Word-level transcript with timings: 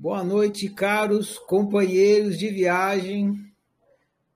Boa 0.00 0.22
noite, 0.22 0.70
caros 0.70 1.38
companheiros 1.38 2.38
de 2.38 2.48
viagem 2.50 3.52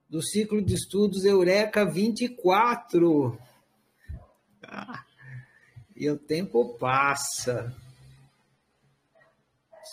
do 0.09 0.21
ciclo 0.21 0.61
de 0.61 0.73
estudos 0.73 1.23
Eureka 1.23 1.89
24. 1.89 3.39
Ah, 4.61 5.05
e 5.95 6.09
o 6.09 6.17
tempo 6.17 6.77
passa. 6.77 7.73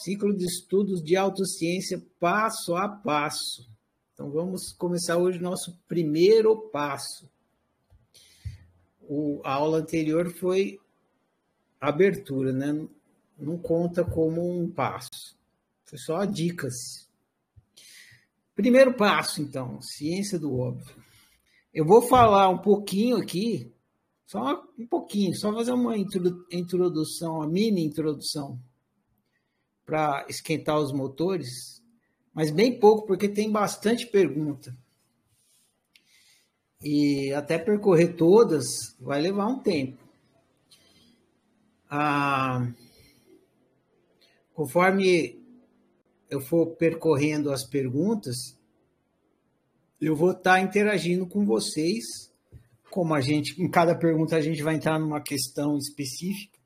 Ciclo 0.03 0.37
de 0.37 0.45
estudos 0.45 1.01
de 1.01 1.14
autociência 1.16 2.05
passo 2.18 2.75
a 2.75 2.89
passo. 2.89 3.71
Então 4.12 4.29
vamos 4.29 4.73
começar 4.73 5.18
hoje 5.18 5.39
nosso 5.39 5.79
primeiro 5.87 6.68
passo. 6.71 7.30
O, 9.02 9.41
a 9.45 9.52
aula 9.52 9.79
anterior 9.79 10.32
foi 10.32 10.80
abertura, 11.80 12.52
né? 12.52 12.89
Não 13.39 13.57
conta 13.57 14.05
como 14.05 14.61
um 14.61 14.68
passo. 14.68 15.39
Foi 15.91 15.98
só 15.98 16.25
dicas. 16.25 17.09
Primeiro 18.55 18.95
passo, 18.95 19.42
então, 19.42 19.83
ciência 19.83 20.38
do 20.38 20.56
óbvio. 20.56 20.95
Eu 21.74 21.84
vou 21.84 22.01
falar 22.01 22.48
um 22.48 22.59
pouquinho 22.59 23.16
aqui, 23.16 23.74
só 24.24 24.65
um 24.79 24.87
pouquinho, 24.87 25.34
só 25.34 25.52
fazer 25.52 25.73
uma 25.73 25.96
introdução, 25.98 27.38
uma 27.38 27.48
mini 27.48 27.84
introdução, 27.84 28.60
para 29.84 30.24
esquentar 30.29 30.79
os 30.79 30.92
motores, 30.92 31.82
mas 32.32 32.52
bem 32.52 32.79
pouco, 32.79 33.04
porque 33.09 33.29
tem 33.29 33.51
bastante 33.51 34.07
pergunta. 34.07 34.73
E 36.80 37.32
até 37.32 37.59
percorrer 37.59 38.15
todas 38.15 38.96
vai 39.01 39.20
levar 39.20 39.48
um 39.48 39.59
tempo. 39.59 39.98
Ah, 41.91 42.70
conforme 44.54 45.40
eu 46.30 46.41
for 46.41 46.77
percorrendo 46.77 47.51
as 47.51 47.66
perguntas, 47.66 48.57
eu 50.01 50.15
vou 50.15 50.30
estar 50.30 50.54
tá 50.54 50.60
interagindo 50.60 51.27
com 51.27 51.45
vocês. 51.45 52.04
Como 52.91 53.15
a 53.15 53.21
gente, 53.21 53.60
em 53.60 53.68
cada 53.68 53.95
pergunta, 53.95 54.37
a 54.37 54.41
gente 54.41 54.63
vai 54.63 54.77
entrar 54.77 54.99
numa 54.99 55.21
questão 55.21 55.77
específica. 55.77 56.59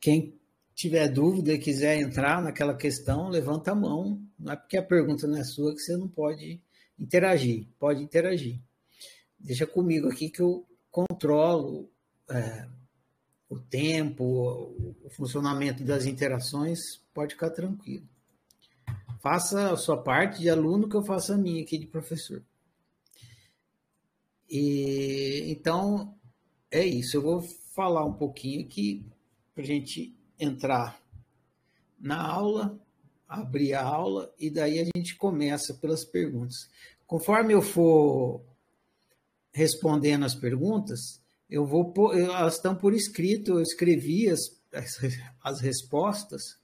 Quem 0.00 0.38
tiver 0.74 1.08
dúvida 1.08 1.52
e 1.52 1.58
quiser 1.58 1.98
entrar 1.98 2.42
naquela 2.42 2.74
questão, 2.74 3.28
levanta 3.28 3.72
a 3.72 3.74
mão. 3.74 4.20
Não 4.38 4.52
é 4.52 4.56
porque 4.56 4.76
a 4.76 4.82
pergunta 4.82 5.26
não 5.26 5.38
é 5.38 5.44
sua 5.44 5.72
que 5.72 5.80
você 5.80 5.96
não 5.96 6.08
pode 6.08 6.60
interagir. 6.98 7.68
Pode 7.78 8.02
interagir. 8.02 8.60
Deixa 9.38 9.66
comigo 9.66 10.08
aqui 10.08 10.28
que 10.30 10.42
eu 10.42 10.66
controlo 10.90 11.90
é, 12.30 12.66
o 13.48 13.58
tempo, 13.58 14.24
o 15.02 15.10
funcionamento 15.10 15.84
das 15.84 16.06
interações 16.06 17.03
pode 17.14 17.34
ficar 17.34 17.50
tranquilo. 17.50 18.06
Faça 19.20 19.72
a 19.72 19.76
sua 19.76 20.02
parte 20.02 20.40
de 20.40 20.50
aluno 20.50 20.88
que 20.88 20.96
eu 20.96 21.02
faço 21.02 21.32
a 21.32 21.38
minha 21.38 21.62
aqui 21.62 21.78
de 21.78 21.86
professor. 21.86 22.42
E 24.50 25.44
então 25.48 26.14
é 26.70 26.84
isso. 26.84 27.16
Eu 27.16 27.22
vou 27.22 27.42
falar 27.74 28.04
um 28.04 28.12
pouquinho 28.12 28.66
aqui 28.66 29.06
para 29.54 29.62
a 29.62 29.66
gente 29.66 30.14
entrar 30.38 31.00
na 31.98 32.20
aula, 32.20 32.78
abrir 33.26 33.72
a 33.72 33.82
aula 33.82 34.34
e 34.38 34.50
daí 34.50 34.78
a 34.78 34.84
gente 34.94 35.16
começa 35.16 35.72
pelas 35.72 36.04
perguntas. 36.04 36.68
Conforme 37.06 37.54
eu 37.54 37.62
for 37.62 38.44
respondendo 39.52 40.24
as 40.24 40.34
perguntas, 40.34 41.22
eu 41.48 41.64
vou 41.64 41.94
elas 42.12 42.56
estão 42.56 42.74
por 42.74 42.92
escrito, 42.92 43.52
eu 43.52 43.62
escrevi 43.62 44.28
as, 44.28 44.40
as, 44.72 44.98
as 45.42 45.60
respostas 45.60 46.62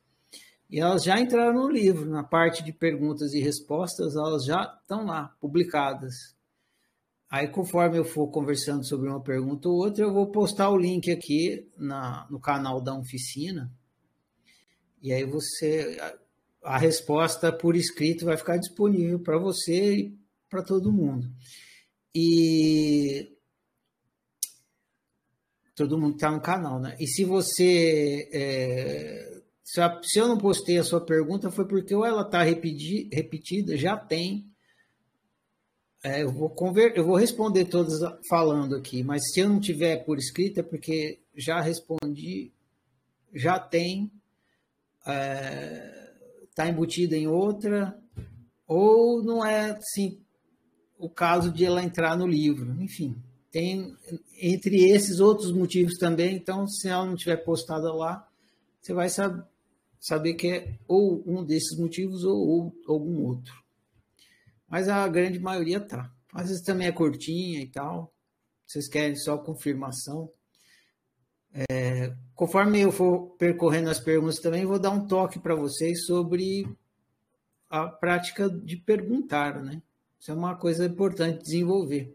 e 0.70 0.78
elas 0.78 1.02
já 1.02 1.18
entraram 1.20 1.54
no 1.54 1.68
livro, 1.68 2.08
na 2.08 2.22
parte 2.22 2.62
de 2.62 2.72
perguntas 2.72 3.34
e 3.34 3.40
respostas, 3.40 4.14
elas 4.14 4.44
já 4.44 4.78
estão 4.80 5.04
lá, 5.04 5.34
publicadas. 5.40 6.14
Aí, 7.28 7.48
conforme 7.48 7.98
eu 7.98 8.04
for 8.04 8.28
conversando 8.28 8.84
sobre 8.84 9.08
uma 9.08 9.22
pergunta 9.22 9.68
ou 9.68 9.76
outra, 9.76 10.04
eu 10.04 10.12
vou 10.12 10.30
postar 10.30 10.70
o 10.70 10.76
link 10.76 11.10
aqui 11.10 11.68
na, 11.76 12.26
no 12.30 12.40
canal 12.40 12.80
da 12.80 12.96
oficina. 12.96 13.72
E 15.02 15.12
aí 15.12 15.24
você. 15.24 15.98
A, 16.00 16.20
a 16.62 16.78
resposta 16.78 17.50
por 17.50 17.74
escrito 17.74 18.26
vai 18.26 18.36
ficar 18.36 18.58
disponível 18.58 19.18
para 19.18 19.38
você 19.38 19.94
e 19.94 20.18
para 20.48 20.62
todo 20.62 20.92
mundo. 20.92 21.26
E 22.14 23.34
todo 25.74 25.98
mundo 25.98 26.16
está 26.16 26.30
no 26.30 26.40
canal, 26.40 26.78
né? 26.78 26.96
E 27.00 27.06
se 27.06 27.24
você 27.24 28.28
é, 28.30 29.39
se, 29.70 29.80
a, 29.80 30.00
se 30.02 30.18
eu 30.18 30.26
não 30.26 30.36
postei 30.36 30.78
a 30.78 30.84
sua 30.84 31.00
pergunta, 31.00 31.48
foi 31.48 31.64
porque 31.64 31.94
ou 31.94 32.04
ela 32.04 32.22
está 32.22 32.42
repetida, 32.42 33.76
já 33.76 33.96
tem. 33.96 34.50
É, 36.02 36.24
eu, 36.24 36.32
vou 36.32 36.50
conver, 36.50 36.96
eu 36.96 37.04
vou 37.04 37.14
responder 37.14 37.66
todas 37.66 38.00
falando 38.28 38.74
aqui, 38.74 39.04
mas 39.04 39.22
se 39.30 39.40
eu 39.40 39.48
não 39.48 39.60
tiver 39.60 40.04
por 40.04 40.18
escrito, 40.18 40.58
é 40.58 40.62
porque 40.62 41.20
já 41.36 41.60
respondi, 41.60 42.50
já 43.32 43.60
tem, 43.60 44.10
está 44.98 45.12
é, 45.12 46.12
tá 46.52 46.68
embutida 46.68 47.16
em 47.16 47.28
outra, 47.28 47.96
ou 48.66 49.22
não 49.22 49.44
é 49.44 49.70
assim, 49.70 50.20
o 50.98 51.08
caso 51.08 51.52
de 51.52 51.64
ela 51.64 51.84
entrar 51.84 52.16
no 52.16 52.26
livro. 52.26 52.82
Enfim, 52.82 53.22
tem 53.52 53.96
entre 54.40 54.90
esses 54.90 55.20
outros 55.20 55.52
motivos 55.52 55.96
também. 55.96 56.34
Então, 56.34 56.66
se 56.66 56.88
ela 56.88 57.06
não 57.06 57.14
tiver 57.14 57.36
postada 57.36 57.92
lá, 57.92 58.26
você 58.80 58.94
vai 58.94 59.08
saber, 59.08 59.44
saber 60.00 60.34
que 60.34 60.48
é 60.48 60.78
ou 60.88 61.22
um 61.26 61.44
desses 61.44 61.78
motivos 61.78 62.24
ou, 62.24 62.36
ou 62.36 62.72
algum 62.88 63.26
outro. 63.26 63.54
Mas 64.66 64.88
a 64.88 65.06
grande 65.06 65.38
maioria 65.38 65.80
tá. 65.80 66.10
Às 66.32 66.48
vezes 66.48 66.62
também 66.62 66.86
é 66.86 66.92
curtinha 66.92 67.60
e 67.60 67.66
tal. 67.66 68.12
Vocês 68.66 68.88
querem 68.88 69.16
só 69.16 69.36
confirmação. 69.36 70.32
É, 71.52 72.14
conforme 72.34 72.80
eu 72.80 72.92
for 72.92 73.30
percorrendo 73.36 73.90
as 73.90 73.98
perguntas 73.98 74.38
também, 74.38 74.64
vou 74.64 74.78
dar 74.78 74.90
um 74.90 75.06
toque 75.06 75.40
para 75.40 75.56
vocês 75.56 76.06
sobre 76.06 76.66
a 77.68 77.88
prática 77.88 78.48
de 78.48 78.76
perguntar, 78.76 79.60
né? 79.62 79.82
Isso 80.18 80.30
é 80.30 80.34
uma 80.34 80.54
coisa 80.54 80.86
importante 80.86 81.42
desenvolver. 81.42 82.14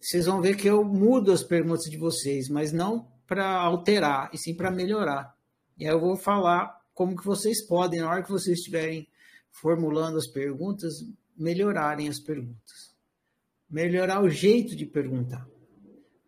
Vocês 0.00 0.26
vão 0.26 0.40
ver 0.40 0.56
que 0.56 0.68
eu 0.68 0.84
mudo 0.84 1.32
as 1.32 1.42
perguntas 1.42 1.84
de 1.84 1.96
vocês, 1.96 2.48
mas 2.48 2.72
não 2.72 3.10
para 3.26 3.48
alterar, 3.48 4.30
e 4.32 4.38
sim 4.38 4.54
para 4.54 4.70
melhorar. 4.70 5.35
E 5.78 5.84
aí 5.86 5.92
eu 5.92 6.00
vou 6.00 6.16
falar 6.16 6.80
como 6.94 7.16
que 7.16 7.24
vocês 7.24 7.66
podem, 7.66 8.00
na 8.00 8.08
hora 8.08 8.22
que 8.22 8.30
vocês 8.30 8.58
estiverem 8.58 9.06
formulando 9.50 10.16
as 10.16 10.26
perguntas, 10.26 10.94
melhorarem 11.36 12.08
as 12.08 12.18
perguntas. 12.18 12.94
Melhorar 13.68 14.22
o 14.22 14.30
jeito 14.30 14.74
de 14.74 14.86
perguntar. 14.86 15.46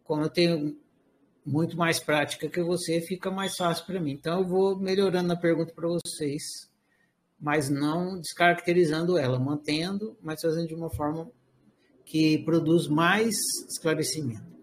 Como 0.04 0.22
eu 0.22 0.31
tenho 0.31 0.76
muito 1.44 1.76
mais 1.76 1.98
prática 1.98 2.48
que 2.48 2.62
você, 2.62 3.00
fica 3.00 3.31
mais 3.31 3.56
fácil 3.56 3.86
para 3.86 4.00
mim. 4.00 4.12
Então 4.12 4.41
eu 4.41 4.47
vou 4.47 4.78
melhorando 4.78 5.32
a 5.32 5.36
pergunta 5.36 5.72
para 5.72 5.88
vocês, 5.88 6.42
mas 7.41 7.70
não 7.70 8.20
descaracterizando 8.20 9.16
ela, 9.16 9.38
mantendo, 9.38 10.16
mas 10.20 10.42
fazendo 10.42 10.69
de 10.69 10.75
uma 10.75 10.91
forma 10.91 11.30
que 12.04 12.38
produz 12.44 12.86
mais 12.86 13.36
esclarecimento. 13.69 14.58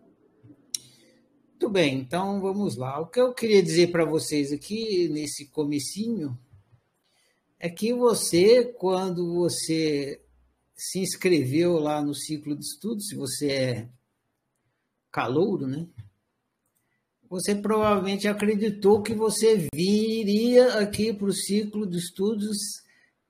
Muito 1.66 1.74
bem, 1.74 1.98
então 1.98 2.40
vamos 2.40 2.76
lá. 2.76 3.00
O 3.00 3.08
que 3.08 3.20
eu 3.20 3.34
queria 3.34 3.64
dizer 3.64 3.92
para 3.92 4.06
vocês 4.06 4.52
aqui 4.52 5.10
nesse 5.10 5.48
comecinho 5.48 6.38
é 7.60 7.68
que 7.68 7.92
você, 7.92 8.66
quando 8.66 9.34
você 9.34 10.22
se 10.76 11.00
inscreveu 11.00 11.80
lá 11.80 12.04
no 12.04 12.14
ciclo 12.14 12.56
de 12.56 12.64
estudos, 12.64 13.08
se 13.08 13.16
você 13.16 13.52
é 13.52 13.90
calouro, 15.12 15.66
né? 15.66 15.88
Você 17.32 17.56
provavelmente 17.56 18.28
acreditou 18.28 19.02
que 19.02 19.16
você 19.16 19.68
viria 19.74 20.78
aqui 20.78 21.12
para 21.12 21.26
o 21.26 21.34
ciclo 21.34 21.88
de 21.88 21.98
estudos 21.98 22.58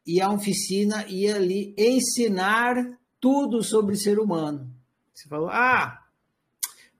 e 0.06 0.20
a 0.20 0.30
oficina 0.30 1.08
ia 1.08 1.38
ali 1.38 1.74
ensinar 1.78 3.00
tudo 3.18 3.64
sobre 3.64 3.96
ser 3.96 4.20
humano. 4.20 4.70
Você 5.14 5.26
falou, 5.30 5.48
ah, 5.48 6.05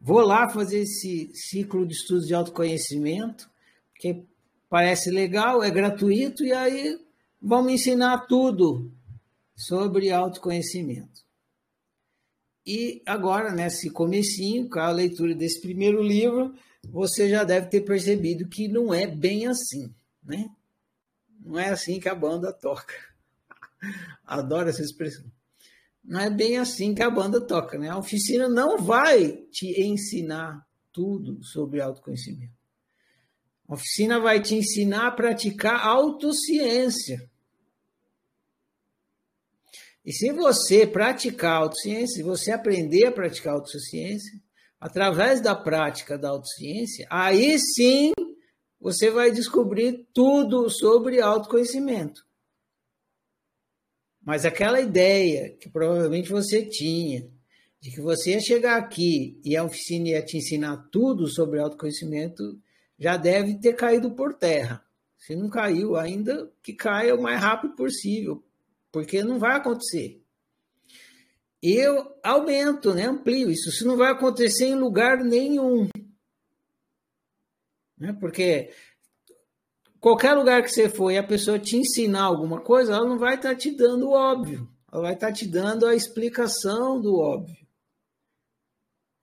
Vou 0.06 0.20
lá 0.20 0.48
fazer 0.48 0.82
esse 0.82 1.32
ciclo 1.34 1.84
de 1.84 1.96
estudos 1.96 2.28
de 2.28 2.36
autoconhecimento, 2.36 3.50
que 3.96 4.24
parece 4.70 5.10
legal, 5.10 5.64
é 5.64 5.72
gratuito, 5.72 6.46
e 6.46 6.54
aí 6.54 6.96
vamos 7.42 7.74
ensinar 7.74 8.28
tudo 8.28 8.94
sobre 9.56 10.12
autoconhecimento. 10.12 11.26
E 12.64 13.02
agora, 13.04 13.52
nesse 13.52 13.90
comecinho, 13.90 14.70
com 14.70 14.78
a 14.78 14.92
leitura 14.92 15.34
desse 15.34 15.60
primeiro 15.60 16.04
livro, 16.04 16.54
você 16.88 17.28
já 17.28 17.44
deve 17.44 17.66
ter 17.70 17.82
percebido 17.82 18.48
que 18.48 18.68
não 18.68 18.94
é 18.94 19.08
bem 19.08 19.48
assim, 19.48 19.92
né? 20.24 20.52
Não 21.44 21.58
é 21.58 21.70
assim 21.70 22.00
que 22.00 22.08
a 22.08 22.14
banda 22.14 22.54
toca. 22.54 22.94
Adoro 24.24 24.70
essa 24.70 24.84
expressão 24.84 25.26
não 26.08 26.20
é 26.20 26.30
bem 26.30 26.58
assim 26.58 26.94
que 26.94 27.02
a 27.02 27.10
banda 27.10 27.42
toca, 27.42 27.78
né? 27.78 27.90
A 27.90 27.98
oficina 27.98 28.48
não 28.48 28.78
vai 28.78 29.32
te 29.52 29.82
ensinar 29.82 30.66
tudo 30.92 31.44
sobre 31.44 31.82
autoconhecimento. 31.82 32.54
A 33.68 33.74
oficina 33.74 34.20
vai 34.20 34.42
te 34.42 34.56
ensinar 34.56 35.08
a 35.08 35.12
praticar 35.12 35.86
autociência. 35.86 37.30
E 40.06 40.14
se 40.14 40.32
você 40.32 40.86
praticar 40.86 41.62
autociência, 41.64 42.18
se 42.18 42.24
você 42.24 42.52
aprender 42.52 43.08
a 43.08 43.12
praticar 43.12 43.56
autociência, 43.56 44.40
através 44.80 45.42
da 45.42 45.56
prática 45.56 46.18
da 46.18 46.30
autociência, 46.30 47.08
aí 47.10 47.58
sim 47.58 48.12
você 48.80 49.10
vai 49.10 49.32
descobrir 49.32 50.08
tudo 50.14 50.70
sobre 50.70 51.20
autoconhecimento. 51.20 52.25
Mas 54.26 54.44
aquela 54.44 54.82
ideia 54.82 55.52
que 55.52 55.70
provavelmente 55.70 56.30
você 56.30 56.66
tinha, 56.66 57.30
de 57.80 57.92
que 57.92 58.02
você 58.02 58.32
ia 58.32 58.40
chegar 58.40 58.78
aqui 58.78 59.40
e 59.46 59.56
a 59.56 59.64
oficina 59.64 60.10
ia 60.10 60.26
te 60.26 60.38
ensinar 60.38 60.90
tudo 60.92 61.28
sobre 61.28 61.60
autoconhecimento, 61.60 62.60
já 62.98 63.16
deve 63.16 63.60
ter 63.60 63.74
caído 63.74 64.16
por 64.16 64.34
terra. 64.34 64.84
Se 65.20 65.36
não 65.36 65.48
caiu 65.48 65.96
ainda, 65.96 66.52
que 66.64 66.74
caia 66.74 67.14
o 67.14 67.22
mais 67.22 67.40
rápido 67.40 67.76
possível, 67.76 68.44
porque 68.92 69.24
não 69.24 69.38
vai 69.38 69.58
acontecer. 69.58 70.20
Eu 71.62 72.16
aumento, 72.24 72.94
né, 72.96 73.04
amplio 73.06 73.52
isso. 73.52 73.70
Isso 73.70 73.86
não 73.86 73.98
vai 73.98 74.12
acontecer 74.12 74.66
em 74.66 74.76
lugar 74.76 75.24
nenhum. 75.24 75.88
Né? 77.98 78.12
Porque 78.20 78.72
qualquer 80.06 80.34
lugar 80.34 80.62
que 80.62 80.70
você 80.70 80.88
for 80.88 81.10
e 81.10 81.18
a 81.18 81.24
pessoa 81.24 81.58
te 81.58 81.78
ensinar 81.78 82.22
alguma 82.22 82.62
coisa, 82.62 82.94
ela 82.94 83.10
não 83.10 83.18
vai 83.18 83.34
estar 83.34 83.50
tá 83.50 83.56
te 83.56 83.72
dando 83.72 84.10
o 84.10 84.12
óbvio. 84.12 84.70
Ela 84.94 85.02
vai 85.02 85.14
estar 85.16 85.28
tá 85.30 85.34
te 85.34 85.48
dando 85.48 85.88
a 85.88 85.96
explicação 85.96 87.02
do 87.02 87.16
óbvio. 87.18 87.66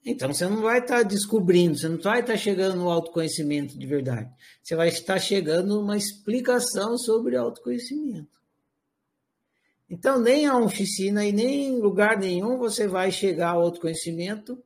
Então 0.05 0.35
você 0.35 0.45
não 0.49 0.61
vai 0.61 0.81
estar 0.81 0.97
tá 0.97 1.03
descobrindo, 1.05 1.79
você 1.79 1.89
não 1.89 1.99
vai 1.99 2.19
estar 2.19 2.37
chegando 2.37 2.75
no 2.75 2.91
autoconhecimento 2.91 3.79
de 3.79 3.87
verdade. 3.87 4.29
Você 4.61 4.75
vai 4.75 4.89
estar 4.89 5.21
chegando 5.21 5.77
numa 5.77 5.97
explicação 5.97 6.99
sobre 6.99 7.37
autoconhecimento. 7.37 8.33
Então, 9.89 10.19
nem 10.21 10.47
a 10.47 10.59
oficina 10.59 11.25
e 11.25 11.31
nem 11.31 11.67
em 11.67 11.79
lugar 11.79 12.19
nenhum 12.19 12.59
você 12.59 12.89
vai 12.89 13.13
chegar 13.13 13.51
ao 13.51 13.61
autoconhecimento 13.61 14.61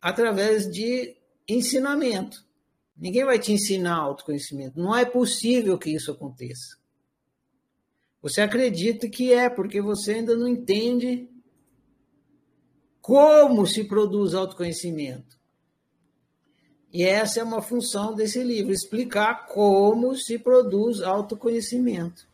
através 0.00 0.70
de 0.70 1.16
ensinamento. 1.48 2.44
Ninguém 2.96 3.24
vai 3.24 3.38
te 3.38 3.52
ensinar 3.52 3.96
autoconhecimento. 3.96 4.78
Não 4.78 4.96
é 4.96 5.04
possível 5.04 5.78
que 5.78 5.90
isso 5.90 6.10
aconteça. 6.10 6.76
Você 8.20 8.40
acredita 8.40 9.08
que 9.08 9.32
é, 9.32 9.48
porque 9.50 9.80
você 9.80 10.14
ainda 10.14 10.36
não 10.36 10.46
entende 10.46 11.28
como 13.00 13.66
se 13.66 13.84
produz 13.84 14.34
autoconhecimento. 14.34 15.36
E 16.92 17.02
essa 17.02 17.40
é 17.40 17.42
uma 17.42 17.62
função 17.62 18.14
desse 18.14 18.42
livro, 18.44 18.72
explicar 18.72 19.46
como 19.46 20.14
se 20.14 20.38
produz 20.38 21.00
autoconhecimento. 21.00 22.30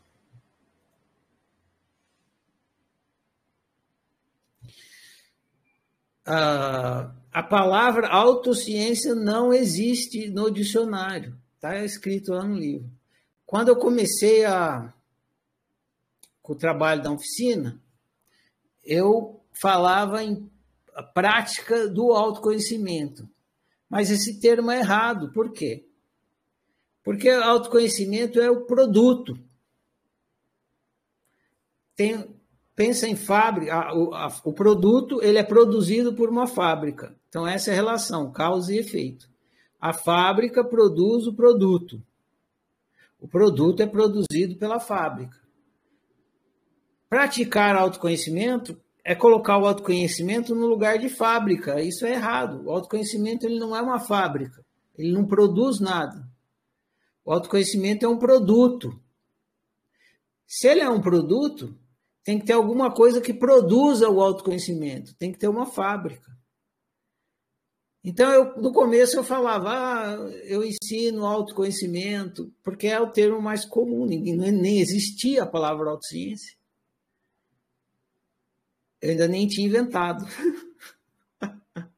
a, 6.29 7.11
a 7.31 7.43
palavra 7.43 8.07
autociência 8.07 9.13
não 9.13 9.53
existe 9.53 10.29
no 10.29 10.49
dicionário, 10.49 11.37
está 11.55 11.83
escrito 11.83 12.33
lá 12.33 12.43
no 12.43 12.55
livro. 12.55 12.89
Quando 13.45 13.69
eu 13.69 13.75
comecei 13.75 14.45
a, 14.45 14.93
com 16.41 16.53
o 16.53 16.57
trabalho 16.57 17.03
da 17.03 17.11
oficina, 17.11 17.79
eu 18.83 19.41
falava 19.61 20.23
em 20.23 20.49
prática 21.13 21.87
do 21.87 22.11
autoconhecimento. 22.11 23.29
Mas 23.89 24.11
esse 24.11 24.39
termo 24.39 24.69
é 24.71 24.79
errado. 24.79 25.31
Por 25.31 25.51
quê? 25.51 25.87
Porque 27.03 27.29
autoconhecimento 27.29 28.39
é 28.39 28.49
o 28.49 28.65
produto. 28.65 29.39
Tem, 31.95 32.38
pensa 32.79 33.09
em 33.09 33.15
fábrica, 33.17 33.75
a, 33.75 33.89
a, 33.89 34.31
o 34.45 34.53
produto 34.53 35.21
ele 35.21 35.37
é 35.37 35.43
produzido 35.43 36.13
por 36.13 36.29
uma 36.29 36.47
fábrica. 36.47 37.13
Então 37.27 37.45
essa 37.45 37.71
é 37.71 37.73
a 37.73 37.75
relação, 37.75 38.31
causa 38.31 38.73
e 38.73 38.77
efeito. 38.77 39.29
A 39.81 39.91
fábrica 39.91 40.63
produz 40.63 41.27
o 41.27 41.33
produto. 41.33 42.01
O 43.19 43.27
produto 43.27 43.81
é 43.81 43.85
produzido 43.85 44.55
pela 44.55 44.79
fábrica. 44.79 45.37
Praticar 47.09 47.75
autoconhecimento 47.75 48.79
é 49.03 49.13
colocar 49.13 49.57
o 49.57 49.67
autoconhecimento 49.67 50.55
no 50.55 50.65
lugar 50.65 50.97
de 50.99 51.09
fábrica. 51.09 51.81
Isso 51.81 52.05
é 52.05 52.13
errado. 52.13 52.63
O 52.65 52.71
autoconhecimento 52.71 53.45
ele 53.45 53.59
não 53.59 53.75
é 53.75 53.81
uma 53.81 53.99
fábrica. 53.99 54.63
Ele 54.97 55.11
não 55.11 55.25
produz 55.25 55.81
nada. 55.81 56.25
O 57.25 57.33
autoconhecimento 57.33 58.05
é 58.05 58.07
um 58.07 58.17
produto. 58.17 58.97
Se 60.47 60.65
ele 60.65 60.79
é 60.79 60.89
um 60.89 61.01
produto, 61.01 61.77
tem 62.23 62.39
que 62.39 62.45
ter 62.45 62.53
alguma 62.53 62.93
coisa 62.93 63.21
que 63.21 63.33
produza 63.33 64.09
o 64.09 64.21
autoconhecimento, 64.21 65.15
tem 65.15 65.31
que 65.31 65.39
ter 65.39 65.47
uma 65.47 65.65
fábrica. 65.65 66.29
Então, 68.03 68.31
eu, 68.31 68.55
no 68.61 68.71
começo 68.71 69.17
eu 69.17 69.23
falava, 69.23 69.69
ah, 69.69 70.13
eu 70.45 70.63
ensino 70.63 71.25
autoconhecimento, 71.25 72.53
porque 72.63 72.87
é 72.87 72.99
o 72.99 73.11
termo 73.11 73.41
mais 73.41 73.65
comum, 73.65 74.05
ninguém, 74.05 74.35
nem 74.35 74.79
existia 74.79 75.43
a 75.43 75.47
palavra 75.47 75.89
autociência. 75.89 76.57
Eu 79.01 79.11
ainda 79.11 79.27
nem 79.27 79.47
tinha 79.47 79.67
inventado. 79.67 80.25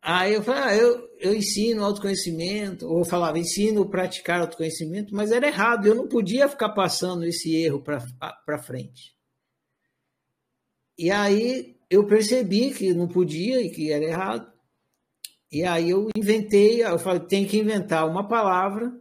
Aí 0.00 0.34
eu 0.34 0.42
falei, 0.42 0.62
ah, 0.62 0.76
eu, 0.76 1.08
eu 1.22 1.32
ensino 1.32 1.84
autoconhecimento, 1.84 2.88
ou 2.88 3.04
falava, 3.04 3.38
ensino 3.38 3.88
praticar 3.88 4.40
autoconhecimento, 4.40 5.14
mas 5.14 5.30
era 5.30 5.46
errado, 5.46 5.86
eu 5.86 5.94
não 5.94 6.08
podia 6.08 6.48
ficar 6.48 6.70
passando 6.70 7.24
esse 7.24 7.54
erro 7.54 7.80
para 7.80 8.58
frente. 8.58 9.14
E 10.98 11.12
aí 11.12 11.76
eu 11.88 12.04
percebi 12.06 12.72
que 12.72 12.92
não 12.92 13.06
podia 13.06 13.62
e 13.62 13.70
que 13.70 13.92
era 13.92 14.04
errado. 14.04 14.52
E 15.50 15.62
aí 15.62 15.90
eu 15.90 16.08
inventei, 16.16 16.82
eu 16.82 16.98
falei, 16.98 17.20
tem 17.20 17.46
que 17.46 17.58
inventar 17.58 18.08
uma 18.08 18.26
palavra 18.26 18.92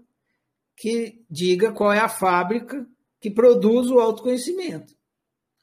que 0.77 1.25
diga 1.27 1.71
qual 1.71 1.91
é 1.91 1.99
a 1.99 2.09
fábrica 2.09 2.85
que 3.19 3.31
produz 3.31 3.89
o 3.89 3.99
autoconhecimento. 3.99 4.93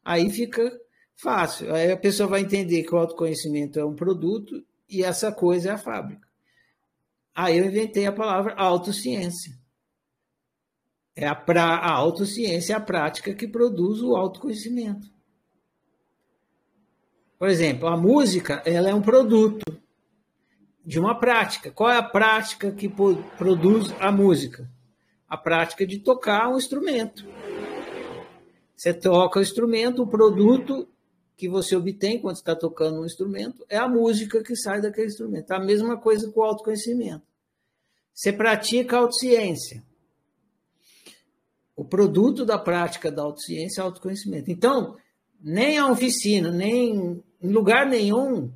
Aí 0.04 0.28
fica 0.30 0.76
fácil. 1.14 1.72
Aí 1.72 1.92
a 1.92 1.96
pessoa 1.96 2.28
vai 2.28 2.40
entender 2.40 2.82
que 2.82 2.94
o 2.94 2.98
autoconhecimento 2.98 3.78
é 3.78 3.84
um 3.84 3.94
produto 3.94 4.60
e 4.88 5.04
essa 5.04 5.30
coisa 5.30 5.70
é 5.70 5.72
a 5.72 5.78
fábrica. 5.78 6.27
Aí 7.38 7.56
eu 7.56 7.66
inventei 7.66 8.04
a 8.04 8.10
palavra 8.10 8.52
autociência. 8.54 9.56
É 11.14 11.24
a, 11.24 11.36
pra, 11.36 11.76
a 11.76 11.92
autociência 11.92 12.72
é 12.72 12.76
a 12.76 12.80
prática 12.80 13.32
que 13.32 13.46
produz 13.46 14.02
o 14.02 14.16
autoconhecimento. 14.16 15.08
Por 17.38 17.48
exemplo, 17.48 17.86
a 17.86 17.96
música 17.96 18.60
ela 18.66 18.90
é 18.90 18.94
um 18.94 19.00
produto 19.00 19.64
de 20.84 20.98
uma 20.98 21.16
prática. 21.16 21.70
Qual 21.70 21.88
é 21.88 21.96
a 21.96 22.02
prática 22.02 22.72
que 22.72 22.88
produz 22.88 23.94
a 24.00 24.10
música? 24.10 24.68
A 25.28 25.36
prática 25.36 25.86
de 25.86 26.00
tocar 26.00 26.48
um 26.48 26.58
instrumento. 26.58 27.24
Você 28.74 28.92
toca 28.92 29.38
o 29.38 29.42
instrumento, 29.42 30.02
o 30.02 30.08
produto 30.08 30.88
que 31.36 31.48
você 31.48 31.76
obtém 31.76 32.20
quando 32.20 32.34
está 32.34 32.56
tocando 32.56 33.00
um 33.00 33.06
instrumento 33.06 33.64
é 33.68 33.76
a 33.76 33.86
música 33.86 34.42
que 34.42 34.56
sai 34.56 34.80
daquele 34.80 35.06
instrumento. 35.06 35.52
A 35.52 35.60
mesma 35.60 35.96
coisa 35.96 36.32
com 36.32 36.40
o 36.40 36.42
autoconhecimento. 36.42 37.27
Você 38.18 38.32
pratica 38.32 38.96
a 38.96 38.98
autociência. 38.98 39.80
O 41.76 41.84
produto 41.84 42.44
da 42.44 42.58
prática 42.58 43.12
da 43.12 43.22
autociência 43.22 43.80
é 43.80 43.84
autoconhecimento. 43.84 44.50
Então, 44.50 44.96
nem 45.40 45.78
a 45.78 45.88
oficina, 45.88 46.50
nem 46.50 47.22
em 47.40 47.48
lugar 47.48 47.86
nenhum 47.86 48.52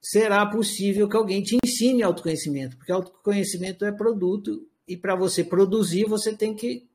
será 0.00 0.46
possível 0.46 1.06
que 1.06 1.18
alguém 1.18 1.42
te 1.42 1.58
ensine 1.62 2.02
autoconhecimento, 2.02 2.78
porque 2.78 2.92
autoconhecimento 2.92 3.84
é 3.84 3.92
produto 3.92 4.66
e 4.88 4.96
para 4.96 5.14
você 5.14 5.44
produzir 5.44 6.06
você 6.06 6.34
tem 6.34 6.54
que 6.54 6.88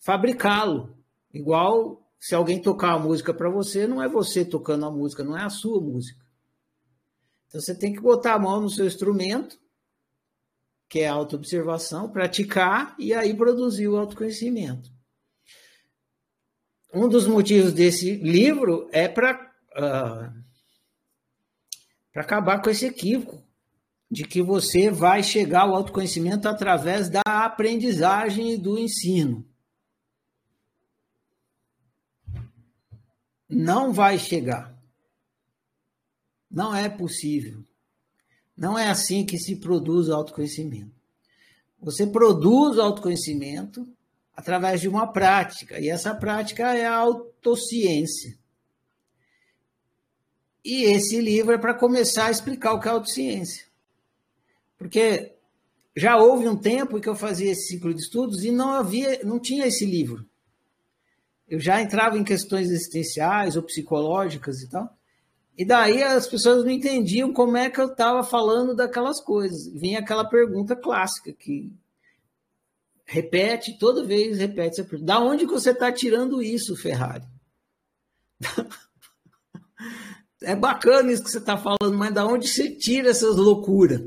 fabricá-lo. 0.00 0.94
Igual 1.32 2.06
se 2.20 2.34
alguém 2.34 2.60
tocar 2.60 2.92
a 2.92 2.98
música 2.98 3.32
para 3.32 3.48
você, 3.48 3.86
não 3.86 4.02
é 4.02 4.10
você 4.10 4.44
tocando 4.44 4.84
a 4.84 4.90
música, 4.90 5.24
não 5.24 5.38
é 5.38 5.42
a 5.42 5.48
sua 5.48 5.80
música. 5.80 6.22
Então 7.48 7.62
você 7.62 7.74
tem 7.74 7.94
que 7.94 8.00
botar 8.02 8.34
a 8.34 8.38
mão 8.38 8.60
no 8.60 8.68
seu 8.68 8.86
instrumento, 8.86 9.63
que 10.88 11.00
é 11.00 11.08
a 11.08 11.12
autoobservação, 11.12 12.10
praticar 12.10 12.94
e 12.98 13.12
aí 13.12 13.34
produzir 13.34 13.88
o 13.88 13.96
autoconhecimento. 13.96 14.90
Um 16.92 17.08
dos 17.08 17.26
motivos 17.26 17.72
desse 17.72 18.16
livro 18.16 18.88
é 18.92 19.08
para 19.08 19.34
uh, 19.76 19.82
ah, 19.82 20.32
acabar 22.14 22.62
com 22.62 22.70
esse 22.70 22.86
equívoco 22.86 23.42
de 24.08 24.24
que 24.24 24.40
você 24.40 24.90
vai 24.90 25.22
chegar 25.22 25.62
ao 25.62 25.74
autoconhecimento 25.74 26.48
através 26.48 27.08
da 27.08 27.22
aprendizagem 27.26 28.52
e 28.52 28.56
do 28.56 28.78
ensino. 28.78 29.44
não 33.54 33.92
vai 33.92 34.18
chegar. 34.18 34.74
Não 36.50 36.74
é 36.74 36.88
possível. 36.88 37.63
Não 38.56 38.78
é 38.78 38.88
assim 38.88 39.26
que 39.26 39.38
se 39.38 39.56
produz 39.56 40.08
autoconhecimento. 40.08 40.94
Você 41.80 42.06
produz 42.06 42.78
autoconhecimento 42.78 43.86
através 44.34 44.80
de 44.80 44.88
uma 44.88 45.12
prática, 45.12 45.78
e 45.78 45.88
essa 45.88 46.14
prática 46.14 46.74
é 46.74 46.86
a 46.86 46.96
autociência. 46.96 48.36
E 50.64 50.84
esse 50.84 51.20
livro 51.20 51.52
é 51.52 51.58
para 51.58 51.74
começar 51.74 52.26
a 52.26 52.30
explicar 52.30 52.72
o 52.72 52.80
que 52.80 52.88
é 52.88 52.90
autociência. 52.90 53.66
Porque 54.78 55.34
já 55.94 56.16
houve 56.16 56.48
um 56.48 56.56
tempo 56.56 57.00
que 57.00 57.08
eu 57.08 57.14
fazia 57.14 57.52
esse 57.52 57.68
ciclo 57.68 57.94
de 57.94 58.00
estudos 58.00 58.44
e 58.44 58.50
não 58.50 58.70
havia, 58.70 59.20
não 59.22 59.38
tinha 59.38 59.66
esse 59.66 59.84
livro. 59.84 60.26
Eu 61.46 61.60
já 61.60 61.80
entrava 61.80 62.18
em 62.18 62.24
questões 62.24 62.70
existenciais 62.70 63.56
ou 63.56 63.62
psicológicas 63.62 64.62
e 64.62 64.68
tal. 64.68 64.96
E 65.56 65.64
daí 65.64 66.02
as 66.02 66.26
pessoas 66.26 66.64
não 66.64 66.70
entendiam 66.70 67.32
como 67.32 67.56
é 67.56 67.70
que 67.70 67.80
eu 67.80 67.86
estava 67.86 68.24
falando 68.24 68.74
daquelas 68.74 69.20
coisas. 69.20 69.72
Vinha 69.72 70.00
aquela 70.00 70.24
pergunta 70.24 70.74
clássica 70.74 71.32
que 71.32 71.72
repete, 73.04 73.78
toda 73.78 74.04
vez 74.04 74.38
repete 74.38 74.80
essa 74.80 74.88
pergunta. 74.88 75.12
Da 75.12 75.20
onde 75.20 75.44
você 75.44 75.70
está 75.70 75.92
tirando 75.92 76.42
isso, 76.42 76.76
Ferrari? 76.76 77.24
É 80.44 80.54
bacana 80.54 81.10
isso 81.10 81.24
que 81.24 81.30
você 81.30 81.38
está 81.38 81.56
falando, 81.56 81.96
mas 81.96 82.12
da 82.12 82.26
onde 82.26 82.46
você 82.46 82.70
tira 82.70 83.08
essas 83.08 83.36
loucuras? 83.36 84.02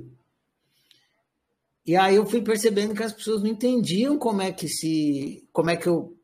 E 1.84 1.96
aí 1.96 2.16
eu 2.16 2.26
fui 2.26 2.42
percebendo 2.42 2.94
que 2.94 3.02
as 3.02 3.14
pessoas 3.14 3.42
não 3.42 3.50
entendiam 3.50 4.20
como 4.20 4.42
é 4.42 4.52
que 4.52 4.68
se, 4.68 5.48
como 5.52 5.70
é 5.70 5.76
que 5.76 5.88
eu 5.88 6.16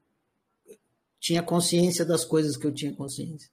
tinha 1.20 1.42
consciência 1.42 2.06
das 2.06 2.24
coisas 2.24 2.58
que 2.58 2.68
eu 2.68 2.74
tinha 2.74 2.94
consciência. 2.94 3.50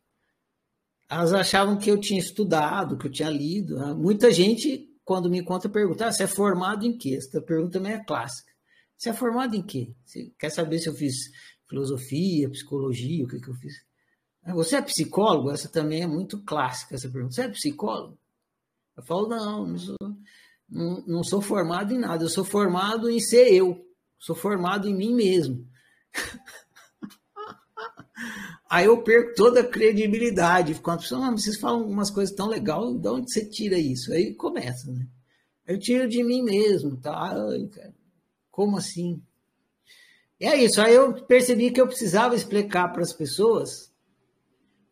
Elas 1.11 1.33
achavam 1.33 1.77
que 1.77 1.91
eu 1.91 1.99
tinha 1.99 2.21
estudado, 2.21 2.97
que 2.97 3.09
eu 3.09 3.11
tinha 3.11 3.29
lido. 3.29 3.77
Muita 3.97 4.31
gente, 4.31 4.89
quando 5.05 5.29
me 5.29 5.43
conta, 5.43 5.69
pergunta: 5.69 6.07
ah, 6.07 6.13
você 6.13 6.23
é 6.23 6.29
formado 6.29 6.87
em 6.87 6.97
quê? 6.97 7.17
Essa 7.17 7.43
pergunta 7.43 7.73
também 7.73 7.95
é 7.95 8.05
clássica. 8.05 8.53
Você 8.97 9.11
é 9.11 9.13
formado 9.13 9.57
em 9.57 9.63
quê? 9.63 9.93
Você 10.05 10.33
quer 10.39 10.51
saber 10.51 10.79
se 10.79 10.89
eu 10.89 10.95
fiz 10.95 11.15
filosofia, 11.69 12.49
psicologia, 12.51 13.25
o 13.25 13.29
que, 13.29 13.41
que 13.41 13.49
eu 13.49 13.55
fiz? 13.55 13.75
Ah, 14.45 14.55
você 14.55 14.77
é 14.77 14.83
psicólogo? 14.83 15.51
Essa 15.51 15.69
também 15.69 16.03
é 16.03 16.07
muito 16.07 16.43
clássica, 16.45 16.95
essa 16.95 17.11
pergunta. 17.11 17.35
Você 17.35 17.43
é 17.43 17.49
psicólogo? 17.49 18.17
Eu 18.97 19.03
falo, 19.03 19.29
não, 19.29 19.67
não 19.67 19.79
sou, 19.79 19.97
não, 20.69 21.05
não 21.07 21.25
sou 21.25 21.41
formado 21.41 21.93
em 21.93 21.99
nada. 21.99 22.23
Eu 22.23 22.29
sou 22.29 22.45
formado 22.45 23.11
em 23.11 23.19
ser 23.19 23.53
eu. 23.53 23.85
Sou 24.19 24.37
formado 24.37 24.89
em 24.89 24.95
mim 24.95 25.15
mesmo. 25.15 25.67
Aí 28.71 28.87
eu 28.87 29.03
perco 29.03 29.35
toda 29.35 29.63
a 29.63 29.69
credibilidade. 29.69 30.77
Quando 30.77 30.99
a 30.99 31.03
pessoa, 31.03 31.27
ah, 31.27 31.31
vocês 31.33 31.59
falam 31.59 31.89
umas 31.89 32.09
coisas 32.09 32.33
tão 32.33 32.47
legais, 32.47 33.01
de 33.01 33.09
onde 33.09 33.33
você 33.33 33.45
tira 33.45 33.77
isso? 33.77 34.13
Aí 34.13 34.33
começa, 34.33 34.93
né? 34.93 35.09
Eu 35.67 35.77
tiro 35.77 36.09
de 36.09 36.23
mim 36.23 36.41
mesmo, 36.41 36.97
tá? 36.97 37.13
Ai, 37.13 37.67
cara, 37.67 37.93
como 38.49 38.77
assim? 38.77 39.21
E 40.39 40.47
é 40.47 40.57
isso. 40.63 40.81
Aí 40.81 40.95
eu 40.95 41.13
percebi 41.25 41.73
que 41.73 41.81
eu 41.81 41.89
precisava 41.89 42.37
explicar 42.37 42.93
para 42.93 43.03
as 43.03 43.13
pessoas 43.13 43.93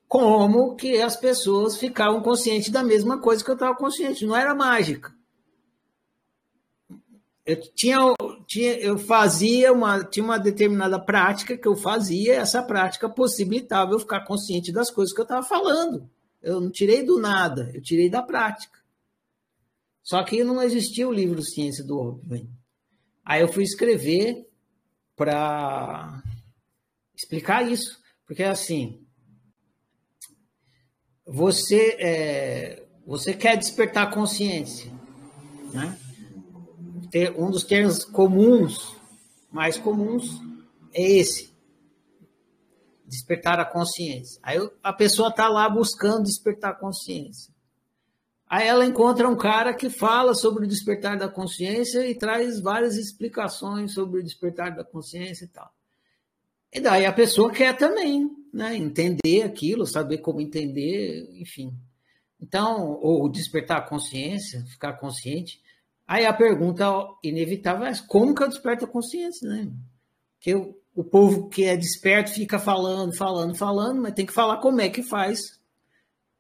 como 0.09 0.75
que 0.75 1.01
as 1.01 1.17
pessoas 1.17 1.77
ficavam 1.77 2.21
conscientes 2.21 2.71
da 2.71 2.83
mesma 2.83 3.21
coisa 3.21 3.45
que 3.45 3.51
eu 3.51 3.55
estava 3.55 3.77
consciente. 3.77 4.27
Não 4.27 4.35
era 4.35 4.57
mágica. 4.57 5.15
Eu 7.49 7.57
tinha, 7.57 7.97
tinha, 8.47 8.75
eu 8.75 8.99
fazia 8.99 9.73
uma, 9.73 10.05
tinha 10.05 10.23
uma 10.23 10.39
determinada 10.39 11.01
prática 11.01 11.57
que 11.57 11.67
eu 11.67 11.75
fazia, 11.75 12.35
essa 12.35 12.63
prática 12.63 13.09
possibilitava 13.09 13.93
eu 13.93 13.99
ficar 13.99 14.27
consciente 14.27 14.71
das 14.71 14.91
coisas 14.91 15.15
que 15.15 15.21
eu 15.21 15.25
estava 15.25 15.43
falando. 15.43 16.11
Eu 16.43 16.61
não 16.61 16.71
tirei 16.71 17.03
do 17.03 17.19
nada, 17.19 17.71
eu 17.73 17.81
tirei 17.81 18.11
da 18.11 18.21
prática. 18.21 18.79
Só 20.03 20.23
que 20.23 20.45
não 20.45 20.63
existia 20.63 21.09
o 21.09 21.13
livro 21.13 21.43
Ciência 21.43 21.83
do 21.83 21.99
Óbvio. 21.99 22.47
Aí 23.25 23.41
eu 23.41 23.49
fui 23.49 23.65
escrever 23.65 24.47
para 25.17 26.23
explicar 27.17 27.67
isso, 27.67 27.99
porque 28.27 28.43
assim, 28.43 29.01
você, 31.25 31.97
é, 31.99 32.87
você 33.07 33.33
quer 33.33 33.57
despertar 33.57 34.11
consciência, 34.13 34.93
né? 35.73 35.99
Um 37.37 37.51
dos 37.51 37.65
termos 37.65 38.05
comuns, 38.05 38.95
mais 39.51 39.79
comuns, 39.79 40.41
é 40.93 41.03
esse, 41.03 41.53
despertar 43.07 43.59
a 43.59 43.65
consciência. 43.65 44.39
Aí 44.43 44.59
a 44.83 44.93
pessoa 44.93 45.29
está 45.29 45.49
lá 45.49 45.69
buscando 45.69 46.25
despertar 46.25 46.73
a 46.73 46.75
consciência. 46.75 47.53
Aí 48.49 48.67
ela 48.67 48.85
encontra 48.85 49.29
um 49.29 49.37
cara 49.37 49.75
que 49.75 49.91
fala 49.91 50.35
sobre 50.35 50.65
o 50.65 50.69
despertar 50.69 51.19
da 51.19 51.29
consciência 51.29 52.09
e 52.09 52.15
traz 52.15 52.61
várias 52.61 52.97
explicações 52.97 53.93
sobre 53.93 54.21
o 54.21 54.25
despertar 54.25 54.75
da 54.75 54.85
consciência 54.85 55.45
e 55.45 55.49
tal. 55.49 55.71
E 56.73 56.81
daí 56.81 57.05
a 57.05 57.13
pessoa 57.13 57.53
quer 57.53 57.77
também 57.77 58.31
né, 58.53 58.77
entender 58.77 59.43
aquilo, 59.43 59.87
saber 59.87 60.19
como 60.19 60.41
entender, 60.41 61.29
enfim. 61.41 61.75
Então, 62.41 62.99
ou 63.03 63.29
despertar 63.29 63.79
a 63.79 63.89
consciência, 63.89 64.65
ficar 64.67 64.95
consciente. 64.95 65.61
Aí 66.09 66.25
a 66.25 66.33
pergunta 66.33 66.87
inevitável 67.23 67.85
é 67.85 67.93
como 68.07 68.35
que 68.35 68.43
eu 68.43 68.49
desperto 68.49 68.87
a 68.87 68.89
consciência, 68.89 69.47
né? 69.47 69.71
Porque 70.37 70.55
o, 70.55 70.75
o 70.95 71.05
povo 71.05 71.51
que 71.51 71.65
é 71.65 71.77
desperto 71.77 72.31
fica 72.31 72.59
falando, 72.59 73.15
falando, 73.15 73.55
falando, 73.55 74.01
mas 74.01 74.15
tem 74.15 74.25
que 74.25 74.33
falar 74.33 74.57
como 74.57 74.81
é 74.81 74.89
que 74.89 75.03
faz 75.03 75.61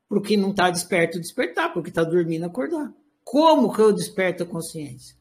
para 0.09 0.19
o 0.19 0.23
que 0.23 0.39
não 0.39 0.53
está 0.53 0.71
desperto 0.71 1.21
despertar, 1.21 1.71
porque 1.75 1.91
está 1.91 2.03
dormindo 2.03 2.47
acordar. 2.47 2.91
Como 3.23 3.71
que 3.71 3.83
eu 3.83 3.93
desperto 3.93 4.43
a 4.43 4.47
consciência? 4.47 5.15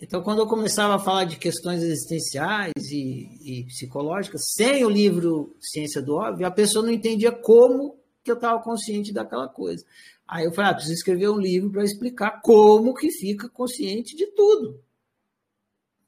Então, 0.00 0.22
quando 0.22 0.42
eu 0.42 0.46
começava 0.46 0.94
a 0.94 0.98
falar 1.00 1.24
de 1.24 1.38
questões 1.38 1.82
existenciais 1.82 2.72
e, 2.92 3.62
e 3.62 3.64
psicológicas, 3.64 4.42
sem 4.54 4.84
o 4.84 4.90
livro 4.90 5.56
Ciência 5.58 6.00
do 6.00 6.14
Óbvio, 6.14 6.46
a 6.46 6.52
pessoa 6.52 6.84
não 6.84 6.92
entendia 6.92 7.32
como 7.32 7.98
que 8.22 8.30
eu 8.30 8.36
estava 8.36 8.62
consciente 8.62 9.12
daquela 9.12 9.48
coisa. 9.48 9.84
Aí 10.26 10.44
eu 10.44 10.52
falei, 10.52 10.70
ah, 10.70 10.74
preciso 10.74 10.94
escrever 10.94 11.28
um 11.28 11.38
livro 11.38 11.70
para 11.70 11.84
explicar 11.84 12.40
como 12.42 12.94
que 12.94 13.10
fica 13.10 13.48
consciente 13.48 14.16
de 14.16 14.26
tudo, 14.28 14.82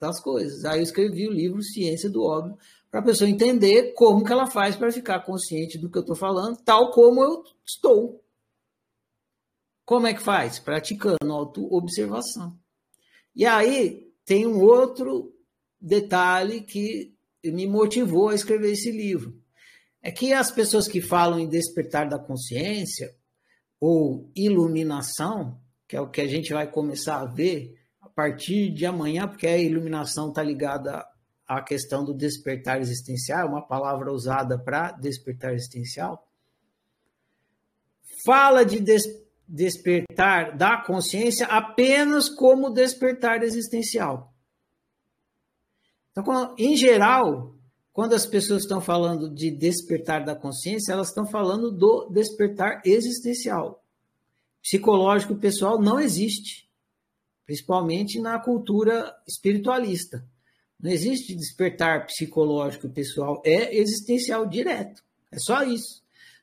das 0.01 0.21
coisas. 0.21 0.65
Aí 0.65 0.81
eu 0.81 0.83
escrevi 0.83 1.29
o 1.29 1.33
livro 1.33 1.63
Ciência 1.63 2.11
do 2.11 2.23
Óbvio, 2.25 2.59
para 2.91 3.01
a 3.01 3.05
pessoa 3.05 3.31
entender 3.31 3.93
como 3.93 4.25
que 4.25 4.33
ela 4.33 4.47
faz 4.47 4.75
para 4.75 4.91
ficar 4.91 5.21
consciente 5.21 5.79
do 5.79 5.91
que 5.91 5.99
eu 5.99 6.03
estou 6.03 6.17
falando, 6.17 6.57
tal 6.65 6.91
como 6.91 7.23
eu 7.23 7.45
estou. 7.65 8.25
Como 9.85 10.07
é 10.07 10.15
que 10.15 10.23
faz? 10.23 10.59
Praticando 10.59 11.33
auto-observação. 11.33 12.59
E 13.35 13.47
aí 13.47 14.13
tem 14.25 14.47
um 14.47 14.61
outro 14.61 15.35
detalhe 15.81 16.63
que 16.63 17.15
me 17.45 17.67
motivou 17.67 18.31
a 18.31 18.35
escrever 18.35 18.73
esse 18.73 18.91
livro. 18.91 19.41
É 20.03 20.11
que 20.11 20.33
as 20.33 20.51
pessoas 20.51 20.89
que 20.89 21.01
falam 21.01 21.39
em 21.39 21.49
despertar 21.49 22.09
da 22.09 22.19
consciência 22.19 23.15
ou 23.81 24.31
iluminação, 24.35 25.61
que 25.87 25.97
é 25.97 26.01
o 26.01 26.11
que 26.11 26.21
a 26.21 26.27
gente 26.27 26.53
vai 26.53 26.71
começar 26.71 27.21
a 27.21 27.27
ver 27.27 27.79
a 28.01 28.09
partir 28.09 28.71
de 28.71 28.85
amanhã, 28.85 29.29
porque 29.29 29.47
a 29.47 29.59
iluminação 29.59 30.29
está 30.29 30.43
ligada 30.43 31.07
à 31.47 31.63
questão 31.63 32.05
do 32.05 32.13
despertar 32.13 32.81
existencial, 32.81 33.49
uma 33.49 33.67
palavra 33.67 34.13
usada 34.13 34.59
para 34.59 34.93
despertar 34.93 35.55
existencial, 35.55 36.27
fala 38.25 38.65
de 38.65 38.81
despertar 38.81 39.29
despertar 39.49 40.55
da 40.55 40.77
consciência 40.77 41.47
apenas 41.47 42.29
como 42.29 42.69
despertar 42.69 43.43
existencial. 43.43 44.35
Então, 46.11 46.55
em 46.59 46.77
geral, 46.77 47.55
quando 47.99 48.13
as 48.13 48.25
pessoas 48.25 48.63
estão 48.63 48.81
falando 48.81 49.29
de 49.29 49.51
despertar 49.51 50.25
da 50.25 50.37
consciência, 50.37 50.93
elas 50.93 51.09
estão 51.09 51.27
falando 51.27 51.73
do 51.73 52.09
despertar 52.09 52.81
existencial. 52.85 53.83
Psicológico 54.63 55.35
pessoal 55.35 55.83
não 55.83 55.99
existe, 55.99 56.71
principalmente 57.45 58.21
na 58.21 58.39
cultura 58.39 59.13
espiritualista. 59.27 60.25
Não 60.79 60.93
existe 60.93 61.35
despertar 61.35 62.07
psicológico 62.07 62.89
pessoal, 62.89 63.43
é 63.45 63.77
existencial 63.77 64.47
direto. 64.47 65.03
É 65.33 65.39
só 65.41 65.65
isso. 65.65 66.01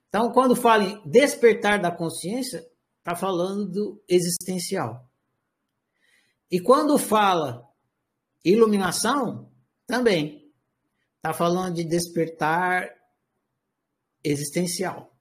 Então, 0.10 0.34
quando 0.34 0.58
fala 0.58 0.84
em 0.84 1.10
despertar 1.10 1.82
da 1.82 1.90
consciência, 1.90 2.68
está 2.98 3.16
falando 3.16 3.66
do 3.66 4.04
existencial. 4.10 5.10
E 6.52 6.60
quando 6.60 6.98
fala 6.98 7.66
iluminação, 8.44 9.50
também 9.88 10.45
está 11.26 11.34
falando 11.34 11.74
de 11.74 11.84
despertar 11.84 12.94
existencial. 14.24 15.12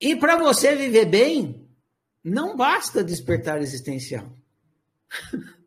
E 0.00 0.14
para 0.14 0.36
você 0.36 0.76
viver 0.76 1.06
bem, 1.06 1.68
não 2.22 2.56
basta 2.56 3.02
despertar 3.02 3.60
existencial. 3.60 4.32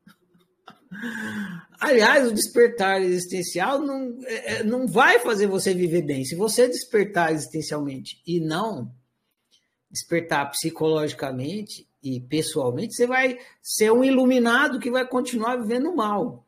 Aliás, 1.81 2.29
o 2.29 2.33
despertar 2.33 3.01
existencial 3.01 3.79
não, 3.79 4.17
é, 4.23 4.53
é, 4.53 4.63
não 4.63 4.87
vai 4.87 5.19
fazer 5.19 5.47
você 5.47 5.73
viver 5.73 6.03
bem. 6.03 6.23
Se 6.23 6.35
você 6.35 6.69
despertar 6.69 7.33
existencialmente 7.33 8.21
e 8.25 8.39
não 8.39 8.95
despertar 9.89 10.49
psicologicamente, 10.51 11.89
e 12.01 12.21
pessoalmente, 12.21 12.95
você 12.95 13.05
vai 13.05 13.37
ser 13.61 13.91
um 13.91 14.03
iluminado 14.03 14.79
que 14.79 14.89
vai 14.89 15.05
continuar 15.05 15.57
vivendo 15.57 15.93
mal. 15.93 16.47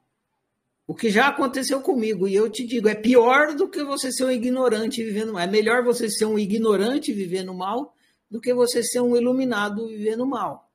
O 0.85 0.93
que 0.93 1.09
já 1.09 1.27
aconteceu 1.27 1.79
comigo, 1.81 2.27
e 2.27 2.35
eu 2.35 2.49
te 2.49 2.65
digo, 2.65 2.89
é 2.89 2.95
pior 2.95 3.55
do 3.55 3.69
que 3.69 3.83
você 3.83 4.11
ser 4.11 4.25
um 4.25 4.31
ignorante 4.31 5.03
vivendo 5.03 5.33
mal. 5.33 5.41
É 5.41 5.47
melhor 5.47 5.83
você 5.83 6.09
ser 6.09 6.25
um 6.25 6.37
ignorante 6.37 7.13
vivendo 7.13 7.53
mal 7.53 7.95
do 8.29 8.41
que 8.41 8.53
você 8.53 8.83
ser 8.83 8.99
um 8.99 9.15
iluminado 9.15 9.87
vivendo 9.87 10.25
mal. 10.25 10.69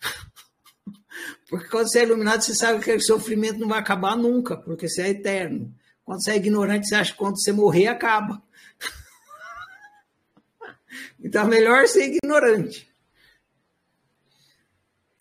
Porque 1.48 1.68
quando 1.68 1.88
você 1.88 2.00
é 2.00 2.02
iluminado, 2.02 2.42
você 2.42 2.54
sabe 2.54 2.84
que 2.84 2.92
o 2.92 3.00
sofrimento 3.00 3.58
não 3.58 3.68
vai 3.68 3.78
acabar 3.78 4.16
nunca, 4.16 4.56
porque 4.56 4.88
você 4.88 5.02
é 5.02 5.08
eterno. 5.10 5.72
Quando 6.04 6.22
você 6.22 6.32
é 6.32 6.36
ignorante, 6.36 6.88
você 6.88 6.96
acha 6.96 7.12
que 7.12 7.18
quando 7.18 7.40
você 7.40 7.52
morrer, 7.52 7.86
acaba. 7.86 8.42
Então 11.22 11.42
é 11.42 11.48
melhor 11.48 11.88
ser 11.88 12.04
ignorante. 12.04 12.93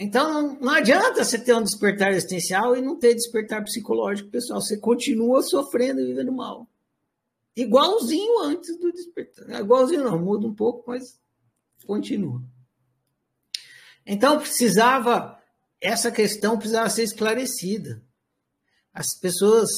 Então 0.03 0.57
não 0.59 0.73
adianta 0.73 1.23
você 1.23 1.39
ter 1.39 1.55
um 1.55 1.63
despertar 1.63 2.11
existencial 2.11 2.75
e 2.75 2.81
não 2.81 2.99
ter 2.99 3.13
despertar 3.13 3.63
psicológico, 3.63 4.29
pessoal. 4.29 4.59
Você 4.59 4.77
continua 4.77 5.41
sofrendo 5.41 6.01
e 6.01 6.07
vivendo 6.07 6.33
mal. 6.33 6.67
Igualzinho 7.55 8.39
antes 8.41 8.77
do 8.77 8.91
despertar. 8.91 9.61
Igualzinho 9.61 10.03
não, 10.03 10.19
muda 10.19 10.45
um 10.45 10.53
pouco, 10.53 10.83
mas 10.87 11.17
continua. 11.87 12.43
Então 14.05 14.39
precisava, 14.39 15.41
essa 15.79 16.11
questão 16.11 16.57
precisava 16.57 16.89
ser 16.89 17.03
esclarecida. 17.03 18.03
As 18.93 19.17
pessoas 19.17 19.69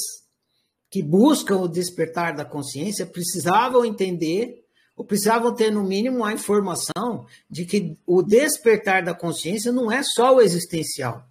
que 0.89 1.03
buscam 1.03 1.57
o 1.57 1.67
despertar 1.67 2.35
da 2.35 2.43
consciência 2.43 3.05
precisavam 3.05 3.85
entender, 3.85 4.64
precisavam 5.03 5.53
ter, 5.53 5.71
no 5.71 5.83
mínimo, 5.83 6.23
a 6.23 6.31
informação 6.31 7.27
de 7.49 7.65
que 7.65 7.97
o 8.05 8.21
despertar 8.21 9.03
da 9.03 9.13
consciência 9.13 9.71
não 9.71 9.91
é 9.91 10.01
só 10.01 10.35
o 10.35 10.41
existencial. 10.41 11.27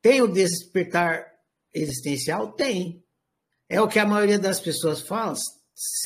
Tem 0.00 0.22
o 0.22 0.28
despertar 0.28 1.26
existencial? 1.74 2.52
Tem. 2.52 3.04
É 3.68 3.80
o 3.80 3.88
que 3.88 3.98
a 3.98 4.06
maioria 4.06 4.38
das 4.38 4.60
pessoas 4.60 5.00
fala, 5.00 5.34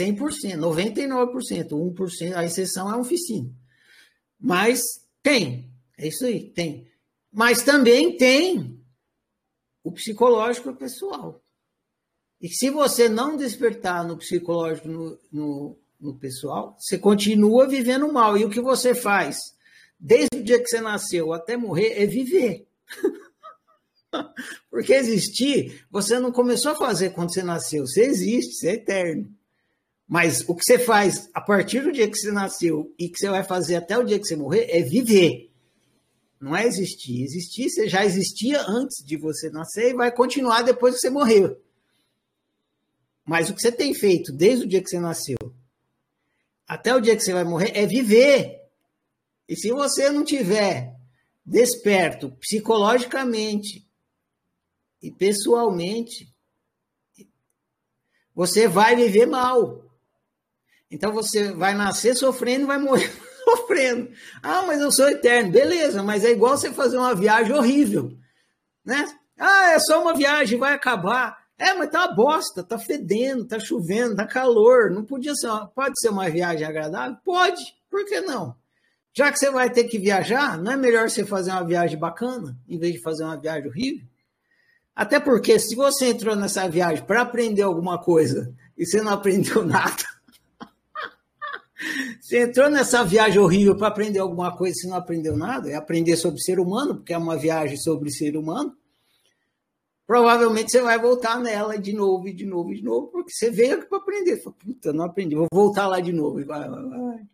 100%, 0.01 0.57
99%, 0.57 1.69
1%, 1.71 2.37
a 2.37 2.45
exceção 2.45 2.91
é 2.91 2.95
a 2.95 2.99
oficina. 2.99 3.51
Mas 4.39 4.81
tem, 5.23 5.71
é 5.99 6.09
isso 6.09 6.25
aí, 6.25 6.51
tem. 6.51 6.89
Mas 7.31 7.63
também 7.63 8.17
tem 8.17 8.83
o 9.83 9.93
psicológico 9.93 10.75
pessoal. 10.75 11.44
E 12.41 12.49
se 12.49 12.71
você 12.71 13.09
não 13.09 13.37
despertar 13.37 14.07
no 14.07 14.17
psicológico, 14.17 14.89
no, 14.89 15.19
no, 15.33 15.79
no, 16.01 16.15
pessoal, 16.19 16.77
você 16.79 16.99
continua 16.99 17.69
vivendo 17.69 18.13
mal. 18.13 18.37
E 18.37 18.45
o 18.45 18.51
que 18.51 18.61
você 18.61 18.95
faz, 18.95 19.39
desde 19.99 20.39
o 20.39 20.43
dia 20.43 20.59
que 20.59 20.69
você 20.69 20.81
nasceu 20.81 21.33
até 21.33 21.57
morrer, 21.57 22.03
é 22.03 22.07
viver. 22.07 22.67
Porque 24.71 24.93
existir, 24.93 25.87
você 25.91 26.19
não 26.19 26.31
começou 26.31 26.73
a 26.73 26.77
fazer 26.77 27.11
quando 27.11 27.33
você 27.33 27.43
nasceu. 27.43 27.87
Você 27.87 28.03
existe, 28.03 28.55
você 28.55 28.69
é 28.69 28.75
eterno. 28.75 29.35
Mas 30.07 30.47
o 30.47 30.55
que 30.55 30.65
você 30.65 30.79
faz 30.79 31.29
a 31.33 31.41
partir 31.41 31.81
do 31.81 31.93
dia 31.93 32.09
que 32.09 32.17
você 32.17 32.31
nasceu 32.31 32.93
e 32.99 33.09
que 33.09 33.19
você 33.19 33.29
vai 33.29 33.43
fazer 33.43 33.77
até 33.77 33.97
o 33.99 34.05
dia 34.05 34.19
que 34.19 34.27
você 34.27 34.37
morrer 34.37 34.67
é 34.69 34.83
viver. 34.83 35.51
Não 36.41 36.55
é 36.55 36.67
existir. 36.67 37.23
Existir, 37.23 37.71
você 37.71 37.89
já 37.89 38.05
existia 38.05 38.63
antes 38.69 39.03
de 39.05 39.17
você 39.17 39.49
nascer 39.49 39.91
e 39.91 39.95
vai 39.95 40.13
continuar 40.13 40.63
depois 40.63 40.97
que 40.97 41.01
você 41.01 41.11
morreu. 41.11 41.57
Mas 43.25 43.49
o 43.49 43.55
que 43.55 43.61
você 43.61 43.73
tem 43.73 43.95
feito 43.95 44.33
desde 44.33 44.65
o 44.65 44.69
dia 44.69 44.83
que 44.83 44.89
você 44.89 45.01
nasceu 45.01 45.37
até 46.67 46.95
o 46.95 47.01
dia 47.01 47.15
que 47.15 47.23
você 47.23 47.33
vai 47.33 47.45
morrer 47.45 47.73
é 47.75 47.87
viver. 47.87 48.63
E 49.49 49.55
se 49.55 49.71
você 49.71 50.11
não 50.11 50.25
tiver 50.25 50.95
desperto 51.45 52.31
psicologicamente 52.41 53.87
e 55.03 55.11
pessoalmente, 55.11 56.35
você 58.35 58.67
vai 58.67 58.97
viver 58.97 59.27
mal. 59.27 59.85
Então 60.91 61.13
você 61.13 61.53
vai 61.53 61.75
nascer 61.75 62.17
sofrendo 62.17 62.65
e 62.65 62.67
vai 62.67 62.79
morrer 62.79 63.13
sofrendo. 63.45 64.11
Ah, 64.43 64.63
mas 64.63 64.81
eu 64.81 64.91
sou 64.91 65.09
eterno. 65.09 65.53
Beleza, 65.53 66.03
mas 66.03 66.25
é 66.25 66.31
igual 66.31 66.57
você 66.57 66.73
fazer 66.73 66.97
uma 66.97 67.15
viagem 67.15 67.53
horrível, 67.53 68.17
né? 68.85 69.07
Ah, 69.39 69.73
é 69.73 69.79
só 69.81 70.01
uma 70.01 70.15
viagem, 70.15 70.59
vai 70.59 70.73
acabar. 70.73 71.44
É, 71.59 71.73
mas 71.75 71.91
tá 71.91 72.07
uma 72.07 72.15
bosta, 72.15 72.63
tá 72.65 72.79
fedendo, 72.79 73.45
tá 73.45 73.59
chovendo, 73.61 74.17
tá 74.17 74.27
calor. 74.27 74.91
Não 74.91 75.05
podia 75.05 75.35
ser, 75.35 75.47
uma, 75.47 75.67
pode 75.67 75.95
ser 76.01 76.09
uma 76.09 76.29
viagem 76.29 76.67
agradável? 76.67 77.17
Pode, 77.25 77.63
por 77.89 78.05
que 78.05 78.21
não? 78.21 78.57
Já 79.13 79.31
que 79.31 79.39
você 79.39 79.51
vai 79.51 79.71
ter 79.71 79.85
que 79.85 79.99
viajar, 79.99 80.59
não 80.59 80.73
é 80.73 80.77
melhor 80.77 81.09
você 81.09 81.25
fazer 81.25 81.53
uma 81.53 81.65
viagem 81.65 81.97
bacana 81.97 82.59
em 82.69 82.77
vez 82.77 82.95
de 82.95 83.01
fazer 83.01 83.23
uma 83.23 83.37
viagem 83.37 83.69
horrível? 83.69 84.05
Até 84.95 85.21
porque 85.21 85.59
se 85.59 85.77
você 85.77 86.07
entrou 86.07 86.35
nessa 86.35 86.69
viagem 86.69 87.05
para 87.05 87.23
aprender 87.23 87.63
alguma 87.63 87.99
coisa 87.99 88.53
e 88.77 88.85
você 88.85 89.01
não 89.01 89.13
aprendeu 89.13 89.63
nada, 89.67 90.03
você 92.21 92.43
entrou 92.43 92.69
nessa 92.69 93.05
viagem 93.05 93.39
horrível 93.39 93.77
para 93.77 93.87
aprender 93.87 94.19
alguma 94.19 94.57
coisa 94.57 94.75
e 94.83 94.89
não 94.89 94.97
aprendeu 94.97 95.37
nada, 95.37 95.71
é 95.71 95.77
aprender 95.77 96.17
sobre 96.17 96.41
ser 96.41 96.59
humano, 96.59 96.97
porque 96.97 97.13
é 97.13 97.19
uma 97.19 97.37
viagem 97.37 97.77
sobre 97.77 98.11
ser 98.11 98.37
humano. 98.37 98.77
Provavelmente 100.07 100.71
você 100.71 100.83
vai 100.83 100.99
voltar 100.99 101.41
nela 101.41 101.79
de 101.79 101.93
novo, 101.95 102.29
e 102.29 102.33
de 102.33 102.45
novo, 102.45 102.73
e 102.73 102.77
de 102.77 102.85
novo, 102.85 103.07
porque 103.09 103.33
você 103.33 103.51
veio 103.51 103.77
aqui 103.77 103.87
para 103.87 103.99
aprender. 103.99 104.37
Fala, 104.43 104.57
Puta, 104.59 104.93
não 104.93 105.05
aprendi, 105.05 105.35
vou 105.35 105.49
voltar 105.53 105.87
lá 105.87 105.99
de 106.01 106.13
novo. 106.13 106.45
Vai, 106.45 106.69
vai, 106.69 106.89
vai. 106.89 107.27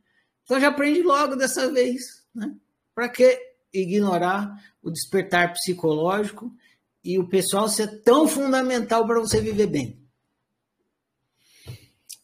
Então 0.45 0.61
já 0.61 0.69
aprende 0.69 1.03
logo 1.03 1.35
dessa 1.35 1.71
vez. 1.71 2.25
Né? 2.35 2.55
Para 2.95 3.09
que 3.09 3.39
ignorar 3.73 4.55
o 4.83 4.91
despertar 4.91 5.53
psicológico 5.53 6.53
e 7.03 7.19
o 7.19 7.29
pessoal 7.29 7.69
ser 7.69 8.03
tão 8.03 8.29
fundamental 8.29 9.07
para 9.07 9.21
você 9.21 9.41
viver 9.41 9.67
bem? 9.67 10.01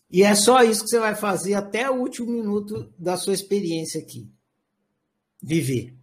E 0.08 0.22
é 0.22 0.34
só 0.34 0.62
isso 0.62 0.84
que 0.84 0.90
você 0.90 1.00
vai 1.00 1.16
fazer 1.16 1.54
até 1.54 1.90
o 1.90 2.00
último 2.00 2.30
minuto 2.30 2.92
da 2.96 3.16
sua 3.16 3.34
experiência 3.34 4.00
aqui. 4.00 4.30
Viver. 5.42 5.94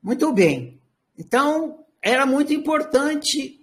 Muito 0.00 0.32
bem. 0.32 0.80
Então, 1.18 1.85
era 2.06 2.24
muito 2.24 2.54
importante 2.54 3.60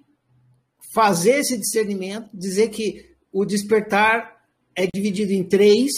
fazer 0.93 1.39
esse 1.39 1.57
discernimento, 1.57 2.29
dizer 2.33 2.67
que 2.71 3.15
o 3.31 3.45
despertar 3.45 4.43
é 4.75 4.85
dividido 4.93 5.31
em 5.31 5.47
três, 5.47 5.93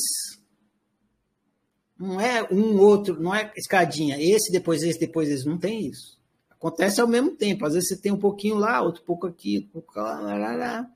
não 1.98 2.22
é 2.22 2.44
um 2.52 2.78
outro, 2.78 3.20
não 3.20 3.34
é 3.34 3.52
escadinha, 3.58 4.22
esse, 4.22 4.52
depois 4.52 4.84
esse, 4.84 5.00
depois 5.00 5.28
esse, 5.28 5.48
não 5.48 5.58
tem 5.58 5.88
isso. 5.88 6.20
Acontece 6.52 7.02
ao 7.02 7.08
mesmo 7.08 7.32
tempo, 7.32 7.66
às 7.66 7.74
vezes 7.74 7.90
você 7.90 7.98
tem 7.98 8.12
um 8.12 8.20
pouquinho 8.20 8.58
lá, 8.58 8.80
outro 8.80 9.02
pouco 9.04 9.26
aqui, 9.26 9.66
um 9.68 9.72
pouco 9.72 10.00
lá, 10.00 10.20
lá, 10.20 10.56
lá. 10.56 10.88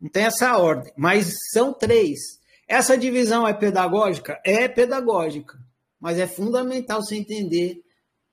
Não 0.00 0.08
tem 0.08 0.22
essa 0.22 0.56
ordem, 0.56 0.92
mas 0.96 1.32
são 1.52 1.72
três. 1.72 2.20
Essa 2.68 2.96
divisão 2.96 3.46
é 3.46 3.52
pedagógica? 3.52 4.40
É 4.44 4.68
pedagógica, 4.68 5.58
mas 5.98 6.16
é 6.16 6.28
fundamental 6.28 7.02
você 7.02 7.16
entender 7.16 7.82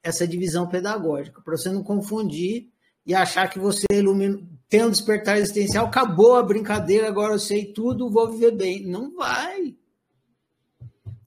essa 0.04 0.28
divisão 0.28 0.68
pedagógica, 0.68 1.42
para 1.42 1.58
você 1.58 1.70
não 1.70 1.84
confundir 1.84 2.70
e 3.06 3.14
achar 3.14 3.50
que 3.50 3.60
você 3.60 3.86
ilumina, 3.92 4.40
tem 4.68 4.84
um 4.84 4.92
despertar 4.92 5.38
existencial, 5.38 5.88
acabou 5.88 6.36
a 6.36 6.44
brincadeira, 6.44 7.08
agora 7.08 7.34
eu 7.34 7.40
sei 7.40 7.74
tudo, 7.74 8.10
vou 8.10 8.32
viver 8.32 8.52
bem. 8.52 8.86
Não 8.86 9.16
vai. 9.16 9.76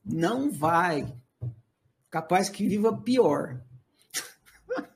Não 0.04 0.50
vai. 0.50 1.12
Capaz 2.10 2.48
que 2.48 2.68
viva 2.68 2.96
pior. 2.96 3.60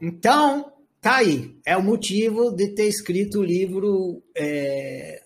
Então, 0.00 0.78
Tá 1.00 1.16
aí. 1.16 1.56
É 1.64 1.76
o 1.76 1.82
motivo 1.82 2.50
de 2.50 2.74
ter 2.74 2.86
escrito 2.86 3.40
o 3.40 3.44
livro 3.44 4.22
é, 4.36 5.22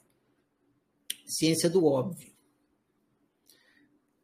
Ciência 1.26 1.68
do 1.70 1.84
Óbvio. 1.84 2.31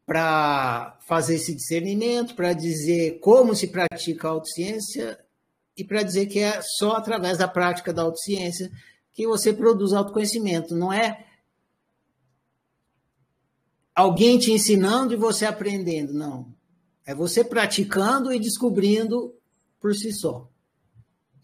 Para 0.09 0.99
fazer 1.07 1.35
esse 1.35 1.55
discernimento, 1.55 2.35
para 2.35 2.55
dizer 2.55 3.19
como 3.21 3.55
se 3.55 3.67
pratica 3.67 4.27
a 4.27 4.31
autociência 4.31 5.19
e 5.77 5.85
para 5.85 6.03
dizer 6.03 6.27
que 6.27 6.39
é 6.39 6.63
só 6.63 6.93
através 6.93 7.37
da 7.37 7.47
prática 7.47 7.93
da 7.93 8.03
autociência 8.03 8.73
que 9.13 9.27
você 9.27 9.53
produz 9.53 9.93
autoconhecimento. 9.93 10.75
Não 10.75 10.91
é 10.91 11.27
alguém 13.95 14.39
te 14.39 14.51
ensinando 14.51 15.13
e 15.13 15.17
você 15.17 15.45
aprendendo, 15.45 16.15
não. 16.15 16.55
É 17.05 17.15
você 17.15 17.45
praticando 17.45 18.33
e 18.33 18.41
descobrindo 18.41 19.35
por 19.79 19.95
si 19.95 20.11
só. 20.13 20.49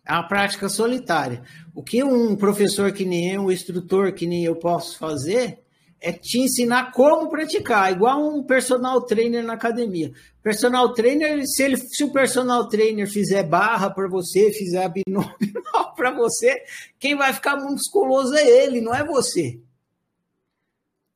É 0.06 0.12
uma 0.12 0.26
prática 0.26 0.70
solitária. 0.70 1.42
O 1.74 1.82
que 1.82 2.02
um 2.02 2.34
professor 2.34 2.92
que 2.92 3.04
nem 3.04 3.32
eu, 3.32 3.42
um 3.42 3.50
instrutor 3.50 4.12
que 4.14 4.26
nem 4.26 4.44
eu 4.44 4.56
posso 4.56 4.96
fazer 4.96 5.63
é 6.00 6.12
te 6.12 6.38
ensinar 6.38 6.92
como 6.92 7.28
praticar, 7.28 7.92
igual 7.92 8.22
um 8.22 8.42
personal 8.42 9.00
trainer 9.02 9.42
na 9.42 9.54
academia. 9.54 10.12
Personal 10.42 10.92
trainer, 10.92 11.42
se, 11.46 11.62
ele, 11.62 11.76
se 11.76 12.04
o 12.04 12.12
personal 12.12 12.68
trainer 12.68 13.10
fizer 13.10 13.42
barra 13.42 13.88
para 13.88 14.08
você, 14.08 14.52
fizer 14.52 14.84
abdominal 14.84 15.94
para 15.96 16.10
você, 16.10 16.62
quem 16.98 17.16
vai 17.16 17.32
ficar 17.32 17.56
musculoso 17.56 18.34
é 18.34 18.46
ele, 18.46 18.80
não 18.80 18.94
é 18.94 19.02
você. 19.02 19.58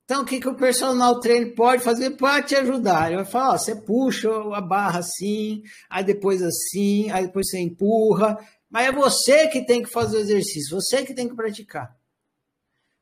Então, 0.08 0.22
o 0.22 0.24
que, 0.24 0.40
que 0.40 0.48
o 0.48 0.54
personal 0.54 1.20
trainer 1.20 1.54
pode 1.54 1.82
fazer 1.82 2.12
para 2.12 2.42
te 2.42 2.56
ajudar? 2.56 3.08
Ele 3.08 3.16
vai 3.16 3.26
falar: 3.26 3.52
ó, 3.52 3.58
você 3.58 3.76
puxa 3.76 4.30
a 4.54 4.60
barra 4.62 5.00
assim, 5.00 5.62
aí 5.90 6.02
depois 6.02 6.42
assim, 6.42 7.10
aí 7.10 7.26
depois 7.26 7.50
você 7.50 7.58
empurra. 7.58 8.38
Mas 8.70 8.86
é 8.86 8.92
você 8.92 9.48
que 9.48 9.66
tem 9.66 9.82
que 9.82 9.90
fazer 9.90 10.16
o 10.16 10.20
exercício, 10.20 10.80
você 10.80 11.04
que 11.04 11.12
tem 11.12 11.28
que 11.28 11.36
praticar. 11.36 11.94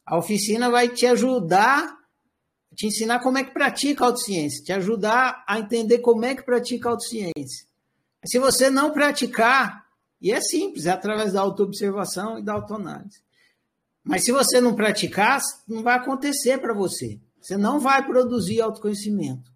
A 0.06 0.16
oficina 0.16 0.70
vai 0.70 0.88
te 0.88 1.04
ajudar, 1.04 1.98
te 2.76 2.86
ensinar 2.86 3.18
como 3.18 3.38
é 3.38 3.44
que 3.44 3.50
pratica 3.50 4.04
a 4.04 4.06
autociência, 4.06 4.62
te 4.62 4.72
ajudar 4.72 5.44
a 5.48 5.58
entender 5.58 5.98
como 5.98 6.24
é 6.24 6.36
que 6.36 6.42
pratica 6.42 6.88
a 6.88 6.92
autociência. 6.92 7.66
Se 8.24 8.38
você 8.38 8.70
não 8.70 8.92
praticar, 8.92 9.84
e 10.20 10.32
é 10.32 10.40
simples, 10.40 10.86
é 10.86 10.90
através 10.90 11.32
da 11.32 11.40
autoobservação 11.40 12.38
e 12.38 12.42
da 12.42 12.52
autoanálise. 12.52 13.20
Mas 14.02 14.24
se 14.24 14.30
você 14.30 14.60
não 14.60 14.76
praticar, 14.76 15.40
não 15.66 15.82
vai 15.82 15.96
acontecer 15.96 16.58
para 16.58 16.72
você. 16.72 17.20
Você 17.40 17.56
não 17.56 17.80
vai 17.80 18.06
produzir 18.06 18.60
autoconhecimento. 18.60 19.50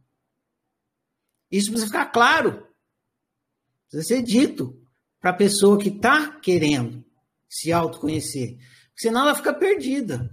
Isso 1.51 1.71
precisa 1.71 1.87
ficar 1.87 2.07
claro. 2.07 2.67
Precisa 3.89 4.17
ser 4.17 4.23
dito 4.23 4.77
para 5.21 5.31
a 5.31 5.35
pessoa 5.35 5.79
que 5.79 5.89
está 5.89 6.33
querendo 6.41 7.05
se 7.49 7.73
autoconhecer. 7.73 8.59
Senão 8.97 9.23
ela 9.23 9.35
fica 9.35 9.55
perdida. 9.55 10.33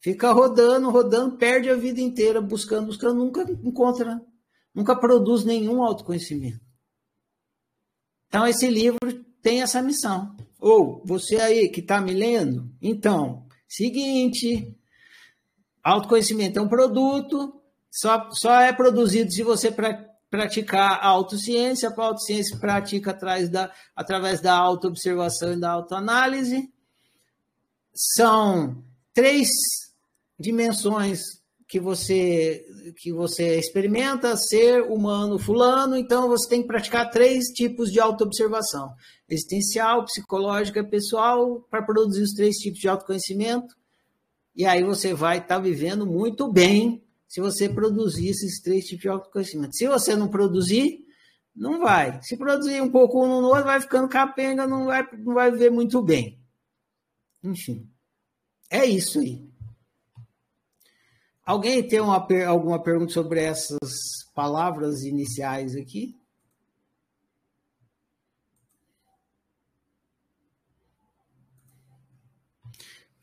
Fica 0.00 0.32
rodando, 0.32 0.90
rodando, 0.90 1.36
perde 1.36 1.68
a 1.68 1.76
vida 1.76 2.00
inteira 2.00 2.40
buscando, 2.40 2.86
buscando, 2.86 3.18
nunca 3.18 3.42
encontra, 3.62 4.20
nunca 4.74 4.96
produz 4.96 5.44
nenhum 5.44 5.82
autoconhecimento. 5.82 6.60
Então, 8.26 8.46
esse 8.46 8.68
livro 8.68 8.98
tem 9.42 9.60
essa 9.60 9.82
missão. 9.82 10.34
Ou 10.58 11.02
você 11.04 11.36
aí 11.36 11.68
que 11.68 11.80
está 11.80 12.00
me 12.00 12.14
lendo, 12.14 12.70
então, 12.80 13.46
seguinte, 13.68 14.74
autoconhecimento 15.82 16.58
é 16.58 16.62
um 16.62 16.68
produto, 16.68 17.60
só, 17.90 18.30
só 18.30 18.60
é 18.60 18.72
produzido 18.72 19.30
se 19.30 19.42
você 19.42 19.70
pra, 19.70 19.92
praticar 20.30 21.00
a 21.02 21.08
autociência, 21.08 21.90
a 21.90 22.02
autociência 22.02 22.56
pratica 22.58 23.10
atrás 23.10 23.50
da, 23.50 23.70
através 23.94 24.40
da 24.40 24.54
autoobservação 24.54 25.52
e 25.52 25.60
da 25.60 25.72
autoanálise. 25.72 26.72
São 27.92 28.84
três 29.12 29.48
dimensões 30.40 31.20
que 31.68 31.78
você 31.78 32.64
que 32.96 33.12
você 33.12 33.56
experimenta 33.56 34.36
ser 34.36 34.82
humano 34.82 35.38
fulano, 35.38 35.96
então 35.96 36.26
você 36.26 36.48
tem 36.48 36.62
que 36.62 36.66
praticar 36.66 37.10
três 37.10 37.44
tipos 37.54 37.92
de 37.92 38.00
autoobservação: 38.00 38.92
existencial, 39.28 40.04
psicológica, 40.04 40.82
pessoal, 40.82 41.60
para 41.70 41.84
produzir 41.84 42.22
os 42.22 42.32
três 42.32 42.56
tipos 42.56 42.80
de 42.80 42.88
autoconhecimento. 42.88 43.76
E 44.56 44.66
aí 44.66 44.82
você 44.82 45.14
vai 45.14 45.38
estar 45.38 45.56
tá 45.56 45.60
vivendo 45.60 46.04
muito 46.04 46.50
bem 46.50 47.04
se 47.28 47.40
você 47.40 47.68
produzir 47.68 48.30
esses 48.30 48.60
três 48.60 48.84
tipos 48.86 49.02
de 49.02 49.08
autoconhecimento. 49.08 49.76
Se 49.76 49.86
você 49.86 50.16
não 50.16 50.26
produzir, 50.26 50.98
não 51.54 51.78
vai. 51.78 52.20
Se 52.22 52.36
produzir 52.36 52.80
um 52.82 52.90
pouco 52.90 53.24
um 53.24 53.28
no 53.40 53.46
outro, 53.46 53.64
vai 53.64 53.80
ficando 53.80 54.08
capenga, 54.08 54.66
não 54.66 54.86
vai, 54.86 55.06
não 55.18 55.34
vai 55.34 55.52
viver 55.52 55.70
muito 55.70 56.02
bem. 56.02 56.42
Enfim, 57.44 57.88
é 58.68 58.84
isso 58.84 59.20
aí. 59.20 59.49
Alguém 61.50 61.82
tem 61.82 61.98
uma, 62.00 62.24
alguma 62.46 62.80
pergunta 62.80 63.12
sobre 63.12 63.42
essas 63.42 63.90
palavras 64.32 65.02
iniciais 65.02 65.74
aqui? 65.74 66.16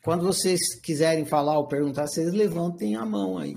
Quando 0.04 0.26
vocês 0.26 0.78
quiserem 0.82 1.24
falar 1.24 1.56
ou 1.56 1.68
perguntar, 1.68 2.06
vocês 2.06 2.30
levantem 2.34 2.96
a 2.96 3.06
mão 3.06 3.38
aí. 3.38 3.56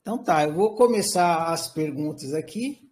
Então 0.00 0.16
tá, 0.16 0.44
eu 0.44 0.54
vou 0.54 0.74
começar 0.74 1.52
as 1.52 1.70
perguntas 1.70 2.32
aqui. 2.32 2.90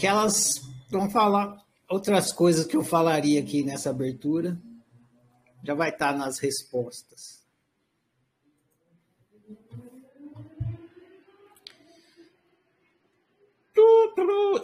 Que 0.00 0.06
elas 0.06 0.62
vão 0.90 1.10
falar 1.10 1.62
outras 1.86 2.32
coisas 2.32 2.64
que 2.64 2.74
eu 2.74 2.82
falaria 2.82 3.38
aqui 3.38 3.62
nessa 3.62 3.90
abertura. 3.90 4.58
Já 5.62 5.74
vai 5.74 5.90
estar 5.90 6.16
nas 6.16 6.38
respostas. 6.38 7.38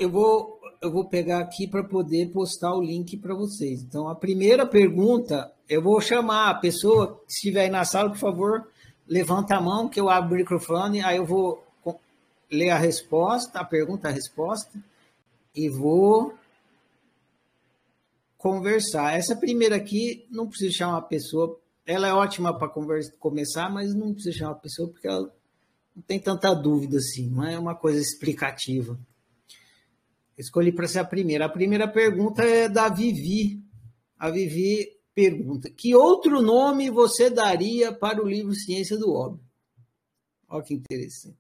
Eu 0.01 0.11
vou, 0.11 0.59
eu 0.81 0.91
vou 0.91 1.05
pegar 1.07 1.41
aqui 1.41 1.67
para 1.67 1.85
poder 1.85 2.33
postar 2.33 2.75
o 2.75 2.83
link 2.83 3.19
para 3.19 3.35
vocês. 3.35 3.83
Então, 3.83 4.09
a 4.09 4.15
primeira 4.15 4.67
pergunta, 4.67 5.53
eu 5.69 5.83
vou 5.83 6.01
chamar 6.01 6.49
a 6.49 6.55
pessoa 6.55 7.21
que 7.27 7.33
estiver 7.33 7.63
aí 7.63 7.71
na 7.71 7.85
sala, 7.85 8.09
por 8.09 8.19
favor, 8.19 8.69
levanta 9.07 9.57
a 9.57 9.61
mão 9.61 9.89
que 9.89 10.01
eu 10.01 10.09
abro 10.09 10.35
o 10.35 10.39
microfone, 10.39 11.03
aí 11.03 11.19
eu 11.19 11.27
vou 11.27 11.63
ler 12.51 12.71
a 12.71 12.79
resposta, 12.79 13.61
a 13.61 13.65
pergunta, 13.65 14.09
a 14.09 14.13
resposta 14.13 14.79
e 15.57 15.71
vou 15.71 16.35
conversar. 18.37 19.17
Essa 19.17 19.35
primeira 19.35 19.77
aqui 19.77 20.27
não 20.31 20.47
precisa 20.47 20.71
chamar 20.73 20.99
a 20.99 21.03
pessoa, 21.03 21.59
ela 21.87 22.07
é 22.07 22.13
ótima 22.13 22.57
para 22.57 22.71
começar, 23.19 23.71
mas 23.71 23.95
não 23.95 24.13
precisa 24.13 24.37
chamar 24.37 24.53
a 24.53 24.57
pessoa 24.57 24.89
porque 24.89 25.09
ela 25.09 25.35
não 25.95 26.03
tem 26.03 26.21
tanta 26.21 26.53
dúvida 26.55 26.99
assim, 26.99 27.31
não 27.31 27.45
é 27.45 27.59
uma 27.59 27.75
coisa 27.75 27.99
explicativa. 27.99 28.99
Escolhi 30.37 30.71
para 30.71 30.87
ser 30.87 30.99
a 30.99 31.05
primeira. 31.05 31.47
A 31.47 31.49
primeira 31.49 31.89
pergunta 31.89 32.43
é 32.43 32.69
da 32.69 32.91
Vivi. 32.91 33.65
A 34.19 34.31
Vivi 34.31 34.87
pergunta: 35.15 35.71
Que 35.71 35.95
outro 35.97 36.43
nome 36.43 36.91
você 36.91 37.31
daria 37.31 37.91
para 37.91 38.23
o 38.23 38.29
livro 38.29 38.55
Ciência 38.55 38.99
do 38.99 39.11
Óbvio? 39.11 39.43
Olha 40.47 40.63
que 40.63 40.75
interessante. 40.75 41.39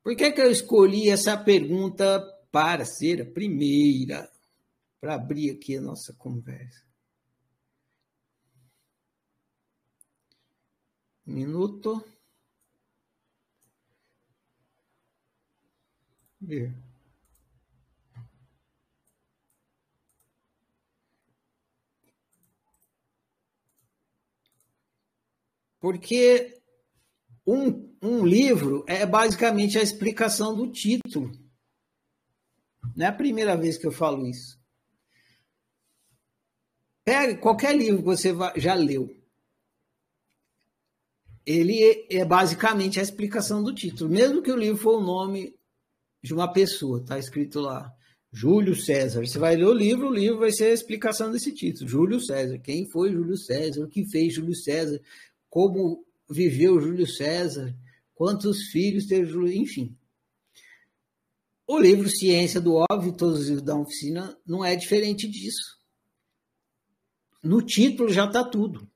Por 0.00 0.14
que, 0.14 0.30
que 0.30 0.40
eu 0.40 0.50
escolhi 0.50 1.10
essa 1.10 1.36
pergunta 1.36 2.24
para 2.60 2.84
ser 2.84 3.22
a 3.22 3.24
primeira, 3.24 4.28
para 5.00 5.14
abrir 5.14 5.52
aqui 5.52 5.76
a 5.76 5.80
nossa 5.80 6.12
conversa. 6.12 6.84
Minuto. 11.24 12.04
Ver. 16.40 16.74
Porque 25.78 26.60
um, 27.46 27.96
um 28.02 28.26
livro 28.26 28.84
é 28.88 29.06
basicamente 29.06 29.78
a 29.78 29.82
explicação 29.82 30.56
do 30.56 30.72
título. 30.72 31.47
Não 32.98 33.06
é 33.06 33.10
a 33.10 33.12
primeira 33.12 33.56
vez 33.56 33.78
que 33.78 33.86
eu 33.86 33.92
falo 33.92 34.26
isso. 34.26 34.58
Pega 37.04 37.38
qualquer 37.38 37.72
livro 37.76 37.98
que 37.98 38.04
você 38.04 38.34
já 38.56 38.74
leu. 38.74 39.16
Ele 41.46 41.78
é 42.10 42.24
basicamente 42.24 42.98
a 42.98 43.02
explicação 43.02 43.62
do 43.62 43.72
título. 43.72 44.10
Mesmo 44.10 44.42
que 44.42 44.50
o 44.50 44.56
livro 44.56 44.82
for 44.82 44.98
o 44.98 45.00
nome 45.00 45.54
de 46.20 46.34
uma 46.34 46.52
pessoa, 46.52 47.00
está 47.00 47.16
escrito 47.16 47.60
lá. 47.60 47.94
Júlio 48.32 48.74
César. 48.74 49.24
Você 49.24 49.38
vai 49.38 49.54
ler 49.54 49.66
o 49.66 49.72
livro, 49.72 50.08
o 50.08 50.12
livro 50.12 50.40
vai 50.40 50.50
ser 50.50 50.64
a 50.64 50.74
explicação 50.74 51.30
desse 51.30 51.54
título. 51.54 51.88
Júlio 51.88 52.20
César. 52.20 52.58
Quem 52.58 52.84
foi 52.90 53.12
Júlio 53.12 53.36
César? 53.36 53.84
O 53.84 53.88
que 53.88 54.04
fez 54.10 54.34
Júlio 54.34 54.56
César? 54.56 55.00
Como 55.48 56.04
viveu 56.28 56.80
Júlio 56.80 57.06
César? 57.06 57.72
Quantos 58.12 58.64
filhos 58.72 59.06
teve 59.06 59.30
Júlio? 59.30 59.56
Enfim. 59.56 59.96
O 61.70 61.78
livro 61.78 62.08
Ciência 62.08 62.62
do 62.62 62.82
Óbvio, 62.90 63.12
todos 63.12 63.40
os 63.40 63.48
livros 63.48 63.62
da 63.62 63.76
oficina, 63.76 64.34
não 64.46 64.64
é 64.64 64.74
diferente 64.74 65.28
disso. 65.28 65.76
No 67.44 67.60
título 67.60 68.10
já 68.10 68.24
está 68.24 68.42
tudo. 68.42 68.90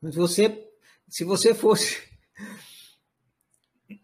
Mas 0.00 0.14
você, 0.14 0.70
se 1.08 1.24
você 1.24 1.52
fosse. 1.52 2.00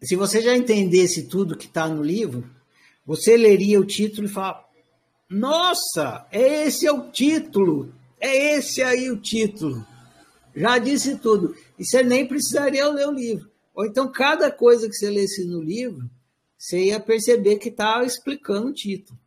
Se 0.00 0.16
você 0.16 0.40
já 0.40 0.56
entendesse 0.56 1.28
tudo 1.28 1.56
que 1.56 1.66
está 1.66 1.88
no 1.88 2.02
livro, 2.02 2.48
você 3.04 3.36
leria 3.36 3.80
o 3.80 3.86
título 3.86 4.26
e 4.26 4.30
fala: 4.30 4.64
Nossa, 5.28 6.26
esse 6.32 6.86
é 6.86 6.92
o 6.92 7.10
título, 7.10 7.94
é 8.18 8.56
esse 8.56 8.82
aí 8.82 9.10
o 9.10 9.20
título. 9.20 9.86
Já 10.54 10.78
disse 10.78 11.18
tudo. 11.18 11.56
E 11.78 11.84
você 11.84 12.02
nem 12.02 12.26
precisaria 12.26 12.88
ler 12.88 13.08
o 13.08 13.12
livro. 13.12 13.50
Ou 13.74 13.86
então, 13.86 14.10
cada 14.10 14.50
coisa 14.50 14.88
que 14.88 14.94
você 14.94 15.08
lesse 15.08 15.44
no 15.44 15.60
livro, 15.60 16.08
você 16.62 16.84
ia 16.84 17.00
perceber 17.00 17.58
que 17.58 17.70
está 17.70 18.04
explicando 18.04 18.68
o 18.68 18.72
título. 18.72 19.18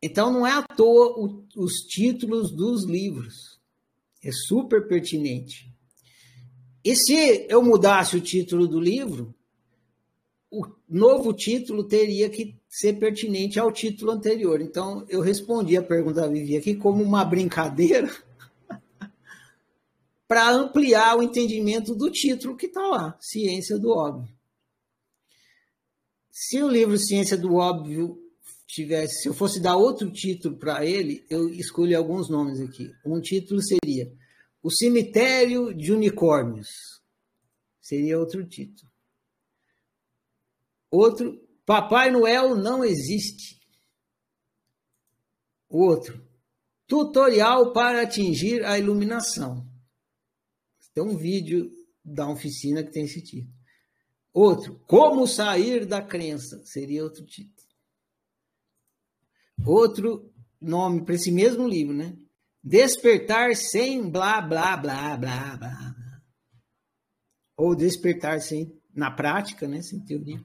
Então 0.00 0.32
não 0.32 0.46
é 0.46 0.52
à 0.52 0.62
toa 0.62 1.18
o, 1.18 1.44
os 1.56 1.80
títulos 1.88 2.54
dos 2.54 2.84
livros. 2.84 3.60
É 4.22 4.30
super 4.30 4.86
pertinente. 4.86 5.68
E 6.84 6.94
se 6.94 7.44
eu 7.48 7.60
mudasse 7.60 8.16
o 8.16 8.20
título 8.20 8.68
do 8.68 8.78
livro, 8.78 9.34
o 10.48 10.64
novo 10.88 11.32
título 11.32 11.82
teria 11.82 12.30
que 12.30 12.56
ser 12.68 12.92
pertinente 12.92 13.58
ao 13.58 13.72
título 13.72 14.12
anterior. 14.12 14.60
Então, 14.60 15.04
eu 15.08 15.20
respondi 15.20 15.76
a 15.76 15.82
pergunta 15.82 16.20
da 16.20 16.28
Vivi 16.28 16.56
aqui 16.56 16.76
como 16.76 17.02
uma 17.02 17.24
brincadeira 17.24 18.08
para 20.28 20.50
ampliar 20.50 21.18
o 21.18 21.22
entendimento 21.24 21.96
do 21.96 22.12
título 22.12 22.56
que 22.56 22.66
está 22.66 22.86
lá, 22.86 23.18
Ciência 23.20 23.76
do 23.76 23.90
Óbvio. 23.90 24.35
Se 26.38 26.62
o 26.62 26.68
livro 26.68 26.98
Ciência 26.98 27.34
do 27.34 27.54
Óbvio 27.54 28.22
tivesse, 28.66 29.22
se 29.22 29.28
eu 29.30 29.32
fosse 29.32 29.58
dar 29.58 29.74
outro 29.74 30.12
título 30.12 30.58
para 30.58 30.84
ele, 30.84 31.24
eu 31.30 31.48
escolhi 31.48 31.94
alguns 31.94 32.28
nomes 32.28 32.60
aqui. 32.60 32.92
Um 33.06 33.22
título 33.22 33.58
seria 33.62 34.14
O 34.62 34.70
Cemitério 34.70 35.74
de 35.74 35.92
Unicórnios. 35.92 36.68
Seria 37.80 38.18
outro 38.18 38.46
título. 38.46 38.92
Outro, 40.90 41.40
Papai 41.64 42.10
Noel 42.10 42.54
não 42.54 42.84
existe. 42.84 43.58
Outro, 45.70 46.22
tutorial 46.86 47.72
para 47.72 48.02
atingir 48.02 48.62
a 48.62 48.78
iluminação. 48.78 49.66
Tem 50.92 51.02
um 51.02 51.16
vídeo 51.16 51.72
da 52.04 52.28
oficina 52.28 52.84
que 52.84 52.92
tem 52.92 53.04
esse 53.04 53.22
título. 53.22 53.55
Outro, 54.36 54.78
como 54.80 55.26
sair 55.26 55.86
da 55.86 56.02
crença, 56.02 56.62
seria 56.62 57.02
outro 57.02 57.24
título. 57.24 57.66
Outro 59.64 60.30
nome 60.60 61.06
para 61.06 61.14
esse 61.14 61.32
mesmo 61.32 61.66
livro, 61.66 61.94
né? 61.94 62.14
Despertar 62.62 63.56
sem 63.56 64.10
blá, 64.10 64.42
blá, 64.42 64.76
blá, 64.76 65.16
blá, 65.16 65.56
blá. 65.56 65.94
Ou 67.56 67.74
despertar 67.74 68.42
sem, 68.42 68.78
na 68.94 69.10
prática, 69.10 69.66
né? 69.66 69.80
Sem 69.80 70.04
teoria. 70.04 70.44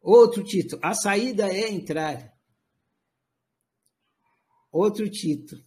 Outro 0.00 0.42
título, 0.42 0.80
a 0.82 0.94
saída 0.94 1.52
é 1.52 1.70
entrar. 1.70 2.32
Outro 4.72 5.06
título. 5.10 5.60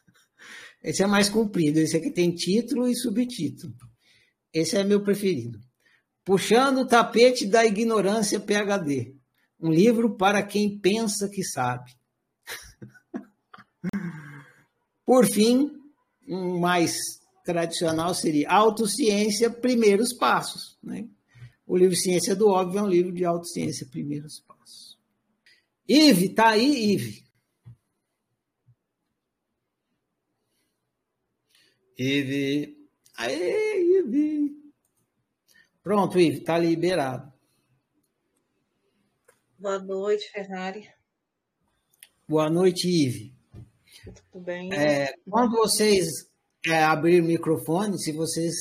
Esse 0.82 1.02
é 1.02 1.06
mais 1.06 1.28
comprido, 1.28 1.78
esse 1.78 1.96
aqui 1.96 2.10
tem 2.10 2.34
título 2.34 2.88
e 2.88 2.96
subtítulo. 2.96 3.72
Esse 4.52 4.76
é 4.76 4.82
meu 4.82 5.04
preferido. 5.04 5.60
Puxando 6.24 6.78
o 6.78 6.86
tapete 6.86 7.46
da 7.46 7.64
ignorância 7.64 8.38
PhD. 8.38 9.14
Um 9.60 9.70
livro 9.70 10.16
para 10.16 10.42
quem 10.42 10.78
pensa 10.78 11.28
que 11.28 11.42
sabe. 11.42 11.92
Por 15.04 15.26
fim, 15.26 15.70
um 16.28 16.58
mais 16.58 16.96
tradicional 17.44 18.14
seria 18.14 18.50
Autociência, 18.50 19.50
Primeiros 19.50 20.12
Passos. 20.12 20.78
Né? 20.82 21.08
O 21.66 21.76
livro 21.76 21.96
Ciência 21.96 22.36
do 22.36 22.48
Óbvio 22.48 22.80
é 22.80 22.82
um 22.82 22.88
livro 22.88 23.12
de 23.12 23.24
autociência, 23.24 23.86
primeiros 23.86 24.40
passos. 24.40 24.98
Ive, 25.88 26.28
tá 26.28 26.50
aí, 26.50 26.92
Ive? 26.92 27.24
Ive. 31.98 32.76
Aê, 33.16 34.00
Ive. 34.00 34.61
Pronto, 35.82 36.18
Ive, 36.18 36.40
tá 36.40 36.58
liberado. 36.58 37.32
Boa 39.58 39.78
noite, 39.78 40.30
Ferrari. 40.30 40.88
Boa 42.28 42.48
noite, 42.48 42.88
Ive. 42.88 43.34
Tudo 44.30 44.44
bem? 44.44 44.72
É, 44.72 45.12
quando 45.28 45.56
vocês 45.56 46.08
é, 46.66 46.82
abrirem 46.82 47.20
o 47.20 47.24
microfone, 47.24 47.98
se 47.98 48.12
vocês 48.12 48.54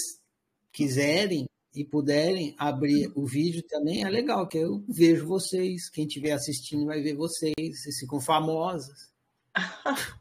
quiserem, 0.71 1.45
e 1.73 1.85
puderem 1.85 2.53
abrir 2.57 3.11
o 3.15 3.25
vídeo 3.25 3.63
também, 3.63 4.03
é 4.03 4.09
legal, 4.09 4.47
que 4.47 4.57
eu 4.57 4.83
vejo 4.89 5.25
vocês. 5.25 5.89
Quem 5.89 6.05
estiver 6.05 6.33
assistindo 6.33 6.85
vai 6.85 7.01
ver 7.01 7.15
vocês, 7.15 7.53
vocês 7.57 7.99
ficam 7.99 8.19
famosas. 8.19 9.11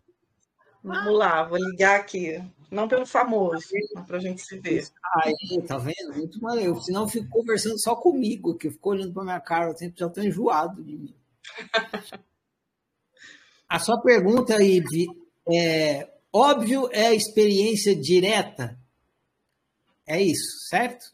Vamos 0.83 1.19
lá, 1.19 1.47
vou 1.47 1.59
ligar 1.59 2.01
aqui. 2.01 2.41
Não 2.71 2.87
pelo 2.87 3.05
famoso, 3.05 3.67
para 4.07 4.19
a 4.19 4.21
gente 4.21 4.43
se 4.43 4.59
ver. 4.59 4.87
Aí, 5.17 5.35
tá 5.67 5.77
vendo? 5.77 6.15
Muito 6.17 6.41
maneiro. 6.41 6.81
Senão 6.81 7.03
eu 7.03 7.09
fico 7.09 7.29
conversando 7.29 7.81
só 7.81 7.97
comigo, 7.97 8.57
que 8.57 8.69
eu 8.69 8.73
fico 8.73 8.91
olhando 8.91 9.13
para 9.13 9.25
minha 9.25 9.41
cara, 9.41 9.71
eu 9.71 9.77
sempre 9.77 9.99
já 9.99 10.07
estou 10.07 10.23
enjoado 10.23 10.83
de 10.83 10.97
mim. 10.97 11.15
a 13.69 13.79
sua 13.79 14.01
pergunta, 14.01 14.63
Ive, 14.63 15.09
é 15.49 16.09
óbvio 16.33 16.89
é 16.93 17.15
experiência 17.15 17.95
direta? 17.95 18.79
É 20.07 20.23
isso, 20.23 20.69
certo? 20.69 21.13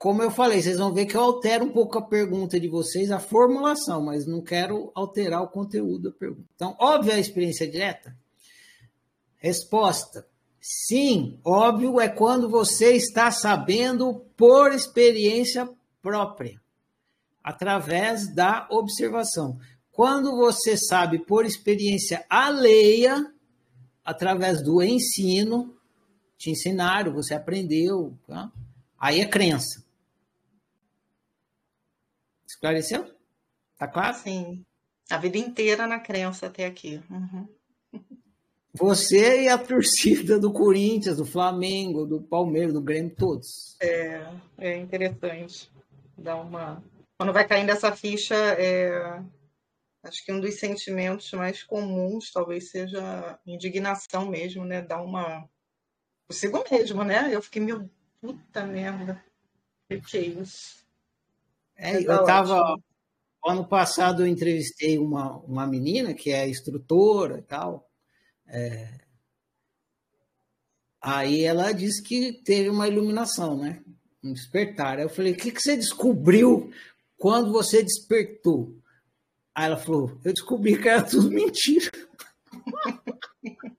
como 0.00 0.22
eu 0.22 0.30
falei, 0.30 0.62
vocês 0.62 0.78
vão 0.78 0.94
ver 0.94 1.04
que 1.04 1.14
eu 1.14 1.20
altero 1.20 1.66
um 1.66 1.72
pouco 1.72 1.98
a 1.98 2.02
pergunta 2.02 2.58
de 2.58 2.68
vocês, 2.68 3.10
a 3.10 3.20
formulação, 3.20 4.00
mas 4.00 4.26
não 4.26 4.40
quero 4.40 4.90
alterar 4.94 5.42
o 5.42 5.48
conteúdo 5.48 6.10
da 6.10 6.18
pergunta. 6.18 6.48
Então, 6.56 6.74
óbvio 6.80 7.12
é 7.12 7.16
a 7.16 7.20
experiência 7.20 7.70
direta? 7.70 8.16
Resposta: 9.40 10.28
sim, 10.60 11.40
óbvio 11.44 11.98
é 11.98 12.08
quando 12.08 12.48
você 12.48 12.92
está 12.92 13.30
sabendo 13.30 14.20
por 14.36 14.72
experiência 14.72 15.68
própria, 16.02 16.60
através 17.42 18.32
da 18.32 18.68
observação. 18.70 19.58
Quando 19.90 20.36
você 20.36 20.76
sabe 20.76 21.18
por 21.24 21.44
experiência 21.44 22.24
alheia, 22.28 23.32
através 24.04 24.62
do 24.62 24.82
ensino, 24.82 25.76
te 26.36 26.50
ensinaram, 26.50 27.12
você 27.12 27.34
aprendeu, 27.34 28.16
tá? 28.26 28.52
aí 28.98 29.20
é 29.20 29.26
crença. 29.26 29.84
Esclareceu? 32.46 33.14
Tá 33.78 33.88
claro? 33.88 34.16
Sim. 34.18 34.64
A 35.10 35.16
vida 35.16 35.38
inteira 35.38 35.86
na 35.86 35.98
crença 35.98 36.46
até 36.46 36.66
aqui. 36.66 37.02
Uhum. 37.10 37.48
Você 38.72 39.42
e 39.42 39.48
a 39.48 39.58
torcida 39.58 40.38
do 40.38 40.52
Corinthians, 40.52 41.16
do 41.16 41.24
Flamengo, 41.24 42.06
do 42.06 42.20
Palmeiras, 42.20 42.72
do 42.72 42.80
Grêmio, 42.80 43.14
todos. 43.14 43.76
É, 43.80 44.26
é 44.58 44.76
interessante. 44.76 45.70
Dá 46.16 46.36
uma. 46.36 46.82
Quando 47.18 47.32
vai 47.32 47.46
caindo 47.46 47.70
essa 47.70 47.94
ficha, 47.94 48.34
é... 48.34 49.20
acho 50.04 50.24
que 50.24 50.32
um 50.32 50.40
dos 50.40 50.54
sentimentos 50.54 51.30
mais 51.32 51.62
comuns 51.64 52.30
talvez 52.30 52.70
seja 52.70 53.38
indignação 53.44 54.26
mesmo, 54.26 54.64
né? 54.64 54.80
Dá 54.80 55.02
uma. 55.02 55.48
Consigo 56.28 56.64
mesmo, 56.70 57.02
né? 57.02 57.28
Eu 57.32 57.42
fiquei, 57.42 57.60
meu 57.60 57.90
puta 58.20 58.64
merda. 58.64 59.22
Que 59.88 60.00
que 60.00 60.18
é 60.18 60.20
isso? 60.20 60.86
É, 61.76 61.96
eu 61.96 62.20
estava. 62.20 62.78
Ano 63.44 63.66
passado 63.66 64.22
eu 64.22 64.26
entrevistei 64.26 64.98
uma, 64.98 65.38
uma 65.38 65.66
menina 65.66 66.12
que 66.12 66.30
é 66.30 66.46
instrutora 66.46 67.38
e 67.38 67.42
tal. 67.42 67.89
É, 68.52 68.88
aí 71.00 71.44
ela 71.44 71.72
disse 71.72 72.02
que 72.02 72.32
teve 72.32 72.68
uma 72.68 72.88
iluminação, 72.88 73.56
né? 73.56 73.82
Um 74.22 74.32
despertar. 74.32 74.98
Aí 74.98 75.04
eu 75.04 75.08
falei: 75.08 75.32
o 75.32 75.36
que, 75.36 75.52
que 75.52 75.62
você 75.62 75.76
descobriu 75.76 76.72
quando 77.16 77.52
você 77.52 77.82
despertou? 77.82 78.76
Aí 79.54 79.66
ela 79.66 79.76
falou: 79.76 80.18
eu 80.24 80.32
descobri 80.32 80.80
que 80.80 80.88
era 80.88 81.02
tudo 81.02 81.30
mentira. 81.30 81.90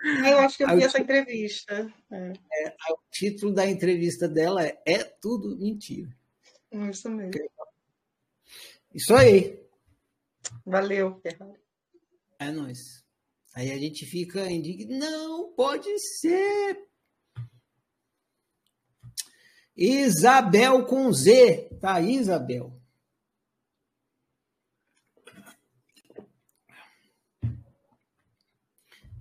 Eu 0.00 0.38
acho 0.38 0.56
que 0.56 0.62
eu 0.62 0.76
vi 0.76 0.84
essa 0.84 1.00
entrevista. 1.00 1.92
É. 2.10 2.32
É, 2.52 2.92
o 2.92 2.98
título 3.10 3.52
da 3.52 3.68
entrevista 3.68 4.28
dela 4.28 4.64
é 4.64 4.80
É 4.86 5.02
Tudo 5.04 5.56
Mentira. 5.58 6.08
Isso 6.70 7.10
mesmo. 7.10 7.32
Isso 8.94 9.14
aí. 9.14 9.60
Valeu, 10.64 11.20
É 12.38 12.50
nóis. 12.50 12.97
Aí 13.58 13.72
a 13.72 13.76
gente 13.76 14.06
fica 14.06 14.48
indignado. 14.48 15.00
Não, 15.00 15.52
pode 15.52 15.98
ser. 15.98 16.78
Isabel 19.76 20.86
com 20.86 21.12
Z. 21.12 21.68
Tá 21.80 21.94
aí, 21.94 22.14
Isabel. 22.14 22.80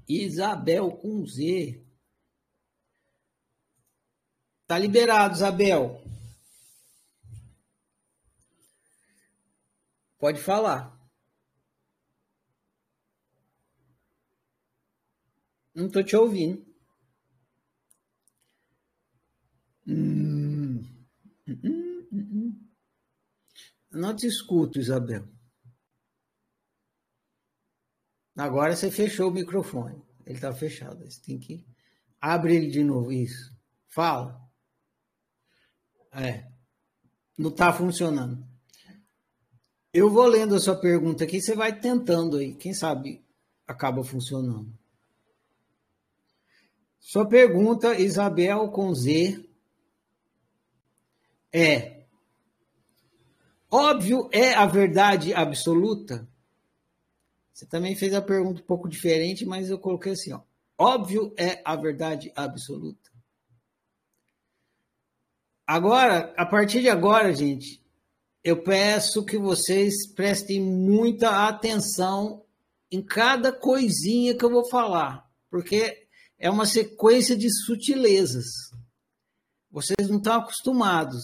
Isabel 0.07 0.91
com 0.91 1.25
Z. 1.25 1.83
Tá 4.67 4.77
liberado, 4.77 5.33
Isabel. 5.33 6.03
Pode 10.19 10.39
falar. 10.39 10.96
Não 15.77 15.85
estou 15.85 16.03
te 16.03 16.15
ouvindo. 16.15 16.65
Hum, 19.87 20.83
Não 23.91 24.15
te 24.15 24.25
escuto, 24.25 24.79
Isabel. 24.79 25.27
Agora 28.35 28.75
você 28.75 28.89
fechou 28.89 29.29
o 29.29 29.33
microfone. 29.33 30.03
Ele 30.25 30.33
está 30.33 30.51
fechado. 30.51 31.05
Você 31.05 31.21
tem 31.21 31.37
que. 31.37 31.63
Abre 32.19 32.55
ele 32.55 32.71
de 32.71 32.83
novo. 32.83 33.11
Isso. 33.11 33.55
Fala. 33.87 34.41
É. 36.11 36.49
não 37.37 37.51
está 37.51 37.71
funcionando. 37.71 38.43
Eu 39.93 40.09
vou 40.09 40.25
lendo 40.25 40.55
a 40.55 40.59
sua 40.59 40.75
pergunta 40.75 41.23
aqui, 41.23 41.39
você 41.39 41.55
vai 41.55 41.79
tentando 41.79 42.37
aí, 42.37 42.55
quem 42.55 42.73
sabe 42.73 43.23
acaba 43.67 44.03
funcionando. 44.03 44.75
Sua 46.99 47.27
pergunta, 47.27 47.99
Isabel 47.99 48.69
com 48.69 48.93
Z, 48.93 49.43
é: 51.53 52.03
óbvio 53.71 54.29
é 54.31 54.53
a 54.53 54.65
verdade 54.65 55.33
absoluta? 55.33 56.27
Você 57.53 57.65
também 57.65 57.95
fez 57.95 58.13
a 58.13 58.21
pergunta 58.21 58.61
um 58.61 58.65
pouco 58.65 58.87
diferente, 58.87 59.45
mas 59.45 59.69
eu 59.69 59.79
coloquei 59.79 60.13
assim: 60.13 60.31
ó, 60.31 60.41
óbvio 60.77 61.33
é 61.37 61.61
a 61.65 61.75
verdade 61.75 62.31
absoluta? 62.35 63.09
Agora, 65.65 66.33
a 66.37 66.45
partir 66.45 66.81
de 66.81 66.89
agora, 66.89 67.33
gente, 67.33 67.83
eu 68.41 68.63
peço 68.63 69.25
que 69.25 69.37
vocês 69.37 70.07
prestem 70.13 70.61
muita 70.61 71.47
atenção 71.47 72.45
em 72.89 73.01
cada 73.01 73.51
coisinha 73.51 74.37
que 74.37 74.45
eu 74.45 74.49
vou 74.49 74.69
falar, 74.69 75.29
porque 75.49 76.06
é 76.37 76.49
uma 76.49 76.65
sequência 76.65 77.35
de 77.35 77.49
sutilezas. 77.65 78.45
Vocês 79.71 80.09
não 80.09 80.17
estão 80.17 80.35
acostumados. 80.35 81.23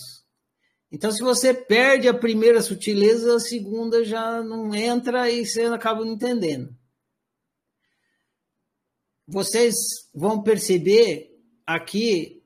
Então, 0.91 1.11
se 1.11 1.23
você 1.23 1.53
perde 1.53 2.07
a 2.07 2.13
primeira 2.13 2.61
sutileza, 2.61 3.35
a 3.35 3.39
segunda 3.39 4.03
já 4.03 4.43
não 4.43 4.75
entra 4.75 5.29
e 5.29 5.45
você 5.45 5.63
acaba 5.63 6.05
não 6.05 6.13
entendendo. 6.13 6.69
Vocês 9.27 9.75
vão 10.13 10.43
perceber 10.43 11.31
aqui, 11.65 12.43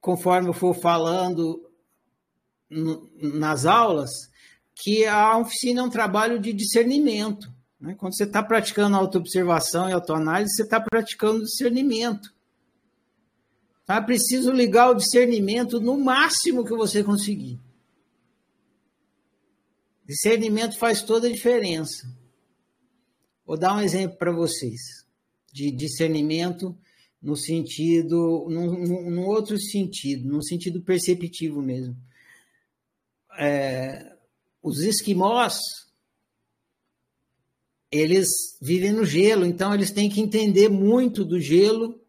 conforme 0.00 0.48
eu 0.48 0.54
for 0.54 0.74
falando 0.74 1.68
nas 2.70 3.66
aulas, 3.66 4.10
que 4.76 5.04
a 5.04 5.36
oficina 5.36 5.80
é 5.80 5.84
um 5.84 5.90
trabalho 5.90 6.38
de 6.38 6.52
discernimento. 6.52 7.52
Né? 7.80 7.94
Quando 7.94 8.14
você 8.14 8.24
está 8.24 8.42
praticando 8.42 8.96
autoobservação 8.96 9.88
e 9.88 9.92
autoanálise, 9.92 10.54
você 10.54 10.62
está 10.62 10.80
praticando 10.80 11.44
discernimento. 11.44 12.34
Então, 13.82 13.96
é 13.96 14.00
preciso 14.00 14.52
ligar 14.52 14.90
o 14.90 14.94
discernimento 14.94 15.80
no 15.80 15.98
máximo 15.98 16.64
que 16.64 16.76
você 16.76 17.02
conseguir. 17.02 17.58
Discernimento 20.04 20.78
faz 20.78 21.02
toda 21.02 21.28
a 21.28 21.32
diferença. 21.32 22.06
Vou 23.46 23.56
dar 23.56 23.74
um 23.74 23.80
exemplo 23.80 24.16
para 24.16 24.30
vocês 24.30 25.04
de 25.52 25.70
discernimento 25.72 26.76
no 27.20 27.36
sentido, 27.36 28.46
num, 28.48 29.10
num, 29.10 29.26
outro 29.26 29.58
sentido, 29.58 30.28
no 30.28 30.42
sentido 30.42 30.80
perceptivo 30.80 31.60
mesmo. 31.60 31.96
É, 33.38 34.16
os 34.62 34.80
esquimós 34.82 35.58
eles 37.90 38.28
vivem 38.60 38.92
no 38.92 39.04
gelo, 39.04 39.44
então 39.44 39.74
eles 39.74 39.90
têm 39.90 40.08
que 40.08 40.20
entender 40.20 40.68
muito 40.68 41.24
do 41.24 41.40
gelo 41.40 42.00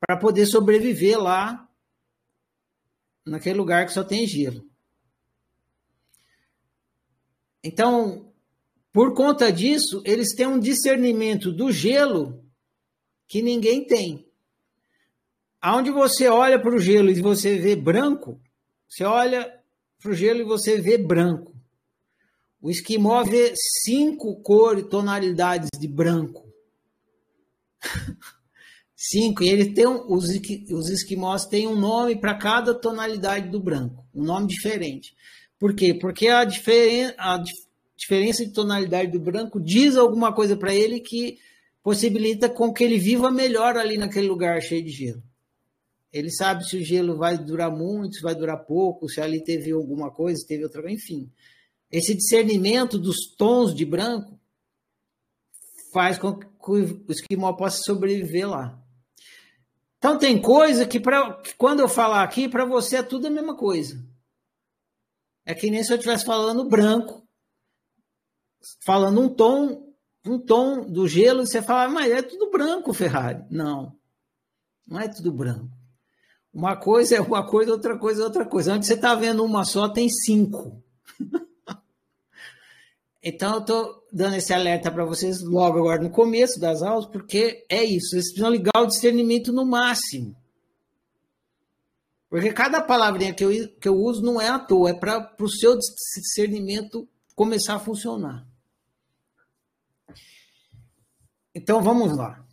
para 0.00 0.16
poder 0.16 0.46
sobreviver 0.46 1.18
lá 1.20 1.68
naquele 3.24 3.58
lugar 3.58 3.86
que 3.86 3.92
só 3.92 4.04
tem 4.04 4.26
gelo. 4.26 4.64
Então, 7.62 8.32
por 8.92 9.14
conta 9.14 9.50
disso, 9.50 10.00
eles 10.04 10.34
têm 10.34 10.46
um 10.46 10.60
discernimento 10.60 11.52
do 11.52 11.72
gelo 11.72 12.44
que 13.26 13.42
ninguém 13.42 13.84
tem. 13.84 14.30
Aonde 15.60 15.90
você 15.90 16.28
olha 16.28 16.60
para 16.60 16.74
o 16.74 16.78
gelo 16.78 17.10
e 17.10 17.20
você 17.20 17.58
vê 17.58 17.74
branco, 17.74 18.40
você 18.88 19.02
olha 19.02 19.52
para 20.00 20.12
o 20.12 20.14
gelo 20.14 20.40
e 20.40 20.44
você 20.44 20.80
vê 20.80 20.96
branco. 20.96 21.55
O 22.60 22.70
esquimó 22.70 23.22
vê 23.24 23.52
cinco 23.84 24.40
cores, 24.42 24.86
tonalidades 24.88 25.68
de 25.78 25.86
branco. 25.86 26.52
cinco. 28.96 29.42
E 29.42 29.48
ele 29.48 29.72
tem 29.72 29.86
um, 29.86 30.12
os, 30.12 30.24
os 30.70 30.88
esquimós 30.88 31.46
têm 31.46 31.66
um 31.66 31.78
nome 31.78 32.16
para 32.16 32.34
cada 32.34 32.74
tonalidade 32.74 33.50
do 33.50 33.60
branco, 33.60 34.04
um 34.14 34.24
nome 34.24 34.48
diferente. 34.48 35.14
Por 35.58 35.74
quê? 35.74 35.94
Porque 35.94 36.28
a, 36.28 36.44
diferen, 36.44 37.12
a 37.16 37.42
diferença 37.96 38.44
de 38.44 38.52
tonalidade 38.52 39.12
do 39.12 39.20
branco 39.20 39.60
diz 39.60 39.96
alguma 39.96 40.34
coisa 40.34 40.56
para 40.56 40.74
ele 40.74 41.00
que 41.00 41.38
possibilita 41.82 42.48
com 42.48 42.72
que 42.72 42.82
ele 42.82 42.98
viva 42.98 43.30
melhor 43.30 43.76
ali 43.76 43.96
naquele 43.96 44.26
lugar 44.26 44.60
cheio 44.60 44.82
de 44.82 44.90
gelo. 44.90 45.22
Ele 46.12 46.30
sabe 46.30 46.64
se 46.64 46.76
o 46.76 46.84
gelo 46.84 47.16
vai 47.16 47.38
durar 47.38 47.70
muito, 47.70 48.16
se 48.16 48.22
vai 48.22 48.34
durar 48.34 48.64
pouco, 48.64 49.08
se 49.08 49.20
ali 49.20 49.42
teve 49.42 49.70
alguma 49.70 50.10
coisa, 50.10 50.44
teve 50.46 50.64
outra, 50.64 50.90
enfim. 50.90 51.30
Esse 51.90 52.14
discernimento 52.14 52.98
dos 52.98 53.34
tons 53.36 53.74
de 53.74 53.84
branco 53.84 54.38
faz 55.92 56.18
com 56.18 56.38
que 56.38 56.46
o 56.68 57.12
esquimó 57.12 57.52
possa 57.52 57.82
sobreviver 57.82 58.48
lá. 58.48 58.82
Então 59.98 60.18
tem 60.18 60.40
coisa 60.40 60.86
que, 60.86 61.00
pra, 61.00 61.34
que 61.40 61.54
quando 61.54 61.80
eu 61.80 61.88
falar 61.88 62.22
aqui, 62.22 62.48
para 62.48 62.64
você 62.64 62.96
é 62.96 63.02
tudo 63.02 63.26
a 63.26 63.30
mesma 63.30 63.56
coisa. 63.56 64.04
É 65.44 65.54
que 65.54 65.70
nem 65.70 65.82
se 65.82 65.92
eu 65.92 65.96
estivesse 65.96 66.24
falando 66.24 66.68
branco, 66.68 67.26
falando 68.84 69.20
um 69.20 69.28
tom, 69.28 69.94
um 70.26 70.38
tom 70.38 70.84
do 70.84 71.06
gelo, 71.06 71.42
e 71.42 71.46
você 71.46 71.62
fala, 71.62 71.90
mas 71.90 72.10
é 72.10 72.20
tudo 72.20 72.50
branco, 72.50 72.92
Ferrari. 72.92 73.44
Não, 73.48 73.96
não 74.86 75.00
é 75.00 75.08
tudo 75.08 75.32
branco. 75.32 75.70
Uma 76.52 76.76
coisa 76.76 77.16
é 77.16 77.20
uma 77.20 77.46
coisa, 77.46 77.72
outra 77.72 77.98
coisa 77.98 78.22
é 78.22 78.24
outra 78.24 78.44
coisa. 78.44 78.74
Antes 78.74 78.88
você 78.88 78.94
está 78.94 79.14
vendo 79.14 79.44
uma 79.44 79.64
só, 79.64 79.88
tem 79.88 80.08
cinco. 80.08 80.82
Então, 83.28 83.54
eu 83.54 83.58
estou 83.58 84.06
dando 84.12 84.36
esse 84.36 84.54
alerta 84.54 84.88
para 84.88 85.04
vocês 85.04 85.42
logo 85.42 85.80
agora 85.80 86.00
no 86.00 86.10
começo 86.10 86.60
das 86.60 86.80
aulas, 86.80 87.06
porque 87.06 87.66
é 87.68 87.82
isso, 87.82 88.10
vocês 88.10 88.26
precisam 88.26 88.50
ligar 88.50 88.80
o 88.80 88.86
discernimento 88.86 89.52
no 89.52 89.66
máximo. 89.66 90.40
Porque 92.30 92.52
cada 92.52 92.80
palavrinha 92.80 93.34
que 93.34 93.44
eu, 93.44 93.50
que 93.80 93.88
eu 93.88 93.96
uso 93.96 94.22
não 94.22 94.40
é 94.40 94.48
à 94.48 94.60
toa, 94.60 94.90
é 94.90 94.94
para 94.94 95.34
o 95.40 95.48
seu 95.48 95.76
discernimento 95.76 97.08
começar 97.34 97.74
a 97.74 97.80
funcionar. 97.80 98.46
Então 101.52 101.82
vamos 101.82 102.16
lá. 102.16 102.46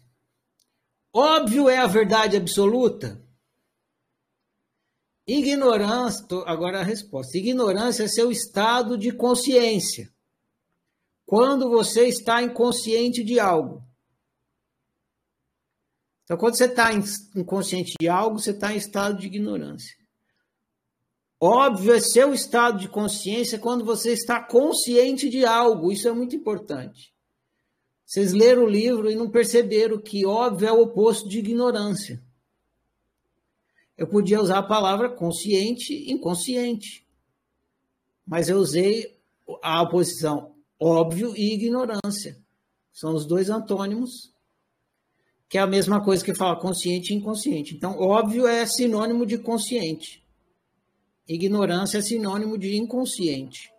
Óbvio 1.14 1.70
é 1.70 1.78
a 1.78 1.86
verdade 1.86 2.36
absoluta? 2.36 3.24
Ignorância, 5.28 6.26
agora 6.48 6.80
a 6.80 6.84
resposta. 6.84 7.38
Ignorância 7.38 8.06
é 8.06 8.08
seu 8.08 8.32
estado 8.32 8.98
de 8.98 9.12
consciência 9.12 10.12
quando 11.26 11.70
você 11.70 12.08
está 12.08 12.42
inconsciente 12.42 13.24
de 13.24 13.40
algo. 13.40 13.84
Então, 16.24 16.38
quando 16.38 16.56
você 16.56 16.66
está 16.66 16.90
inconsciente 17.36 17.94
de 18.00 18.08
algo, 18.08 18.40
você 18.40 18.52
está 18.52 18.74
em 18.74 18.78
estado 18.78 19.20
de 19.20 19.28
ignorância. 19.28 19.96
Óbvio, 21.40 21.94
é 21.94 22.00
seu 22.00 22.34
estado 22.34 22.80
de 22.80 22.88
consciência 22.88 23.60
quando 23.60 23.84
você 23.84 24.14
está 24.14 24.42
consciente 24.42 25.30
de 25.30 25.46
algo. 25.46 25.92
Isso 25.92 26.08
é 26.08 26.14
muito 26.14 26.36
importante. 26.36 27.14
Vocês 28.06 28.32
leram 28.32 28.64
o 28.64 28.70
livro 28.70 29.12
e 29.12 29.16
não 29.16 29.30
perceberam 29.30 30.00
que 30.00 30.26
óbvio 30.26 30.68
é 30.68 30.72
o 30.72 30.82
oposto 30.82 31.28
de 31.28 31.40
ignorância. 31.40 32.24
Eu 33.98 34.08
podia 34.08 34.42
usar 34.42 34.60
a 34.60 34.64
palavra 34.64 35.10
consciente 35.10 35.94
e 35.94 36.12
inconsciente. 36.12 37.06
Mas 38.26 38.48
eu 38.48 38.58
usei 38.58 39.20
a 39.62 39.82
oposição 39.82 40.53
óbvio 40.80 41.34
e 41.36 41.54
ignorância. 41.54 42.38
São 42.92 43.14
os 43.16 43.26
dois 43.26 43.50
antônimos, 43.50 44.34
que 45.50 45.58
é 45.58 45.62
a 45.62 45.68
mesma 45.68 46.04
coisa 46.04 46.24
que 46.24 46.36
fala 46.36 46.60
consciente 46.60 47.14
e 47.14 47.18
inconsciente. 47.18 47.76
Então, 47.76 48.00
óbvio 48.00 48.48
é 48.48 48.66
sinônimo 48.66 49.26
de 49.26 49.38
consciente. 49.38 50.24
Ignorância 51.28 52.00
é 52.00 52.02
sinônimo 52.02 52.58
de 52.58 52.76
inconsciente. 52.76 53.72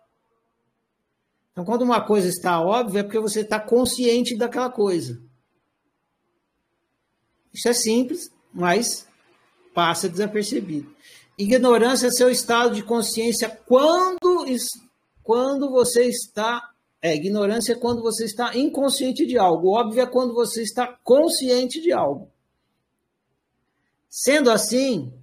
Então, 1.51 1.63
quando 1.63 1.83
uma 1.83 2.01
coisa 2.01 2.27
está 2.27 2.59
óbvia, 2.61 2.99
é 2.99 3.03
porque 3.03 3.19
você 3.19 3.41
está 3.41 3.59
consciente 3.59 4.35
daquela 4.35 4.69
coisa. 4.69 5.21
Isso 7.53 7.69
é 7.69 7.73
simples, 7.73 8.29
mas 8.53 9.07
passa 9.73 10.09
desapercebido. 10.09 10.93
Ignorância 11.37 12.07
é 12.07 12.11
seu 12.11 12.29
estado 12.29 12.75
de 12.75 12.83
consciência 12.83 13.49
quando, 13.65 14.45
quando 15.23 15.69
você 15.69 16.05
está 16.05 16.74
é, 17.05 17.13
ignorância 17.13 17.73
é 17.73 17.75
quando 17.75 18.01
você 18.01 18.25
está 18.25 18.57
inconsciente 18.57 19.27
de 19.27 19.37
algo. 19.37 19.69
Óbvio 19.77 20.01
é 20.01 20.07
quando 20.07 20.33
você 20.33 20.63
está 20.63 20.87
consciente 20.87 21.79
de 21.79 21.93
algo. 21.93 22.33
Sendo 24.09 24.49
assim, 24.49 25.13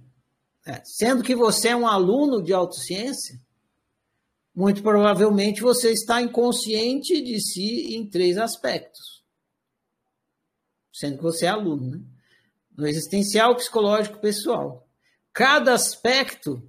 é, 0.65 0.81
sendo 0.85 1.21
que 1.21 1.35
você 1.35 1.69
é 1.69 1.75
um 1.75 1.85
aluno 1.85 2.41
de 2.41 2.53
autociência, 2.53 3.37
muito 4.55 4.81
provavelmente 4.81 5.61
você 5.61 5.91
está 5.91 6.21
inconsciente 6.21 7.21
de 7.21 7.41
si 7.41 7.97
em 7.97 8.09
três 8.09 8.37
aspectos. 8.37 9.21
Sendo 10.89 11.17
que 11.17 11.23
você 11.23 11.47
é 11.47 11.49
aluno, 11.49 11.97
né? 11.97 12.01
No 12.77 12.87
existencial, 12.87 13.57
psicológico, 13.57 14.21
pessoal. 14.21 14.87
Cada 15.33 15.73
aspecto 15.73 16.63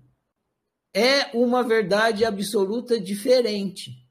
é 0.92 1.26
uma 1.36 1.62
verdade 1.62 2.24
absoluta 2.24 3.00
diferente. 3.00 4.03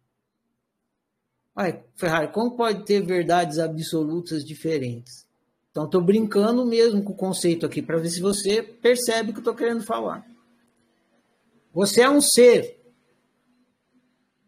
Ai, 1.55 1.83
Ferrari, 1.95 2.31
como 2.31 2.55
pode 2.55 2.83
ter 2.83 3.05
verdades 3.05 3.59
absolutas 3.59 4.43
diferentes? 4.43 5.27
Então, 5.69 5.85
estou 5.85 6.01
brincando 6.01 6.65
mesmo 6.65 7.03
com 7.03 7.13
o 7.13 7.15
conceito 7.15 7.65
aqui, 7.65 7.81
para 7.81 7.97
ver 7.97 8.09
se 8.09 8.21
você 8.21 8.61
percebe 8.61 9.29
o 9.29 9.33
que 9.33 9.39
eu 9.39 9.41
estou 9.41 9.55
querendo 9.55 9.83
falar. 9.83 10.25
Você 11.73 12.01
é 12.01 12.09
um 12.09 12.21
ser. 12.21 12.79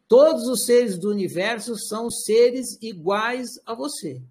Todos 0.07 0.47
os 0.47 0.65
seres 0.65 0.99
do 0.99 1.09
universo 1.09 1.75
são 1.77 2.11
seres 2.11 2.77
iguais 2.81 3.47
a 3.65 3.73
você. 3.73 4.21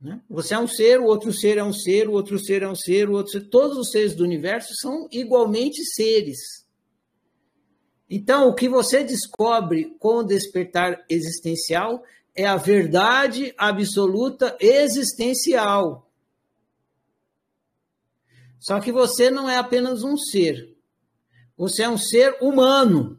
Né? 0.00 0.20
Você 0.28 0.54
é 0.54 0.58
um 0.58 0.66
ser, 0.66 1.00
o 1.00 1.04
outro 1.04 1.32
ser 1.32 1.58
é 1.58 1.64
um 1.64 1.72
ser, 1.72 2.08
o 2.08 2.12
outro 2.12 2.38
ser 2.38 2.62
é 2.62 2.68
um 2.68 2.74
ser, 2.74 3.08
o 3.08 3.12
outro 3.12 3.32
ser. 3.32 3.48
Todos 3.48 3.76
os 3.76 3.90
seres 3.90 4.14
do 4.14 4.24
universo 4.24 4.74
são 4.76 5.08
igualmente 5.10 5.82
seres. 5.84 6.63
Então, 8.08 8.48
o 8.48 8.54
que 8.54 8.68
você 8.68 9.02
descobre 9.02 9.96
com 9.98 10.18
o 10.18 10.22
despertar 10.22 11.04
existencial 11.08 12.02
é 12.34 12.46
a 12.46 12.56
verdade 12.56 13.54
absoluta 13.56 14.56
existencial. 14.60 16.10
Só 18.58 18.80
que 18.80 18.90
você 18.92 19.30
não 19.30 19.48
é 19.48 19.56
apenas 19.56 20.02
um 20.02 20.16
ser. 20.16 20.74
Você 21.56 21.82
é 21.82 21.88
um 21.88 21.98
ser 21.98 22.36
humano. 22.40 23.18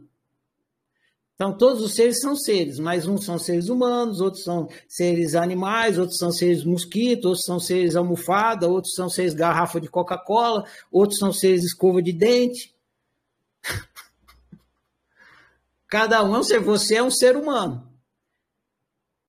Então, 1.35 1.55
todos 1.55 1.83
os 1.83 1.93
seres 1.93 2.21
são 2.21 2.35
seres, 2.35 2.79
mas 2.79 3.05
uns 3.05 3.25
são 3.25 3.37
seres 3.37 3.67
humanos, 3.67 4.21
outros 4.21 4.43
são 4.43 4.69
seres 4.87 5.35
animais, 5.35 5.97
outros 5.97 6.17
são 6.17 6.31
seres 6.31 6.63
mosquito, 6.63 7.25
outros 7.25 7.43
são 7.43 7.59
seres 7.59 7.95
almofada, 7.97 8.69
outros 8.69 8.93
são 8.95 9.09
seres 9.09 9.33
garrafa 9.33 9.81
de 9.81 9.89
Coca-Cola, 9.89 10.65
outros 10.89 11.19
são 11.19 11.33
seres 11.33 11.63
escova 11.63 12.01
de 12.01 12.13
dente. 12.13 12.73
Cada 15.87 16.23
um 16.23 16.35
é 16.39 16.59
você 16.59 16.95
é 16.95 17.03
um 17.03 17.11
ser 17.11 17.35
humano. 17.35 17.91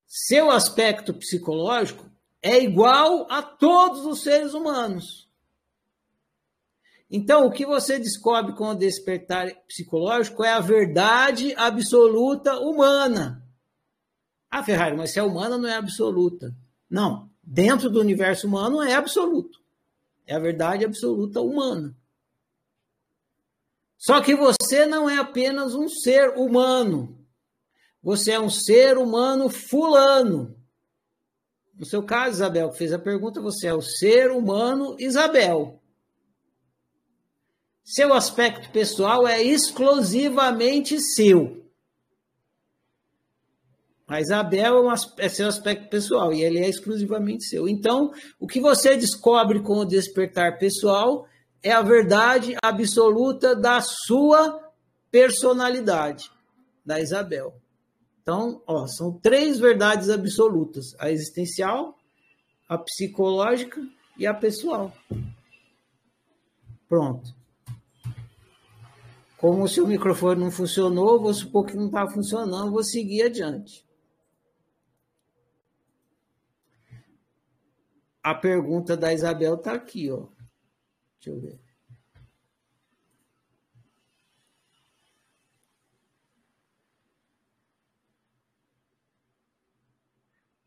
Seu 0.07 0.49
aspecto 0.49 1.13
psicológico 1.13 2.09
é 2.41 2.61
igual 2.61 3.27
a 3.29 3.41
todos 3.41 4.05
os 4.05 4.21
seres 4.21 4.53
humanos. 4.53 5.27
Então, 7.09 7.45
o 7.45 7.51
que 7.51 7.65
você 7.65 7.97
descobre 7.97 8.53
com 8.53 8.69
o 8.69 8.75
despertar 8.75 9.49
psicológico 9.67 10.43
é 10.43 10.51
a 10.51 10.59
verdade 10.59 11.53
absoluta 11.55 12.59
humana. 12.59 13.45
Ah, 14.49 14.63
Ferrari, 14.63 14.95
mas 14.95 15.11
se 15.11 15.19
é 15.19 15.23
humana 15.23 15.57
não 15.57 15.67
é 15.67 15.75
absoluta. 15.75 16.53
Não, 16.89 17.29
dentro 17.41 17.89
do 17.89 17.99
universo 17.99 18.47
humano 18.47 18.81
é 18.81 18.93
absoluto. 18.93 19.61
É 20.25 20.35
a 20.35 20.39
verdade 20.39 20.83
absoluta 20.83 21.41
humana. 21.41 21.95
Só 23.97 24.21
que 24.21 24.35
você 24.35 24.85
não 24.85 25.09
é 25.09 25.17
apenas 25.17 25.73
um 25.73 25.89
ser 25.89 26.37
humano. 26.37 27.17
Você 28.01 28.31
é 28.31 28.39
um 28.39 28.49
ser 28.49 28.97
humano 28.97 29.49
fulano. 29.49 30.55
No 31.73 31.85
seu 31.85 32.03
caso, 32.03 32.35
Isabel, 32.35 32.69
que 32.71 32.77
fez 32.77 32.93
a 32.93 32.99
pergunta, 32.99 33.41
você 33.41 33.67
é 33.67 33.73
o 33.73 33.81
ser 33.81 34.31
humano 34.31 34.95
Isabel. 34.99 35.81
Seu 37.83 38.13
aspecto 38.13 38.69
pessoal 38.71 39.27
é 39.27 39.41
exclusivamente 39.41 40.99
seu. 40.99 41.65
A 44.07 44.21
Isabel 44.21 44.89
é, 44.89 44.95
é 45.25 45.29
seu 45.29 45.47
aspecto 45.47 45.89
pessoal 45.89 46.33
e 46.33 46.41
ele 46.41 46.59
é 46.59 46.69
exclusivamente 46.69 47.43
seu. 47.43 47.67
Então, 47.67 48.11
o 48.39 48.47
que 48.47 48.61
você 48.61 48.95
descobre 48.95 49.61
com 49.61 49.79
o 49.79 49.85
despertar 49.85 50.57
pessoal 50.57 51.27
é 51.63 51.71
a 51.71 51.81
verdade 51.81 52.55
absoluta 52.63 53.55
da 53.55 53.81
sua 53.81 54.71
personalidade, 55.11 56.31
da 56.85 56.99
Isabel. 56.99 57.59
Então, 58.21 58.61
ó, 58.67 58.85
são 58.87 59.13
três 59.19 59.59
verdades 59.59 60.09
absolutas: 60.09 60.95
a 60.99 61.11
existencial, 61.11 61.97
a 62.67 62.77
psicológica 62.77 63.81
e 64.17 64.27
a 64.27 64.33
pessoal. 64.33 64.93
Pronto. 66.87 67.35
Como 69.37 69.63
o 69.63 69.69
seu 69.69 69.85
microfone 69.85 70.41
não 70.41 70.51
funcionou, 70.51 71.21
vou 71.21 71.33
supor 71.33 71.65
que 71.65 71.75
não 71.75 71.85
está 71.87 72.07
funcionando, 72.07 72.71
vou 72.71 72.83
seguir 72.83 73.23
adiante. 73.23 73.85
A 78.23 78.33
pergunta 78.33 78.97
da 78.97 79.13
Isabel 79.13 79.55
está 79.55 79.73
aqui, 79.73 80.11
ó. 80.11 80.27
Deixa 81.27 81.31
eu 81.31 81.41
ver. 81.41 81.59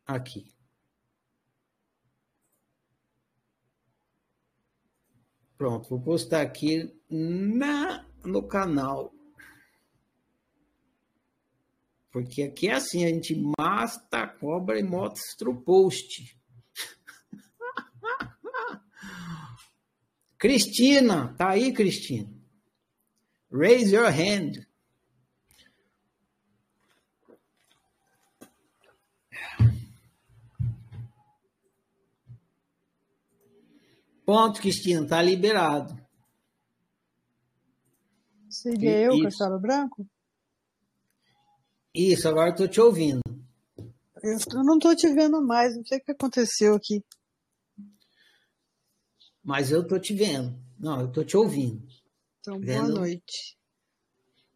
Aqui. 0.07 0.53
Pronto, 5.57 5.89
vou 5.89 6.01
postar 6.01 6.43
aqui 6.43 6.95
na, 7.09 8.07
no 8.25 8.47
canal. 8.47 9.15
Porque 12.11 12.43
aqui 12.43 12.69
é 12.69 12.75
assim, 12.75 13.05
a 13.05 13.09
gente 13.09 13.35
mata 13.57 14.25
a 14.25 14.27
cobra 14.27 14.79
e 14.79 14.83
mostra 14.83 15.49
o 15.49 15.63
post. 15.63 16.40
Cristina, 20.41 21.35
tá 21.37 21.51
aí, 21.51 21.71
Cristina? 21.71 22.27
Raise 23.53 23.95
your 23.95 24.09
hand. 24.09 24.67
Ponto, 34.25 34.63
Cristina, 34.63 35.07
tá 35.07 35.21
liberado. 35.21 35.95
Seria 38.49 38.99
eu, 38.99 39.23
Castelo 39.23 39.61
Branco? 39.61 40.09
Isso, 41.95 42.27
agora 42.27 42.49
estou 42.49 42.67
te 42.67 42.81
ouvindo. 42.81 43.21
Eu 44.23 44.65
não 44.65 44.79
estou 44.79 44.97
te 44.97 45.13
vendo 45.13 45.43
mais, 45.43 45.77
não 45.77 45.85
sei 45.85 45.99
o 45.99 46.03
que 46.03 46.13
aconteceu 46.13 46.75
aqui 46.75 47.05
mas 49.43 49.71
eu 49.71 49.87
tô 49.87 49.99
te 49.99 50.15
vendo. 50.15 50.59
Não, 50.79 51.01
eu 51.01 51.13
tô 51.13 51.25
te 51.25 51.37
ouvindo. 51.37 51.87
Então, 52.41 52.59
vendo? 52.59 52.87
boa 52.87 53.01
noite. 53.01 53.59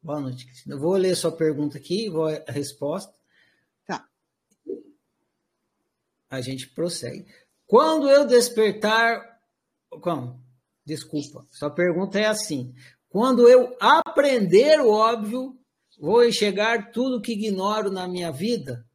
Boa 0.02 0.20
noite, 0.20 0.46
Cristina. 0.46 0.74
Eu 0.74 0.80
vou 0.80 0.94
ler 0.96 1.16
sua 1.16 1.32
pergunta 1.32 1.78
aqui, 1.78 2.08
vou 2.08 2.26
a 2.26 2.52
resposta. 2.52 3.14
Tá. 3.86 4.06
A 6.28 6.40
gente 6.40 6.68
prossegue. 6.70 7.26
Quando 7.66 8.08
eu 8.08 8.26
despertar. 8.26 9.40
Como? 10.00 10.42
Desculpa, 10.84 11.46
sua 11.50 11.70
pergunta 11.70 12.18
é 12.18 12.26
assim. 12.26 12.74
Quando 13.08 13.48
eu 13.48 13.74
aprender 13.80 14.80
o 14.80 14.90
óbvio, 14.90 15.58
vou 15.98 16.24
enxergar 16.24 16.90
tudo 16.90 17.22
que 17.22 17.32
ignoro 17.32 17.90
na 17.90 18.06
minha 18.06 18.30
vida? 18.30 18.86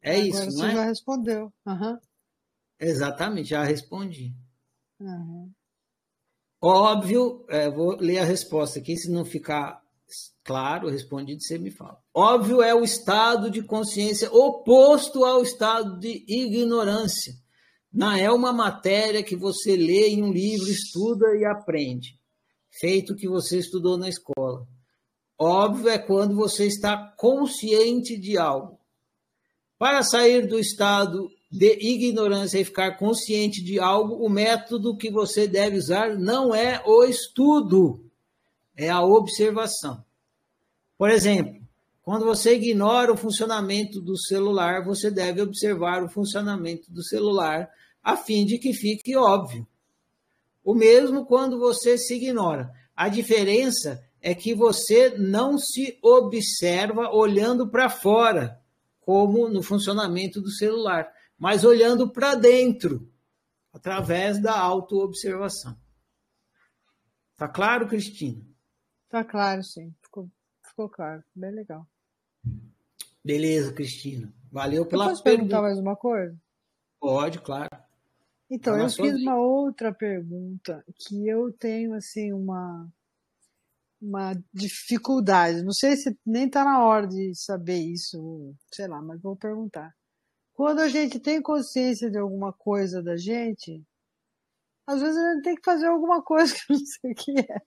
É 0.00 0.12
Agora 0.12 0.28
isso, 0.28 0.38
não 0.38 0.66
é? 0.66 0.70
Você 0.70 0.76
já 0.76 0.84
respondeu. 0.84 1.52
Uhum. 1.66 1.98
Exatamente, 2.78 3.48
já 3.50 3.64
respondi. 3.64 4.34
Uhum. 5.00 5.50
Óbvio, 6.62 7.44
é, 7.48 7.70
vou 7.70 7.96
ler 7.96 8.18
a 8.18 8.24
resposta 8.24 8.78
aqui, 8.78 8.96
se 8.96 9.10
não 9.10 9.24
ficar 9.24 9.80
claro, 10.44 10.88
respondido, 10.88 11.42
você 11.42 11.58
me 11.58 11.70
fala. 11.70 11.98
Óbvio 12.14 12.62
é 12.62 12.74
o 12.74 12.84
estado 12.84 13.50
de 13.50 13.62
consciência 13.62 14.32
oposto 14.32 15.24
ao 15.24 15.42
estado 15.42 15.98
de 15.98 16.24
ignorância. 16.28 17.34
Não 17.92 18.12
é 18.12 18.30
uma 18.30 18.52
matéria 18.52 19.22
que 19.22 19.36
você 19.36 19.76
lê 19.76 20.08
em 20.08 20.22
um 20.22 20.32
livro, 20.32 20.68
estuda 20.68 21.36
e 21.36 21.44
aprende, 21.44 22.18
feito 22.70 23.16
que 23.16 23.28
você 23.28 23.58
estudou 23.58 23.96
na 23.96 24.08
escola. 24.08 24.66
Óbvio 25.38 25.88
é 25.88 25.98
quando 25.98 26.34
você 26.34 26.66
está 26.66 26.96
consciente 27.18 28.16
de 28.16 28.38
algo. 28.38 28.78
Para 29.78 30.02
sair 30.02 30.46
do 30.46 30.58
estado 30.58 31.28
de 31.50 31.78
ignorância 31.80 32.58
e 32.58 32.64
ficar 32.64 32.98
consciente 32.98 33.62
de 33.62 33.78
algo, 33.78 34.24
o 34.24 34.28
método 34.28 34.96
que 34.96 35.10
você 35.10 35.46
deve 35.46 35.76
usar 35.76 36.16
não 36.18 36.54
é 36.54 36.82
o 36.84 37.04
estudo, 37.04 38.04
é 38.76 38.90
a 38.90 39.02
observação. 39.02 40.04
Por 40.98 41.10
exemplo, 41.10 41.60
quando 42.02 42.24
você 42.24 42.54
ignora 42.54 43.12
o 43.12 43.16
funcionamento 43.16 44.00
do 44.00 44.18
celular, 44.18 44.84
você 44.84 45.10
deve 45.10 45.40
observar 45.40 46.02
o 46.02 46.08
funcionamento 46.08 46.90
do 46.92 47.02
celular 47.02 47.68
a 48.02 48.16
fim 48.16 48.44
de 48.44 48.58
que 48.58 48.72
fique 48.72 49.16
óbvio. 49.16 49.66
O 50.64 50.74
mesmo 50.74 51.26
quando 51.26 51.58
você 51.58 51.98
se 51.98 52.14
ignora. 52.14 52.70
A 52.94 53.08
diferença 53.08 54.02
é 54.20 54.34
que 54.34 54.54
você 54.54 55.10
não 55.18 55.58
se 55.58 55.98
observa 56.02 57.10
olhando 57.10 57.68
para 57.68 57.88
fora, 57.88 58.60
como 59.00 59.48
no 59.48 59.62
funcionamento 59.62 60.40
do 60.40 60.50
celular 60.50 61.12
mas 61.38 61.64
olhando 61.64 62.10
para 62.10 62.34
dentro, 62.34 63.10
através 63.72 64.40
da 64.40 64.58
autoobservação. 64.58 65.76
Tá 67.36 67.46
claro, 67.46 67.86
Cristina? 67.86 68.42
Tá 69.08 69.22
claro, 69.22 69.62
sim. 69.62 69.94
Ficou, 70.02 70.30
ficou 70.66 70.88
claro. 70.88 71.22
Bem 71.34 71.50
legal. 71.50 71.86
Beleza, 73.22 73.72
Cristina. 73.72 74.32
Valeu 74.50 74.86
pela 74.86 75.04
eu 75.04 75.08
posso 75.10 75.22
pergunta. 75.22 75.48
perguntar 75.48 75.62
mais 75.62 75.78
uma 75.78 75.96
coisa? 75.96 76.36
Pode, 76.98 77.40
claro. 77.40 77.68
Então, 78.48 78.78
eu 78.78 78.88
fiz 78.88 79.20
uma 79.20 79.36
outra 79.36 79.92
pergunta 79.92 80.84
que 80.94 81.28
eu 81.28 81.52
tenho, 81.52 81.92
assim, 81.94 82.32
uma, 82.32 82.88
uma 84.00 84.32
dificuldade. 84.54 85.62
Não 85.62 85.72
sei 85.72 85.96
se 85.96 86.16
nem 86.24 86.48
tá 86.48 86.64
na 86.64 86.82
hora 86.84 87.06
de 87.06 87.34
saber 87.34 87.78
isso, 87.78 88.54
sei 88.72 88.86
lá, 88.86 89.02
mas 89.02 89.20
vou 89.20 89.36
perguntar. 89.36 89.92
Quando 90.56 90.80
a 90.80 90.88
gente 90.88 91.20
tem 91.20 91.42
consciência 91.42 92.10
de 92.10 92.16
alguma 92.16 92.50
coisa 92.50 93.02
da 93.02 93.14
gente, 93.14 93.84
às 94.86 95.02
vezes 95.02 95.16
a 95.18 95.34
gente 95.34 95.42
tem 95.42 95.54
que 95.54 95.62
fazer 95.62 95.86
alguma 95.86 96.22
coisa 96.22 96.54
que 96.56 96.72
eu 96.72 96.78
não 96.78 96.86
sei 96.86 97.12
o 97.12 97.14
que 97.14 97.40
é. 97.40 97.58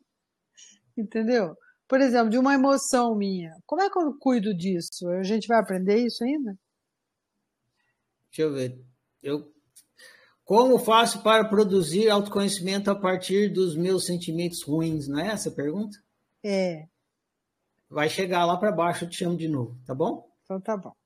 Entendeu? 0.98 1.56
Por 1.88 2.02
exemplo, 2.02 2.32
de 2.32 2.38
uma 2.40 2.56
emoção 2.56 3.16
minha. 3.16 3.56
Como 3.68 3.82
é 3.84 3.90
que 3.92 4.00
eu 4.00 4.18
cuido 4.18 4.56
disso? 4.58 5.08
A 5.10 5.22
gente 5.22 5.48
vai 5.48 5.60
aprender 5.60 6.04
isso 6.04 6.24
ainda? 6.24 6.58
Deixa 8.32 8.42
eu 8.42 8.54
ver. 8.54 8.84
Eu... 9.22 9.54
Como 10.44 10.80
faço 10.80 11.22
para 11.22 11.48
produzir 11.48 12.10
autoconhecimento 12.10 12.90
a 12.90 13.00
partir 13.00 13.54
dos 13.54 13.76
meus 13.78 14.08
sentimentos 14.08 14.64
ruins? 14.64 15.08
Não 15.08 15.20
é 15.20 15.28
essa 15.28 15.50
a 15.50 15.54
pergunta? 15.54 15.96
É, 16.44 16.88
Vai 17.88 18.08
chegar 18.08 18.46
lá 18.46 18.56
para 18.56 18.72
baixo, 18.72 19.06
eu 19.06 19.10
te 19.10 19.18
chamo 19.18 19.36
de 19.36 19.48
novo, 19.48 19.76
tá 19.86 19.96
bom? 19.96 20.28
então 20.44 20.62
tá 20.62 20.78
bom. 20.78 20.99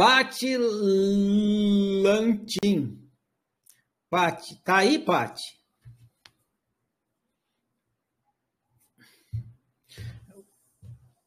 Pati 0.00 0.56
Lantin. 2.02 2.98
Pati, 4.08 4.58
tá 4.64 4.76
aí, 4.78 4.98
Pati? 4.98 5.60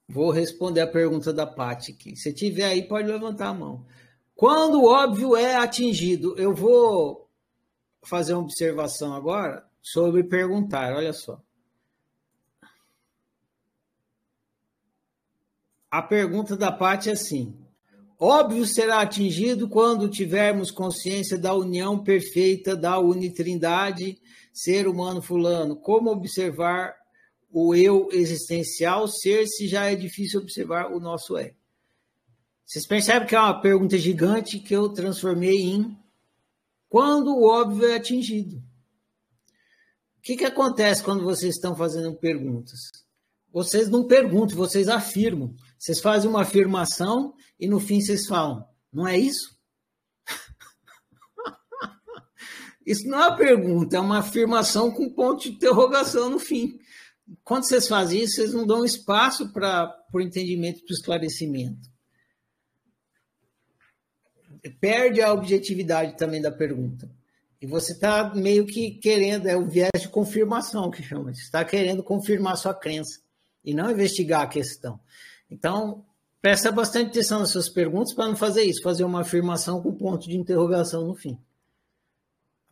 Vou 0.09 0.31
responder 0.31 0.81
a 0.81 0.87
pergunta 0.87 1.31
da 1.31 1.45
Pati 1.45 1.91
aqui. 1.91 2.15
Se 2.15 2.33
tiver 2.33 2.63
aí, 2.63 2.87
pode 2.87 3.07
levantar 3.07 3.49
a 3.49 3.53
mão. 3.53 3.85
Quando 4.33 4.81
o 4.81 4.87
óbvio 4.87 5.35
é 5.35 5.55
atingido, 5.55 6.35
eu 6.39 6.51
vou 6.55 7.29
fazer 8.03 8.33
uma 8.33 8.41
observação 8.41 9.13
agora 9.13 9.69
sobre 9.83 10.23
perguntar. 10.23 10.95
Olha 10.95 11.13
só. 11.13 11.39
A 15.91 16.01
pergunta 16.01 16.57
da 16.57 16.71
Pati 16.71 17.11
é 17.11 17.13
assim: 17.13 17.62
Óbvio 18.25 18.65
será 18.65 19.01
atingido 19.01 19.67
quando 19.67 20.07
tivermos 20.07 20.71
consciência 20.71 21.37
da 21.37 21.53
união 21.53 22.01
perfeita 22.01 22.73
da 22.73 22.97
unitrindade, 22.97 24.17
ser 24.53 24.87
humano 24.87 25.21
fulano. 25.21 25.75
Como 25.75 26.09
observar 26.09 26.95
o 27.51 27.75
eu 27.75 28.07
existencial 28.13 29.09
ser 29.09 29.45
se 29.45 29.67
já 29.67 29.91
é 29.91 29.95
difícil 29.97 30.39
observar 30.39 30.89
o 30.89 31.01
nosso 31.01 31.35
é? 31.35 31.53
Vocês 32.65 32.87
percebem 32.87 33.27
que 33.27 33.35
é 33.35 33.39
uma 33.41 33.59
pergunta 33.59 33.97
gigante 33.97 34.57
que 34.57 34.73
eu 34.73 34.87
transformei 34.87 35.61
em 35.61 35.93
quando 36.87 37.27
o 37.35 37.43
óbvio 37.43 37.89
é 37.89 37.95
atingido. 37.95 38.55
O 38.55 40.21
que, 40.21 40.37
que 40.37 40.45
acontece 40.45 41.03
quando 41.03 41.25
vocês 41.25 41.55
estão 41.55 41.75
fazendo 41.75 42.15
perguntas? 42.15 42.79
Vocês 43.51 43.89
não 43.89 44.07
perguntam, 44.07 44.55
vocês 44.55 44.87
afirmam. 44.87 45.53
Vocês 45.83 45.99
fazem 45.99 46.29
uma 46.29 46.43
afirmação 46.43 47.35
e 47.59 47.67
no 47.67 47.77
fim 47.77 47.99
vocês 47.99 48.25
falam, 48.25 48.65
não 48.89 49.05
é 49.05 49.17
isso? 49.17 49.59
Isso 52.87 53.05
não 53.05 53.21
é 53.21 53.27
uma 53.27 53.35
pergunta, 53.35 53.97
é 53.97 53.99
uma 53.99 54.19
afirmação 54.19 54.89
com 54.89 55.13
ponto 55.13 55.43
de 55.43 55.49
interrogação 55.49 56.29
no 56.29 56.39
fim. 56.39 56.79
Quando 57.43 57.65
vocês 57.65 57.85
fazem 57.85 58.21
isso, 58.21 58.35
vocês 58.35 58.53
não 58.53 58.65
dão 58.65 58.85
espaço 58.85 59.51
para 59.51 59.93
o 60.13 60.21
entendimento, 60.21 60.85
para 60.85 60.91
o 60.91 60.95
esclarecimento. 60.95 61.89
Perde 64.79 65.21
a 65.21 65.33
objetividade 65.33 66.17
também 66.17 66.41
da 66.41 66.51
pergunta. 66.51 67.11
E 67.61 67.67
você 67.67 67.91
está 67.91 68.33
meio 68.33 68.65
que 68.65 68.91
querendo, 68.91 69.47
é 69.47 69.57
o 69.57 69.67
viés 69.67 69.99
de 69.99 70.07
confirmação 70.07 70.89
que 70.89 71.03
chama. 71.03 71.33
Você 71.33 71.41
está 71.41 71.65
querendo 71.65 72.01
confirmar 72.01 72.55
sua 72.55 72.73
crença 72.73 73.19
e 73.65 73.73
não 73.73 73.91
investigar 73.91 74.43
a 74.43 74.47
questão. 74.47 74.97
Então, 75.53 76.03
presta 76.41 76.71
bastante 76.71 77.11
atenção 77.11 77.39
nas 77.39 77.51
suas 77.51 77.69
perguntas 77.69 78.11
para 78.11 78.27
não 78.27 78.35
fazer 78.35 78.63
isso, 78.63 78.81
fazer 78.81 79.03
uma 79.03 79.21
afirmação 79.21 79.81
com 79.83 79.93
ponto 79.93 80.27
de 80.27 80.35
interrogação 80.35 81.05
no 81.05 81.13
fim. 81.13 81.37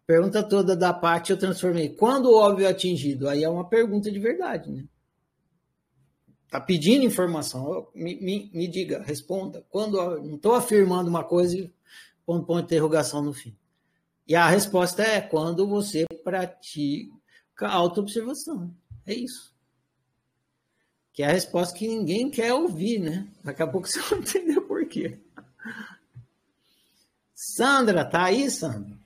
A 0.03 0.07
pergunta 0.07 0.41
toda 0.41 0.75
da 0.75 0.91
parte 0.91 1.31
eu 1.31 1.37
transformei. 1.37 1.89
Quando 1.89 2.25
o 2.25 2.35
óbvio 2.35 2.65
é 2.65 2.69
atingido? 2.69 3.29
Aí 3.29 3.43
é 3.43 3.49
uma 3.49 3.69
pergunta 3.69 4.11
de 4.11 4.17
verdade, 4.17 4.71
né? 4.71 4.83
Está 6.45 6.59
pedindo 6.59 7.05
informação. 7.05 7.87
Me, 7.93 8.15
me, 8.15 8.49
me, 8.51 8.67
diga, 8.67 9.01
responda. 9.03 9.63
Quando 9.69 10.19
não 10.19 10.35
estou 10.35 10.55
afirmando 10.55 11.07
uma 11.07 11.23
coisa 11.23 11.55
e 11.55 11.71
ponto, 12.25 12.45
ponto 12.45 12.59
de 12.59 12.65
interrogação 12.65 13.21
no 13.21 13.31
fim. 13.31 13.55
E 14.27 14.35
a 14.35 14.49
resposta 14.49 15.03
é 15.03 15.21
quando 15.21 15.67
você 15.67 16.05
pratica 16.23 17.11
autoobservação. 17.61 18.73
É 19.05 19.13
isso. 19.13 19.50
Que 21.13 21.23
é 21.23 21.27
a 21.27 21.31
resposta 21.31 21.77
que 21.77 21.87
ninguém 21.87 22.29
quer 22.29 22.53
ouvir, 22.53 22.99
né? 22.99 23.27
Daqui 23.43 23.61
a 23.61 23.67
pouco 23.67 23.87
você 23.87 23.99
vai 24.09 24.19
entender 24.19 24.61
por 24.61 24.85
quê. 24.87 25.19
Sandra, 27.35 28.05
tá 28.05 28.25
aí, 28.25 28.49
Sandra? 28.49 28.97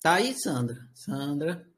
Tá 0.00 0.14
aí, 0.14 0.34
Sandra? 0.34 0.88
Sandra. 0.94 1.68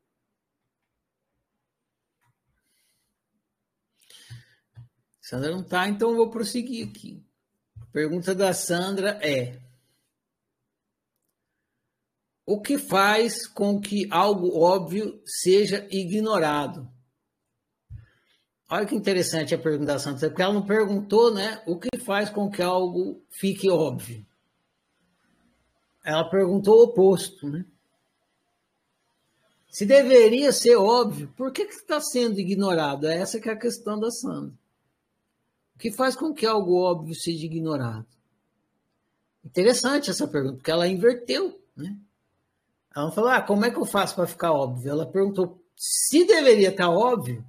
Sandra 5.30 5.52
não 5.52 5.62
tá, 5.62 5.88
então 5.88 6.10
eu 6.10 6.16
vou 6.16 6.28
prosseguir 6.28 6.88
aqui. 6.88 7.24
A 7.80 7.86
pergunta 7.92 8.34
da 8.34 8.52
Sandra 8.52 9.10
é: 9.22 9.60
O 12.44 12.60
que 12.60 12.76
faz 12.76 13.46
com 13.46 13.80
que 13.80 14.08
algo 14.10 14.58
óbvio 14.58 15.22
seja 15.24 15.86
ignorado? 15.88 16.90
Olha 18.68 18.84
que 18.84 18.96
interessante 18.96 19.54
a 19.54 19.58
pergunta 19.58 19.92
da 19.92 19.98
Sandra, 20.00 20.28
porque 20.28 20.42
ela 20.42 20.52
não 20.52 20.66
perguntou, 20.66 21.32
né? 21.32 21.62
O 21.64 21.78
que 21.78 21.96
faz 21.96 22.28
com 22.28 22.50
que 22.50 22.60
algo 22.60 23.24
fique 23.30 23.70
óbvio? 23.70 24.26
Ela 26.04 26.28
perguntou 26.28 26.80
o 26.80 26.84
oposto, 26.86 27.48
né? 27.48 27.64
Se 29.68 29.86
deveria 29.86 30.50
ser 30.50 30.74
óbvio, 30.74 31.32
por 31.36 31.52
que 31.52 31.62
está 31.62 32.00
sendo 32.00 32.40
ignorado? 32.40 33.06
Essa 33.06 33.38
que 33.38 33.48
é 33.48 33.52
a 33.52 33.56
questão 33.56 33.96
da 33.96 34.10
Sandra. 34.10 34.58
Que 35.80 35.90
faz 35.90 36.14
com 36.14 36.34
que 36.34 36.46
algo 36.46 36.76
óbvio 36.76 37.14
seja 37.14 37.46
ignorado? 37.46 38.06
Interessante 39.42 40.10
essa 40.10 40.28
pergunta, 40.28 40.56
porque 40.56 40.70
ela 40.70 40.86
inverteu, 40.86 41.58
né? 41.74 41.98
Ela 42.94 43.10
falou, 43.10 43.30
ah, 43.30 43.40
como 43.40 43.64
é 43.64 43.70
que 43.70 43.78
eu 43.78 43.86
faço 43.86 44.14
para 44.14 44.26
ficar 44.26 44.52
óbvio? 44.52 44.90
Ela 44.90 45.10
perguntou, 45.10 45.64
se 45.74 46.24
deveria 46.26 46.68
estar 46.68 46.90
óbvio, 46.90 47.46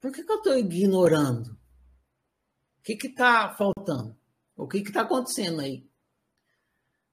por 0.00 0.10
que, 0.10 0.24
que 0.24 0.32
eu 0.32 0.38
estou 0.38 0.58
ignorando? 0.58 1.50
O 2.78 2.82
que 2.82 2.94
está 3.06 3.54
faltando? 3.54 4.16
O 4.56 4.66
que 4.66 4.78
está 4.78 5.02
acontecendo 5.02 5.60
aí? 5.60 5.86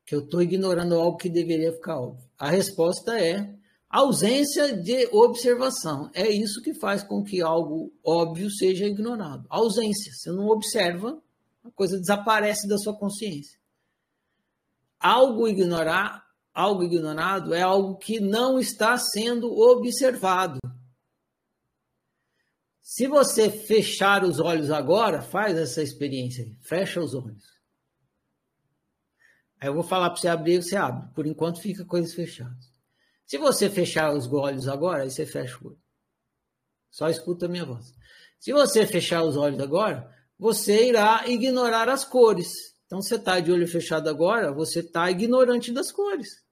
Que 0.05 0.15
eu 0.15 0.21
estou 0.21 0.41
ignorando 0.41 0.95
algo 0.95 1.17
que 1.17 1.29
deveria 1.29 1.71
ficar 1.71 1.99
óbvio. 1.99 2.27
A 2.37 2.49
resposta 2.49 3.19
é 3.19 3.55
ausência 3.91 4.75
de 4.75 5.07
observação. 5.11 6.09
É 6.13 6.29
isso 6.29 6.61
que 6.61 6.73
faz 6.73 7.03
com 7.03 7.23
que 7.23 7.41
algo 7.41 7.93
óbvio 8.03 8.49
seja 8.49 8.85
ignorado. 8.85 9.45
Ausência. 9.49 10.13
Você 10.13 10.31
não 10.31 10.47
observa, 10.47 11.21
a 11.63 11.69
coisa 11.71 11.99
desaparece 11.99 12.67
da 12.67 12.77
sua 12.77 12.97
consciência. 12.97 13.59
Algo 14.99 15.47
ignorar, 15.47 16.25
algo 16.53 16.83
ignorado 16.83 17.53
é 17.53 17.61
algo 17.61 17.97
que 17.97 18.19
não 18.19 18.57
está 18.57 18.97
sendo 18.97 19.51
observado. 19.51 20.59
Se 22.81 23.07
você 23.07 23.49
fechar 23.49 24.23
os 24.23 24.39
olhos 24.39 24.69
agora, 24.69 25.21
faz 25.21 25.57
essa 25.57 25.81
experiência 25.81 26.43
aí. 26.45 26.55
Fecha 26.61 27.01
os 27.01 27.13
olhos. 27.13 27.43
Aí 29.59 29.69
eu 29.69 29.73
vou 29.73 29.83
falar 29.83 30.09
para 30.09 30.19
você 30.19 30.27
abrir, 30.27 30.61
você 30.61 30.75
abre. 30.75 31.13
Por 31.13 31.25
enquanto 31.25 31.61
fica 31.61 31.85
coisas 31.85 32.13
fechadas. 32.13 32.70
Se 33.31 33.37
você 33.37 33.69
fechar 33.69 34.13
os 34.13 34.27
olhos 34.27 34.67
agora, 34.67 35.03
aí 35.03 35.09
você 35.09 35.25
fecha 35.25 35.57
o 35.63 35.67
olho. 35.67 35.81
Só 36.89 37.07
escuta 37.07 37.45
a 37.45 37.47
minha 37.47 37.63
voz. 37.63 37.93
Se 38.37 38.51
você 38.51 38.85
fechar 38.85 39.23
os 39.23 39.37
olhos 39.37 39.57
agora, 39.61 40.13
você 40.37 40.89
irá 40.89 41.25
ignorar 41.29 41.87
as 41.87 42.03
cores. 42.03 42.75
Então, 42.85 43.01
você 43.01 43.15
está 43.15 43.39
de 43.39 43.49
olho 43.49 43.65
fechado 43.69 44.09
agora, 44.09 44.51
você 44.51 44.81
está 44.81 45.09
ignorante 45.09 45.71
das 45.71 45.93
cores. 45.93 46.43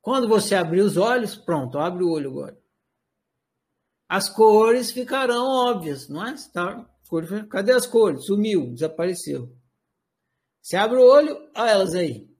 Quando 0.00 0.26
você 0.26 0.54
abrir 0.54 0.80
os 0.80 0.96
olhos, 0.96 1.36
pronto, 1.36 1.78
abre 1.78 2.02
o 2.02 2.10
olho 2.10 2.30
agora. 2.30 2.58
As 4.08 4.30
cores 4.30 4.90
ficarão 4.90 5.44
óbvias, 5.44 6.08
não 6.08 6.26
é? 6.26 6.34
Tá, 6.54 6.88
cadê 7.50 7.72
as 7.72 7.86
cores? 7.86 8.24
Sumiu, 8.24 8.72
desapareceu. 8.72 9.54
Você 10.62 10.74
abre 10.74 10.96
o 10.96 11.06
olho, 11.06 11.36
olha 11.54 11.70
elas 11.70 11.94
aí. 11.94 12.37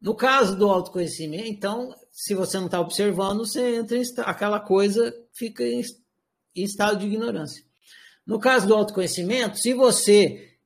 No 0.00 0.14
caso 0.14 0.56
do 0.56 0.68
autoconhecimento, 0.68 1.48
então, 1.48 1.94
se 2.12 2.34
você 2.34 2.56
não 2.58 2.66
está 2.66 2.80
observando, 2.80 3.38
você 3.38 3.76
entra 3.76 3.96
em 3.96 4.02
aquela 4.18 4.60
coisa 4.60 5.12
fica 5.32 5.64
em, 5.64 5.82
em 6.54 6.64
estado 6.64 6.98
de 6.98 7.06
ignorância. 7.06 7.64
No 8.24 8.38
caso 8.38 8.66
do 8.66 8.74
autoconhecimento, 8.74 9.58
se 9.58 9.72
você 9.72 10.58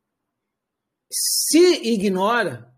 se 1.11 1.89
ignora, 1.89 2.74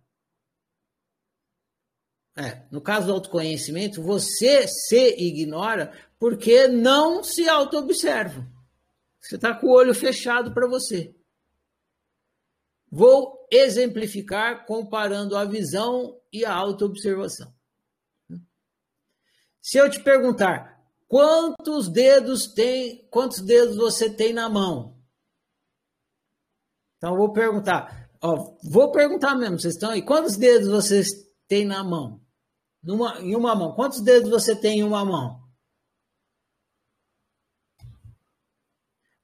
é, 2.37 2.67
no 2.71 2.81
caso 2.81 3.07
do 3.07 3.13
autoconhecimento, 3.13 4.03
você 4.03 4.67
se 4.69 5.17
ignora 5.19 5.93
porque 6.19 6.69
não 6.69 7.23
se 7.23 7.49
auto-observa. 7.49 8.47
Você 9.21 9.37
está 9.37 9.55
com 9.55 9.69
o 9.69 9.73
olho 9.73 9.95
fechado 9.95 10.53
para 10.53 10.67
você. 10.67 11.15
Vou 12.97 13.45
exemplificar 13.51 14.65
comparando 14.67 15.37
a 15.37 15.45
visão 15.45 16.17
e 16.33 16.45
a 16.45 16.55
autoobservação. 16.55 17.53
Se 19.61 19.79
eu 19.79 19.91
te 19.91 20.01
perguntar 20.01 20.81
quantos 21.09 21.89
dedos 21.89 22.47
tem, 22.47 23.05
quantos 23.11 23.41
dedos 23.41 23.75
você 23.75 24.09
tem 24.09 24.33
na 24.33 24.49
mão? 24.49 24.97
Então 26.97 27.15
eu 27.15 27.17
vou 27.17 27.33
perguntar, 27.33 28.09
ó, 28.23 28.57
vou 28.63 28.93
perguntar 28.93 29.35
mesmo, 29.35 29.59
vocês 29.59 29.75
estão 29.75 29.91
aí, 29.91 30.01
quantos 30.01 30.37
dedos 30.37 30.69
vocês 30.69 31.09
têm 31.49 31.65
na 31.65 31.83
mão? 31.83 32.25
Numa, 32.81 33.19
em 33.21 33.35
uma 33.35 33.57
mão. 33.57 33.75
Quantos 33.75 34.01
dedos 34.03 34.31
você 34.31 34.55
tem 34.55 34.79
em 34.79 34.85
uma 34.85 35.05
mão? 35.05 35.43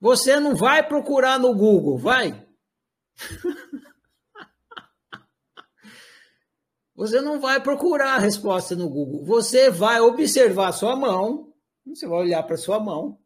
Você 0.00 0.40
não 0.40 0.56
vai 0.56 0.84
procurar 0.84 1.38
no 1.38 1.54
Google, 1.54 1.96
vai? 1.96 2.49
Você 6.94 7.20
não 7.20 7.40
vai 7.40 7.62
procurar 7.62 8.16
a 8.16 8.18
resposta 8.18 8.76
no 8.76 8.88
Google. 8.88 9.24
Você 9.24 9.70
vai 9.70 10.00
observar 10.00 10.72
sua 10.72 10.94
mão. 10.94 11.54
Você 11.86 12.06
vai 12.06 12.18
olhar 12.18 12.42
para 12.42 12.56
sua 12.56 12.78
mão. 12.78 13.18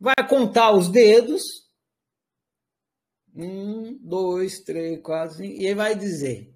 Vai 0.00 0.28
contar 0.28 0.72
os 0.72 0.88
dedos. 0.88 1.70
Um, 3.34 3.96
dois, 4.00 4.60
três, 4.60 5.00
quatro, 5.02 5.36
cinco. 5.36 5.60
E 5.60 5.66
aí 5.66 5.74
vai 5.74 5.94
dizer: 5.94 6.53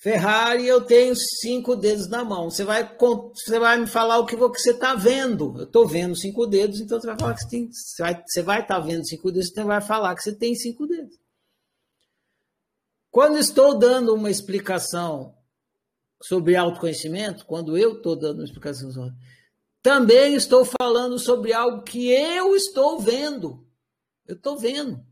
Ferrari, 0.00 0.66
eu 0.66 0.80
tenho 0.80 1.14
cinco 1.14 1.76
dedos 1.76 2.08
na 2.08 2.24
mão. 2.24 2.50
Você 2.50 2.64
vai, 2.64 2.90
você 3.34 3.58
vai 3.58 3.78
me 3.78 3.86
falar 3.86 4.18
o 4.18 4.24
que 4.24 4.34
você 4.34 4.70
está 4.70 4.94
vendo. 4.94 5.54
Eu 5.58 5.64
estou 5.64 5.86
vendo 5.86 6.16
cinco 6.16 6.46
dedos, 6.46 6.80
então 6.80 6.98
você 6.98 7.06
vai 7.06 7.18
falar 7.18 7.34
que 7.34 7.42
você 7.42 7.48
tem. 7.50 7.70
Você 7.70 8.42
vai 8.42 8.62
estar 8.62 8.76
tá 8.76 8.80
vendo 8.80 9.06
cinco 9.06 9.30
dedos, 9.30 9.50
então 9.50 9.66
vai 9.66 9.82
falar 9.82 10.14
que 10.14 10.22
você 10.22 10.34
tem 10.34 10.54
cinco 10.54 10.86
dedos. 10.86 11.18
Quando 13.10 13.36
estou 13.36 13.78
dando 13.78 14.14
uma 14.14 14.30
explicação 14.30 15.36
sobre 16.22 16.56
autoconhecimento, 16.56 17.44
quando 17.44 17.76
eu 17.76 17.96
estou 17.96 18.16
dando 18.16 18.38
uma 18.38 18.44
explicação 18.44 18.90
sobre, 18.90 19.14
também 19.82 20.34
estou 20.34 20.64
falando 20.64 21.18
sobre 21.18 21.52
algo 21.52 21.82
que 21.82 22.10
eu 22.10 22.56
estou 22.56 22.98
vendo. 23.00 23.68
Eu 24.26 24.36
estou 24.36 24.56
vendo. 24.56 25.04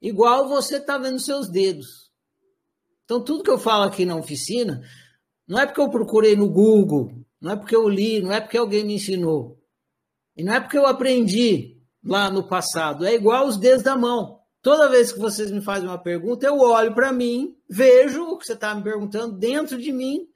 Igual 0.00 0.48
você 0.48 0.76
está 0.76 0.96
vendo 0.98 1.18
seus 1.18 1.48
dedos. 1.48 2.07
Então, 3.08 3.24
tudo 3.24 3.42
que 3.42 3.48
eu 3.48 3.58
falo 3.58 3.84
aqui 3.84 4.04
na 4.04 4.16
oficina, 4.16 4.82
não 5.46 5.58
é 5.58 5.64
porque 5.64 5.80
eu 5.80 5.88
procurei 5.88 6.36
no 6.36 6.46
Google, 6.46 7.10
não 7.40 7.52
é 7.52 7.56
porque 7.56 7.74
eu 7.74 7.88
li, 7.88 8.20
não 8.20 8.30
é 8.30 8.38
porque 8.38 8.58
alguém 8.58 8.84
me 8.84 8.96
ensinou. 8.96 9.58
E 10.36 10.44
não 10.44 10.52
é 10.52 10.60
porque 10.60 10.76
eu 10.76 10.86
aprendi 10.86 11.80
lá 12.04 12.30
no 12.30 12.46
passado. 12.46 13.06
É 13.06 13.14
igual 13.14 13.46
os 13.46 13.56
dedos 13.56 13.82
da 13.82 13.96
mão. 13.96 14.40
Toda 14.60 14.90
vez 14.90 15.10
que 15.10 15.18
vocês 15.18 15.50
me 15.50 15.62
fazem 15.62 15.88
uma 15.88 15.96
pergunta, 15.96 16.46
eu 16.46 16.58
olho 16.58 16.94
para 16.94 17.10
mim, 17.10 17.56
vejo 17.66 18.24
o 18.24 18.36
que 18.36 18.44
você 18.44 18.52
está 18.52 18.74
me 18.74 18.82
perguntando 18.82 19.38
dentro 19.38 19.80
de 19.80 19.90
mim 19.90 20.28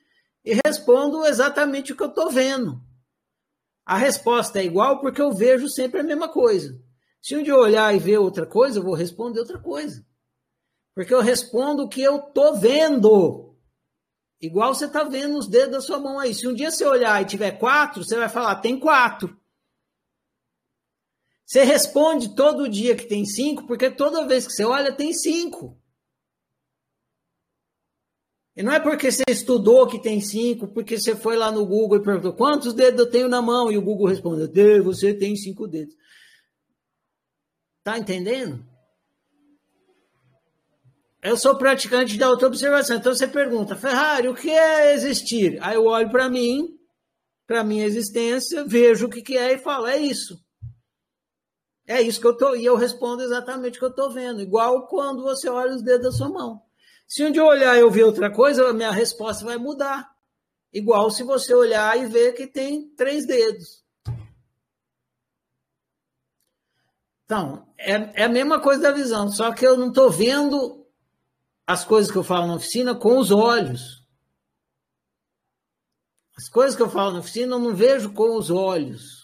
e 0.42 0.58
respondo 0.64 1.26
exatamente 1.26 1.92
o 1.92 1.96
que 1.96 2.02
eu 2.02 2.08
estou 2.08 2.30
vendo. 2.30 2.80
A 3.84 3.98
resposta 3.98 4.60
é 4.60 4.64
igual 4.64 4.98
porque 4.98 5.20
eu 5.20 5.30
vejo 5.30 5.68
sempre 5.68 6.00
a 6.00 6.04
mesma 6.04 6.26
coisa. 6.26 6.74
Se 7.20 7.36
um 7.36 7.42
dia 7.42 7.52
eu 7.52 7.60
olhar 7.60 7.94
e 7.94 7.98
ver 7.98 8.16
outra 8.16 8.46
coisa, 8.46 8.78
eu 8.78 8.82
vou 8.82 8.94
responder 8.94 9.40
outra 9.40 9.58
coisa. 9.58 10.02
Porque 10.94 11.12
eu 11.12 11.20
respondo 11.20 11.84
o 11.84 11.88
que 11.88 12.02
eu 12.02 12.16
estou 12.16 12.58
vendo. 12.58 13.56
Igual 14.40 14.74
você 14.74 14.86
está 14.86 15.04
vendo 15.04 15.38
os 15.38 15.48
dedos 15.48 15.70
da 15.70 15.80
sua 15.80 15.98
mão 15.98 16.18
aí. 16.18 16.34
Se 16.34 16.46
um 16.46 16.54
dia 16.54 16.70
você 16.70 16.84
olhar 16.84 17.22
e 17.22 17.26
tiver 17.26 17.52
quatro, 17.52 18.04
você 18.04 18.16
vai 18.16 18.28
falar, 18.28 18.56
tem 18.56 18.78
quatro. 18.78 19.40
Você 21.46 21.64
responde 21.64 22.34
todo 22.34 22.68
dia 22.68 22.96
que 22.96 23.06
tem 23.06 23.24
cinco, 23.24 23.66
porque 23.66 23.90
toda 23.90 24.26
vez 24.26 24.46
que 24.46 24.52
você 24.52 24.64
olha, 24.64 24.92
tem 24.92 25.12
cinco. 25.12 25.78
E 28.54 28.62
não 28.62 28.72
é 28.72 28.80
porque 28.80 29.10
você 29.10 29.22
estudou 29.28 29.86
que 29.86 30.00
tem 30.00 30.20
cinco, 30.20 30.68
porque 30.68 30.98
você 30.98 31.16
foi 31.16 31.36
lá 31.36 31.50
no 31.50 31.64
Google 31.64 31.98
e 31.98 32.02
perguntou 32.02 32.34
quantos 32.34 32.74
dedos 32.74 33.00
eu 33.00 33.10
tenho 33.10 33.28
na 33.28 33.40
mão, 33.40 33.70
e 33.72 33.78
o 33.78 33.82
Google 33.82 34.08
respondeu, 34.08 34.48
você 34.82 35.14
tem 35.14 35.36
cinco 35.36 35.66
dedos. 35.66 35.94
Tá 37.82 37.98
entendendo? 37.98 38.66
Eu 41.22 41.36
sou 41.36 41.56
praticante 41.56 42.18
da 42.18 42.26
autoobservação. 42.26 42.96
Então 42.96 43.14
você 43.14 43.28
pergunta, 43.28 43.76
Ferrari, 43.76 44.26
o 44.26 44.34
que 44.34 44.50
é 44.50 44.92
existir? 44.92 45.56
Aí 45.62 45.76
eu 45.76 45.84
olho 45.84 46.10
para 46.10 46.28
mim, 46.28 46.76
para 47.46 47.62
minha 47.62 47.86
existência, 47.86 48.64
vejo 48.64 49.06
o 49.06 49.08
que 49.08 49.38
é 49.38 49.52
e 49.52 49.58
falo, 49.58 49.86
é 49.86 49.98
isso. 49.98 50.42
É 51.86 52.02
isso 52.02 52.20
que 52.20 52.26
eu 52.26 52.36
tô, 52.36 52.56
e 52.56 52.64
eu 52.64 52.74
respondo 52.74 53.22
exatamente 53.22 53.76
o 53.76 53.78
que 53.78 53.84
eu 53.84 53.90
estou 53.90 54.10
vendo, 54.10 54.40
igual 54.40 54.86
quando 54.86 55.22
você 55.22 55.48
olha 55.48 55.74
os 55.74 55.82
dedos 55.82 56.06
da 56.06 56.12
sua 56.12 56.28
mão. 56.28 56.62
Se 57.06 57.24
um 57.24 57.30
dia 57.30 57.42
eu 57.42 57.46
olhar 57.46 57.76
e 57.76 57.80
eu 57.80 57.90
ver 57.90 58.04
outra 58.04 58.30
coisa, 58.30 58.68
a 58.68 58.72
minha 58.72 58.90
resposta 58.90 59.44
vai 59.44 59.58
mudar. 59.58 60.10
Igual 60.72 61.10
se 61.10 61.22
você 61.22 61.54
olhar 61.54 61.96
e 61.98 62.06
ver 62.06 62.32
que 62.32 62.46
tem 62.46 62.88
três 62.96 63.26
dedos. 63.26 63.84
Então, 67.24 67.68
é, 67.78 68.22
é 68.22 68.24
a 68.24 68.28
mesma 68.28 68.60
coisa 68.60 68.82
da 68.82 68.90
visão, 68.90 69.28
só 69.28 69.52
que 69.52 69.66
eu 69.66 69.76
não 69.76 69.88
estou 69.88 70.10
vendo 70.10 70.81
as 71.66 71.84
coisas 71.84 72.10
que 72.10 72.18
eu 72.18 72.24
falo 72.24 72.46
na 72.46 72.56
oficina 72.56 72.94
com 72.94 73.18
os 73.18 73.30
olhos. 73.30 74.02
As 76.36 76.48
coisas 76.48 76.76
que 76.76 76.82
eu 76.82 76.90
falo 76.90 77.12
na 77.12 77.20
oficina 77.20 77.54
eu 77.54 77.58
não 77.58 77.74
vejo 77.74 78.12
com 78.12 78.36
os 78.36 78.50
olhos 78.50 79.22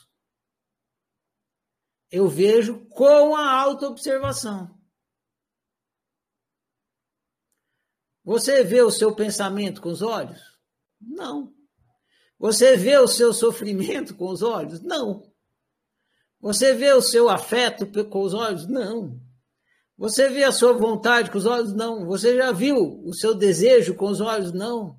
eu 2.10 2.28
vejo 2.28 2.86
com 2.88 3.36
a 3.36 3.50
autoobservação. 3.60 4.76
Você 8.24 8.62
vê 8.62 8.82
o 8.82 8.90
seu 8.90 9.14
pensamento 9.14 9.80
com 9.80 9.90
os 9.90 10.02
olhos? 10.02 10.40
Não. 11.00 11.54
Você 12.38 12.76
vê 12.76 12.98
o 12.98 13.08
seu 13.08 13.32
sofrimento 13.32 14.14
com 14.14 14.28
os 14.28 14.42
olhos? 14.42 14.80
Não. 14.82 15.32
Você 16.40 16.74
vê 16.74 16.92
o 16.92 17.02
seu 17.02 17.28
afeto 17.28 17.86
com 18.08 18.22
os 18.22 18.34
olhos? 18.34 18.66
Não. 18.66 19.20
Você 19.98 20.30
vê 20.30 20.44
a 20.44 20.52
sua 20.52 20.72
vontade 20.72 21.30
com 21.30 21.36
os 21.36 21.44
olhos? 21.44 21.74
Não. 21.74 22.06
Você 22.06 22.36
já 22.36 22.52
viu 22.52 23.02
o 23.04 23.12
seu 23.12 23.34
desejo 23.34 23.94
com 23.94 24.06
os 24.06 24.20
olhos? 24.20 24.52
Não. 24.52 24.98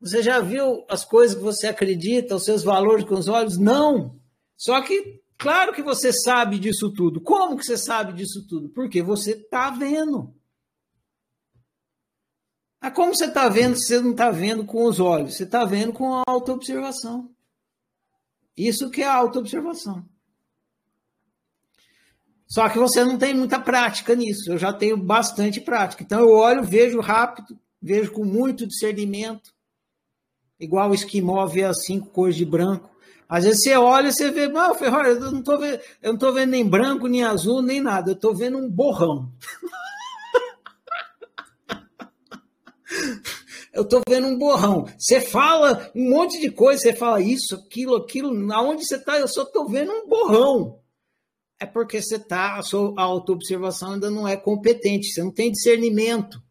Você 0.00 0.22
já 0.22 0.38
viu 0.40 0.84
as 0.88 1.04
coisas 1.04 1.36
que 1.36 1.42
você 1.42 1.66
acredita, 1.66 2.36
os 2.36 2.44
seus 2.44 2.62
valores 2.62 3.04
com 3.04 3.14
os 3.14 3.28
olhos? 3.28 3.56
Não. 3.58 4.20
Só 4.56 4.80
que 4.82 5.22
Claro 5.42 5.72
que 5.72 5.82
você 5.82 6.12
sabe 6.12 6.56
disso 6.56 6.92
tudo. 6.92 7.20
Como 7.20 7.56
que 7.56 7.64
você 7.64 7.76
sabe 7.76 8.12
disso 8.12 8.46
tudo? 8.46 8.68
Porque 8.68 9.02
você 9.02 9.32
está 9.32 9.70
vendo. 9.70 10.32
Ah, 12.80 12.92
como 12.92 13.12
você 13.12 13.24
está 13.24 13.48
vendo 13.48 13.76
se 13.76 13.86
você 13.86 14.00
não 14.00 14.12
está 14.12 14.30
vendo 14.30 14.64
com 14.64 14.84
os 14.84 15.00
olhos? 15.00 15.34
Você 15.34 15.42
está 15.42 15.64
vendo 15.64 15.92
com 15.92 16.14
a 16.14 16.22
autoobservação. 16.28 17.28
Isso 18.56 18.88
que 18.88 19.02
é 19.02 19.06
a 19.06 19.16
autoobservação. 19.16 20.08
Só 22.52 22.68
que 22.68 22.78
você 22.78 23.02
não 23.02 23.16
tem 23.16 23.32
muita 23.32 23.58
prática 23.58 24.14
nisso. 24.14 24.52
Eu 24.52 24.58
já 24.58 24.74
tenho 24.74 24.94
bastante 24.94 25.58
prática. 25.58 26.02
Então 26.02 26.20
eu 26.20 26.32
olho, 26.32 26.62
vejo 26.62 27.00
rápido, 27.00 27.58
vejo 27.80 28.12
com 28.12 28.26
muito 28.26 28.66
discernimento. 28.66 29.54
Igual 30.60 30.90
o 30.90 30.94
esquimó 30.94 31.46
vê 31.46 31.64
as 31.64 31.86
cinco 31.86 32.10
cores 32.10 32.36
de 32.36 32.44
branco. 32.44 32.90
Às 33.26 33.44
vezes 33.44 33.62
você 33.62 33.74
olha 33.74 34.08
e 34.08 34.12
você 34.12 34.30
vê, 34.30 34.48
não, 34.48 34.74
Ferrari, 34.74 35.12
eu 35.12 35.32
não 35.32 35.38
estou 35.38 35.58
vendo, 35.58 35.80
eu 36.02 36.12
não 36.12 36.32
vendo 36.34 36.50
nem 36.50 36.68
branco, 36.68 37.08
nem 37.08 37.24
azul, 37.24 37.62
nem 37.62 37.80
nada, 37.80 38.10
eu 38.10 38.14
estou 38.14 38.36
vendo 38.36 38.58
um 38.58 38.68
borrão. 38.68 39.32
eu 43.72 43.82
estou 43.82 44.02
vendo 44.06 44.26
um 44.26 44.36
borrão. 44.36 44.86
Você 44.98 45.22
fala 45.22 45.90
um 45.94 46.10
monte 46.10 46.38
de 46.38 46.50
coisa, 46.50 46.82
você 46.82 46.92
fala 46.92 47.22
isso, 47.22 47.54
aquilo, 47.54 47.96
aquilo, 47.96 48.52
aonde 48.52 48.84
você 48.84 48.96
está, 48.96 49.18
eu 49.18 49.26
só 49.26 49.44
estou 49.44 49.66
vendo 49.66 49.90
um 49.90 50.06
borrão. 50.06 50.81
É 51.62 51.66
porque 51.66 52.02
você 52.02 52.16
está, 52.16 52.58
a 52.58 52.62
sua 52.62 52.92
autoobservação 53.00 53.92
ainda 53.92 54.10
não 54.10 54.26
é 54.26 54.36
competente, 54.36 55.12
você 55.12 55.22
não 55.22 55.30
tem 55.30 55.52
discernimento. 55.52 56.42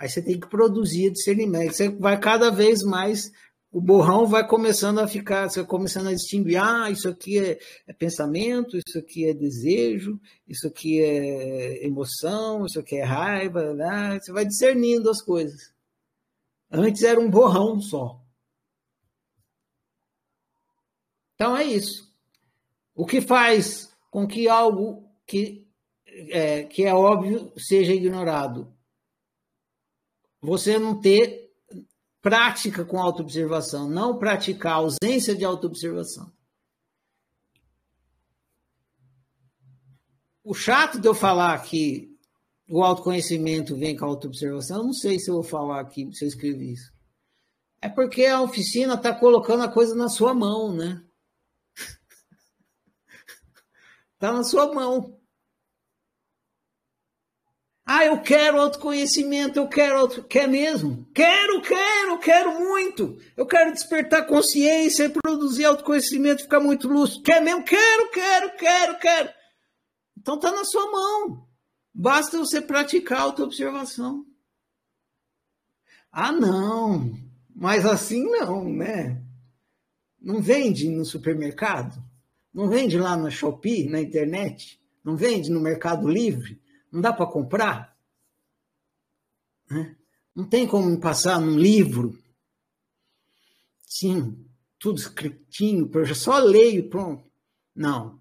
Aí 0.00 0.08
você 0.08 0.22
tem 0.22 0.40
que 0.40 0.48
produzir 0.48 1.10
discernimento. 1.10 1.74
Você 1.74 1.90
vai 1.90 2.18
cada 2.18 2.48
vez 2.48 2.82
mais 2.82 3.30
o 3.70 3.82
borrão 3.82 4.24
vai 4.24 4.48
começando 4.48 4.98
a 4.98 5.06
ficar, 5.06 5.50
você 5.50 5.60
vai 5.60 5.68
começando 5.68 6.06
a 6.06 6.14
distinguir, 6.14 6.56
ah, 6.56 6.88
isso 6.90 7.06
aqui 7.06 7.38
é, 7.38 7.58
é, 7.86 7.92
pensamento, 7.92 8.78
isso 8.78 8.98
aqui 8.98 9.28
é 9.28 9.34
desejo, 9.34 10.18
isso 10.48 10.66
aqui 10.66 11.02
é 11.02 11.84
emoção, 11.84 12.64
isso 12.64 12.80
aqui 12.80 12.96
é 12.96 13.04
raiva, 13.04 13.74
né? 13.74 14.18
você 14.22 14.32
vai 14.32 14.46
discernindo 14.46 15.10
as 15.10 15.20
coisas. 15.20 15.70
Antes 16.70 17.02
era 17.02 17.20
um 17.20 17.28
borrão 17.28 17.78
só. 17.78 18.24
Então 21.34 21.54
é 21.54 21.64
isso. 21.64 22.13
O 22.94 23.04
que 23.04 23.20
faz 23.20 23.92
com 24.10 24.26
que 24.26 24.48
algo 24.48 25.08
que 25.26 25.66
é, 26.06 26.62
que 26.64 26.84
é 26.84 26.94
óbvio 26.94 27.52
seja 27.56 27.92
ignorado? 27.92 28.72
Você 30.40 30.78
não 30.78 31.00
ter 31.00 31.52
prática 32.22 32.84
com 32.84 33.00
autoobservação, 33.00 33.88
não 33.88 34.18
praticar 34.18 34.72
a 34.72 34.76
ausência 34.76 35.34
de 35.34 35.44
autoobservação. 35.44 36.32
O 40.42 40.54
chato 40.54 41.00
de 41.00 41.08
eu 41.08 41.14
falar 41.14 41.60
que 41.62 42.14
o 42.68 42.82
autoconhecimento 42.82 43.76
vem 43.76 43.96
com 43.96 44.04
a 44.04 44.08
autoobservação, 44.08 44.78
eu 44.78 44.84
não 44.84 44.92
sei 44.92 45.18
se 45.18 45.30
eu 45.30 45.34
vou 45.34 45.42
falar 45.42 45.80
aqui, 45.80 46.10
se 46.14 46.24
eu 46.24 46.28
escrevi 46.28 46.72
isso. 46.72 46.92
É 47.80 47.88
porque 47.88 48.24
a 48.24 48.40
oficina 48.40 48.94
está 48.94 49.14
colocando 49.14 49.62
a 49.62 49.68
coisa 49.68 49.94
na 49.94 50.08
sua 50.08 50.32
mão, 50.32 50.74
né? 50.74 51.03
Está 54.24 54.32
na 54.32 54.42
sua 54.42 54.72
mão. 54.72 55.20
Ah, 57.84 58.06
eu 58.06 58.22
quero 58.22 58.58
autoconhecimento, 58.58 59.58
eu 59.58 59.68
quero 59.68 59.98
auto... 59.98 60.24
Quer 60.24 60.48
mesmo? 60.48 61.06
Quero, 61.14 61.60
quero, 61.60 62.18
quero 62.18 62.58
muito. 62.58 63.18
Eu 63.36 63.44
quero 63.44 63.70
despertar 63.70 64.26
consciência, 64.26 65.10
produzir 65.10 65.66
autoconhecimento, 65.66 66.44
ficar 66.44 66.58
muito 66.58 66.88
lúcido. 66.88 67.22
Quer 67.22 67.42
mesmo? 67.42 67.64
Quero, 67.64 68.10
quero, 68.12 68.56
quero, 68.56 68.98
quero. 68.98 69.30
Então 70.16 70.36
está 70.36 70.50
na 70.50 70.64
sua 70.64 70.90
mão. 70.90 71.46
Basta 71.92 72.38
você 72.38 72.62
praticar 72.62 73.18
a 73.18 73.22
autoobservação. 73.24 74.24
Ah, 76.10 76.32
não. 76.32 77.12
Mas 77.54 77.84
assim 77.84 78.24
não, 78.24 78.64
né? 78.72 79.22
Não 80.18 80.40
vende 80.40 80.88
no 80.88 81.04
supermercado? 81.04 82.02
Não 82.54 82.68
vende 82.68 82.96
lá 82.96 83.16
na 83.16 83.30
Shopee, 83.30 83.88
na 83.88 84.00
internet? 84.00 84.80
Não 85.02 85.16
vende 85.16 85.50
no 85.50 85.60
Mercado 85.60 86.08
Livre? 86.08 86.62
Não 86.90 87.00
dá 87.00 87.12
para 87.12 87.26
comprar? 87.26 87.96
Né? 89.68 89.96
Não 90.34 90.44
tem 90.44 90.66
como 90.66 90.98
passar 91.00 91.40
num 91.40 91.58
livro. 91.58 92.16
Sim, 93.82 94.46
tudo 94.78 94.98
escritinho, 94.98 95.90
eu 95.92 96.14
só 96.14 96.38
leio, 96.38 96.88
pronto. 96.88 97.28
Não. 97.74 98.20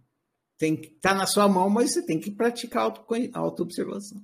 Tem 0.58 0.76
que 0.76 0.88
estar 0.88 1.12
tá 1.12 1.16
na 1.16 1.28
sua 1.28 1.48
mão, 1.48 1.70
mas 1.70 1.92
você 1.92 2.04
tem 2.04 2.20
que 2.20 2.32
praticar 2.32 2.92
autoobservação. 3.34 4.24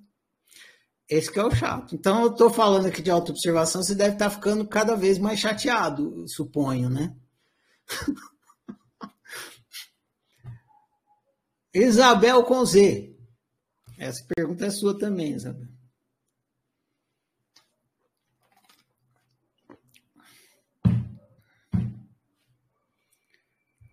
Esse 1.07 1.31
que 1.31 1.39
é 1.39 1.43
o 1.43 1.51
chato. 1.51 1.95
Então, 1.95 2.23
eu 2.23 2.31
estou 2.31 2.49
falando 2.49 2.85
aqui 2.85 3.01
de 3.01 3.11
autoobservação, 3.11 3.83
você 3.83 3.95
deve 3.95 4.13
estar 4.13 4.29
tá 4.29 4.35
ficando 4.35 4.67
cada 4.67 4.95
vez 4.95 5.19
mais 5.19 5.39
chateado, 5.39 6.23
suponho, 6.27 6.89
né? 6.89 7.15
Isabel 11.79 12.43
com 12.43 12.65
Z. 12.65 13.15
Essa 13.97 14.23
pergunta 14.35 14.65
é 14.65 14.69
sua 14.69 14.97
também, 14.97 15.33
Isabel. 15.33 15.67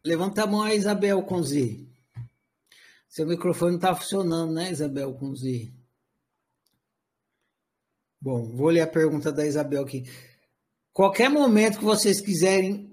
Levanta 0.05 0.45
a 0.45 0.47
mão 0.47 0.63
aí, 0.63 0.77
Isabel 0.77 1.21
com 1.23 1.43
Z. 1.43 1.85
Seu 3.09 3.27
microfone 3.27 3.77
está 3.77 3.95
funcionando, 3.95 4.53
né, 4.53 4.71
Isabel 4.71 5.15
com 5.15 5.35
Z? 5.35 5.73
Bom, 8.21 8.55
vou 8.55 8.69
ler 8.69 8.83
a 8.83 8.87
pergunta 8.87 9.33
da 9.33 9.47
Isabel 9.47 9.83
aqui. 9.83 10.05
Qualquer 10.93 11.29
momento 11.29 11.79
que 11.79 11.85
vocês 11.85 12.21
quiserem 12.21 12.86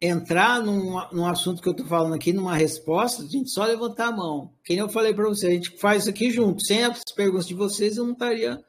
entrar 0.00 0.62
num, 0.62 0.94
num 1.10 1.26
assunto 1.26 1.60
que 1.60 1.68
eu 1.68 1.72
estou 1.72 1.86
falando 1.86 2.14
aqui, 2.14 2.32
numa 2.32 2.56
resposta, 2.56 3.22
a 3.22 3.26
gente 3.26 3.50
só 3.50 3.64
levantar 3.64 4.08
a 4.08 4.16
mão. 4.16 4.54
Quem 4.64 4.78
eu 4.78 4.88
falei 4.88 5.12
para 5.12 5.28
você, 5.28 5.48
a 5.48 5.50
gente 5.50 5.76
faz 5.78 6.02
isso 6.02 6.10
aqui 6.10 6.30
junto. 6.30 6.64
Sem 6.64 6.84
as 6.84 7.02
perguntas 7.14 7.46
de 7.46 7.54
vocês, 7.54 7.96
eu 7.96 8.04
não 8.04 8.12
estaria 8.12 8.64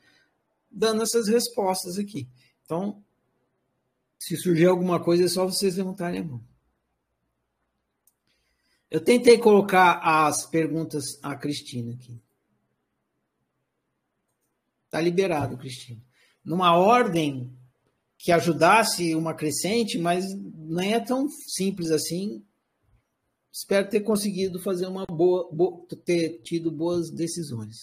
dando 0.72 1.04
essas 1.04 1.28
respostas 1.28 1.98
aqui. 1.98 2.28
Então, 2.66 3.04
se 4.18 4.36
surgir 4.38 4.68
alguma 4.68 5.00
coisa, 5.00 5.26
é 5.26 5.28
só 5.28 5.46
vocês 5.46 5.78
levantarem 5.78 6.22
a 6.22 6.24
mão. 6.24 6.44
Eu 8.90 9.00
tentei 9.00 9.38
colocar 9.38 10.00
as 10.04 10.48
perguntas 10.48 11.20
à 11.22 11.36
Cristina 11.36 11.94
aqui. 11.94 12.20
Está 14.86 15.00
liberado, 15.00 15.58
Cristina. 15.58 16.02
Numa 16.44 16.76
ordem 16.76 17.56
que 18.20 18.34
ajudasse 18.34 19.16
uma 19.16 19.34
crescente, 19.34 19.98
mas 19.98 20.26
nem 20.36 20.94
é 20.94 21.00
tão 21.00 21.30
simples 21.30 21.90
assim. 21.90 22.44
Espero 23.52 23.90
ter 23.90 24.02
conseguido 24.02 24.62
fazer 24.62 24.88
uma 24.88 25.06
boa, 25.06 25.50
boa 25.52 25.88
ter 26.06 26.42
tido 26.42 26.70
boas 26.70 27.10
decisões. 27.10 27.78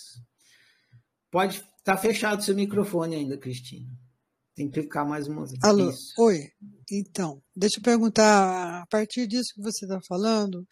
Pode 1.31 1.57
estar 1.57 1.73
tá 1.83 1.97
fechado 1.97 2.45
seu 2.45 2.55
microfone 2.55 3.17
ainda, 3.17 3.39
Cristina. 3.39 3.89
Tem 4.55 4.69
que 4.69 4.81
clicar 4.81 5.09
mais 5.09 5.27
uma 5.27 5.47
vez. 5.47 5.59
Alô, 5.65 5.91
Isso. 5.91 6.13
oi. 6.19 6.51
Então, 6.93 7.43
deixa 7.55 7.79
eu 7.79 7.83
perguntar, 7.83 8.83
a 8.83 8.87
partir 8.87 9.27
disso 9.27 9.55
que 9.55 9.63
você 9.63 9.87
está 9.87 10.01
falando, 10.07 10.67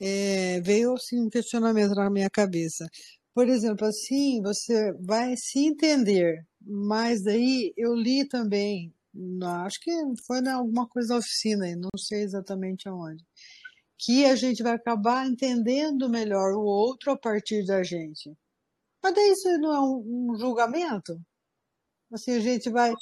é, 0.00 0.60
veio 0.60 0.94
assim, 0.94 1.20
um 1.20 1.28
questionamento 1.28 1.94
na 1.94 2.08
minha 2.08 2.30
cabeça. 2.30 2.86
Por 3.34 3.48
exemplo, 3.48 3.86
assim, 3.86 4.40
você 4.40 4.92
vai 5.00 5.36
se 5.36 5.58
entender, 5.66 6.44
mas 6.60 7.22
daí 7.22 7.72
eu 7.76 7.94
li 7.94 8.26
também 8.26 8.92
acho 9.64 9.80
que 9.80 9.90
foi 10.26 10.40
em 10.40 10.48
alguma 10.48 10.88
coisa 10.88 11.08
da 11.10 11.18
oficina, 11.18 11.66
não 11.76 11.90
sei 11.98 12.22
exatamente 12.22 12.88
aonde, 12.88 13.24
que 13.98 14.24
a 14.24 14.34
gente 14.36 14.62
vai 14.62 14.72
acabar 14.72 15.26
entendendo 15.26 16.08
melhor 16.08 16.52
o 16.54 16.62
outro 16.62 17.12
a 17.12 17.18
partir 17.18 17.64
da 17.64 17.82
gente. 17.82 18.32
Mas 19.02 19.14
daí 19.14 19.30
isso 19.30 19.48
não 19.58 19.74
é 19.74 19.80
um, 19.80 20.30
um 20.30 20.38
julgamento? 20.38 21.20
Assim, 22.12 22.32
a 22.32 22.40
gente 22.40 22.70
vai 22.70 22.92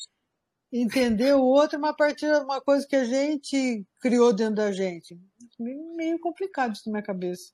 entender 0.73 1.35
o 1.35 1.43
outro, 1.43 1.81
mas 1.81 1.91
a 1.91 1.95
partir 1.95 2.27
de 2.27 2.45
uma 2.45 2.61
coisa 2.61 2.87
que 2.87 2.97
a 2.97 3.05
gente 3.05 3.87
criou 4.01 4.33
dentro 4.33 4.57
da 4.57 4.73
gente. 4.73 5.19
Meio 5.59 6.21
complicado 6.21 6.75
isso 6.75 6.83
na 6.87 6.93
minha 6.93 7.03
cabeça. 7.03 7.53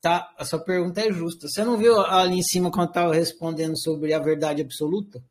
Tá, 0.00 0.32
a 0.38 0.44
sua 0.44 0.62
pergunta 0.62 1.00
é 1.00 1.12
justa. 1.12 1.48
Você 1.48 1.64
não 1.64 1.76
viu 1.76 2.00
ali 2.00 2.38
em 2.38 2.42
cima 2.42 2.70
quando 2.70 2.88
estava 2.88 3.14
respondendo 3.14 3.76
sobre 3.76 4.12
a 4.12 4.18
verdade 4.20 4.62
absoluta? 4.62 5.22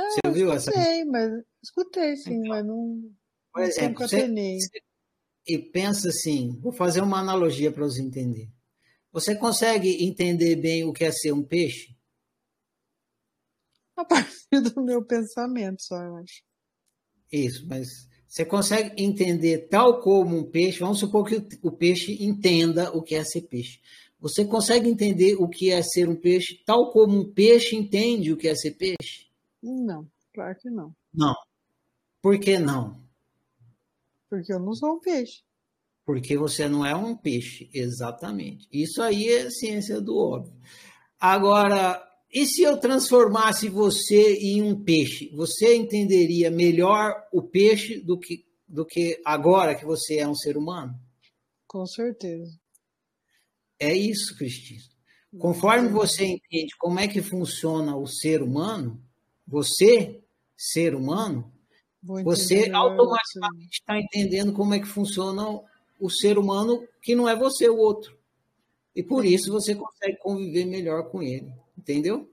Ah, 0.00 0.10
você 0.10 0.32
viu 0.32 0.52
essa? 0.52 0.70
Escutei, 0.70 1.04
mas 1.04 1.32
escutei 1.62 2.16
sim, 2.16 2.34
então, 2.34 2.48
mas 2.48 2.66
não. 2.66 3.10
Por 3.52 3.62
exemplo, 3.62 4.08
você, 4.08 4.28
você, 4.28 4.82
e 5.46 5.58
pensa 5.58 6.08
assim, 6.08 6.58
vou 6.60 6.72
fazer 6.72 7.02
uma 7.02 7.18
analogia 7.18 7.72
para 7.72 7.84
você 7.84 8.00
entender. 8.00 8.48
Você 9.12 9.34
consegue 9.34 10.04
entender 10.04 10.56
bem 10.56 10.84
o 10.84 10.92
que 10.92 11.04
é 11.04 11.10
ser 11.10 11.32
um 11.32 11.42
peixe? 11.42 11.96
A 13.96 14.04
partir 14.04 14.60
do 14.62 14.82
meu 14.82 15.04
pensamento, 15.04 15.82
só 15.82 16.00
eu 16.00 16.16
acho. 16.16 16.42
Isso, 17.30 17.66
mas 17.66 17.88
você 18.26 18.44
consegue 18.44 19.02
entender 19.02 19.68
tal 19.68 20.00
como 20.00 20.36
um 20.36 20.48
peixe? 20.48 20.78
Vamos 20.78 21.00
supor 21.00 21.26
que 21.26 21.44
o 21.62 21.72
peixe 21.72 22.22
entenda 22.22 22.96
o 22.96 23.02
que 23.02 23.14
é 23.14 23.24
ser 23.24 23.42
peixe. 23.42 23.80
Você 24.20 24.44
consegue 24.44 24.88
entender 24.88 25.34
o 25.36 25.48
que 25.48 25.70
é 25.70 25.82
ser 25.82 26.08
um 26.08 26.14
peixe 26.14 26.62
tal 26.64 26.92
como 26.92 27.18
um 27.18 27.32
peixe 27.32 27.74
entende 27.74 28.32
o 28.32 28.36
que 28.36 28.46
é 28.46 28.54
ser 28.54 28.72
peixe? 28.72 29.29
Não, 29.62 30.10
claro 30.32 30.56
que 30.58 30.70
não. 30.70 30.94
Não. 31.12 31.34
Por 32.22 32.38
que 32.38 32.58
não? 32.58 33.00
Porque 34.28 34.52
eu 34.52 34.60
não 34.60 34.74
sou 34.74 34.96
um 34.96 35.00
peixe. 35.00 35.42
Porque 36.04 36.36
você 36.36 36.68
não 36.68 36.84
é 36.84 36.94
um 36.94 37.16
peixe, 37.16 37.70
exatamente. 37.72 38.68
Isso 38.72 39.02
aí 39.02 39.28
é 39.28 39.50
ciência 39.50 40.00
do 40.00 40.16
óbvio. 40.16 40.54
Agora, 41.18 42.02
e 42.32 42.46
se 42.46 42.62
eu 42.62 42.78
transformasse 42.78 43.68
você 43.68 44.34
em 44.34 44.62
um 44.62 44.82
peixe? 44.82 45.30
Você 45.34 45.74
entenderia 45.74 46.50
melhor 46.50 47.12
o 47.32 47.42
peixe 47.42 48.00
do 48.00 48.18
que, 48.18 48.46
do 48.66 48.86
que 48.86 49.20
agora 49.24 49.74
que 49.74 49.84
você 49.84 50.18
é 50.18 50.28
um 50.28 50.34
ser 50.34 50.56
humano? 50.56 50.94
Com 51.66 51.84
certeza. 51.86 52.58
É 53.78 53.94
isso, 53.94 54.36
Cristina. 54.36 54.82
Conforme 55.38 55.88
você 55.88 56.24
entende 56.24 56.74
como 56.78 56.98
é 56.98 57.06
que 57.06 57.22
funciona 57.22 57.96
o 57.96 58.06
ser 58.06 58.42
humano, 58.42 59.00
você, 59.50 60.22
ser 60.56 60.94
humano, 60.94 61.52
você 62.02 62.70
automaticamente 62.72 63.80
está 63.80 63.98
entendendo 63.98 64.52
como 64.52 64.72
é 64.72 64.78
que 64.78 64.86
funciona 64.86 65.42
o 65.98 66.08
ser 66.08 66.38
humano 66.38 66.86
que 67.02 67.14
não 67.14 67.28
é 67.28 67.34
você, 67.34 67.68
o 67.68 67.76
outro. 67.76 68.16
E 68.94 69.02
por 69.02 69.24
isso 69.24 69.52
você 69.52 69.74
consegue 69.74 70.16
conviver 70.18 70.64
melhor 70.64 71.10
com 71.10 71.20
ele. 71.20 71.52
Entendeu? 71.76 72.32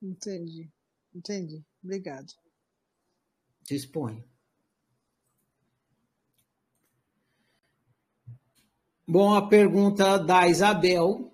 Entendi. 0.00 0.68
Entendi. 1.14 1.64
Obrigado. 1.82 2.32
Dispõe. 3.62 4.22
Bom, 9.06 9.34
a 9.34 9.48
pergunta 9.48 10.18
da 10.18 10.46
Isabel, 10.46 11.32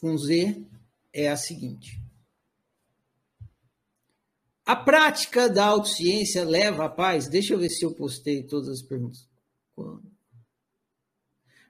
com 0.00 0.18
Z, 0.18 0.66
é 1.12 1.30
a 1.30 1.36
seguinte. 1.36 2.03
A 4.66 4.74
prática 4.74 5.48
da 5.48 5.66
autociência 5.66 6.42
leva 6.42 6.86
à 6.86 6.88
paz? 6.88 7.28
Deixa 7.28 7.52
eu 7.52 7.58
ver 7.58 7.68
se 7.68 7.84
eu 7.84 7.94
postei 7.94 8.42
todas 8.42 8.68
as 8.68 8.82
perguntas. 8.82 9.28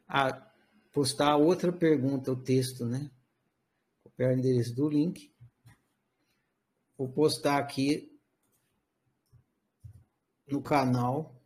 Ah, 0.06 0.52
postar 0.92 1.36
outra 1.36 1.72
pergunta, 1.72 2.30
o 2.30 2.40
texto, 2.40 2.84
né? 2.86 3.10
Copiar 4.04 4.32
o 4.32 4.38
endereço 4.38 4.74
do 4.76 4.88
link. 4.88 5.34
Vou 6.96 7.08
postar 7.08 7.58
aqui 7.58 8.16
no 10.46 10.62
canal. 10.62 11.42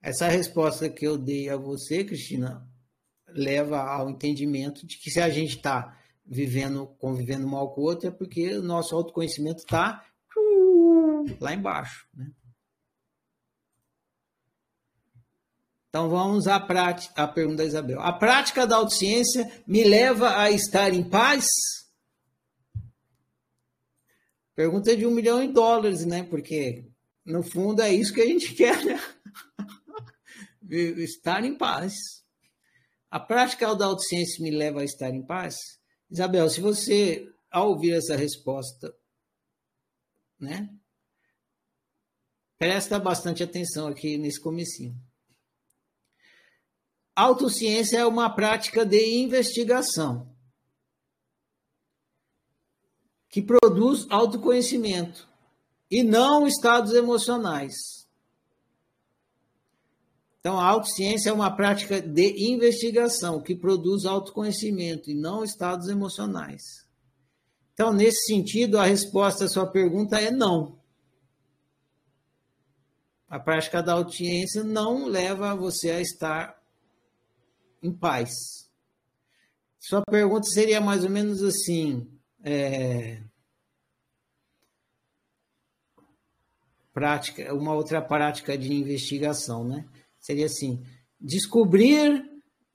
Essa 0.00 0.28
resposta 0.28 0.88
que 0.88 1.04
eu 1.04 1.18
dei 1.18 1.48
a 1.48 1.56
você, 1.56 2.04
Cristina, 2.04 2.64
leva 3.26 3.80
ao 3.80 4.08
entendimento 4.08 4.86
de 4.86 4.96
que 4.96 5.10
se 5.10 5.20
a 5.20 5.28
gente 5.28 5.56
está 5.56 5.97
vivendo, 6.28 6.86
convivendo 6.98 7.48
mal 7.48 7.72
com 7.72 7.80
o 7.80 7.84
outro, 7.84 8.08
é 8.08 8.10
porque 8.10 8.56
o 8.56 8.62
nosso 8.62 8.94
autoconhecimento 8.94 9.60
está 9.60 10.04
lá 11.40 11.54
embaixo. 11.54 12.06
Né? 12.14 12.30
Então 15.88 16.10
vamos 16.10 16.46
à 16.46 16.60
prática, 16.60 17.22
a 17.22 17.26
pergunta 17.26 17.58
da 17.58 17.64
Isabel. 17.64 18.00
A 18.00 18.12
prática 18.12 18.66
da 18.66 18.76
autociência 18.76 19.50
me 19.66 19.82
leva 19.84 20.38
a 20.38 20.50
estar 20.50 20.92
em 20.92 21.02
paz? 21.02 21.46
Pergunta 24.54 24.94
de 24.94 25.06
um 25.06 25.10
milhão 25.10 25.44
de 25.46 25.52
dólares, 25.52 26.04
né? 26.04 26.24
Porque 26.24 26.84
no 27.24 27.42
fundo 27.42 27.80
é 27.80 27.92
isso 27.92 28.12
que 28.12 28.20
a 28.20 28.26
gente 28.26 28.52
quer, 28.54 28.84
né? 28.84 29.00
estar 30.70 31.42
em 31.44 31.56
paz. 31.56 31.94
A 33.10 33.18
prática 33.18 33.74
da 33.74 33.86
autociência 33.86 34.42
me 34.42 34.50
leva 34.50 34.82
a 34.82 34.84
estar 34.84 35.08
em 35.08 35.24
paz? 35.24 35.77
Isabel, 36.10 36.48
se 36.48 36.60
você, 36.60 37.32
ao 37.50 37.70
ouvir 37.70 37.92
essa 37.92 38.16
resposta, 38.16 38.94
né? 40.38 40.72
Presta 42.58 42.98
bastante 42.98 43.42
atenção 43.42 43.88
aqui 43.88 44.16
nesse 44.16 44.40
comecinho. 44.40 44.96
Autociência 47.14 47.98
é 47.98 48.06
uma 48.06 48.30
prática 48.30 48.84
de 48.84 49.16
investigação 49.16 50.34
que 53.28 53.42
produz 53.42 54.06
autoconhecimento 54.08 55.28
e 55.90 56.02
não 56.02 56.46
estados 56.46 56.92
emocionais. 56.94 57.97
Então, 60.48 60.58
a 60.58 60.64
autociência 60.64 61.28
é 61.28 61.32
uma 61.34 61.54
prática 61.54 62.00
de 62.00 62.50
investigação 62.50 63.38
que 63.38 63.54
produz 63.54 64.06
autoconhecimento 64.06 65.10
e 65.10 65.14
não 65.14 65.44
estados 65.44 65.88
emocionais. 65.88 66.88
Então, 67.74 67.92
nesse 67.92 68.24
sentido, 68.32 68.78
a 68.78 68.84
resposta 68.84 69.44
à 69.44 69.48
sua 69.50 69.66
pergunta 69.66 70.18
é 70.18 70.30
não. 70.30 70.80
A 73.28 73.38
prática 73.38 73.82
da 73.82 73.92
autociência 73.92 74.64
não 74.64 75.06
leva 75.06 75.54
você 75.54 75.90
a 75.90 76.00
estar 76.00 76.58
em 77.82 77.92
paz. 77.92 78.32
Sua 79.78 80.00
pergunta 80.00 80.46
seria 80.46 80.80
mais 80.80 81.04
ou 81.04 81.10
menos 81.10 81.42
assim: 81.42 82.10
é, 82.42 83.22
prática, 86.94 87.52
uma 87.52 87.74
outra 87.74 88.00
prática 88.00 88.56
de 88.56 88.72
investigação, 88.72 89.62
né? 89.62 89.86
Seria 90.28 90.44
assim: 90.44 90.84
descobrir, 91.18 92.22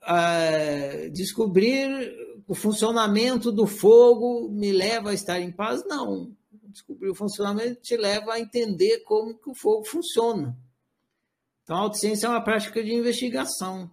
uh, 0.01 1.12
descobrir 1.12 1.88
o 2.47 2.56
funcionamento 2.56 3.51
do 3.51 3.68
fogo 3.68 4.49
me 4.49 4.72
leva 4.72 5.12
a 5.12 5.14
estar 5.14 5.39
em 5.39 5.51
paz? 5.51 5.86
Não. 5.86 6.36
Descobrir 6.64 7.12
o 7.12 7.16
funcionamento 7.16 7.80
te 7.80 7.95
leva 7.95 8.34
a 8.34 8.39
entender 8.39 9.01
como 9.01 9.36
que 9.36 9.51
o 9.51 9.54
fogo 9.54 9.86
funciona. 9.86 10.58
Então, 11.62 11.76
a 11.76 11.82
autociência 11.82 12.26
é 12.26 12.30
uma 12.32 12.43
prática 12.43 12.84
de 12.84 12.91
investigação. 12.91 13.91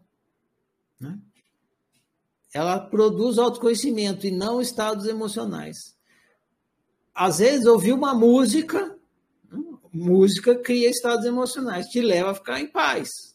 Né? 0.99 1.19
Ela 2.55 2.81
produz 2.81 3.37
autoconhecimento 3.37 4.27
e 4.27 4.31
não 4.31 4.63
estados 4.63 5.07
emocionais. 5.07 5.77
Às 7.15 7.41
vezes, 7.41 7.67
ouvir 7.67 7.93
uma 7.93 8.15
música, 8.15 8.99
música 9.93 10.59
cria 10.59 10.89
estados 10.89 11.27
emocionais, 11.27 11.89
te 11.89 12.01
leva 12.01 12.31
a 12.31 12.35
ficar 12.35 12.59
em 12.59 12.67
paz. 12.67 13.30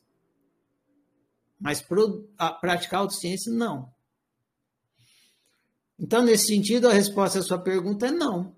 Mas 1.66 1.84
a 2.38 2.52
praticar 2.52 3.00
autociência, 3.00 3.52
não. 3.52 3.92
Então, 6.00 6.22
nesse 6.22 6.46
sentido, 6.46 6.88
a 6.88 6.94
resposta 6.94 7.40
à 7.40 7.42
sua 7.42 7.58
pergunta 7.58 8.06
é 8.06 8.12
não. 8.12 8.56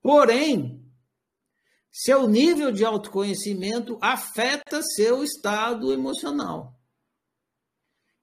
Porém, 0.00 0.82
seu 1.92 2.26
nível 2.26 2.72
de 2.72 2.86
autoconhecimento 2.86 3.98
afeta 4.00 4.80
seu 4.80 5.22
estado 5.22 5.92
emocional. 5.92 6.74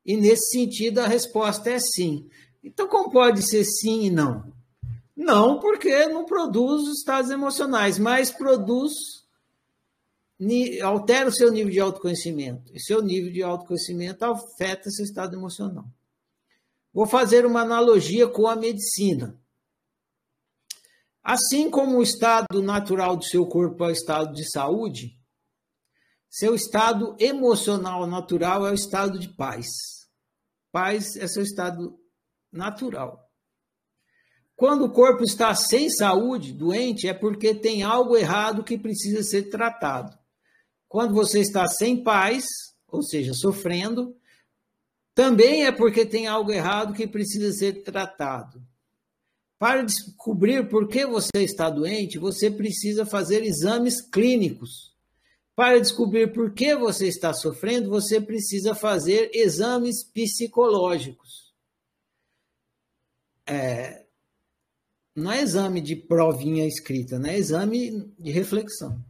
E 0.03 0.17
nesse 0.17 0.57
sentido, 0.57 0.97
a 0.97 1.07
resposta 1.07 1.69
é 1.69 1.77
sim. 1.79 2.27
Então, 2.63 2.87
como 2.87 3.11
pode 3.11 3.43
ser 3.43 3.63
sim 3.63 4.05
e 4.05 4.09
não? 4.09 4.51
Não, 5.15 5.59
porque 5.59 6.07
não 6.07 6.25
produz 6.25 6.81
os 6.81 6.97
estados 6.97 7.29
emocionais, 7.29 7.99
mas 7.99 8.31
produz, 8.31 8.93
altera 10.83 11.29
o 11.29 11.33
seu 11.33 11.51
nível 11.51 11.71
de 11.71 11.79
autoconhecimento. 11.79 12.71
E 12.73 12.79
seu 12.79 13.01
nível 13.01 13.31
de 13.31 13.41
autoconhecimento 13.41 14.23
afeta 14.23 14.89
seu 14.89 15.05
estado 15.05 15.35
emocional. 15.35 15.85
Vou 16.93 17.05
fazer 17.05 17.45
uma 17.45 17.61
analogia 17.61 18.27
com 18.27 18.47
a 18.47 18.55
medicina. 18.55 19.39
Assim 21.23 21.69
como 21.69 21.97
o 21.97 22.03
estado 22.03 22.61
natural 22.61 23.17
do 23.17 23.23
seu 23.23 23.45
corpo 23.45 23.83
é 23.83 23.87
o 23.87 23.91
estado 23.91 24.33
de 24.33 24.49
saúde, 24.49 25.17
seu 26.29 26.55
estado 26.55 27.15
emocional 27.19 28.05
natural 28.05 28.67
é 28.67 28.71
o 28.71 28.75
estado 28.75 29.19
de 29.19 29.29
paz. 29.35 29.67
Paz 30.71 31.15
é 31.15 31.27
seu 31.27 31.43
estado 31.43 31.99
natural. 32.51 33.27
Quando 34.55 34.85
o 34.85 34.91
corpo 34.91 35.23
está 35.23 35.53
sem 35.53 35.89
saúde, 35.89 36.53
doente, 36.53 37.07
é 37.07 37.13
porque 37.13 37.53
tem 37.53 37.83
algo 37.83 38.17
errado 38.17 38.63
que 38.63 38.77
precisa 38.77 39.21
ser 39.23 39.49
tratado. 39.49 40.17
Quando 40.87 41.13
você 41.13 41.39
está 41.39 41.67
sem 41.67 42.03
paz, 42.03 42.45
ou 42.87 43.01
seja, 43.03 43.33
sofrendo, 43.33 44.15
também 45.13 45.65
é 45.65 45.71
porque 45.71 46.05
tem 46.05 46.27
algo 46.27 46.51
errado 46.51 46.93
que 46.93 47.07
precisa 47.07 47.51
ser 47.51 47.83
tratado. 47.83 48.61
Para 49.59 49.81
descobrir 49.81 50.69
por 50.69 50.87
que 50.87 51.05
você 51.05 51.43
está 51.43 51.69
doente, 51.69 52.19
você 52.19 52.51
precisa 52.51 53.05
fazer 53.05 53.43
exames 53.43 53.99
clínicos. 53.99 54.95
Para 55.55 55.79
descobrir 55.79 56.31
por 56.31 56.53
que 56.53 56.75
você 56.75 57.07
está 57.07 57.33
sofrendo, 57.33 57.89
você 57.89 58.21
precisa 58.21 58.75
fazer 58.75 59.31
exames 59.33 60.03
psicológicos. 60.03 61.51
É, 63.47 64.05
não 65.15 65.31
é 65.31 65.41
exame 65.41 65.81
de 65.81 65.95
provinha 65.95 66.67
escrita, 66.67 67.17
né? 67.17 67.33
é 67.33 67.39
exame 67.39 68.13
de 68.19 68.29
reflexão. 68.29 69.03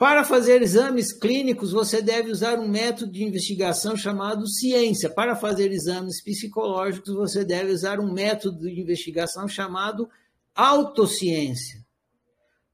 Para 0.00 0.24
fazer 0.24 0.62
exames 0.62 1.12
clínicos, 1.12 1.72
você 1.72 2.00
deve 2.00 2.30
usar 2.30 2.58
um 2.58 2.66
método 2.66 3.12
de 3.12 3.22
investigação 3.22 3.94
chamado 3.98 4.48
ciência. 4.48 5.10
Para 5.10 5.36
fazer 5.36 5.70
exames 5.70 6.24
psicológicos, 6.24 7.12
você 7.14 7.44
deve 7.44 7.70
usar 7.70 8.00
um 8.00 8.10
método 8.10 8.60
de 8.60 8.80
investigação 8.80 9.46
chamado 9.46 10.08
autociência. 10.54 11.84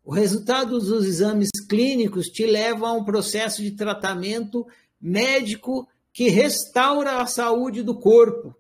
O 0.05 0.15
resultado 0.15 0.79
dos 0.79 1.05
exames 1.05 1.49
clínicos 1.69 2.29
te 2.29 2.47
leva 2.47 2.87
a 2.87 2.93
um 2.93 3.05
processo 3.05 3.61
de 3.61 3.73
tratamento 3.73 4.65
médico 5.01 5.89
que 6.13 6.29
restaura 6.29 7.21
a 7.21 7.27
saúde 7.27 7.83
do 7.83 7.99
corpo. 7.99 8.55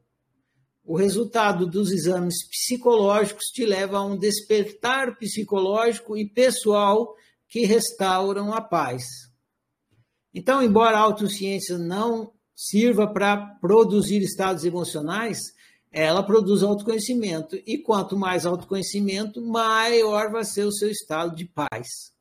O 0.85 0.97
resultado 0.97 1.69
dos 1.69 1.93
exames 1.93 2.45
psicológicos 2.49 3.45
te 3.45 3.65
leva 3.65 3.99
a 3.99 4.05
um 4.05 4.19
despertar 4.19 5.17
psicológico 5.19 6.17
e 6.17 6.29
pessoal 6.29 7.15
que 7.49 7.65
restauram 7.65 8.53
a 8.53 8.61
paz. 8.61 9.05
Então, 10.35 10.63
embora 10.63 10.99
a 10.99 11.01
autociência 11.01 11.79
não 11.79 12.33
sirva 12.55 13.07
para 13.07 13.37
produzir 13.61 14.23
estados 14.23 14.65
emocionais, 14.65 15.39
ela 15.91 16.23
produz 16.23 16.63
autoconhecimento. 16.63 17.57
E 17.67 17.79
quanto 17.79 18.19
mais 18.19 18.45
autoconhecimento, 18.45 19.41
maior 19.41 20.31
vai 20.31 20.45
ser 20.45 20.65
o 20.65 20.73
seu 20.73 20.91
estado 20.91 21.35
de 21.35 21.47
paz. 21.47 22.15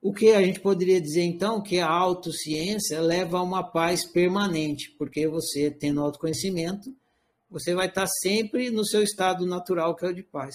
O 0.00 0.12
que 0.12 0.30
a 0.30 0.40
gente 0.40 0.60
poderia 0.60 1.00
dizer 1.00 1.24
então 1.24 1.60
que 1.60 1.80
a 1.80 1.90
autociência 1.90 3.00
leva 3.00 3.38
a 3.38 3.42
uma 3.42 3.64
paz 3.64 4.04
permanente, 4.04 4.94
porque 4.96 5.26
você 5.26 5.72
tendo 5.72 6.00
autoconhecimento, 6.00 6.94
você 7.50 7.74
vai 7.74 7.88
estar 7.88 8.06
sempre 8.06 8.70
no 8.70 8.84
seu 8.84 9.02
estado 9.02 9.44
natural, 9.44 9.96
que 9.96 10.04
é 10.04 10.08
o 10.08 10.14
de 10.14 10.22
paz. 10.22 10.54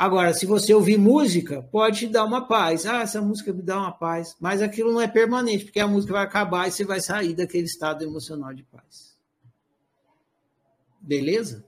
Agora, 0.00 0.32
se 0.32 0.46
você 0.46 0.72
ouvir 0.72 0.96
música, 0.96 1.62
pode 1.62 1.98
te 1.98 2.06
dar 2.06 2.24
uma 2.24 2.48
paz. 2.48 2.86
Ah, 2.86 3.02
essa 3.02 3.20
música 3.20 3.52
me 3.52 3.60
dá 3.60 3.76
uma 3.76 3.92
paz. 3.92 4.34
Mas 4.40 4.62
aquilo 4.62 4.90
não 4.94 5.00
é 5.02 5.06
permanente, 5.06 5.66
porque 5.66 5.78
a 5.78 5.86
música 5.86 6.14
vai 6.14 6.24
acabar 6.24 6.66
e 6.66 6.72
você 6.72 6.86
vai 6.86 7.02
sair 7.02 7.34
daquele 7.34 7.66
estado 7.66 8.02
emocional 8.02 8.54
de 8.54 8.62
paz. 8.62 9.18
Beleza? 11.02 11.62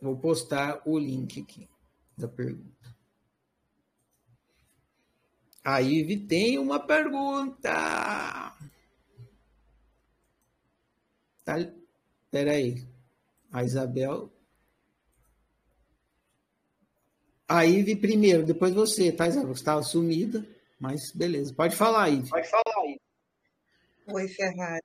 Vou 0.00 0.16
postar 0.16 0.80
o 0.86 0.96
link 0.96 1.40
aqui 1.40 1.68
da 2.16 2.28
pergunta. 2.28 2.75
A 5.66 5.82
Ive 5.82 6.16
tem 6.16 6.60
uma 6.60 6.78
pergunta. 6.78 8.56
Tá, 11.44 11.56
peraí. 12.30 12.86
A 13.50 13.64
Isabel. 13.64 14.32
A 17.48 17.66
Ive 17.66 17.96
primeiro, 17.96 18.46
depois 18.46 18.72
você, 18.72 19.10
tá, 19.10 19.26
Isabel? 19.26 19.48
Você 19.48 19.60
estava 19.60 19.82
sumida, 19.82 20.46
mas 20.78 21.10
beleza. 21.12 21.52
Pode 21.52 21.74
falar, 21.74 22.10
Ive. 22.10 22.30
Pode 22.30 22.48
falar, 22.48 22.86
Ive. 22.86 23.00
Oi, 24.06 24.28
Ferrari. 24.28 24.84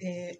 É, 0.00 0.38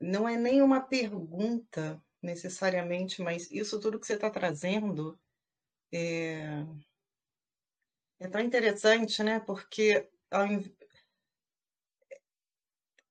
não 0.00 0.28
é 0.28 0.36
nenhuma 0.36 0.80
pergunta 0.80 2.02
necessariamente, 2.20 3.22
mas 3.22 3.48
isso 3.52 3.78
tudo 3.78 4.00
que 4.00 4.06
você 4.06 4.14
está 4.14 4.28
trazendo 4.30 5.16
é, 5.92 6.66
é 8.18 8.28
tão 8.28 8.40
interessante, 8.40 9.22
né? 9.22 9.40
Porque 9.40 10.08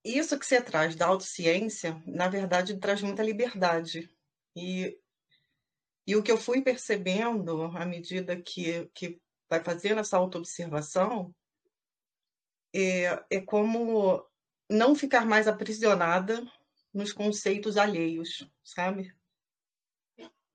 isso 0.03 0.37
que 0.37 0.45
você 0.45 0.61
traz 0.61 0.95
da 0.95 1.07
autociência, 1.07 2.01
na 2.05 2.27
verdade, 2.27 2.79
traz 2.79 3.01
muita 3.01 3.23
liberdade. 3.23 4.09
E, 4.55 4.97
e 6.07 6.15
o 6.15 6.23
que 6.23 6.31
eu 6.31 6.37
fui 6.37 6.61
percebendo 6.61 7.63
à 7.77 7.85
medida 7.85 8.39
que, 8.39 8.85
que 8.93 9.19
vai 9.49 9.63
fazendo 9.63 9.99
essa 9.99 10.17
autoobservação 10.17 11.33
é, 12.73 13.25
é 13.29 13.41
como 13.41 14.23
não 14.69 14.95
ficar 14.95 15.25
mais 15.25 15.47
aprisionada 15.47 16.45
nos 16.93 17.11
conceitos 17.11 17.77
alheios, 17.77 18.49
sabe? 18.63 19.13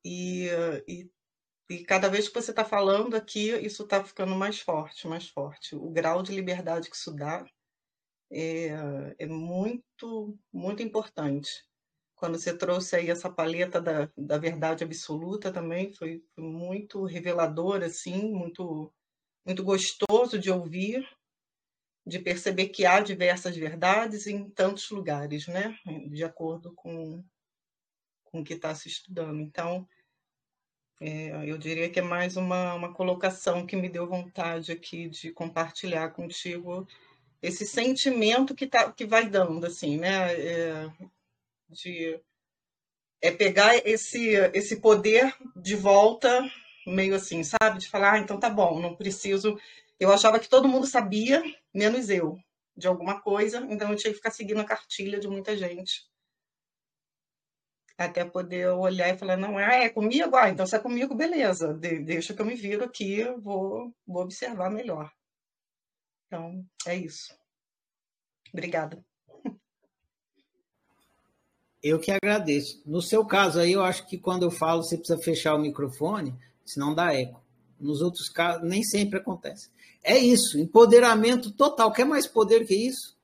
E, 0.04 0.48
e 0.88 1.10
e 1.70 1.84
cada 1.84 2.08
vez 2.08 2.28
que 2.28 2.34
você 2.34 2.50
está 2.50 2.64
falando 2.64 3.14
aqui, 3.14 3.50
isso 3.64 3.84
está 3.84 4.02
ficando 4.04 4.34
mais 4.34 4.58
forte, 4.58 5.06
mais 5.06 5.28
forte. 5.28 5.76
O 5.76 5.88
grau 5.88 6.20
de 6.20 6.32
liberdade 6.32 6.90
que 6.90 6.96
isso 6.96 7.14
dá 7.14 7.46
é, 8.28 8.70
é 9.20 9.26
muito, 9.26 10.36
muito 10.52 10.82
importante. 10.82 11.64
Quando 12.16 12.36
você 12.36 12.58
trouxe 12.58 12.96
aí 12.96 13.08
essa 13.08 13.30
paleta 13.30 13.80
da, 13.80 14.10
da 14.16 14.36
verdade 14.36 14.82
absoluta 14.82 15.52
também, 15.52 15.92
foi, 15.94 16.20
foi 16.34 16.42
muito 16.42 17.04
revelador, 17.04 17.84
assim, 17.84 18.32
muito, 18.32 18.92
muito 19.46 19.62
gostoso 19.62 20.40
de 20.40 20.50
ouvir, 20.50 21.08
de 22.04 22.18
perceber 22.18 22.70
que 22.70 22.84
há 22.84 23.00
diversas 23.00 23.56
verdades 23.56 24.26
em 24.26 24.50
tantos 24.50 24.90
lugares, 24.90 25.46
né? 25.46 25.78
De 26.10 26.24
acordo 26.24 26.72
com, 26.74 27.24
com 28.24 28.40
o 28.40 28.44
que 28.44 28.54
está 28.54 28.74
se 28.74 28.88
estudando. 28.88 29.40
Então, 29.40 29.86
é, 31.00 31.50
eu 31.50 31.56
diria 31.56 31.88
que 31.88 31.98
é 31.98 32.02
mais 32.02 32.36
uma, 32.36 32.74
uma 32.74 32.92
colocação 32.92 33.66
que 33.66 33.74
me 33.74 33.88
deu 33.88 34.06
vontade 34.06 34.70
aqui 34.70 35.08
de 35.08 35.32
compartilhar 35.32 36.10
contigo 36.10 36.86
esse 37.42 37.66
sentimento 37.66 38.54
que, 38.54 38.66
tá, 38.66 38.92
que 38.92 39.06
vai 39.06 39.26
dando, 39.28 39.66
assim, 39.66 39.96
né? 39.96 40.34
É, 40.34 40.90
de 41.70 42.20
é 43.22 43.30
pegar 43.30 43.76
esse, 43.86 44.34
esse 44.54 44.80
poder 44.80 45.34
de 45.56 45.74
volta, 45.74 46.42
meio 46.86 47.14
assim, 47.14 47.42
sabe? 47.44 47.78
De 47.78 47.88
falar, 47.88 48.14
ah, 48.14 48.18
então 48.18 48.38
tá 48.38 48.50
bom, 48.50 48.78
não 48.80 48.94
preciso. 48.94 49.58
Eu 49.98 50.12
achava 50.12 50.38
que 50.38 50.48
todo 50.48 50.68
mundo 50.68 50.86
sabia, 50.86 51.42
menos 51.72 52.10
eu, 52.10 52.38
de 52.76 52.86
alguma 52.86 53.20
coisa, 53.20 53.66
então 53.70 53.90
eu 53.90 53.96
tinha 53.96 54.10
que 54.10 54.18
ficar 54.18 54.30
seguindo 54.30 54.60
a 54.60 54.64
cartilha 54.64 55.18
de 55.18 55.28
muita 55.28 55.56
gente 55.56 56.09
até 58.04 58.24
poder 58.24 58.68
olhar 58.68 59.14
e 59.14 59.18
falar, 59.18 59.36
não, 59.36 59.58
ah, 59.58 59.74
é 59.74 59.88
comigo? 59.90 60.34
Ah, 60.34 60.48
então 60.48 60.66
se 60.66 60.74
é 60.74 60.78
comigo, 60.78 61.14
beleza, 61.14 61.74
de, 61.74 61.98
deixa 61.98 62.32
que 62.32 62.40
eu 62.40 62.46
me 62.46 62.54
viro 62.54 62.82
aqui, 62.82 63.22
vou, 63.38 63.94
vou 64.06 64.22
observar 64.22 64.70
melhor. 64.70 65.12
Então, 66.26 66.64
é 66.86 66.96
isso. 66.96 67.34
Obrigada. 68.52 69.04
Eu 71.82 71.98
que 71.98 72.10
agradeço. 72.10 72.82
No 72.86 73.02
seu 73.02 73.24
caso 73.24 73.60
aí, 73.60 73.72
eu 73.72 73.82
acho 73.82 74.06
que 74.06 74.16
quando 74.16 74.44
eu 74.44 74.50
falo, 74.50 74.82
você 74.82 74.96
precisa 74.96 75.18
fechar 75.18 75.54
o 75.54 75.60
microfone, 75.60 76.34
senão 76.64 76.94
dá 76.94 77.14
eco. 77.14 77.42
Nos 77.78 78.00
outros 78.00 78.28
casos, 78.28 78.66
nem 78.66 78.82
sempre 78.82 79.18
acontece. 79.18 79.70
É 80.02 80.16
isso, 80.16 80.58
empoderamento 80.58 81.52
total. 81.52 81.92
Quer 81.92 82.04
mais 82.04 82.26
poder 82.26 82.66
que 82.66 82.74
isso? 82.74 83.14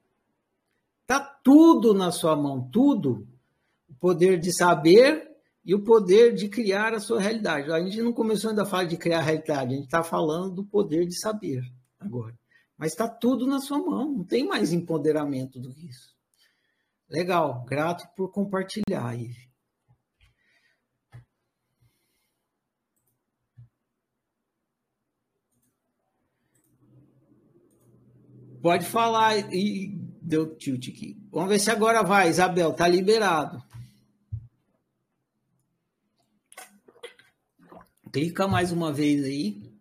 Tá 1.07 1.21
tudo 1.21 1.95
na 1.95 2.11
sua 2.11 2.37
mão, 2.37 2.69
tudo 2.71 3.27
poder 4.01 4.39
de 4.39 4.53
saber 4.53 5.29
e 5.65 5.75
o 5.75 5.83
poder 5.83 6.35
de 6.35 6.49
criar 6.49 6.95
a 6.95 7.01
sua 7.01 7.21
realidade. 7.21 7.71
A 7.73 7.81
gente 7.81 8.01
não 8.01 8.13
começou 8.13 8.51
ainda 8.51 8.63
a 8.63 8.67
falar 8.67 8.85
de 8.85 8.97
criar 8.97 9.19
a 9.19 9.23
realidade, 9.23 9.75
a 9.75 9.77
gente 9.77 9.87
está 9.87 10.03
falando 10.03 10.55
do 10.55 10.65
poder 10.65 11.07
de 11.07 11.19
saber 11.19 11.63
agora. 11.99 12.39
Mas 12.79 12.93
está 12.93 13.09
tudo 13.09 13.47
na 13.47 13.61
sua 13.61 13.79
mão, 13.79 14.13
não 14.13 14.25
tem 14.25 14.47
mais 14.47 14.73
empoderamento 14.73 15.59
do 15.59 15.73
que 15.75 15.87
isso. 15.87 16.15
Legal, 17.09 17.65
grato 17.65 18.07
por 18.17 18.31
compartilhar, 18.31 19.15
Ive. 19.15 19.47
Pode 28.61 28.85
falar 28.85 29.55
e 29.55 29.97
deu 30.21 30.57
tilt 30.57 30.89
aqui. 30.89 31.17
Vamos 31.31 31.51
ver 31.51 31.61
se 31.61 31.71
agora 31.71 32.03
vai, 32.03 32.29
Isabel, 32.29 32.73
tá 32.73 32.89
liberado. 32.89 33.63
Clica 38.17 38.49
mais 38.49 38.73
uma 38.73 38.91
vez 38.91 39.23
aí. 39.27 39.79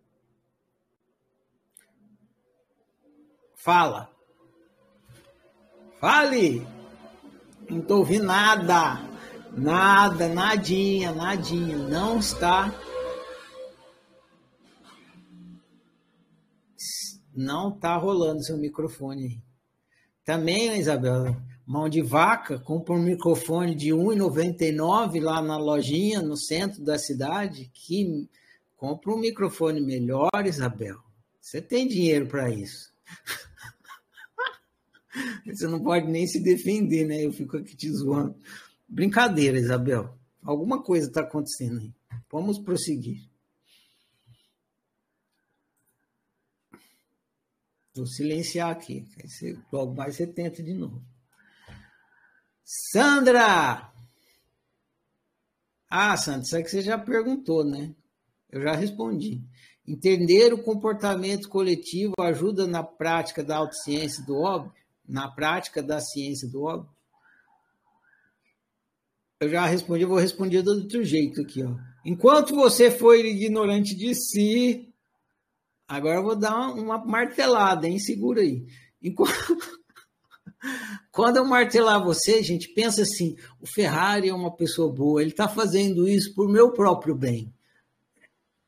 Fala. 3.54 4.14
Fale. 5.98 6.60
Não 7.70 7.78
estou 7.78 8.00
ouvindo 8.00 8.26
nada. 8.26 9.00
Nada, 9.56 10.28
nadinha, 10.28 11.14
nadinha. 11.14 11.78
Não 11.78 12.18
está. 12.18 12.70
Não 17.34 17.70
está 17.70 17.96
rolando 17.96 18.44
seu 18.44 18.58
microfone. 18.58 19.42
Também, 20.26 20.78
Isabela, 20.78 21.42
mão 21.66 21.88
de 21.88 22.00
vaca, 22.00 22.60
compra 22.60 22.94
um 22.94 23.02
microfone 23.02 23.74
de 23.74 23.92
R$ 23.92 23.98
1,99 23.98 25.20
lá 25.20 25.42
na 25.42 25.58
lojinha, 25.58 26.22
no 26.22 26.36
centro 26.36 26.84
da 26.84 26.96
cidade, 26.96 27.68
que 27.74 28.28
compra 28.76 29.12
um 29.12 29.18
microfone 29.18 29.80
melhor, 29.80 30.30
Isabel. 30.44 31.00
Você 31.40 31.60
tem 31.60 31.88
dinheiro 31.88 32.28
para 32.28 32.48
isso. 32.50 32.94
Você 35.44 35.66
não 35.66 35.82
pode 35.82 36.06
nem 36.06 36.26
se 36.26 36.38
defender, 36.40 37.06
né? 37.06 37.24
Eu 37.24 37.32
fico 37.32 37.56
aqui 37.56 37.74
te 37.74 37.90
zoando. 37.90 38.36
Brincadeira, 38.88 39.58
Isabel. 39.58 40.16
Alguma 40.42 40.82
coisa 40.82 41.08
está 41.08 41.22
acontecendo 41.22 41.80
aí. 41.80 41.92
Vamos 42.30 42.58
prosseguir. 42.58 43.22
Vou 47.94 48.06
silenciar 48.06 48.70
aqui. 48.70 49.06
logo 49.72 49.94
mais 49.94 50.16
você 50.16 50.26
tenta 50.26 50.62
de 50.62 50.74
novo. 50.74 51.02
Sandra! 52.66 53.92
Ah, 55.88 56.16
Sandra, 56.16 56.42
isso 56.42 56.62
que 56.64 56.68
você 56.68 56.82
já 56.82 56.98
perguntou, 56.98 57.64
né? 57.64 57.94
Eu 58.50 58.60
já 58.60 58.72
respondi. 58.72 59.40
Entender 59.86 60.52
o 60.52 60.62
comportamento 60.62 61.48
coletivo 61.48 62.14
ajuda 62.18 62.66
na 62.66 62.82
prática 62.82 63.44
da 63.44 63.58
autociência 63.58 64.24
do 64.24 64.36
óbvio? 64.36 64.72
Na 65.08 65.30
prática 65.30 65.80
da 65.80 66.00
ciência 66.00 66.48
do 66.48 66.64
óbvio? 66.64 66.90
eu 69.38 69.50
já 69.50 69.66
respondi, 69.66 70.02
eu 70.02 70.08
vou 70.08 70.18
responder 70.18 70.62
do 70.62 70.70
outro 70.70 71.04
jeito 71.04 71.42
aqui, 71.42 71.62
ó. 71.62 71.74
Enquanto 72.04 72.54
você 72.54 72.90
for 72.90 73.14
ignorante 73.14 73.94
de 73.94 74.14
si, 74.14 74.92
agora 75.86 76.16
eu 76.16 76.22
vou 76.22 76.36
dar 76.36 76.72
uma, 76.72 77.04
martelada, 77.04 77.86
hein? 77.86 77.98
Segura 77.98 78.40
aí. 78.40 78.66
Enquanto... 79.02 79.32
Quando 81.10 81.36
eu 81.38 81.44
martelar 81.44 82.02
você, 82.02 82.42
gente, 82.42 82.68
pensa 82.68 83.02
assim: 83.02 83.36
o 83.60 83.66
Ferrari 83.66 84.28
é 84.28 84.34
uma 84.34 84.54
pessoa 84.54 84.92
boa, 84.92 85.20
ele 85.20 85.30
está 85.30 85.48
fazendo 85.48 86.08
isso 86.08 86.34
por 86.34 86.48
meu 86.48 86.72
próprio 86.72 87.14
bem. 87.14 87.52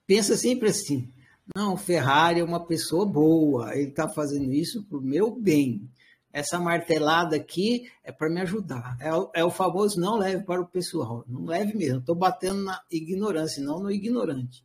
Pensa 0.07 0.36
sempre 0.36 0.70
assim: 0.70 1.12
não, 1.55 1.74
o 1.74 1.78
Ferrari 1.78 2.40
é 2.40 2.44
uma 2.44 2.64
pessoa 2.64 3.07
boa, 3.07 3.74
ele 3.74 3.90
está 3.90 4.09
fazendo 4.09 4.53
isso 4.53 4.84
por 4.84 5.03
meu 5.03 5.30
bem 5.30 5.88
essa 6.32 6.59
martelada 6.59 7.36
aqui 7.36 7.90
é 8.05 8.12
para 8.12 8.28
me 8.28 8.40
ajudar. 8.40 8.96
É 9.01 9.14
o, 9.14 9.30
é 9.34 9.44
o, 9.44 9.51
famoso 9.51 10.01
não 10.01 10.16
leve 10.16 10.44
para 10.44 10.61
o 10.61 10.68
pessoal. 10.68 11.24
Não 11.26 11.44
leve 11.44 11.76
mesmo. 11.76 12.01
Estou 12.01 12.14
batendo 12.14 12.62
na 12.62 12.80
ignorância, 12.90 13.62
não 13.62 13.80
no 13.80 13.90
ignorante. 13.90 14.64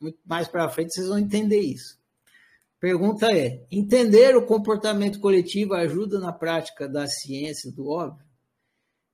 Muito 0.00 0.18
mais 0.24 0.48
para 0.48 0.68
frente 0.68 0.92
vocês 0.92 1.08
vão 1.08 1.18
entender 1.18 1.60
isso. 1.60 1.99
Pergunta 2.80 3.30
é: 3.30 3.66
entender 3.70 4.34
o 4.34 4.46
comportamento 4.46 5.20
coletivo 5.20 5.74
ajuda 5.74 6.18
na 6.18 6.32
prática 6.32 6.88
da 6.88 7.06
ciência 7.06 7.70
do 7.70 7.88
óbvio? 7.88 8.24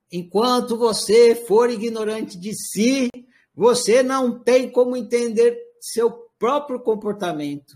Enquanto 0.09 0.77
você 0.77 1.35
for 1.35 1.69
ignorante 1.69 2.39
de 2.39 2.53
si, 2.55 3.09
você 3.53 4.01
não 4.01 4.41
tem 4.41 4.71
como 4.71 4.95
entender 4.95 5.57
seu 5.81 6.09
próprio 6.39 6.79
comportamento. 6.79 7.75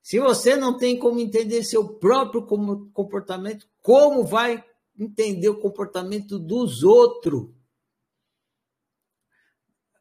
Se 0.00 0.20
você 0.20 0.54
não 0.54 0.76
tem 0.76 0.96
como 0.96 1.18
entender 1.18 1.64
seu 1.64 1.88
próprio 1.88 2.46
comportamento, 2.92 3.66
como 3.80 4.24
vai 4.24 4.64
entender 4.98 5.48
o 5.48 5.60
comportamento 5.60 6.38
dos 6.38 6.84
outros? 6.84 7.50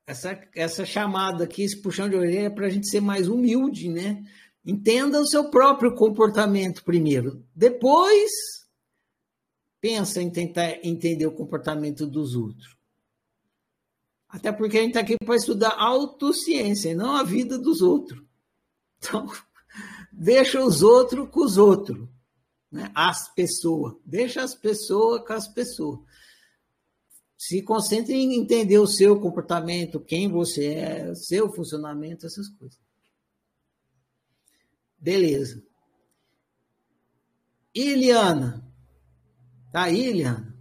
Essa, 0.06 0.40
essa 0.54 0.86
chamada 0.86 1.46
aqui, 1.46 1.64
esse 1.64 1.82
puxão 1.82 2.10
de 2.10 2.16
orelha, 2.16 2.48
é 2.48 2.50
para 2.50 2.68
a 2.68 2.70
gente 2.70 2.90
ser 2.90 3.00
mais 3.00 3.28
humilde, 3.28 3.90
né? 3.90 4.24
Entenda 4.66 5.20
o 5.20 5.28
seu 5.28 5.50
próprio 5.50 5.96
comportamento 5.96 6.84
primeiro. 6.84 7.44
Depois, 7.56 8.32
pensa 9.80 10.22
em 10.22 10.30
tentar 10.30 10.86
entender 10.86 11.26
o 11.26 11.32
comportamento 11.32 12.06
dos 12.06 12.36
outros. 12.36 12.78
Até 14.30 14.52
porque 14.52 14.78
a 14.78 14.82
gente 14.82 14.92
está 14.92 15.02
aqui 15.02 15.18
para 15.18 15.36
estudar 15.36 15.76
autociência 15.78 16.96
não 16.96 17.16
a 17.16 17.24
vida 17.24 17.58
dos 17.58 17.82
outros. 17.82 18.22
Então, 18.98 19.28
deixa 20.14 20.64
os 20.64 20.82
outros 20.82 21.28
com 21.30 21.42
os 21.42 21.58
outros. 21.58 22.08
Né? 22.72 22.90
As 22.96 23.34
pessoas. 23.34 23.96
Deixa 24.06 24.42
as 24.42 24.56
pessoas 24.56 25.26
com 25.26 25.34
as 25.34 25.48
pessoas. 25.48 26.00
Se 27.38 27.62
concentre 27.64 28.14
em 28.14 28.36
entender 28.36 28.78
o 28.78 28.88
seu 28.88 29.20
comportamento, 29.20 30.00
quem 30.00 30.30
você 30.30 30.76
é, 30.76 31.10
o 31.10 31.16
seu 31.16 31.52
funcionamento, 31.52 32.26
essas 32.26 32.48
coisas. 32.48 32.80
Beleza. 35.02 35.64
Iliana. 37.74 38.64
Tá 39.72 39.84
aí, 39.84 40.10
Iliana? 40.10 40.56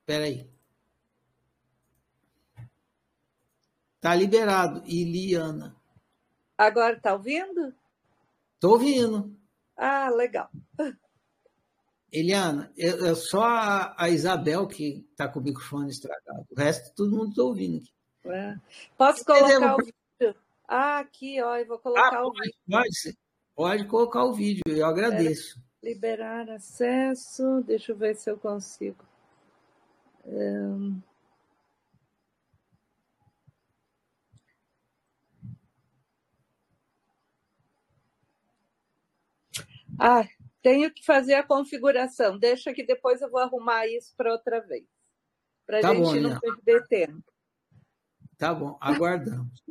Espera 0.00 0.24
aí. 0.24 0.50
Tá 4.00 4.14
liberado. 4.14 4.82
Iliana. 4.86 5.76
Agora 6.58 6.98
tá 7.00 7.12
ouvindo? 7.12 7.72
Tô 8.58 8.72
ouvindo. 8.72 9.36
Ah, 9.76 10.10
legal. 10.10 10.50
Eliana, 12.16 12.72
é, 12.78 13.14
só 13.14 13.44
a, 13.44 13.94
a, 14.02 14.08
Isabel 14.08 14.66
que 14.66 15.06
está 15.10 15.28
com 15.28 15.38
o 15.38 15.42
microfone 15.42 15.90
estragado. 15.90 16.46
O 16.50 16.58
resto, 16.58 16.94
todo 16.94 17.14
mundo 17.14 17.28
está 17.30 17.42
ouvindo 17.42 17.76
aqui. 17.76 17.92
É. 18.24 18.56
Posso 18.96 19.22
colocar 19.22 19.74
o 19.74 19.78
vídeo? 19.78 20.34
Ah, 20.66 20.98
aqui, 21.00 21.42
ó, 21.42 21.56
eu 21.56 21.66
vou 21.66 21.78
colocar 21.78 22.16
ah, 22.16 22.26
o 22.26 22.32
vídeo. 22.32 22.54
Pode, 22.66 23.18
pode 23.54 23.84
colocar 23.86 24.24
o 24.24 24.32
vídeo, 24.32 24.62
eu 24.66 24.86
agradeço. 24.86 25.60
Liberar 25.82 26.48
acesso, 26.48 27.62
deixa 27.66 27.92
eu 27.92 27.96
ver 27.96 28.16
se 28.16 28.30
eu 28.30 28.38
consigo. 28.38 29.04
Um... 30.24 30.98
Ah, 39.98 40.26
tenho 40.66 40.92
que 40.92 41.04
fazer 41.04 41.34
a 41.34 41.44
configuração. 41.44 42.36
Deixa 42.36 42.72
que 42.72 42.84
depois 42.84 43.22
eu 43.22 43.30
vou 43.30 43.38
arrumar 43.38 43.86
isso 43.86 44.12
para 44.16 44.32
outra 44.32 44.58
vez. 44.58 44.84
Para 45.64 45.78
a 45.78 45.80
tá 45.80 45.94
gente 45.94 46.02
bom, 46.02 46.20
não 46.20 46.40
perder 46.40 46.84
tempo. 46.88 47.22
Tá 48.36 48.52
bom, 48.52 48.76
aguardamos. 48.80 49.62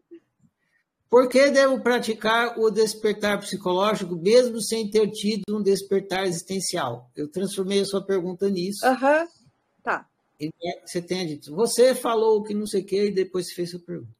Por 1.09 1.27
que 1.27 1.51
devo 1.51 1.81
praticar 1.81 2.57
o 2.57 2.71
despertar 2.71 3.41
psicológico 3.41 4.15
mesmo 4.15 4.61
sem 4.61 4.89
ter 4.89 5.11
tido 5.11 5.43
um 5.49 5.61
despertar 5.61 6.25
existencial? 6.27 7.11
Eu 7.13 7.29
transformei 7.29 7.81
a 7.81 7.85
sua 7.85 8.05
pergunta 8.05 8.49
nisso. 8.49 8.85
Aham, 8.85 9.19
uhum. 9.19 9.27
tá. 9.83 10.07
E 10.39 10.49
você 10.85 11.01
tenha 11.01 11.27
dito, 11.27 11.53
você 11.53 11.93
falou 11.93 12.41
que 12.41 12.53
não 12.53 12.65
sei 12.65 12.83
o 12.83 12.85
quê 12.85 13.07
e 13.07 13.13
depois 13.13 13.51
fez 13.51 13.71
sua 13.71 13.81
pergunta. 13.81 14.15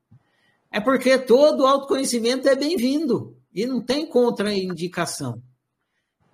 É 0.69 0.81
porque 0.81 1.17
todo 1.19 1.65
autoconhecimento 1.65 2.49
é 2.49 2.55
bem-vindo 2.55 3.37
e 3.53 3.65
não 3.65 3.81
tem 3.81 4.05
contraindicação. 4.05 5.41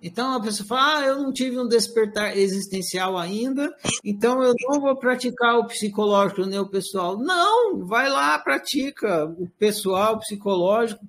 Então 0.02 0.34
a 0.34 0.42
pessoa 0.42 0.66
fala: 0.66 0.98
ah, 0.98 1.06
eu 1.06 1.22
não 1.22 1.32
tive 1.32 1.58
um 1.58 1.68
despertar 1.68 2.36
existencial 2.36 3.16
ainda, 3.16 3.72
então 4.04 4.42
eu 4.42 4.52
não 4.68 4.80
vou 4.80 4.96
praticar 4.96 5.58
o 5.58 5.66
psicológico 5.66 6.44
nem 6.44 6.58
o 6.58 6.68
pessoal. 6.68 7.16
Não, 7.16 7.86
vai 7.86 8.10
lá, 8.10 8.36
pratica 8.40 9.26
o 9.26 9.48
pessoal, 9.50 10.14
o 10.14 10.18
psicológico. 10.18 11.06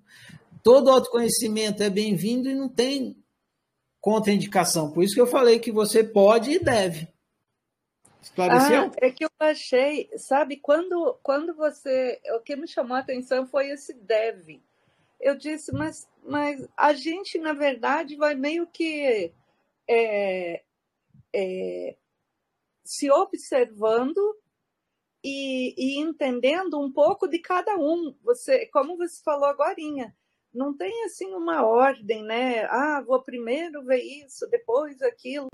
Todo 0.61 0.91
autoconhecimento 0.91 1.81
é 1.81 1.89
bem-vindo 1.89 2.47
e 2.47 2.55
não 2.55 2.69
tem 2.69 3.17
contraindicação. 3.99 4.91
Por 4.91 5.03
isso 5.03 5.15
que 5.15 5.21
eu 5.21 5.27
falei 5.27 5.59
que 5.59 5.71
você 5.71 6.03
pode 6.03 6.51
e 6.51 6.59
deve. 6.59 7.07
Esclareceu? 8.21 8.83
Ah, 8.83 8.91
é 9.01 9.11
que 9.11 9.25
eu 9.25 9.29
achei, 9.39 10.09
sabe, 10.17 10.57
quando, 10.57 11.17
quando 11.23 11.55
você. 11.55 12.21
O 12.37 12.39
que 12.41 12.55
me 12.55 12.67
chamou 12.67 12.95
a 12.95 12.99
atenção 12.99 13.47
foi 13.47 13.69
esse 13.69 13.93
deve 13.93 14.61
eu 15.23 15.37
disse, 15.37 15.71
mas, 15.71 16.07
mas 16.23 16.67
a 16.77 16.93
gente, 16.93 17.39
na 17.39 17.53
verdade, 17.53 18.15
vai 18.15 18.35
meio 18.35 18.67
que 18.67 19.33
é, 19.87 20.63
é, 21.33 21.97
se 22.83 23.09
observando 23.09 24.19
e, 25.23 25.73
e, 25.77 25.99
entendendo 25.99 26.79
um 26.79 26.91
pouco 26.91 27.27
de 27.27 27.39
cada 27.39 27.75
um. 27.77 28.15
Você, 28.23 28.65
como 28.67 28.97
você 28.97 29.23
falou 29.23 29.45
agora, 29.45 29.75
não 30.53 30.75
tem 30.75 31.05
assim 31.05 31.33
uma 31.33 31.65
ordem, 31.65 32.23
né? 32.23 32.65
Ah, 32.65 33.01
vou 33.01 33.21
primeiro 33.23 33.83
ver 33.83 34.01
isso, 34.01 34.47
depois 34.49 35.01
aquilo. 35.01 35.49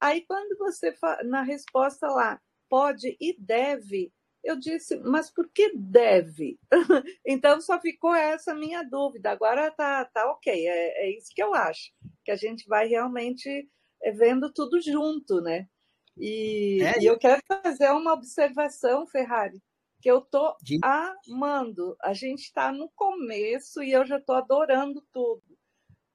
Aí 0.00 0.22
quando 0.22 0.56
você 0.58 0.94
na 1.24 1.42
resposta 1.42 2.08
lá 2.08 2.40
pode 2.68 3.16
e 3.20 3.36
deve, 3.38 4.12
eu 4.42 4.58
disse, 4.58 4.96
mas 5.00 5.30
por 5.30 5.48
que 5.50 5.72
deve? 5.76 6.58
então 7.26 7.60
só 7.60 7.80
ficou 7.80 8.14
essa 8.14 8.54
minha 8.54 8.82
dúvida. 8.82 9.30
Agora 9.30 9.70
tá, 9.70 10.04
tá 10.06 10.30
ok, 10.30 10.52
é, 10.66 11.06
é 11.06 11.16
isso 11.16 11.30
que 11.34 11.42
eu 11.42 11.54
acho, 11.54 11.92
que 12.24 12.30
a 12.30 12.36
gente 12.36 12.66
vai 12.66 12.86
realmente 12.86 13.68
é, 14.02 14.12
vendo 14.12 14.52
tudo 14.52 14.80
junto, 14.80 15.40
né? 15.40 15.68
E, 16.16 16.82
é, 16.82 17.02
e 17.02 17.06
eu 17.06 17.18
quero 17.18 17.40
fazer 17.46 17.90
uma 17.90 18.12
observação, 18.12 19.06
Ferrari, 19.06 19.60
que 20.00 20.10
eu 20.10 20.20
tô 20.20 20.56
de... 20.62 20.78
amando. 20.82 21.96
A 22.02 22.12
gente 22.12 22.40
está 22.40 22.72
no 22.72 22.90
começo 22.90 23.82
e 23.82 23.92
eu 23.92 24.06
já 24.06 24.18
estou 24.18 24.34
adorando 24.34 25.04
tudo. 25.12 25.42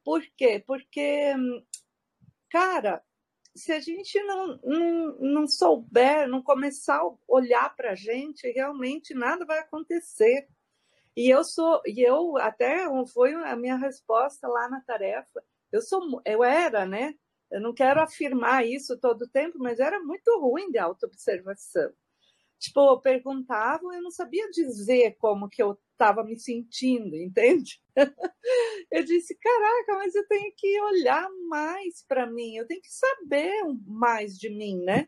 Por 0.03 0.23
quê? 0.35 0.63
Porque, 0.65 1.33
cara, 2.49 3.03
se 3.55 3.71
a 3.71 3.79
gente 3.79 4.21
não, 4.23 4.59
não, 4.63 5.17
não 5.19 5.47
souber, 5.47 6.27
não 6.27 6.41
começar 6.43 6.97
a 6.97 7.13
olhar 7.27 7.73
para 7.75 7.91
a 7.91 7.95
gente, 7.95 8.51
realmente 8.51 9.13
nada 9.13 9.45
vai 9.45 9.59
acontecer. 9.59 10.47
E 11.15 11.29
eu 11.33 11.43
sou, 11.43 11.81
e 11.85 12.01
eu 12.01 12.37
até 12.37 12.85
foi 13.13 13.33
a 13.33 13.55
minha 13.55 13.77
resposta 13.77 14.47
lá 14.47 14.67
na 14.69 14.81
tarefa. 14.81 15.41
Eu 15.71 15.81
sou, 15.81 16.21
eu 16.25 16.43
era, 16.43 16.85
né? 16.85 17.15
Eu 17.49 17.61
não 17.61 17.73
quero 17.73 18.01
afirmar 18.01 18.65
isso 18.65 18.99
todo 18.99 19.21
o 19.21 19.29
tempo, 19.29 19.57
mas 19.59 19.79
era 19.79 19.99
muito 20.01 20.37
ruim 20.39 20.69
de 20.69 20.77
autoobservação. 20.77 21.93
Tipo, 22.59 22.91
eu 22.91 22.99
perguntava, 22.99 23.83
eu 23.93 24.01
não 24.01 24.11
sabia 24.11 24.49
dizer 24.49 25.15
como 25.17 25.47
que 25.47 25.63
eu 25.63 25.79
estava 25.95 26.23
me 26.23 26.37
sentindo, 26.37 27.15
entende? 27.15 27.81
eu 28.91 29.03
disse, 29.03 29.35
caraca, 29.35 29.95
mas 29.95 30.13
eu 30.13 30.27
tenho 30.27 30.53
que 30.55 30.79
olhar 30.81 31.27
mais 31.47 32.03
para 32.07 32.29
mim, 32.29 32.55
eu 32.55 32.67
tenho 32.67 32.81
que 32.81 32.91
saber 32.91 33.51
mais 33.87 34.37
de 34.37 34.49
mim, 34.49 34.83
né? 34.83 35.07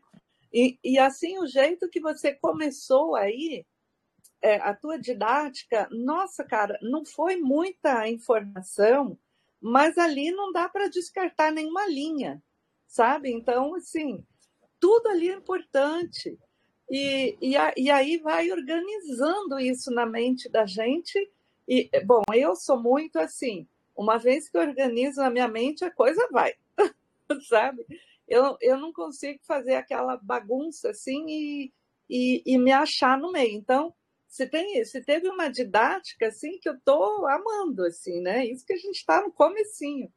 E, 0.52 0.78
e 0.82 0.98
assim, 0.98 1.38
o 1.38 1.46
jeito 1.46 1.88
que 1.90 2.00
você 2.00 2.34
começou 2.34 3.14
aí, 3.14 3.66
é, 4.42 4.56
a 4.56 4.74
tua 4.74 4.98
didática, 4.98 5.88
nossa, 5.90 6.42
cara, 6.44 6.78
não 6.80 7.04
foi 7.04 7.36
muita 7.36 8.08
informação, 8.08 9.18
mas 9.60 9.98
ali 9.98 10.30
não 10.30 10.52
dá 10.52 10.68
para 10.68 10.88
descartar 10.88 11.52
nenhuma 11.52 11.86
linha, 11.86 12.42
sabe? 12.86 13.30
Então, 13.30 13.74
assim, 13.74 14.24
tudo 14.80 15.08
ali 15.08 15.28
é 15.28 15.34
importante. 15.34 16.38
E, 16.90 17.36
e, 17.40 17.56
a, 17.56 17.72
e 17.76 17.90
aí 17.90 18.16
vai 18.18 18.50
organizando 18.50 19.58
isso 19.58 19.90
na 19.90 20.06
mente 20.06 20.48
da 20.48 20.64
gente. 20.64 21.18
E, 21.66 21.90
bom, 22.04 22.22
eu 22.34 22.56
sou 22.56 22.82
muito 22.82 23.18
assim, 23.18 23.68
uma 23.94 24.16
vez 24.16 24.48
que 24.48 24.56
eu 24.56 24.62
organizo 24.62 25.20
na 25.20 25.28
minha 25.28 25.48
mente, 25.48 25.84
a 25.84 25.90
coisa 25.90 26.26
vai, 26.30 26.54
sabe? 27.48 27.84
Eu, 28.26 28.56
eu 28.60 28.78
não 28.78 28.92
consigo 28.92 29.40
fazer 29.42 29.74
aquela 29.74 30.16
bagunça 30.16 30.90
assim 30.90 31.24
e, 31.28 31.72
e, 32.08 32.42
e 32.46 32.58
me 32.58 32.72
achar 32.72 33.18
no 33.18 33.32
meio. 33.32 33.54
Então, 33.54 33.94
se, 34.26 34.46
tem, 34.46 34.84
se 34.84 35.02
teve 35.02 35.28
uma 35.28 35.48
didática 35.48 36.28
assim 36.28 36.58
que 36.58 36.68
eu 36.68 36.74
estou 36.74 37.26
amando, 37.26 37.84
assim, 37.84 38.20
né? 38.20 38.46
Isso 38.46 38.64
que 38.64 38.74
a 38.74 38.78
gente 38.78 38.96
está 38.96 39.20
no 39.20 39.32
comecinho. 39.32 40.12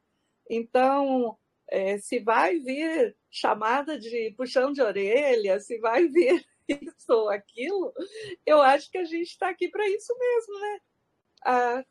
Então, 0.49 1.37
é, 1.69 1.97
se 1.97 2.19
vai 2.19 2.59
vir 2.59 3.15
chamada 3.29 3.97
de 3.97 4.33
puxão 4.37 4.71
de 4.71 4.81
orelha, 4.81 5.59
se 5.59 5.79
vai 5.79 6.07
vir 6.07 6.45
isso 6.71 7.11
ou 7.13 7.29
aquilo, 7.29 7.93
eu 8.45 8.61
acho 8.61 8.89
que 8.89 8.97
a 8.97 9.03
gente 9.03 9.29
está 9.29 9.49
aqui 9.49 9.69
para 9.69 9.87
isso 9.89 10.17
mesmo, 10.17 10.59
né? 10.59 10.79
Ah, 11.43 11.85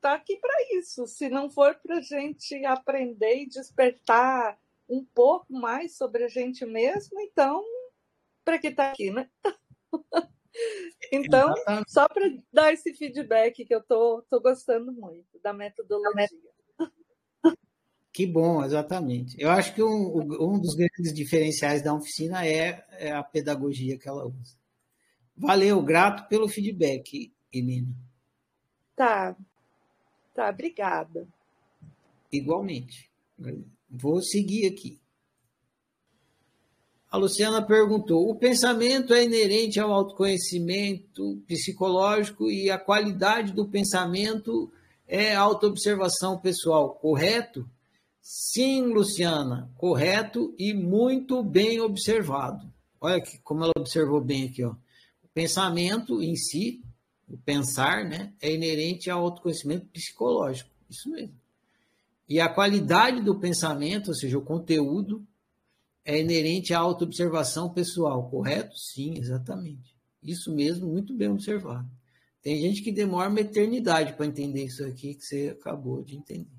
tá 0.00 0.14
aqui 0.14 0.36
para 0.36 0.54
isso. 0.78 1.06
Se 1.06 1.28
não 1.28 1.50
for 1.50 1.74
para 1.76 1.98
a 1.98 2.00
gente 2.00 2.64
aprender 2.64 3.42
e 3.42 3.48
despertar 3.48 4.58
um 4.88 5.04
pouco 5.04 5.52
mais 5.52 5.96
sobre 5.96 6.24
a 6.24 6.28
gente 6.28 6.64
mesmo, 6.64 7.20
então, 7.20 7.64
para 8.44 8.58
que 8.58 8.70
tá 8.70 8.92
aqui, 8.92 9.10
né? 9.10 9.28
então, 11.12 11.52
só 11.88 12.08
para 12.08 12.24
dar 12.52 12.72
esse 12.72 12.94
feedback 12.94 13.64
que 13.64 13.74
eu 13.74 13.82
tô, 13.82 14.22
tô 14.30 14.40
gostando 14.40 14.92
muito 14.92 15.38
da 15.42 15.52
metodologia. 15.52 16.28
Que 18.16 18.24
bom, 18.24 18.64
exatamente. 18.64 19.36
Eu 19.38 19.50
acho 19.50 19.74
que 19.74 19.82
um, 19.82 20.22
um 20.40 20.58
dos 20.58 20.74
grandes 20.74 21.12
diferenciais 21.12 21.82
da 21.82 21.92
oficina 21.92 22.46
é, 22.46 22.82
é, 22.92 23.12
a 23.12 23.22
pedagogia 23.22 23.98
que 23.98 24.08
ela 24.08 24.24
usa. 24.24 24.56
Valeu, 25.36 25.82
grato 25.82 26.26
pelo 26.26 26.48
feedback, 26.48 27.30
Helena. 27.52 27.94
Tá, 28.96 29.36
tá, 30.32 30.48
obrigada. 30.48 31.28
Igualmente. 32.32 33.10
Vou 33.90 34.22
seguir 34.22 34.66
aqui. 34.66 34.98
A 37.10 37.18
Luciana 37.18 37.60
perguntou: 37.60 38.30
o 38.30 38.34
pensamento 38.34 39.12
é 39.12 39.24
inerente 39.24 39.78
ao 39.78 39.92
autoconhecimento 39.92 41.36
psicológico 41.46 42.50
e 42.50 42.70
a 42.70 42.78
qualidade 42.78 43.52
do 43.52 43.68
pensamento 43.68 44.72
é 45.06 45.34
autoobservação 45.34 46.40
pessoal, 46.40 46.94
correto? 46.94 47.68
Sim, 48.28 48.86
Luciana, 48.86 49.70
correto 49.76 50.52
e 50.58 50.74
muito 50.74 51.44
bem 51.44 51.78
observado. 51.78 52.68
Olha 53.00 53.20
que, 53.20 53.38
como 53.38 53.62
ela 53.62 53.72
observou 53.78 54.20
bem 54.20 54.48
aqui, 54.48 54.64
ó. 54.64 54.72
O 55.22 55.28
pensamento 55.32 56.20
em 56.20 56.34
si, 56.34 56.82
o 57.28 57.38
pensar, 57.38 58.04
né, 58.04 58.34
é 58.42 58.52
inerente 58.52 59.08
ao 59.08 59.22
autoconhecimento 59.22 59.86
psicológico. 59.86 60.68
Isso 60.90 61.08
mesmo. 61.08 61.36
E 62.28 62.40
a 62.40 62.48
qualidade 62.48 63.22
do 63.22 63.38
pensamento, 63.38 64.08
ou 64.08 64.14
seja, 64.16 64.36
o 64.36 64.44
conteúdo, 64.44 65.24
é 66.04 66.20
inerente 66.20 66.74
à 66.74 66.80
autoobservação 66.80 67.72
pessoal, 67.72 68.28
correto? 68.28 68.76
Sim, 68.76 69.18
exatamente. 69.18 69.94
Isso 70.20 70.52
mesmo, 70.52 70.88
muito 70.88 71.14
bem 71.14 71.28
observado. 71.28 71.88
Tem 72.42 72.60
gente 72.60 72.82
que 72.82 72.90
demora 72.90 73.30
uma 73.30 73.40
eternidade 73.40 74.14
para 74.14 74.26
entender 74.26 74.64
isso 74.64 74.84
aqui 74.84 75.14
que 75.14 75.24
você 75.24 75.56
acabou 75.56 76.02
de 76.02 76.16
entender. 76.16 76.55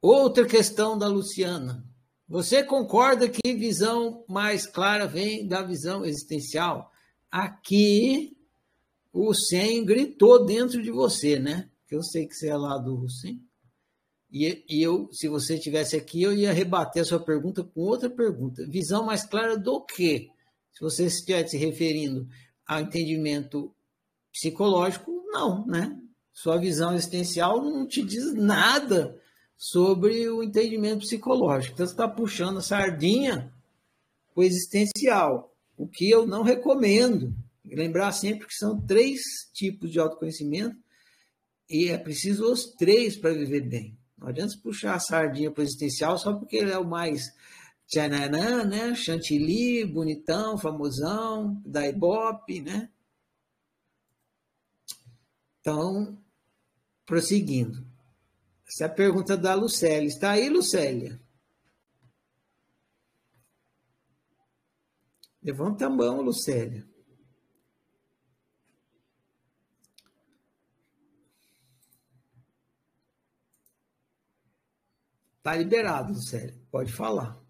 Outra 0.00 0.46
questão 0.46 0.96
da 0.96 1.08
Luciana. 1.08 1.84
Você 2.28 2.62
concorda 2.62 3.28
que 3.28 3.54
visão 3.54 4.24
mais 4.28 4.66
clara 4.66 5.06
vem 5.06 5.46
da 5.46 5.62
visão 5.62 6.04
existencial? 6.04 6.92
Aqui 7.30 8.36
o 9.12 9.34
Sen 9.34 9.84
gritou 9.84 10.44
dentro 10.44 10.80
de 10.80 10.90
você, 10.90 11.38
né? 11.38 11.68
Que 11.88 11.96
eu 11.96 12.02
sei 12.02 12.26
que 12.26 12.34
você 12.34 12.48
é 12.48 12.56
lá 12.56 12.78
do 12.78 12.94
Hussein. 12.94 13.42
E, 14.30 14.64
e 14.68 14.82
eu, 14.82 15.08
se 15.10 15.26
você 15.26 15.54
estivesse 15.54 15.96
aqui, 15.96 16.22
eu 16.22 16.32
ia 16.32 16.52
rebater 16.52 17.02
a 17.02 17.04
sua 17.04 17.18
pergunta 17.18 17.64
com 17.64 17.80
outra 17.80 18.08
pergunta. 18.08 18.64
Visão 18.68 19.04
mais 19.04 19.24
clara 19.24 19.56
do 19.56 19.80
quê? 19.80 20.28
Se 20.74 20.80
você 20.80 21.06
estiver 21.06 21.48
se 21.48 21.56
referindo 21.56 22.28
ao 22.66 22.82
entendimento 22.82 23.74
psicológico, 24.30 25.10
não, 25.26 25.66
né? 25.66 25.98
Sua 26.32 26.56
visão 26.58 26.94
existencial 26.94 27.60
não 27.64 27.86
te 27.86 28.02
diz 28.02 28.32
nada 28.34 29.18
sobre 29.58 30.30
o 30.30 30.40
entendimento 30.40 31.00
psicológico. 31.00 31.74
Então, 31.74 31.84
você 31.84 31.92
está 31.92 32.06
puxando 32.06 32.58
a 32.58 32.62
sardinha 32.62 33.52
o 34.34 34.42
existencial, 34.44 35.52
o 35.76 35.88
que 35.88 36.08
eu 36.08 36.24
não 36.24 36.42
recomendo. 36.44 37.34
Lembrar 37.64 38.12
sempre 38.12 38.46
que 38.46 38.54
são 38.54 38.80
três 38.80 39.20
tipos 39.52 39.90
de 39.90 39.98
autoconhecimento 39.98 40.76
e 41.68 41.88
é 41.88 41.98
preciso 41.98 42.50
os 42.50 42.66
três 42.66 43.16
para 43.16 43.34
viver 43.34 43.62
bem. 43.62 43.98
Não 44.16 44.28
adianta 44.28 44.56
puxar 44.62 44.94
a 44.94 45.00
sardinha 45.00 45.50
para 45.50 45.60
o 45.60 45.64
existencial 45.64 46.16
só 46.18 46.32
porque 46.32 46.56
ele 46.56 46.70
é 46.70 46.78
o 46.78 46.88
mais 46.88 47.26
tchananã, 47.86 48.64
né? 48.64 48.94
Chantilly, 48.94 49.84
bonitão, 49.84 50.56
famosão, 50.56 51.60
da 51.66 51.86
Ibope, 51.86 52.60
né? 52.60 52.88
Então, 55.60 56.16
prosseguindo. 57.04 57.84
Essa 58.68 58.84
é 58.84 58.86
a 58.86 58.90
pergunta 58.90 59.36
da 59.36 59.54
Lucélia. 59.54 60.06
Está 60.06 60.32
aí, 60.32 60.50
Lucélia? 60.50 61.18
Levanta 65.42 65.86
a 65.86 65.90
mão, 65.90 66.20
Lucélia. 66.20 66.86
Está 75.38 75.56
liberado, 75.56 76.12
Lucélia. 76.12 76.54
Pode 76.70 76.92
falar. 76.92 77.47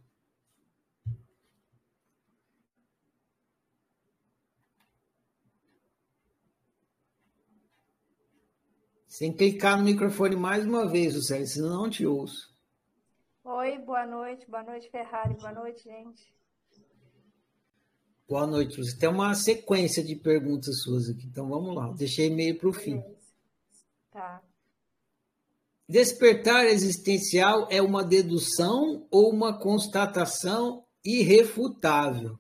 Sem 9.19 9.32
clicar 9.32 9.77
no 9.77 9.82
microfone 9.82 10.36
mais 10.36 10.65
uma 10.65 10.89
vez, 10.89 11.16
Lucélia, 11.16 11.45
senão 11.45 11.70
não 11.70 11.90
te 11.90 12.07
ouço. 12.07 12.55
Oi, 13.43 13.77
boa 13.78 14.07
noite. 14.07 14.49
Boa 14.49 14.62
noite, 14.62 14.89
Ferrari. 14.93 15.35
Boa 15.35 15.51
noite, 15.51 15.82
gente. 15.82 16.32
Boa 18.28 18.47
noite, 18.47 18.77
Você 18.77 18.97
Tem 18.97 19.09
uma 19.09 19.35
sequência 19.35 20.05
de 20.05 20.15
perguntas 20.15 20.82
suas 20.82 21.09
aqui, 21.11 21.27
então 21.27 21.49
vamos 21.49 21.74
lá. 21.74 21.93
Deixei 21.95 22.31
meio 22.32 22.57
para 22.57 22.69
o 22.69 22.73
fim. 22.73 23.03
Tá. 24.12 24.40
Despertar 25.89 26.66
existencial 26.66 27.66
é 27.73 27.82
uma 27.82 28.05
dedução 28.05 29.05
ou 29.11 29.32
uma 29.32 29.59
constatação 29.59 30.85
irrefutável? 31.05 32.39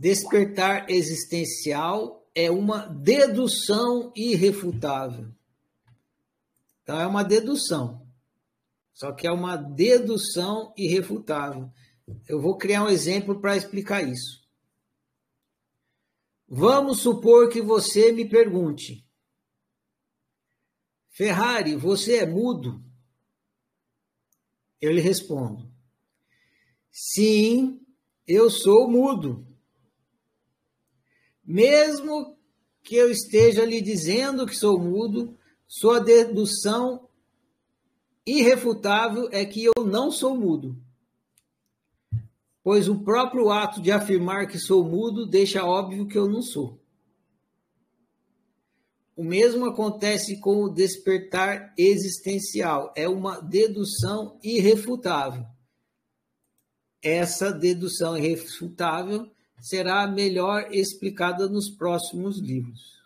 Despertar 0.00 0.88
existencial 0.88 2.26
é 2.34 2.50
uma 2.50 2.86
dedução 2.86 4.10
irrefutável. 4.16 5.30
Então, 6.82 6.98
é 6.98 7.06
uma 7.06 7.22
dedução. 7.22 8.08
Só 8.94 9.12
que 9.12 9.26
é 9.26 9.30
uma 9.30 9.56
dedução 9.56 10.72
irrefutável. 10.74 11.70
Eu 12.26 12.40
vou 12.40 12.56
criar 12.56 12.84
um 12.84 12.88
exemplo 12.88 13.42
para 13.42 13.58
explicar 13.58 14.02
isso. 14.02 14.42
Vamos 16.48 17.00
supor 17.00 17.50
que 17.50 17.60
você 17.60 18.10
me 18.10 18.26
pergunte: 18.26 19.06
Ferrari, 21.10 21.76
você 21.76 22.20
é 22.20 22.26
mudo? 22.26 22.82
Eu 24.80 24.92
lhe 24.92 25.00
respondo: 25.02 25.70
Sim, 26.90 27.78
eu 28.26 28.48
sou 28.48 28.90
mudo. 28.90 29.49
Mesmo 31.50 32.38
que 32.80 32.94
eu 32.94 33.10
esteja 33.10 33.64
lhe 33.64 33.82
dizendo 33.82 34.46
que 34.46 34.54
sou 34.54 34.78
mudo, 34.78 35.36
sua 35.66 35.98
dedução 35.98 37.08
irrefutável 38.24 39.28
é 39.32 39.44
que 39.44 39.64
eu 39.64 39.84
não 39.84 40.12
sou 40.12 40.36
mudo. 40.36 40.80
Pois 42.62 42.88
o 42.88 43.00
próprio 43.00 43.50
ato 43.50 43.82
de 43.82 43.90
afirmar 43.90 44.46
que 44.46 44.60
sou 44.60 44.84
mudo 44.84 45.26
deixa 45.26 45.64
óbvio 45.64 46.06
que 46.06 46.16
eu 46.16 46.28
não 46.28 46.40
sou. 46.40 46.80
O 49.16 49.24
mesmo 49.24 49.66
acontece 49.66 50.38
com 50.38 50.62
o 50.62 50.72
despertar 50.72 51.74
existencial, 51.76 52.94
é 52.94 53.08
uma 53.08 53.40
dedução 53.40 54.38
irrefutável. 54.40 55.44
Essa 57.02 57.50
dedução 57.50 58.16
irrefutável 58.16 59.28
será 59.60 60.06
melhor 60.06 60.72
explicada 60.72 61.48
nos 61.48 61.68
próximos 61.68 62.38
livros. 62.38 63.00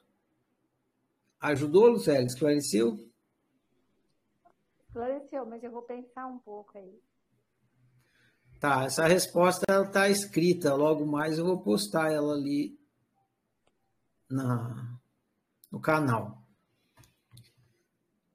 Ajudou, 1.40 1.88
Lucélia? 1.88 2.26
Esclareceu? 2.26 2.98
Esclareceu, 4.86 5.44
mas 5.44 5.62
eu 5.62 5.70
vou 5.70 5.82
pensar 5.82 6.26
um 6.26 6.38
pouco 6.38 6.78
aí. 6.78 6.98
Tá, 8.60 8.84
essa 8.84 9.06
resposta 9.06 9.66
está 9.82 10.08
escrita. 10.08 10.74
Logo 10.74 11.04
mais 11.04 11.36
eu 11.38 11.44
vou 11.44 11.58
postar 11.60 12.10
ela 12.10 12.32
ali 12.32 12.78
na, 14.30 14.98
no 15.70 15.80
canal. 15.80 16.42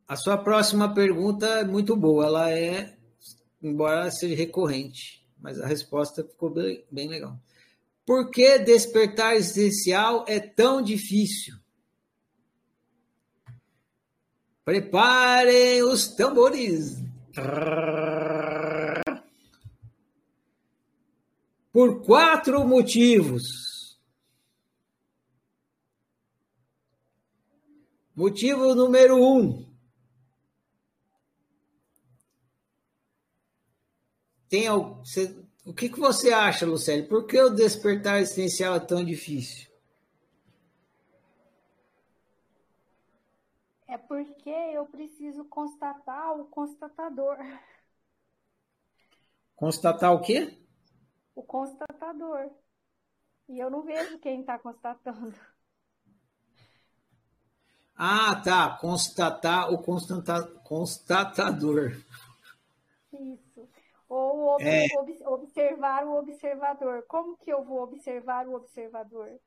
A 0.07 0.15
sua 0.15 0.37
próxima 0.37 0.93
pergunta 0.93 1.47
é 1.47 1.63
muito 1.63 1.95
boa. 1.95 2.25
Ela 2.25 2.51
é, 2.51 2.97
embora 3.61 4.11
seja 4.11 4.35
recorrente, 4.35 5.27
mas 5.39 5.59
a 5.59 5.65
resposta 5.65 6.23
ficou 6.23 6.49
bem, 6.49 6.85
bem 6.91 7.07
legal. 7.07 7.39
Por 8.09 8.31
que 8.31 8.57
despertar 8.57 9.35
existencial 9.35 10.25
é 10.27 10.39
tão 10.39 10.81
difícil? 10.81 11.55
Preparem 14.65 15.83
os 15.83 16.07
tambores. 16.15 16.97
Por 21.71 22.03
quatro 22.03 22.67
motivos. 22.67 24.01
Motivo 28.15 28.73
número 28.73 29.23
um. 29.23 29.71
Tem, 34.49 34.67
o 35.65 35.73
que, 35.73 35.89
que 35.89 35.99
você 35.99 36.31
acha, 36.31 36.65
Lucélio? 36.65 37.07
Por 37.07 37.25
que 37.27 37.39
o 37.41 37.49
despertar 37.49 38.19
existencial 38.19 38.75
é 38.75 38.79
tão 38.79 39.03
difícil? 39.03 39.69
É 43.87 43.97
porque 43.97 44.49
eu 44.49 44.85
preciso 44.85 45.43
constatar 45.45 46.39
o 46.39 46.45
constatador. 46.45 47.37
Constatar 49.55 50.13
o 50.13 50.21
quê? 50.21 50.57
O 51.35 51.43
constatador. 51.43 52.49
E 53.47 53.59
eu 53.59 53.69
não 53.69 53.81
vejo 53.81 54.19
quem 54.19 54.41
está 54.41 54.57
constatando. 54.59 55.35
Ah, 57.95 58.39
tá. 58.41 58.77
Constatar 58.77 59.73
o 59.73 59.83
constatador. 60.63 61.91
Isso. 63.11 63.48
Ou 64.09 64.55
ob 64.55 64.63
é. 64.63 64.87
observar 65.27 66.05
o 66.05 66.17
observador. 66.17 67.05
Como 67.07 67.37
que 67.37 67.53
eu 67.53 67.63
vou 67.63 67.83
observar 67.83 68.47
o 68.47 68.55
observador? 68.55 69.39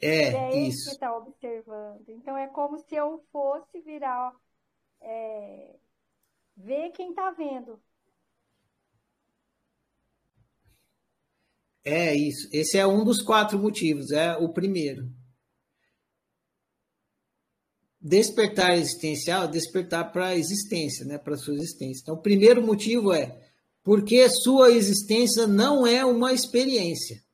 É, 0.00 0.32
é 0.32 0.56
isso. 0.56 0.86
que 0.86 0.94
está 0.94 1.16
observando. 1.16 2.08
Então 2.08 2.36
é 2.36 2.48
como 2.48 2.78
se 2.78 2.94
eu 2.94 3.22
fosse 3.30 3.80
virar, 3.82 4.34
é, 5.02 5.76
ver 6.56 6.90
quem 6.92 7.10
está 7.10 7.30
vendo. 7.30 7.80
É 11.84 12.14
isso. 12.14 12.48
Esse 12.50 12.78
é 12.78 12.86
um 12.86 13.04
dos 13.04 13.20
quatro 13.20 13.58
motivos. 13.58 14.10
É 14.10 14.34
o 14.38 14.48
primeiro 14.48 15.12
despertar 18.04 18.76
existencial, 18.76 19.48
despertar 19.48 20.12
para 20.12 20.28
a 20.28 20.36
existência, 20.36 21.06
né, 21.06 21.16
para 21.16 21.34
a 21.34 21.38
sua 21.38 21.54
existência. 21.54 22.02
Então, 22.02 22.14
o 22.16 22.22
primeiro 22.22 22.60
motivo 22.60 23.14
é 23.14 23.34
porque 23.82 24.28
sua 24.28 24.70
existência 24.70 25.46
não 25.46 25.86
é 25.86 26.04
uma 26.04 26.34
experiência. 26.34 27.24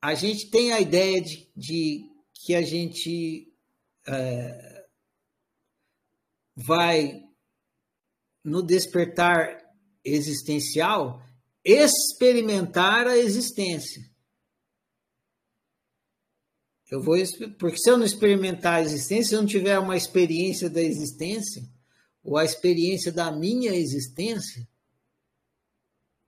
A 0.00 0.14
gente 0.14 0.48
tem 0.50 0.72
a 0.72 0.80
ideia 0.80 1.20
de, 1.20 1.50
de 1.56 2.08
que 2.32 2.54
a 2.54 2.62
gente 2.62 3.52
é, 4.06 4.86
vai 6.56 7.22
no 8.44 8.62
despertar 8.62 9.60
existencial 10.04 11.20
experimentar 11.64 13.06
a 13.06 13.16
existência. 13.16 14.09
Eu 16.90 17.00
vou 17.00 17.16
porque 17.56 17.78
se 17.78 17.88
eu 17.88 17.96
não 17.96 18.04
experimentar 18.04 18.74
a 18.74 18.80
existência, 18.82 19.28
se 19.28 19.34
eu 19.34 19.40
não 19.40 19.46
tiver 19.46 19.78
uma 19.78 19.96
experiência 19.96 20.68
da 20.68 20.82
existência 20.82 21.62
ou 22.22 22.36
a 22.36 22.44
experiência 22.44 23.12
da 23.12 23.30
minha 23.30 23.72
existência, 23.72 24.66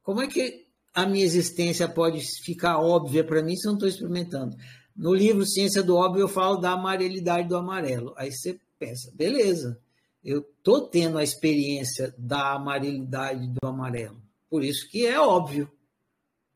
como 0.02 0.22
é 0.22 0.28
que 0.28 0.68
a 0.94 1.04
minha 1.04 1.24
existência 1.24 1.88
pode 1.88 2.20
ficar 2.44 2.78
óbvia 2.78 3.24
para 3.24 3.42
mim 3.42 3.56
se 3.56 3.66
eu 3.66 3.70
não 3.70 3.76
estou 3.76 3.88
experimentando? 3.88 4.56
No 4.94 5.12
livro 5.12 5.44
Ciência 5.44 5.82
do 5.82 5.96
Óbvio 5.96 6.22
eu 6.22 6.28
falo 6.28 6.58
da 6.58 6.72
amarelidade 6.72 7.48
do 7.48 7.56
amarelo. 7.56 8.14
Aí 8.16 8.30
você 8.30 8.60
pensa, 8.78 9.10
beleza, 9.14 9.80
eu 10.22 10.40
estou 10.40 10.86
tendo 10.86 11.18
a 11.18 11.24
experiência 11.24 12.14
da 12.16 12.54
amarelidade 12.54 13.48
do 13.48 13.66
amarelo. 13.66 14.22
Por 14.48 14.62
isso 14.62 14.88
que 14.88 15.06
é 15.06 15.18
óbvio. 15.18 15.70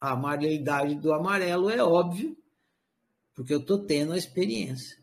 A 0.01 0.13
amarelidade 0.13 0.95
do 0.97 1.13
amarelo 1.13 1.71
é 1.71 1.83
óbvio 1.83 2.37
porque 3.37 3.53
eu 3.53 3.59
estou 3.61 3.79
tendo 3.79 4.15
a 4.15 4.19
experiência. 4.19 4.97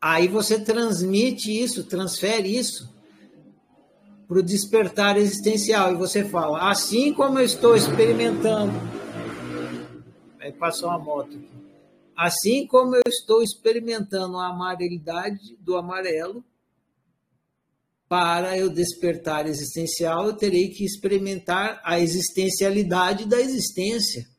Aí 0.00 0.28
você 0.28 0.60
transmite 0.60 1.50
isso, 1.50 1.84
transfere 1.84 2.56
isso 2.56 2.94
para 4.28 4.38
o 4.38 4.42
despertar 4.42 5.18
existencial 5.18 5.92
e 5.92 5.96
você 5.96 6.24
fala, 6.24 6.70
assim 6.70 7.12
como 7.12 7.38
eu 7.38 7.44
estou 7.44 7.76
experimentando, 7.76 8.72
aí 10.40 10.52
passou 10.52 10.88
uma 10.88 10.98
moto. 10.98 11.38
Assim 12.16 12.66
como 12.66 12.94
eu 12.94 13.02
estou 13.06 13.42
experimentando 13.42 14.38
a 14.38 14.48
amarelidade 14.48 15.56
do 15.58 15.76
amarelo, 15.76 16.44
para 18.08 18.56
eu 18.56 18.70
despertar 18.70 19.46
existencial, 19.46 20.26
eu 20.26 20.36
terei 20.36 20.68
que 20.68 20.84
experimentar 20.84 21.80
a 21.82 21.98
existencialidade 21.98 23.26
da 23.26 23.40
existência. 23.40 24.33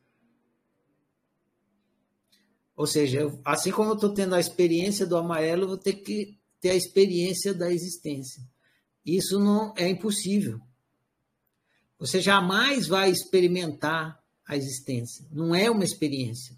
Ou 2.76 2.86
seja, 2.86 3.20
assim 3.44 3.70
como 3.70 3.90
eu 3.90 3.94
estou 3.94 4.12
tendo 4.12 4.34
a 4.34 4.40
experiência 4.40 5.06
do 5.06 5.16
amarelo, 5.16 5.62
eu 5.62 5.68
vou 5.68 5.78
ter 5.78 5.94
que 5.94 6.38
ter 6.60 6.70
a 6.70 6.74
experiência 6.74 7.54
da 7.54 7.72
existência. 7.72 8.42
Isso 9.04 9.38
não 9.38 9.72
é 9.76 9.88
impossível. 9.88 10.60
Você 11.98 12.20
jamais 12.20 12.86
vai 12.86 13.10
experimentar 13.10 14.22
a 14.46 14.56
existência. 14.56 15.26
Não 15.30 15.54
é 15.54 15.70
uma 15.70 15.84
experiência. 15.84 16.54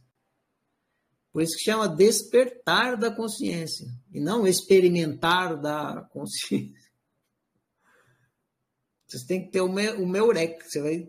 Por 1.32 1.42
isso 1.42 1.56
que 1.56 1.64
chama 1.64 1.88
despertar 1.88 2.96
da 2.96 3.14
consciência 3.14 3.86
e 4.12 4.18
não 4.18 4.46
experimentar 4.46 5.60
da 5.60 6.02
consciência. 6.12 6.88
Você 9.06 9.24
tem 9.26 9.44
que 9.44 9.52
ter 9.52 9.60
o 9.60 9.72
meu, 9.72 10.02
o 10.02 10.06
meu 10.06 10.32
rec. 10.32 10.62
Você 10.62 10.80
vai 10.80 11.08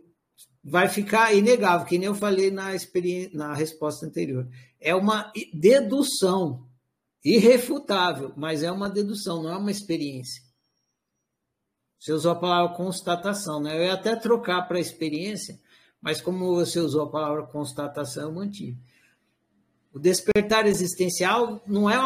vai 0.63 0.87
ficar 0.87 1.33
inegável, 1.33 1.87
que 1.87 1.97
nem 1.97 2.07
eu 2.07 2.15
falei 2.15 2.51
na, 2.51 2.75
experiência, 2.75 3.31
na 3.33 3.53
resposta 3.53 4.05
anterior. 4.05 4.47
É 4.79 4.93
uma 4.93 5.31
dedução 5.53 6.67
irrefutável, 7.23 8.33
mas 8.35 8.63
é 8.63 8.71
uma 8.71 8.89
dedução, 8.89 9.43
não 9.43 9.51
é 9.51 9.57
uma 9.57 9.71
experiência. 9.71 10.41
Você 11.99 12.13
usou 12.13 12.31
a 12.31 12.35
palavra 12.35 12.75
constatação, 12.75 13.61
né? 13.61 13.77
Eu 13.77 13.83
ia 13.83 13.93
até 13.93 14.15
trocar 14.15 14.61
para 14.67 14.79
experiência, 14.79 15.59
mas 16.01 16.21
como 16.21 16.55
você 16.55 16.79
usou 16.79 17.03
a 17.03 17.11
palavra 17.11 17.43
constatação, 17.43 18.23
eu 18.23 18.31
mantive. 18.33 18.77
O 19.93 19.99
despertar 19.99 20.65
existencial 20.65 21.61
não 21.67 21.89
é 21.89 21.97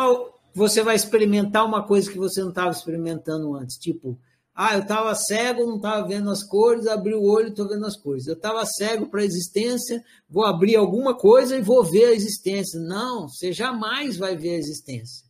você 0.55 0.83
vai 0.83 0.95
experimentar 0.95 1.65
uma 1.65 1.85
coisa 1.85 2.11
que 2.11 2.17
você 2.17 2.41
não 2.41 2.49
estava 2.49 2.71
experimentando 2.71 3.55
antes, 3.55 3.77
tipo, 3.77 4.19
ah, 4.55 4.75
eu 4.75 4.81
estava 4.81 5.15
cego, 5.15 5.65
não 5.65 5.77
estava 5.77 6.07
vendo 6.07 6.29
as 6.29 6.43
cores, 6.43 6.85
abri 6.85 7.15
o 7.15 7.23
olho 7.23 7.49
estou 7.49 7.67
vendo 7.67 7.85
as 7.87 7.97
cores. 7.97 8.27
Eu 8.27 8.35
estava 8.35 8.63
cego 8.65 9.09
para 9.09 9.21
a 9.21 9.25
existência, 9.25 10.03
vou 10.29 10.45
abrir 10.45 10.75
alguma 10.75 11.17
coisa 11.17 11.57
e 11.57 11.61
vou 11.61 11.83
ver 11.83 12.05
a 12.05 12.13
existência. 12.13 12.79
Não, 12.79 13.27
você 13.27 13.51
jamais 13.51 14.15
vai 14.15 14.37
ver 14.37 14.51
a 14.51 14.59
existência. 14.59 15.25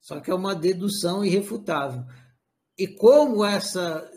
Só 0.00 0.20
que 0.20 0.30
é 0.30 0.34
uma 0.34 0.54
dedução 0.54 1.22
irrefutável. 1.22 2.02
E 2.78 2.88
como 2.88 3.44
essa, 3.44 4.10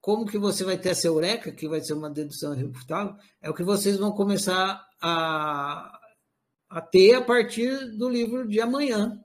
como 0.00 0.24
que 0.24 0.38
você 0.38 0.62
vai 0.62 0.78
ter 0.78 0.90
essa 0.90 1.08
eureka, 1.08 1.50
que 1.50 1.68
vai 1.68 1.80
ser 1.80 1.94
uma 1.94 2.08
dedução 2.08 2.54
irrefutável, 2.54 3.16
é 3.42 3.50
o 3.50 3.54
que 3.54 3.64
vocês 3.64 3.96
vão 3.96 4.12
começar 4.12 4.80
a, 5.02 6.00
a 6.70 6.80
ter 6.80 7.14
a 7.14 7.20
partir 7.20 7.96
do 7.96 8.08
livro 8.08 8.46
de 8.46 8.60
amanhã 8.60 9.20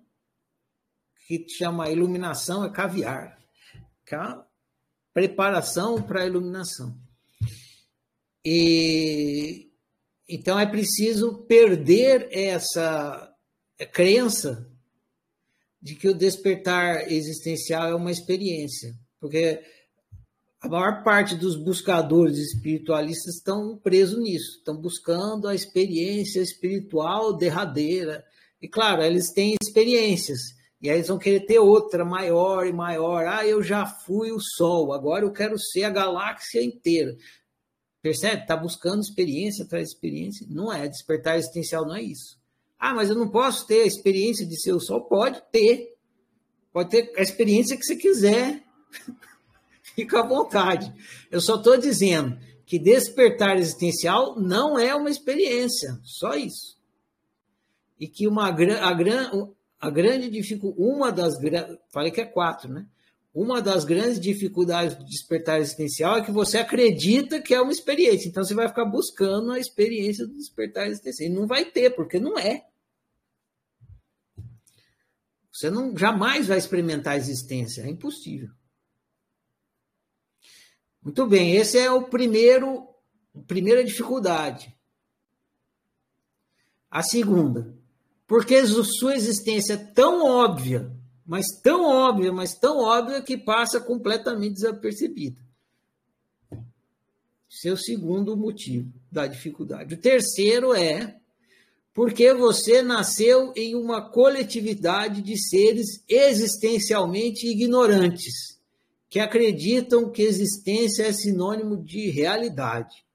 que 1.28 1.46
chama 1.50 1.90
iluminação 1.90 2.64
é 2.66 2.70
caviar. 2.70 3.38
É 4.12 4.18
preparação 5.14 6.02
para 6.02 6.22
a 6.22 6.26
iluminação. 6.26 6.98
E 8.46 9.72
então 10.28 10.60
é 10.60 10.66
preciso 10.66 11.46
perder 11.46 12.28
essa 12.32 13.34
crença 13.92 14.70
de 15.82 15.96
que 15.96 16.08
o 16.08 16.14
despertar 16.14 17.12
existencial 17.12 17.88
é 17.88 17.96
uma 17.96 18.12
experiência, 18.12 18.94
porque 19.20 19.62
A 20.64 20.70
maior 20.70 21.04
parte 21.04 21.36
dos 21.36 21.58
buscadores 21.58 22.38
espiritualistas 22.38 23.36
estão 23.36 23.78
presos 23.78 24.18
nisso, 24.18 24.60
estão 24.60 24.78
buscando 24.78 25.50
a 25.50 25.54
experiência 25.54 26.40
espiritual 26.40 27.36
derradeira. 27.36 28.24
E 28.62 28.68
claro, 28.70 29.04
eles 29.04 29.30
têm 29.34 29.58
experiências, 29.62 30.40
e 30.84 30.90
aí 30.90 30.98
eles 30.98 31.08
vão 31.08 31.18
querer 31.18 31.46
ter 31.46 31.60
outra 31.60 32.04
maior 32.04 32.68
e 32.68 32.74
maior. 32.74 33.26
Ah, 33.26 33.48
eu 33.48 33.64
já 33.64 33.86
fui 33.86 34.34
o 34.34 34.40
Sol, 34.42 34.92
agora 34.92 35.24
eu 35.24 35.32
quero 35.32 35.58
ser 35.58 35.86
a 35.86 35.90
galáxia 35.90 36.62
inteira. 36.62 37.16
Percebe? 38.02 38.42
Está 38.42 38.58
buscando 38.58 39.00
experiência 39.00 39.64
atrás 39.64 39.88
experiência. 39.88 40.46
Não 40.50 40.74
é. 40.74 40.90
Despertar 40.90 41.38
existencial 41.38 41.86
não 41.86 41.96
é 41.96 42.04
isso. 42.04 42.38
Ah, 42.78 42.94
mas 42.94 43.10
eu 43.10 43.16
não 43.16 43.30
posso 43.30 43.66
ter 43.66 43.84
a 43.84 43.88
experiência 43.88 44.46
de 44.46 44.60
ser 44.60 44.74
o 44.74 44.80
Sol? 44.82 45.06
Pode 45.06 45.42
ter. 45.54 45.96
Pode 46.74 46.90
ter 46.90 47.14
a 47.18 47.22
experiência 47.22 47.78
que 47.78 47.86
você 47.86 47.96
quiser. 47.96 48.62
Fica 49.96 50.20
à 50.20 50.28
vontade. 50.28 50.94
Eu 51.32 51.40
só 51.40 51.56
estou 51.56 51.78
dizendo 51.78 52.38
que 52.66 52.78
despertar 52.78 53.58
existencial 53.58 54.38
não 54.38 54.78
é 54.78 54.94
uma 54.94 55.10
experiência, 55.10 55.98
só 56.04 56.34
isso. 56.34 56.78
E 57.98 58.06
que 58.06 58.28
uma 58.28 58.50
a, 58.50 59.54
a 59.84 59.90
grande 59.90 60.30
dificuldade, 60.30 60.82
uma 60.82 61.12
das 61.12 61.34
falei 61.92 62.10
que 62.10 62.22
é 62.22 62.26
quatro, 62.26 62.72
né? 62.72 62.88
Uma 63.34 63.62
das 63.62 63.84
grandes 63.84 64.18
dificuldades 64.18 64.96
do 64.96 65.04
despertar 65.04 65.60
existencial 65.60 66.18
é 66.18 66.24
que 66.24 66.32
você 66.32 66.58
acredita 66.58 67.42
que 67.42 67.54
é 67.54 67.60
uma 67.60 67.72
experiência. 67.72 68.30
Então 68.30 68.46
você 68.46 68.54
vai 68.54 68.70
ficar 68.70 68.86
buscando 68.86 69.52
a 69.52 69.60
experiência 69.60 70.26
do 70.26 70.36
despertar 70.36 70.88
existencial. 70.88 71.30
E 71.30 71.34
não 71.34 71.46
vai 71.46 71.66
ter, 71.66 71.90
porque 71.90 72.18
não 72.18 72.40
é. 72.40 72.66
Você 75.52 75.70
não 75.70 75.98
jamais 75.98 76.48
vai 76.48 76.58
experimentar 76.58 77.16
a 77.16 77.18
existência, 77.18 77.82
é 77.82 77.90
impossível. 77.90 78.52
Muito 81.02 81.28
bem, 81.28 81.58
esse 81.58 81.78
é 81.78 81.92
o 81.92 82.04
primeiro, 82.04 82.88
a 83.36 83.42
primeira 83.42 83.84
dificuldade. 83.84 84.74
A 86.90 87.04
segunda, 87.04 87.83
porque 88.34 88.66
sua 88.66 89.16
existência 89.16 89.74
é 89.74 89.78
tão 89.78 90.26
óbvia, 90.26 90.92
mas 91.24 91.46
tão 91.62 91.86
óbvia, 91.86 92.34
mas 92.34 92.56
tão 92.56 92.80
óbvia 92.80 93.22
que 93.22 93.38
passa 93.38 93.80
completamente 93.80 94.56
desapercebida. 94.56 95.40
Esse 97.48 97.68
é 97.70 97.72
o 97.72 97.78
segundo 97.78 98.36
motivo 98.36 98.92
da 99.12 99.28
dificuldade. 99.28 99.94
O 99.94 100.02
terceiro 100.02 100.74
é 100.74 101.16
porque 101.94 102.34
você 102.34 102.82
nasceu 102.82 103.54
em 103.56 103.76
uma 103.76 104.02
coletividade 104.02 105.22
de 105.22 105.38
seres 105.38 106.04
existencialmente 106.10 107.46
ignorantes 107.46 108.60
que 109.12 109.20
acreditam 109.20 110.10
que 110.10 110.24
existência 110.24 111.04
é 111.04 111.14
sinônimo 111.14 111.78
de 111.78 112.10
realidade. 112.10 113.06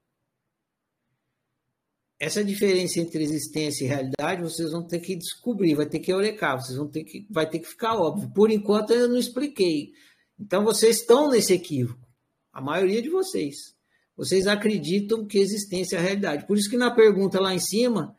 Essa 2.19 2.43
diferença 2.43 2.99
entre 2.99 3.23
existência 3.23 3.85
e 3.85 3.87
realidade 3.87 4.41
vocês 4.41 4.71
vão 4.71 4.83
ter 4.83 4.99
que 4.99 5.15
descobrir, 5.15 5.75
vai 5.75 5.85
ter 5.85 5.99
que 5.99 6.11
eurecar, 6.11 6.59
vocês 6.59 6.77
vão 6.77 6.87
ter 6.87 7.05
que, 7.05 7.25
vai 7.29 7.49
ter 7.49 7.59
que 7.59 7.67
ficar 7.67 7.95
óbvio. 7.95 8.29
Por 8.35 8.51
enquanto 8.51 8.91
eu 8.91 9.07
não 9.07 9.17
expliquei. 9.17 9.93
Então 10.37 10.63
vocês 10.63 10.97
estão 10.97 11.29
nesse 11.29 11.53
equívoco, 11.53 12.05
a 12.51 12.61
maioria 12.61 13.01
de 13.01 13.09
vocês. 13.09 13.73
Vocês 14.17 14.47
acreditam 14.47 15.25
que 15.25 15.39
existência 15.39 15.95
é 15.95 16.01
realidade. 16.01 16.45
Por 16.45 16.57
isso 16.57 16.69
que 16.69 16.75
na 16.75 16.91
pergunta 16.91 17.39
lá 17.39 17.55
em 17.55 17.59
cima, 17.59 18.17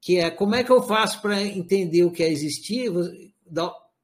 que 0.00 0.16
é 0.16 0.28
como 0.28 0.56
é 0.56 0.64
que 0.64 0.72
eu 0.72 0.82
faço 0.82 1.22
para 1.22 1.40
entender 1.40 2.02
o 2.02 2.10
que 2.10 2.24
é 2.24 2.28
existir, 2.28 2.90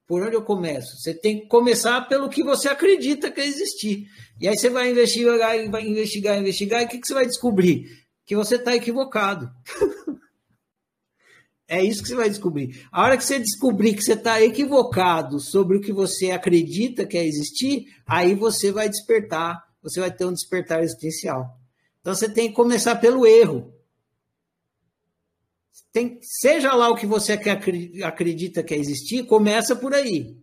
por 0.07 0.23
onde 0.23 0.35
eu 0.37 0.41
começo? 0.41 0.97
Você 0.97 1.13
tem 1.13 1.41
que 1.41 1.47
começar 1.47 1.99
pelo 2.07 2.29
que 2.29 2.43
você 2.43 2.69
acredita 2.69 3.29
que 3.29 3.41
é 3.41 3.45
existir. 3.45 4.07
E 4.39 4.47
aí 4.47 4.57
você 4.57 4.69
vai 4.69 4.89
investigar, 4.91 5.69
vai 5.69 5.85
investigar, 5.85 6.39
investigar, 6.39 6.81
e 6.81 6.85
o 6.85 6.87
que, 6.87 6.99
que 6.99 7.07
você 7.07 7.13
vai 7.13 7.25
descobrir? 7.25 8.02
Que 8.25 8.35
você 8.35 8.55
está 8.55 8.75
equivocado. 8.75 9.51
é 11.67 11.83
isso 11.83 12.01
que 12.01 12.09
você 12.09 12.15
vai 12.15 12.29
descobrir. 12.29 12.87
A 12.91 13.03
hora 13.03 13.17
que 13.17 13.25
você 13.25 13.39
descobrir 13.39 13.93
que 13.95 14.03
você 14.03 14.13
está 14.13 14.41
equivocado 14.41 15.39
sobre 15.39 15.77
o 15.77 15.81
que 15.81 15.91
você 15.91 16.31
acredita 16.31 17.05
que 17.05 17.17
é 17.17 17.25
existir, 17.25 17.87
aí 18.05 18.35
você 18.35 18.71
vai 18.71 18.87
despertar, 18.89 19.63
você 19.81 19.99
vai 19.99 20.11
ter 20.11 20.25
um 20.25 20.33
despertar 20.33 20.81
existencial. 20.83 21.59
Então 21.99 22.13
você 22.13 22.29
tem 22.29 22.49
que 22.49 22.55
começar 22.55 22.95
pelo 22.97 23.25
erro. 23.25 23.73
Tem, 25.91 26.19
seja 26.21 26.73
lá 26.73 26.89
o 26.89 26.95
que 26.95 27.05
você 27.05 27.33
acredita 28.03 28.63
que 28.63 28.73
é 28.73 28.77
existir, 28.77 29.25
começa 29.25 29.75
por 29.75 29.93
aí. 29.93 30.37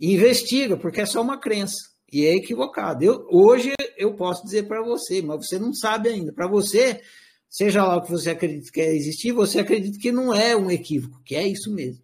investiga, 0.00 0.76
porque 0.76 1.00
é 1.00 1.06
só 1.06 1.20
uma 1.20 1.38
crença. 1.38 1.97
E 2.12 2.24
é 2.24 2.34
equivocado. 2.34 3.04
Eu, 3.04 3.26
hoje 3.30 3.72
eu 3.96 4.14
posso 4.14 4.44
dizer 4.44 4.66
para 4.66 4.82
você, 4.82 5.20
mas 5.22 5.46
você 5.46 5.58
não 5.58 5.72
sabe 5.72 6.08
ainda. 6.08 6.32
Para 6.32 6.48
você, 6.48 7.00
seja 7.48 7.84
lá 7.84 7.96
o 7.96 8.02
que 8.02 8.10
você 8.10 8.30
acredita 8.30 8.70
que 8.72 8.80
é 8.80 8.94
existir, 8.94 9.32
você 9.32 9.60
acredita 9.60 9.98
que 9.98 10.10
não 10.10 10.34
é 10.34 10.56
um 10.56 10.70
equívoco, 10.70 11.22
que 11.24 11.34
é 11.34 11.46
isso 11.46 11.72
mesmo. 11.72 12.02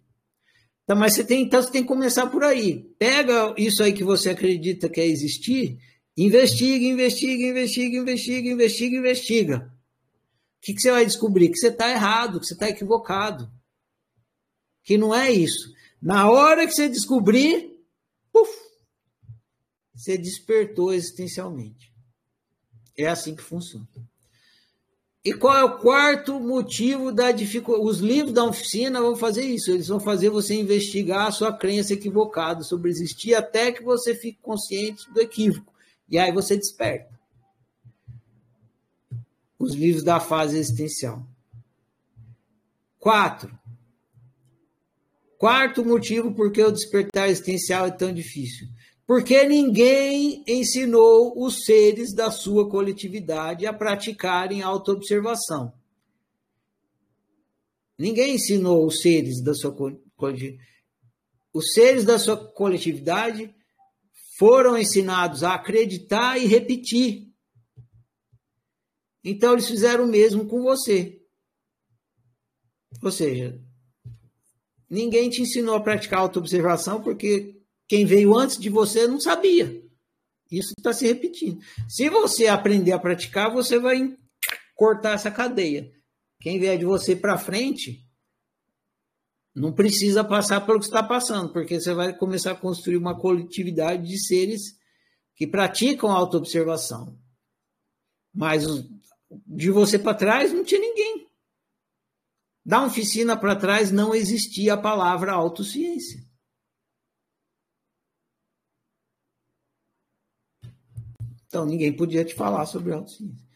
Então, 0.83 0.95
mas 0.95 1.15
você 1.15 1.23
tem, 1.23 1.43
então 1.43 1.61
você 1.61 1.71
tem 1.71 1.81
que 1.81 1.87
começar 1.87 2.27
por 2.27 2.43
aí. 2.43 2.85
Pega 2.99 3.55
isso 3.57 3.81
aí 3.81 3.91
que 3.91 4.03
você 4.03 4.29
acredita 4.29 4.87
que 4.87 5.01
é 5.01 5.07
existir, 5.07 5.79
investiga, 6.15 6.85
investiga, 6.85 7.43
investiga, 7.43 7.97
investiga, 7.97 8.49
investiga, 8.49 8.97
investiga 8.97 9.75
que, 10.65 10.73
que 10.73 10.81
você 10.81 10.89
vai 10.89 11.05
descobrir? 11.05 11.49
Que 11.49 11.59
você 11.59 11.67
está 11.67 11.91
errado, 11.91 12.39
que 12.39 12.47
você 12.47 12.55
está 12.55 12.67
equivocado. 12.67 13.47
Que 14.83 14.97
não 14.97 15.13
é 15.13 15.31
isso. 15.31 15.71
Na 16.01 16.27
hora 16.27 16.65
que 16.65 16.73
você 16.73 16.89
descobrir, 16.89 17.79
puf, 18.33 18.51
você 20.05 20.17
despertou 20.19 20.93
existencialmente. 20.93 21.91
É 22.95 23.07
assim 23.07 23.35
que 23.35 23.41
funciona. 23.41 23.87
E 25.23 25.33
qual 25.33 25.57
é 25.57 25.63
o 25.63 25.79
quarto 25.79 26.39
motivo 26.39 27.11
da 27.11 27.31
dificuldade? 27.31 27.89
Os 27.89 27.97
livros 27.97 28.31
da 28.31 28.43
oficina 28.43 29.01
vão 29.01 29.15
fazer 29.15 29.41
isso. 29.41 29.71
Eles 29.71 29.87
vão 29.87 29.99
fazer 29.99 30.29
você 30.29 30.53
investigar 30.53 31.27
a 31.27 31.31
sua 31.31 31.51
crença 31.51 31.93
equivocada 31.93 32.63
sobre 32.63 32.91
existir 32.91 33.33
até 33.33 33.71
que 33.71 33.81
você 33.81 34.13
fique 34.13 34.37
consciente 34.39 35.11
do 35.11 35.19
equívoco. 35.19 35.73
E 36.07 36.19
aí 36.19 36.31
você 36.31 36.55
desperta 36.55 37.19
os 39.57 39.73
livros 39.73 40.03
da 40.03 40.19
fase 40.19 40.59
existencial. 40.59 41.25
Quatro. 42.99 43.57
Quarto 45.39 45.83
motivo 45.83 46.31
por 46.31 46.51
que 46.51 46.61
o 46.61 46.71
despertar 46.71 47.29
existencial 47.29 47.87
é 47.87 47.91
tão 47.91 48.13
difícil. 48.13 48.67
Porque 49.07 49.45
ninguém 49.45 50.43
ensinou 50.47 51.33
os 51.37 51.63
seres 51.63 52.13
da 52.13 52.31
sua 52.31 52.69
coletividade 52.69 53.65
a 53.65 53.73
praticarem 53.73 54.61
autoobservação. 54.61 55.73
Ninguém 57.97 58.35
ensinou 58.35 58.85
os 58.85 59.01
seres 59.01 59.41
da 59.43 59.53
sua 59.53 59.71
coletividade. 60.15 60.75
Os 61.53 61.71
seres 61.73 62.03
da 62.03 62.19
sua 62.19 62.35
coletividade 62.35 63.53
foram 64.37 64.77
ensinados 64.77 65.43
a 65.43 65.53
acreditar 65.53 66.37
e 66.37 66.45
repetir 66.45 67.25
então 69.27 69.53
eles 69.53 69.67
fizeram 69.67 70.03
o 70.03 70.07
mesmo 70.07 70.45
com 70.45 70.61
você. 70.61 71.19
Ou 73.01 73.11
seja, 73.11 73.59
ninguém 74.87 75.31
te 75.31 75.41
ensinou 75.41 75.73
a 75.73 75.81
praticar 75.81 76.19
autoobservação 76.19 77.01
porque 77.01 77.59
quem 77.87 78.05
veio 78.05 78.35
antes 78.37 78.57
de 78.57 78.69
você 78.69 79.07
não 79.07 79.19
sabia. 79.19 79.83
Isso 80.51 80.73
está 80.77 80.93
se 80.93 81.05
repetindo. 81.05 81.59
Se 81.87 82.09
você 82.09 82.47
aprender 82.47 82.91
a 82.91 82.99
praticar, 82.99 83.51
você 83.51 83.79
vai 83.79 84.15
cortar 84.75 85.13
essa 85.13 85.31
cadeia. 85.31 85.91
Quem 86.39 86.59
vier 86.59 86.77
de 86.77 86.85
você 86.85 87.15
para 87.15 87.37
frente 87.37 88.05
não 89.55 89.71
precisa 89.71 90.23
passar 90.23 90.65
pelo 90.65 90.79
que 90.79 90.85
está 90.85 91.01
passando, 91.01 91.51
porque 91.53 91.79
você 91.79 91.93
vai 91.93 92.15
começar 92.15 92.51
a 92.51 92.55
construir 92.55 92.97
uma 92.97 93.17
coletividade 93.17 94.07
de 94.07 94.19
seres 94.19 94.77
que 95.35 95.47
praticam 95.47 96.11
autoobservação. 96.11 97.17
Mas 98.33 98.63
de 99.47 99.71
você 99.71 99.97
para 99.97 100.13
trás 100.13 100.51
não 100.51 100.63
tinha 100.63 100.81
ninguém. 100.81 101.27
Da 102.65 102.83
oficina 102.85 103.37
para 103.37 103.55
trás 103.55 103.91
não 103.91 104.13
existia 104.13 104.73
a 104.73 104.77
palavra 104.77 105.31
autociência. 105.31 106.24
Então 111.55 111.65
ninguém 111.65 111.95
podia 111.95 112.25
te 112.25 112.35
falar 112.35 112.65
sobre 112.65 112.91
autociência. 112.91 113.47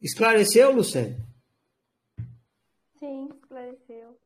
Esclareceu, 0.00 0.74
Lucélia? 0.74 1.22
Sim, 2.98 3.28
esclareceu. 3.34 4.18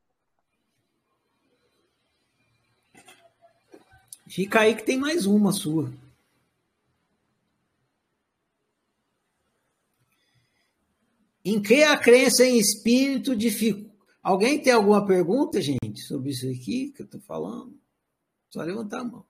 Fica 4.29 4.61
aí 4.61 4.77
que 4.77 4.85
tem 4.85 4.97
mais 4.97 5.27
uma 5.27 5.51
sua. 5.51 5.93
Em 11.45 11.61
que 11.61 11.83
a 11.83 11.99
crença 11.99 12.45
em 12.45 12.57
espírito 12.57 13.35
dificulta? 13.35 13.93
Alguém 14.23 14.63
tem 14.63 14.73
alguma 14.73 15.05
pergunta, 15.05 15.61
gente, 15.61 16.03
sobre 16.03 16.31
isso 16.31 16.47
aqui 16.47 16.93
que 16.93 17.03
eu 17.03 17.07
estou 17.07 17.21
falando? 17.23 17.77
Só 18.49 18.63
levantar 18.63 19.01
a 19.01 19.05
mão. 19.05 19.28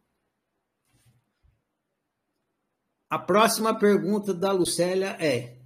A 3.10 3.18
próxima 3.18 3.74
pergunta 3.78 4.34
da 4.34 4.52
Lucélia 4.52 5.16
é: 5.18 5.56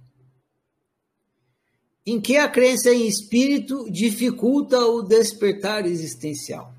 Em 2.05 2.21
que 2.21 2.37
a 2.37 2.47
crença 2.47 2.89
em 2.89 3.05
espírito 3.05 3.89
dificulta 3.91 4.79
o 4.79 5.01
despertar 5.01 5.85
existencial? 5.85 6.73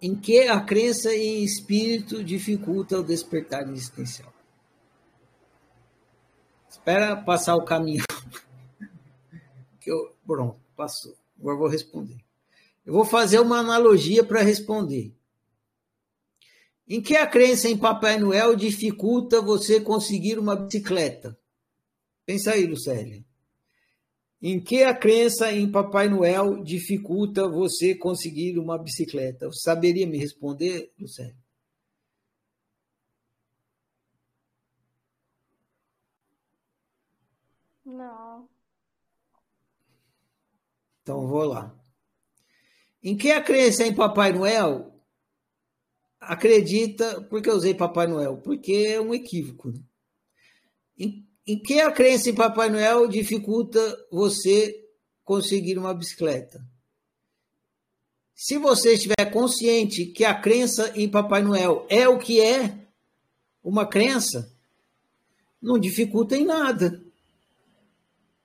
Em 0.00 0.14
que 0.14 0.48
a 0.48 0.60
crença 0.60 1.12
em 1.14 1.42
espírito 1.42 2.22
dificulta 2.22 2.98
o 2.98 3.04
despertar 3.04 3.68
existencial? 3.68 4.32
Espera 6.68 7.16
passar 7.16 7.56
o 7.56 7.64
caminho. 7.64 8.04
que 9.80 9.90
eu, 9.90 10.14
pronto, 10.24 10.60
passou. 10.76 11.14
Agora 11.38 11.56
vou 11.56 11.68
responder. 11.68 12.18
Eu 12.84 12.92
vou 12.92 13.04
fazer 13.04 13.40
uma 13.40 13.58
analogia 13.58 14.24
para 14.24 14.42
responder. 14.42 15.12
Em 16.92 17.00
que 17.00 17.16
a 17.16 17.26
crença 17.26 17.70
em 17.70 17.78
Papai 17.78 18.18
Noel 18.18 18.54
dificulta 18.54 19.40
você 19.40 19.80
conseguir 19.80 20.38
uma 20.38 20.54
bicicleta? 20.54 21.34
Pensa 22.26 22.52
aí, 22.52 22.66
Lucélia. 22.66 23.24
Em 24.42 24.60
que 24.60 24.82
a 24.82 24.94
crença 24.94 25.50
em 25.50 25.72
Papai 25.72 26.06
Noel 26.10 26.62
dificulta 26.62 27.48
você 27.48 27.94
conseguir 27.94 28.58
uma 28.58 28.76
bicicleta? 28.76 29.46
Você 29.46 29.60
saberia 29.60 30.06
me 30.06 30.18
responder, 30.18 30.92
Lucélia? 30.98 31.34
Não. 37.86 38.46
Então 41.00 41.26
vou 41.26 41.44
lá. 41.44 41.74
Em 43.02 43.16
que 43.16 43.30
a 43.30 43.42
crença 43.42 43.82
em 43.86 43.94
Papai 43.94 44.34
Noel 44.34 44.91
acredita, 46.22 47.20
por 47.22 47.42
que 47.42 47.50
eu 47.50 47.54
usei 47.54 47.74
Papai 47.74 48.06
Noel? 48.06 48.36
Porque 48.38 48.72
é 48.88 49.00
um 49.00 49.12
equívoco. 49.12 49.70
Né? 49.70 49.80
Em, 50.98 51.26
em 51.46 51.58
que 51.58 51.80
a 51.80 51.90
crença 51.90 52.30
em 52.30 52.34
Papai 52.34 52.70
Noel 52.70 53.08
dificulta 53.08 53.80
você 54.10 54.84
conseguir 55.24 55.78
uma 55.78 55.92
bicicleta? 55.92 56.64
Se 58.34 58.58
você 58.58 58.94
estiver 58.94 59.30
consciente 59.30 60.06
que 60.06 60.24
a 60.24 60.34
crença 60.34 60.92
em 60.96 61.08
Papai 61.08 61.42
Noel 61.42 61.86
é 61.88 62.08
o 62.08 62.18
que 62.18 62.40
é 62.40 62.86
uma 63.62 63.86
crença, 63.86 64.52
não 65.60 65.78
dificulta 65.78 66.36
em 66.36 66.44
nada. 66.44 67.02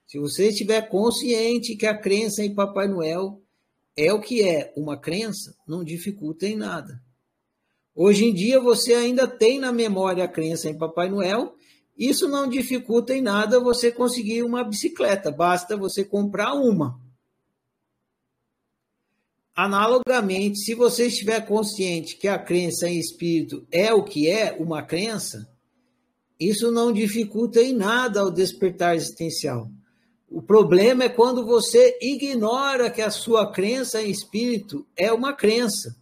Se 0.05 0.19
você 0.19 0.49
estiver 0.49 0.81
consciente 0.87 1.75
que 1.75 1.85
a 1.85 1.97
crença 1.97 2.43
em 2.43 2.53
Papai 2.53 2.87
Noel 2.87 3.41
é 3.95 4.13
o 4.13 4.21
que 4.21 4.47
é 4.47 4.71
uma 4.77 4.95
crença, 4.97 5.55
não 5.67 5.83
dificulta 5.83 6.45
em 6.45 6.55
nada. 6.55 7.01
Hoje 7.99 8.25
em 8.25 8.31
dia 8.31 8.59
você 8.59 8.93
ainda 8.93 9.27
tem 9.27 9.57
na 9.57 9.71
memória 9.71 10.23
a 10.23 10.27
crença 10.27 10.69
em 10.69 10.77
Papai 10.77 11.09
Noel, 11.09 11.55
isso 11.97 12.27
não 12.27 12.47
dificulta 12.47 13.11
em 13.11 13.23
nada 13.23 13.59
você 13.59 13.91
conseguir 13.91 14.43
uma 14.43 14.63
bicicleta, 14.63 15.31
basta 15.31 15.75
você 15.75 16.05
comprar 16.05 16.53
uma. 16.53 17.01
Analogamente, 19.55 20.59
se 20.59 20.75
você 20.75 21.07
estiver 21.07 21.43
consciente 21.47 22.17
que 22.17 22.27
a 22.27 22.37
crença 22.37 22.87
em 22.87 22.99
espírito 22.99 23.65
é 23.71 23.91
o 23.91 24.03
que 24.03 24.29
é 24.29 24.55
uma 24.59 24.83
crença, 24.83 25.49
isso 26.39 26.71
não 26.71 26.93
dificulta 26.93 27.63
em 27.63 27.73
nada 27.73 28.23
o 28.23 28.29
despertar 28.29 28.95
existencial. 28.95 29.71
O 30.29 30.39
problema 30.39 31.05
é 31.05 31.09
quando 31.09 31.43
você 31.43 31.97
ignora 31.99 32.91
que 32.91 33.01
a 33.01 33.09
sua 33.09 33.51
crença 33.51 33.99
em 34.03 34.11
espírito 34.11 34.85
é 34.95 35.11
uma 35.11 35.33
crença 35.33 35.97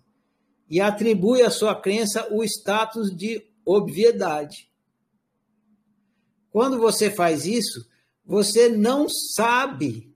e 0.69 0.81
atribui 0.81 1.41
à 1.41 1.49
sua 1.49 1.79
crença 1.79 2.27
o 2.33 2.43
status 2.43 3.15
de 3.15 3.45
obviedade. 3.65 4.69
Quando 6.49 6.79
você 6.79 7.11
faz 7.11 7.45
isso, 7.45 7.87
você 8.23 8.69
não 8.69 9.07
sabe, 9.09 10.15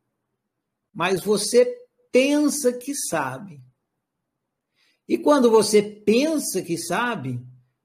mas 0.93 1.21
você 1.21 1.65
pensa 2.11 2.73
que 2.73 2.95
sabe. 2.95 3.61
E 5.07 5.17
quando 5.17 5.49
você 5.49 5.81
pensa 5.81 6.61
que 6.61 6.77
sabe, 6.77 7.39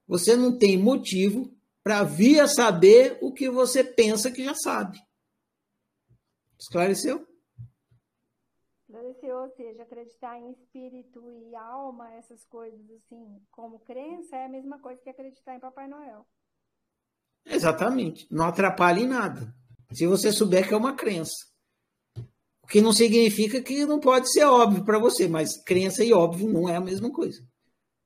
você 0.06 0.36
não 0.36 0.56
tem 0.56 0.78
motivo 0.78 1.52
para 1.82 2.02
vir 2.02 2.40
a 2.40 2.48
saber 2.48 3.18
o 3.20 3.32
que 3.32 3.50
você 3.50 3.82
pensa 3.82 4.30
que 4.30 4.44
já 4.44 4.54
sabe. 4.54 4.98
Esclareceu? 6.58 7.26
Ou 9.22 9.48
seja, 9.50 9.82
acreditar 9.82 10.38
em 10.38 10.50
espírito 10.50 11.30
e 11.30 11.54
alma, 11.54 12.12
essas 12.14 12.44
coisas 12.44 12.90
assim, 12.90 13.40
como 13.50 13.80
crença, 13.80 14.36
é 14.36 14.46
a 14.46 14.48
mesma 14.48 14.78
coisa 14.78 15.00
que 15.00 15.10
acreditar 15.10 15.54
em 15.54 15.60
Papai 15.60 15.88
Noel. 15.88 16.26
Exatamente. 17.46 18.26
Não 18.30 18.46
atrapalha 18.46 19.00
em 19.00 19.06
nada. 19.06 19.54
Se 19.92 20.06
você 20.06 20.32
souber 20.32 20.66
que 20.66 20.74
é 20.74 20.76
uma 20.76 20.94
crença. 20.94 21.34
O 22.62 22.66
que 22.66 22.80
não 22.80 22.92
significa 22.92 23.62
que 23.62 23.84
não 23.84 24.00
pode 24.00 24.32
ser 24.32 24.44
óbvio 24.44 24.84
para 24.84 24.98
você, 24.98 25.28
mas 25.28 25.62
crença 25.62 26.02
e 26.02 26.12
óbvio 26.12 26.50
não 26.50 26.68
é 26.68 26.76
a 26.76 26.80
mesma 26.80 27.12
coisa. 27.12 27.46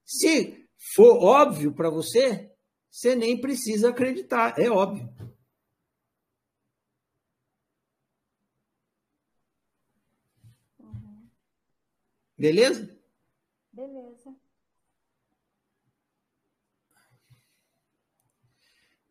Se 0.05 0.67
for 0.95 1.23
óbvio 1.23 1.73
para 1.73 1.89
você, 1.89 2.51
você 2.91 3.15
nem 3.15 3.41
precisa 3.41 3.91
acreditar, 3.91 4.59
é 4.59 4.69
óbvio. 4.69 5.09
Beleza? 12.39 12.97
Beleza. 13.73 14.37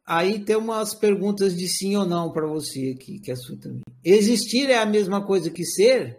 Aí 0.05 0.43
tem 0.45 0.55
umas 0.55 0.95
perguntas 0.95 1.55
de 1.55 1.67
sim 1.67 1.97
ou 1.97 2.05
não 2.05 2.31
para 2.31 2.47
você 2.47 2.95
aqui, 2.95 3.19
que 3.19 3.29
é 3.29 3.35
sua 3.35 3.59
também. 3.59 3.81
Existir 4.01 4.69
é 4.69 4.77
a 4.77 4.85
mesma 4.85 5.25
coisa 5.25 5.51
que 5.51 5.65
ser? 5.65 6.17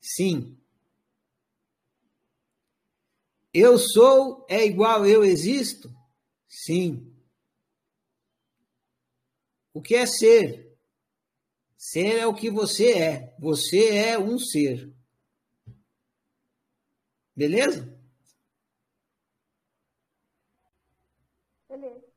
Sim. 0.00 0.56
Eu 3.52 3.76
sou 3.76 4.46
é 4.48 4.64
igual 4.64 5.04
eu 5.04 5.24
existo? 5.24 5.92
Sim. 6.48 7.12
O 9.74 9.82
que 9.82 9.96
é 9.96 10.06
ser? 10.06 10.78
Ser 11.76 12.18
é 12.18 12.26
o 12.28 12.34
que 12.34 12.48
você 12.48 12.92
é. 12.92 13.34
Você 13.40 13.88
é 13.88 14.16
um 14.16 14.38
ser. 14.38 14.94
Beleza? 17.36 17.98
Beleza. 21.68 22.10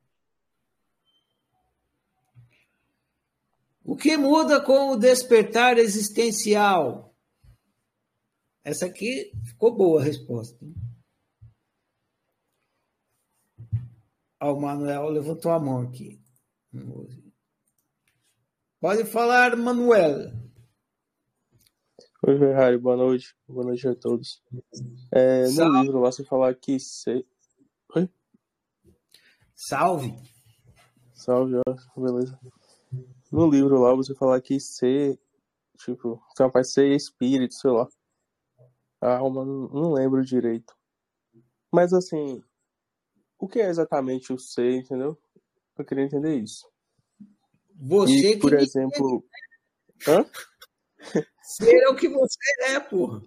O 3.84 3.95
que 3.95 4.18
muda 4.18 4.64
com 4.64 4.91
o 4.91 4.98
despertar 4.98 5.77
existencial? 5.77 7.14
Essa 8.64 8.85
aqui 8.85 9.31
ficou 9.44 9.76
boa 9.76 10.02
a 10.02 10.06
resposta. 10.06 10.57
Ó, 14.41 14.53
o 14.53 14.61
Manuel 14.61 15.10
levantou 15.10 15.52
a 15.52 15.60
mão 15.60 15.81
aqui. 15.81 16.22
Pode 18.80 19.06
falar, 19.06 19.56
Manuel. 19.56 20.31
Oi, 22.26 22.40
Ferrari, 22.40 22.78
boa 22.78 22.95
noite. 22.95 23.36
Boa 23.45 23.66
noite 23.66 23.86
a 23.86 23.94
todos. 23.94 24.41
É, 25.12 25.45
no 25.50 25.82
livro 25.82 26.00
lá 26.00 26.10
você 26.10 26.24
falar 26.24 26.56
que 26.56 26.80
ser. 26.80 27.28
Oi? 27.94 28.10
Salve. 29.54 30.16
Salve, 31.14 31.56
ó, 31.68 32.00
beleza. 32.00 32.40
No 33.30 33.50
livro 33.50 33.78
lá 33.78 33.94
você 33.94 34.16
falar 34.16 34.40
que 34.40 34.58
ser, 34.58 35.20
tipo, 35.78 36.24
você 36.34 36.48
vai 36.48 36.64
ser 36.64 36.95
espírito, 36.95 37.56
sei 37.56 37.72
lá. 37.72 37.90
A 39.02 39.18
alma, 39.18 39.44
não, 39.44 39.91
lembro 39.91 40.24
direito. 40.24 40.74
Mas 41.70 41.91
assim, 41.91 42.41
o 43.38 43.50
que 43.50 43.60
é 43.60 43.68
exatamente 43.68 44.32
o 44.32 44.40
ser, 44.40 44.76
entendeu? 44.76 45.20
Eu 45.78 45.84
queria 45.84 46.06
entender 46.06 46.38
isso. 46.38 46.72
Você 47.76 48.32
e, 48.36 48.40
por 48.40 48.54
exemplo. 48.54 49.26
Hã? 50.08 50.26
Ser 51.42 51.84
é 51.84 51.90
o 51.90 51.96
que 51.96 52.08
você 52.08 52.40
é, 52.70 52.80
porra. 52.80 53.22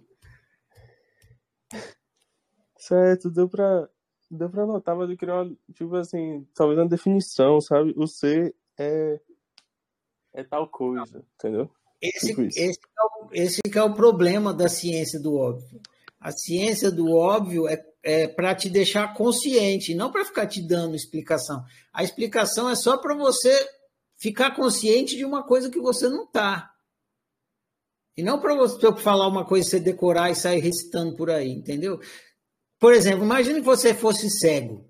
Certo, 2.77 3.29
deu 3.29 3.49
pra, 3.49 3.89
deu 4.29 4.49
pra 4.49 4.65
notar, 4.65 4.95
mas 4.95 5.09
eu 5.09 5.17
queria 5.17 5.35
uma, 5.35 5.57
tipo 5.73 5.95
assim, 5.95 6.47
talvez 6.53 6.79
uma 6.79 6.87
definição, 6.87 7.59
sabe? 7.59 7.93
O 7.97 8.07
ser 8.07 8.55
é, 8.77 9.19
é 10.33 10.43
tal 10.43 10.67
coisa, 10.67 11.23
entendeu? 11.35 11.69
Esse, 12.01 12.27
tipo 12.27 12.41
esse, 12.43 12.59
é 12.61 13.03
o, 13.03 13.29
esse 13.31 13.61
é 13.73 13.83
o 13.83 13.93
problema 13.93 14.53
da 14.53 14.69
ciência 14.69 15.19
do 15.19 15.35
óbvio. 15.35 15.81
A 16.19 16.31
ciência 16.31 16.91
do 16.91 17.11
óbvio 17.11 17.67
é, 17.67 17.83
é 18.03 18.27
para 18.27 18.55
te 18.55 18.69
deixar 18.69 19.13
consciente, 19.13 19.95
não 19.95 20.11
para 20.11 20.25
ficar 20.25 20.47
te 20.47 20.61
dando 20.61 20.95
explicação. 20.95 21.63
A 21.93 22.03
explicação 22.03 22.69
é 22.69 22.75
só 22.75 22.97
para 22.97 23.15
você 23.15 23.51
ficar 24.17 24.55
consciente 24.55 25.15
de 25.15 25.25
uma 25.25 25.43
coisa 25.43 25.69
que 25.69 25.79
você 25.79 26.09
não 26.09 26.23
está. 26.23 26.71
E 28.17 28.23
não 28.23 28.39
para 28.39 28.55
você 28.55 28.91
falar 28.95 29.27
uma 29.27 29.45
coisa, 29.45 29.69
você 29.69 29.79
decorar 29.79 30.31
e 30.31 30.35
sair 30.35 30.59
recitando 30.59 31.15
por 31.15 31.29
aí, 31.29 31.51
entendeu? 31.51 32.01
Por 32.79 32.93
exemplo, 32.93 33.23
imagine 33.23 33.59
que 33.59 33.65
você 33.65 33.93
fosse 33.93 34.29
cego. 34.29 34.89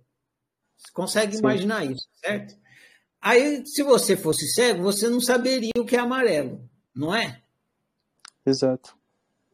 Você 0.77 0.91
consegue 0.93 1.33
Sim. 1.33 1.39
imaginar 1.39 1.85
isso, 1.85 2.07
certo? 2.23 2.55
Aí, 3.19 3.65
se 3.65 3.83
você 3.83 4.15
fosse 4.15 4.47
cego, 4.53 4.83
você 4.83 5.09
não 5.09 5.19
saberia 5.19 5.71
o 5.77 5.85
que 5.85 5.95
é 5.95 5.99
amarelo, 5.99 6.61
não 6.95 7.13
é? 7.13 7.41
Exato. 8.45 8.95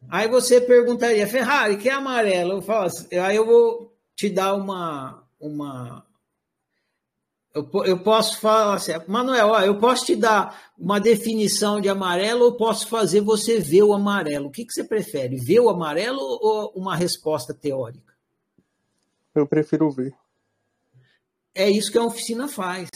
Aí 0.08 0.28
você 0.28 0.60
perguntaria, 0.60 1.26
Ferrari, 1.26 1.76
que 1.76 1.88
é 1.88 1.92
amarelo? 1.92 2.52
Eu 2.52 2.62
falo 2.62 2.86
assim, 2.86 3.16
aí 3.16 3.36
eu 3.36 3.46
vou 3.46 3.96
te 4.14 4.28
dar 4.28 4.54
uma. 4.54 5.26
uma 5.40 6.06
eu, 7.54 7.70
eu 7.84 7.98
posso 8.00 8.40
falar 8.40 8.74
assim, 8.74 8.92
Manuel, 9.06 9.48
ó, 9.48 9.60
eu 9.60 9.78
posso 9.78 10.04
te 10.06 10.16
dar 10.16 10.72
uma 10.76 10.98
definição 10.98 11.80
de 11.80 11.88
amarelo 11.88 12.46
ou 12.46 12.56
posso 12.56 12.88
fazer 12.88 13.20
você 13.20 13.60
ver 13.60 13.84
o 13.84 13.92
amarelo? 13.92 14.48
O 14.48 14.50
que, 14.50 14.64
que 14.64 14.72
você 14.72 14.82
prefere? 14.82 15.36
Ver 15.36 15.60
o 15.60 15.68
amarelo 15.68 16.18
ou 16.20 16.72
uma 16.74 16.96
resposta 16.96 17.54
teórica? 17.54 18.12
Eu 19.32 19.46
prefiro 19.46 19.88
ver. 19.90 20.12
É 21.54 21.70
isso 21.70 21.92
que 21.92 21.98
a 21.98 22.04
oficina 22.04 22.48
faz. 22.48 22.90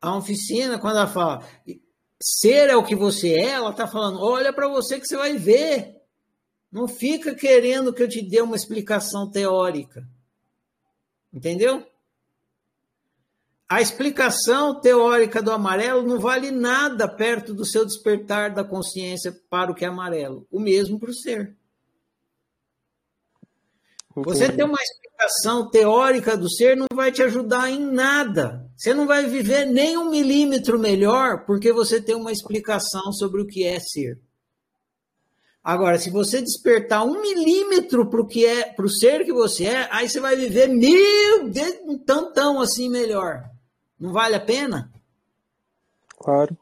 A 0.00 0.16
oficina, 0.16 0.78
quando 0.78 0.96
ela 0.96 1.06
fala 1.06 1.44
ser 2.22 2.70
é 2.70 2.76
o 2.76 2.84
que 2.84 2.94
você 2.94 3.34
é, 3.34 3.50
ela 3.50 3.70
está 3.70 3.86
falando, 3.86 4.20
olha 4.20 4.52
para 4.52 4.68
você 4.68 4.98
que 4.98 5.06
você 5.06 5.16
vai 5.16 5.36
ver. 5.36 5.96
Não 6.72 6.88
fica 6.88 7.34
querendo 7.34 7.92
que 7.92 8.02
eu 8.02 8.08
te 8.08 8.22
dê 8.22 8.40
uma 8.40 8.56
explicação 8.56 9.30
teórica. 9.30 10.08
Entendeu? 11.32 11.86
A 13.70 13.80
explicação 13.80 14.80
teórica 14.80 15.40
do 15.40 15.52
amarelo 15.52 16.02
não 16.02 16.18
vale 16.18 16.50
nada 16.50 17.06
perto 17.06 17.54
do 17.54 17.64
seu 17.64 17.86
despertar 17.86 18.52
da 18.52 18.64
consciência 18.64 19.32
para 19.48 19.70
o 19.70 19.74
que 19.76 19.84
é 19.84 19.88
amarelo. 19.88 20.44
O 20.50 20.58
mesmo 20.58 20.98
para 20.98 21.10
o 21.10 21.14
ser. 21.14 21.54
Você 24.16 24.50
ter 24.50 24.64
uma 24.64 24.82
explicação 24.82 25.70
teórica 25.70 26.36
do 26.36 26.50
ser 26.50 26.76
não 26.76 26.88
vai 26.92 27.12
te 27.12 27.22
ajudar 27.22 27.70
em 27.70 27.78
nada. 27.78 28.68
Você 28.76 28.92
não 28.92 29.06
vai 29.06 29.26
viver 29.26 29.66
nem 29.66 29.96
um 29.96 30.10
milímetro 30.10 30.76
melhor 30.76 31.46
porque 31.46 31.72
você 31.72 32.02
tem 32.02 32.16
uma 32.16 32.32
explicação 32.32 33.12
sobre 33.12 33.40
o 33.40 33.46
que 33.46 33.62
é 33.62 33.78
ser. 33.78 34.18
Agora, 35.62 35.96
se 35.96 36.10
você 36.10 36.42
despertar 36.42 37.04
um 37.04 37.22
milímetro 37.22 38.10
para 38.10 38.20
o 38.20 38.26
que 38.26 38.44
é, 38.44 38.64
para 38.64 38.84
o 38.84 38.90
ser 38.90 39.24
que 39.24 39.32
você 39.32 39.66
é, 39.66 39.88
aí 39.92 40.08
você 40.08 40.18
vai 40.18 40.34
viver 40.34 40.66
mil, 40.66 41.52
um 41.84 41.96
tantão 41.96 42.60
assim 42.60 42.88
melhor. 42.88 43.49
Não 44.00 44.12
vale 44.12 44.34
a 44.34 44.40
pena? 44.40 44.90
Claro. 46.16 46.56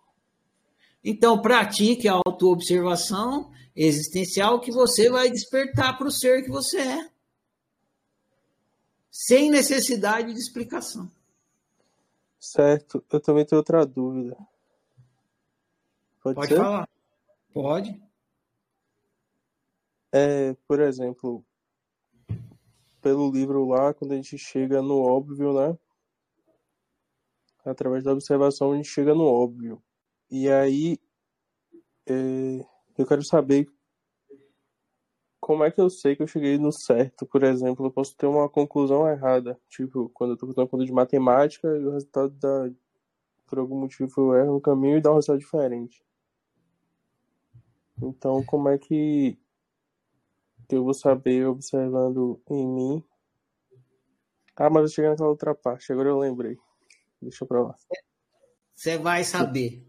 Então, 1.05 1.41
pratique 1.41 2.09
a 2.09 2.15
autoobservação 2.15 3.53
existencial 3.75 4.61
que 4.61 4.73
você 4.73 5.09
vai 5.09 5.31
despertar 5.31 5.97
para 5.97 6.09
o 6.09 6.13
ser 6.13 6.43
que 6.43 6.51
você 6.51 6.81
é 6.81 7.11
sem 9.11 9.51
necessidade 9.51 10.33
de 10.33 10.39
explicação. 10.39 11.11
Certo. 12.39 13.05
Eu 13.11 13.21
também 13.21 13.45
tenho 13.45 13.59
outra 13.59 13.85
dúvida. 13.85 14.37
Pode, 16.23 16.37
Pode 16.37 16.55
falar. 16.55 16.89
Pode. 17.53 18.03
É, 20.13 20.55
por 20.67 20.81
exemplo, 20.81 21.45
pelo 23.01 23.31
livro 23.31 23.67
lá, 23.67 23.93
quando 23.93 24.13
a 24.13 24.17
gente 24.17 24.39
chega 24.39 24.81
no 24.81 24.99
óbvio, 24.99 25.53
né? 25.53 25.79
Através 27.69 28.05
da 28.05 28.13
observação, 28.13 28.73
a 28.73 28.77
gente 28.77 28.89
chega 28.89 29.15
no 29.15 29.25
óbvio. 29.25 29.83
E 30.31 30.49
aí, 30.49 30.99
é, 32.07 32.65
eu 32.97 33.07
quero 33.07 33.23
saber 33.23 33.69
como 35.41 35.65
é 35.65 35.71
que 35.71 35.81
eu 35.81 35.89
sei 35.89 36.15
que 36.15 36.23
eu 36.23 36.27
cheguei 36.27 36.59
no 36.59 36.71
certo? 36.71 37.25
Por 37.25 37.43
exemplo, 37.43 37.87
eu 37.87 37.91
posso 37.91 38.15
ter 38.17 38.27
uma 38.27 38.49
conclusão 38.49 39.09
errada. 39.09 39.59
Tipo, 39.69 40.11
quando 40.11 40.33
eu 40.33 40.37
tô 40.37 40.47
fazendo 40.47 40.69
conta 40.69 40.85
de 40.85 40.93
matemática 40.93 41.69
e 41.69 41.87
o 41.87 41.93
resultado 41.93 42.31
dá, 42.39 42.71
por 43.47 43.59
algum 43.59 43.81
motivo 43.81 44.13
eu 44.19 44.35
erro 44.35 44.53
no 44.55 44.61
caminho 44.61 44.99
e 44.99 45.01
dá 45.01 45.11
um 45.11 45.15
resultado 45.15 45.39
diferente. 45.39 46.05
Então, 48.03 48.45
como 48.45 48.69
é 48.69 48.77
que 48.77 49.39
eu 50.69 50.85
vou 50.85 50.95
saber 50.95 51.47
observando 51.47 52.41
em 52.51 52.67
mim? 52.67 53.05
Ah, 54.55 54.69
mas 54.69 54.83
eu 54.83 54.89
cheguei 54.89 55.11
naquela 55.11 55.31
outra 55.31 55.55
parte, 55.55 55.91
agora 55.93 56.11
eu 56.11 56.19
lembrei. 56.19 56.59
Deixa 57.21 57.45
pra 57.45 57.63
lá. 57.63 57.75
Você 58.75 58.97
vai 58.97 59.25
saber. 59.25 59.85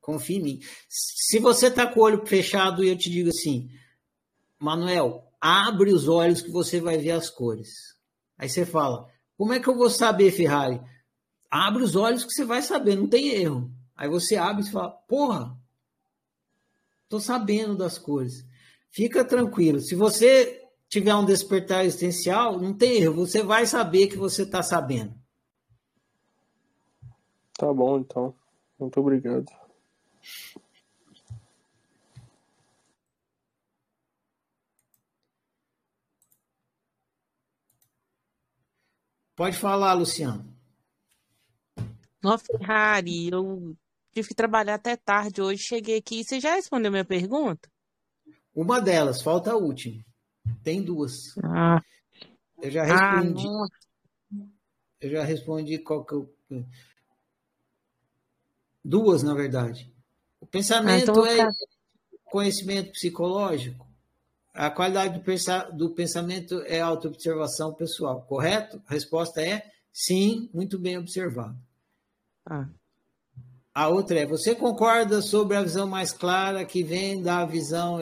Confie 0.00 0.36
em 0.36 0.42
mim. 0.42 0.60
Se 0.88 1.38
você 1.38 1.70
tá 1.70 1.86
com 1.86 2.00
o 2.00 2.02
olho 2.02 2.26
fechado 2.26 2.84
e 2.84 2.88
eu 2.88 2.96
te 2.96 3.10
digo 3.10 3.30
assim, 3.30 3.68
Manuel, 4.58 5.26
abre 5.40 5.92
os 5.92 6.06
olhos 6.06 6.42
que 6.42 6.50
você 6.50 6.80
vai 6.80 6.98
ver 6.98 7.12
as 7.12 7.28
cores. 7.30 7.96
Aí 8.38 8.48
você 8.48 8.64
fala, 8.64 9.08
como 9.36 9.52
é 9.52 9.60
que 9.60 9.68
eu 9.68 9.76
vou 9.76 9.90
saber, 9.90 10.30
Ferrari? 10.30 10.80
Abre 11.50 11.82
os 11.82 11.96
olhos 11.96 12.24
que 12.24 12.32
você 12.32 12.44
vai 12.44 12.62
saber, 12.62 12.96
não 12.96 13.08
tem 13.08 13.28
erro. 13.28 13.70
Aí 13.96 14.08
você 14.08 14.36
abre 14.36 14.62
e 14.62 14.70
fala, 14.70 14.90
porra, 14.90 15.56
tô 17.08 17.18
sabendo 17.18 17.76
das 17.76 17.98
cores. 17.98 18.44
Fica 18.90 19.24
tranquilo. 19.24 19.80
Se 19.80 19.94
você 19.94 20.62
tiver 20.88 21.14
um 21.14 21.24
despertar 21.24 21.84
existencial, 21.84 22.60
não 22.60 22.72
tem 22.72 23.02
erro. 23.02 23.26
Você 23.26 23.42
vai 23.42 23.66
saber 23.66 24.06
que 24.06 24.16
você 24.16 24.42
está 24.42 24.62
sabendo. 24.62 25.14
Tá 27.58 27.72
bom, 27.72 27.98
então. 27.98 28.34
Muito 28.78 29.00
obrigado. 29.00 29.46
Pode 39.34 39.56
falar, 39.58 39.92
Luciano. 39.94 40.44
Nossa, 42.22 42.44
Ferrari, 42.58 43.28
eu 43.30 43.76
tive 44.12 44.28
que 44.28 44.34
trabalhar 44.34 44.74
até 44.74 44.96
tarde 44.96 45.40
hoje. 45.40 45.62
Cheguei 45.62 45.98
aqui. 45.98 46.24
Você 46.24 46.40
já 46.40 46.54
respondeu 46.54 46.90
minha 46.90 47.04
pergunta? 47.04 47.70
Uma 48.54 48.80
delas, 48.80 49.20
falta 49.20 49.52
a 49.52 49.56
última. 49.56 50.02
Tem 50.62 50.82
duas. 50.82 51.34
Ah. 51.44 51.80
Eu 52.62 52.70
já 52.70 52.82
respondi. 52.82 53.46
Ah, 53.46 54.46
eu 55.00 55.10
já 55.10 55.24
respondi 55.24 55.78
qual 55.78 56.04
que 56.04 56.14
eu... 56.14 56.34
Duas, 58.86 59.24
na 59.24 59.34
verdade. 59.34 59.92
O 60.40 60.46
pensamento 60.46 61.10
ah, 61.10 61.12
então 61.12 61.26
é 61.26 61.48
conhecimento 62.26 62.92
psicológico. 62.92 63.84
A 64.54 64.70
qualidade 64.70 65.20
do, 65.74 65.90
pensamento 65.90 66.62
é 66.62 66.80
autoobservação 66.80 67.74
pessoal, 67.74 68.22
correto? 68.22 68.80
A 68.86 68.94
resposta 68.94 69.42
é 69.42 69.68
sim, 69.92 70.48
muito 70.54 70.78
bem 70.78 70.96
observado. 70.96 71.58
Ah. 72.48 72.68
A 73.74 73.88
outra 73.88 74.20
é: 74.20 74.26
você 74.26 74.54
concorda 74.54 75.20
sobre 75.20 75.56
a 75.56 75.62
visão 75.62 75.88
mais 75.88 76.12
clara 76.12 76.64
que 76.64 76.84
vem 76.84 77.20
da 77.20 77.44
visão 77.44 77.98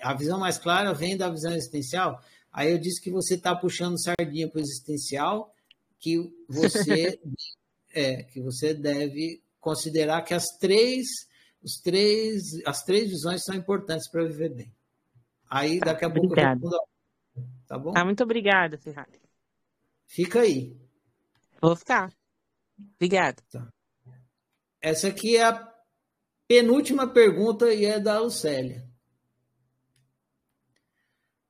a 0.00 0.14
visão 0.14 0.38
mais 0.38 0.58
clara 0.58 0.94
vem 0.94 1.16
da 1.16 1.28
visão 1.28 1.52
existencial? 1.52 2.22
Aí 2.52 2.70
eu 2.70 2.78
disse 2.78 3.00
que 3.00 3.10
você 3.10 3.34
está 3.34 3.54
puxando 3.54 4.00
sardinha 4.00 4.48
para 4.48 4.58
o 4.58 4.62
existencial, 4.62 5.52
que 5.98 6.32
você 6.48 7.18
é 7.92 8.22
que 8.22 8.40
você 8.40 8.72
deve 8.72 9.41
considerar 9.62 10.22
que 10.22 10.34
as 10.34 10.48
três 10.58 11.06
os 11.62 11.80
três 11.80 12.60
as 12.66 12.82
três 12.82 13.08
visões 13.08 13.42
são 13.44 13.54
importantes 13.54 14.10
para 14.10 14.24
viver 14.24 14.50
bem. 14.50 14.74
Aí 15.48 15.78
tá, 15.78 15.86
daqui 15.86 16.04
a 16.04 16.10
pouco 16.10 16.34
eu 16.34 16.44
respondo. 16.44 16.76
Tá 17.66 17.78
bom? 17.78 17.92
Tá, 17.92 18.04
muito 18.04 18.22
obrigada, 18.22 18.76
Ferrari. 18.76 19.20
Fica 20.06 20.40
aí. 20.40 20.76
Vou 21.60 21.76
ficar. 21.76 22.12
Obrigada. 22.96 23.40
Tá. 23.50 23.68
Essa 24.80 25.08
aqui 25.08 25.36
é 25.36 25.44
a 25.44 25.72
penúltima 26.48 27.06
pergunta 27.06 27.72
e 27.72 27.84
é 27.84 28.00
da 28.00 28.18
Lucélia. 28.18 28.84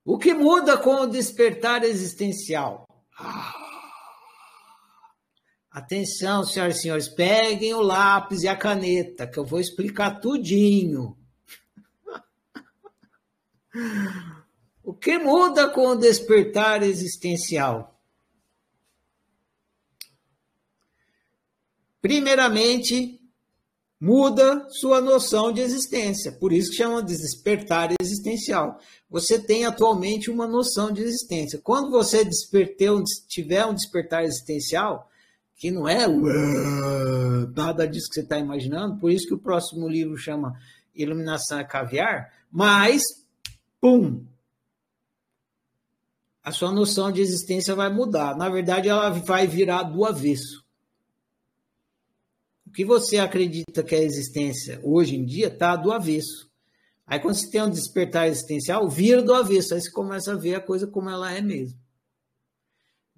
O 0.05 0.19
que 0.19 0.35
muda 0.35 0.77
com 0.77 0.97
o 0.97 1.07
despertar 1.07 1.83
existencial? 1.85 2.85
Ah. 3.19 3.52
Atenção, 5.73 6.45
senhoras 6.45 6.77
e 6.77 6.83
senhores, 6.83 7.09
peguem 7.09 7.73
o 7.73 7.81
lápis 7.81 8.43
e 8.43 8.49
a 8.49 8.55
caneta, 8.55 9.27
que 9.27 9.39
eu 9.39 9.45
vou 9.45 9.59
explicar 9.59 10.21
tudinho. 10.21 11.17
O 14.85 14.93
que 14.93 15.17
muda 15.17 15.71
com 15.71 15.87
o 15.87 15.95
despertar 15.95 16.83
existencial? 16.83 17.97
Primeiramente, 22.01 23.21
muda 24.01 24.67
sua 24.71 25.01
noção 25.01 25.53
de 25.53 25.61
existência. 25.61 26.33
Por 26.33 26.53
isso 26.53 26.71
que 26.71 26.79
chama 26.79 27.01
de 27.01 27.17
despertar 27.17 27.95
existencial. 28.01 28.81
Você 29.09 29.39
tem 29.39 29.65
atualmente 29.65 30.29
uma 30.29 30.49
noção 30.49 30.91
de 30.91 31.01
existência. 31.01 31.61
Quando 31.63 31.93
você 31.93 32.29
tiver 33.29 33.65
um 33.65 33.73
despertar 33.73 34.25
existencial, 34.25 35.09
que 35.57 35.71
não 35.71 35.89
é 35.89 36.07
nada 37.55 37.87
disso 37.87 38.09
que 38.09 38.15
você 38.15 38.21
está 38.23 38.39
imaginando, 38.39 38.99
por 38.99 39.11
isso 39.11 39.27
que 39.27 39.35
o 39.35 39.39
próximo 39.39 39.89
livro 39.89 40.17
chama 40.17 40.59
Iluminação 40.95 41.59
é 41.59 41.65
Caviar, 41.65 42.33
mas 42.51 43.03
pum! 43.81 44.25
a 46.43 46.51
sua 46.51 46.73
noção 46.73 47.13
de 47.13 47.21
existência 47.21 47.75
vai 47.75 47.93
mudar. 47.93 48.37
Na 48.37 48.49
verdade, 48.49 48.89
ela 48.89 49.11
vai 49.11 49.47
virar 49.47 49.85
do 49.85 50.05
avesso. 50.05 50.65
O 52.67 52.71
que 52.71 52.85
você 52.85 53.19
acredita 53.19 53.83
que 53.83 53.95
é 53.95 54.03
existência 54.03 54.81
hoje 54.83 55.17
em 55.17 55.25
dia 55.25 55.49
está 55.49 55.77
do 55.77 55.93
avesso. 55.93 56.51
Aí, 57.07 57.21
quando 57.21 57.35
você 57.35 57.51
tem 57.51 57.63
um 57.63 57.71
despertar 57.71 58.27
existencial, 58.27 58.89
vira 58.89 59.23
do 59.23 59.35
avesso. 59.35 59.75
Aí 59.75 59.81
você 59.81 59.91
começa 59.91 60.33
a 60.33 60.37
ver 60.37 60.57
a 60.57 60.61
coisa 60.61 60.87
como 60.87 61.11
ela 61.11 61.33
é 61.33 61.41
mesmo. 61.41 61.79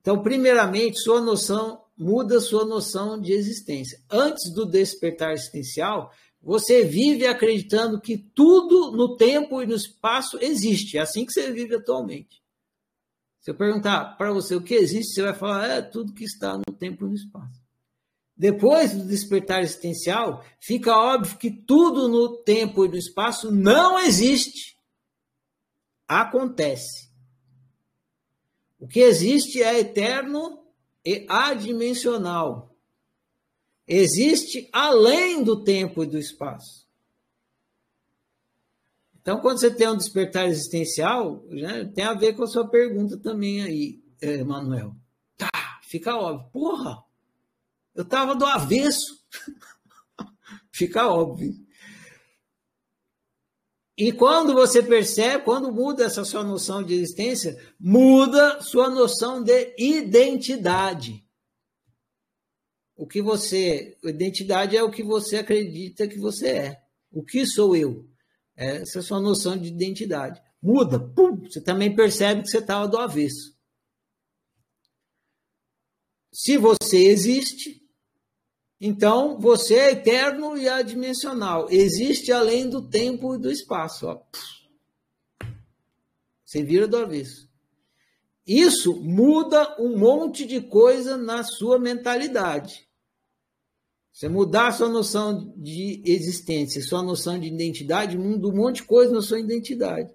Então, 0.00 0.22
primeiramente, 0.22 1.00
sua 1.00 1.20
noção 1.20 1.82
muda 1.96 2.40
sua 2.40 2.64
noção 2.64 3.20
de 3.20 3.32
existência. 3.32 3.98
Antes 4.10 4.52
do 4.52 4.66
despertar 4.66 5.32
existencial, 5.32 6.12
você 6.42 6.84
vive 6.84 7.26
acreditando 7.26 8.00
que 8.00 8.18
tudo 8.18 8.92
no 8.92 9.16
tempo 9.16 9.62
e 9.62 9.66
no 9.66 9.74
espaço 9.74 10.38
existe. 10.40 10.98
É 10.98 11.00
assim 11.00 11.24
que 11.24 11.32
você 11.32 11.50
vive 11.50 11.76
atualmente. 11.76 12.42
Se 13.40 13.50
eu 13.50 13.54
perguntar 13.54 14.16
para 14.16 14.32
você 14.32 14.54
o 14.54 14.62
que 14.62 14.74
existe, 14.74 15.14
você 15.14 15.22
vai 15.22 15.34
falar, 15.34 15.66
é 15.68 15.82
tudo 15.82 16.14
que 16.14 16.24
está 16.24 16.56
no 16.56 16.74
tempo 16.74 17.04
e 17.04 17.08
no 17.08 17.14
espaço. 17.14 17.62
Depois 18.36 18.92
do 18.92 19.06
despertar 19.06 19.62
existencial, 19.62 20.44
fica 20.60 20.96
óbvio 20.96 21.38
que 21.38 21.50
tudo 21.50 22.08
no 22.08 22.38
tempo 22.42 22.84
e 22.84 22.88
no 22.88 22.96
espaço 22.96 23.50
não 23.50 23.98
existe. 23.98 24.76
Acontece. 26.08 27.10
O 28.78 28.88
que 28.88 29.00
existe 29.00 29.62
é 29.62 29.78
eterno 29.78 30.63
e 31.04 31.26
adimensional. 31.28 32.74
Existe 33.86 34.68
além 34.72 35.42
do 35.42 35.62
tempo 35.62 36.02
e 36.02 36.06
do 36.06 36.18
espaço. 36.18 36.84
Então, 39.20 39.40
quando 39.40 39.58
você 39.58 39.70
tem 39.70 39.88
um 39.88 39.96
despertar 39.96 40.46
existencial, 40.46 41.42
né, 41.48 41.84
tem 41.94 42.04
a 42.04 42.14
ver 42.14 42.34
com 42.34 42.44
a 42.44 42.46
sua 42.46 42.68
pergunta 42.68 43.18
também 43.18 43.62
aí, 43.62 44.02
Emanuel. 44.20 44.94
Tá, 45.36 45.80
fica 45.82 46.14
óbvio. 46.16 46.50
Porra, 46.50 47.02
eu 47.94 48.02
estava 48.02 48.34
do 48.34 48.44
avesso. 48.44 49.24
fica 50.70 51.08
óbvio. 51.08 51.63
E 53.96 54.12
quando 54.12 54.54
você 54.54 54.82
percebe, 54.82 55.44
quando 55.44 55.72
muda 55.72 56.04
essa 56.04 56.24
sua 56.24 56.42
noção 56.42 56.82
de 56.82 56.94
existência, 56.94 57.56
muda 57.78 58.60
sua 58.60 58.90
noção 58.90 59.42
de 59.42 59.74
identidade. 59.78 61.24
O 62.96 63.06
que 63.06 63.22
você. 63.22 63.96
Identidade 64.02 64.76
é 64.76 64.82
o 64.82 64.90
que 64.90 65.02
você 65.02 65.36
acredita 65.36 66.08
que 66.08 66.18
você 66.18 66.48
é. 66.48 66.82
O 67.10 67.24
que 67.24 67.46
sou 67.46 67.76
eu? 67.76 68.08
Essa 68.56 68.98
é 68.98 69.00
a 69.00 69.04
sua 69.04 69.20
noção 69.20 69.56
de 69.56 69.68
identidade. 69.68 70.42
Muda, 70.60 70.98
pum, 70.98 71.42
você 71.42 71.60
também 71.60 71.94
percebe 71.94 72.42
que 72.42 72.48
você 72.48 72.58
estava 72.58 72.88
do 72.88 72.98
avesso. 72.98 73.54
Se 76.32 76.56
você 76.56 76.98
existe, 77.06 77.83
então, 78.80 79.38
você 79.38 79.74
é 79.74 79.92
eterno 79.92 80.56
e 80.56 80.68
adimensional. 80.68 81.68
Existe 81.70 82.32
além 82.32 82.68
do 82.68 82.82
tempo 82.82 83.34
e 83.34 83.38
do 83.38 83.50
espaço. 83.50 84.06
Ó. 84.06 84.20
Você 86.44 86.62
vira 86.62 86.86
do 86.86 86.96
avesso. 86.96 87.48
Isso 88.46 89.00
muda 89.02 89.76
um 89.80 89.96
monte 89.96 90.46
de 90.46 90.60
coisa 90.60 91.16
na 91.16 91.42
sua 91.42 91.78
mentalidade. 91.78 92.86
Você 94.12 94.28
mudar 94.28 94.68
a 94.68 94.72
sua 94.72 94.88
noção 94.88 95.52
de 95.56 96.02
existência, 96.04 96.80
sua 96.82 97.02
noção 97.02 97.38
de 97.38 97.48
identidade, 97.48 98.18
muda 98.18 98.46
um 98.46 98.54
monte 98.54 98.76
de 98.76 98.84
coisa 98.84 99.12
na 99.12 99.22
sua 99.22 99.40
identidade. 99.40 100.12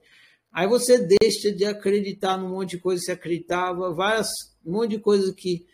Aí 0.52 0.68
você 0.68 0.98
deixa 0.98 1.52
de 1.52 1.66
acreditar 1.66 2.38
num 2.38 2.50
monte 2.50 2.72
de 2.72 2.78
coisa 2.78 3.00
que 3.00 3.06
você 3.08 3.12
acreditava, 3.12 3.94
várias, 3.94 4.30
um 4.66 4.74
monte 4.74 4.92
de 4.92 5.00
coisa 5.00 5.34
que 5.34 5.66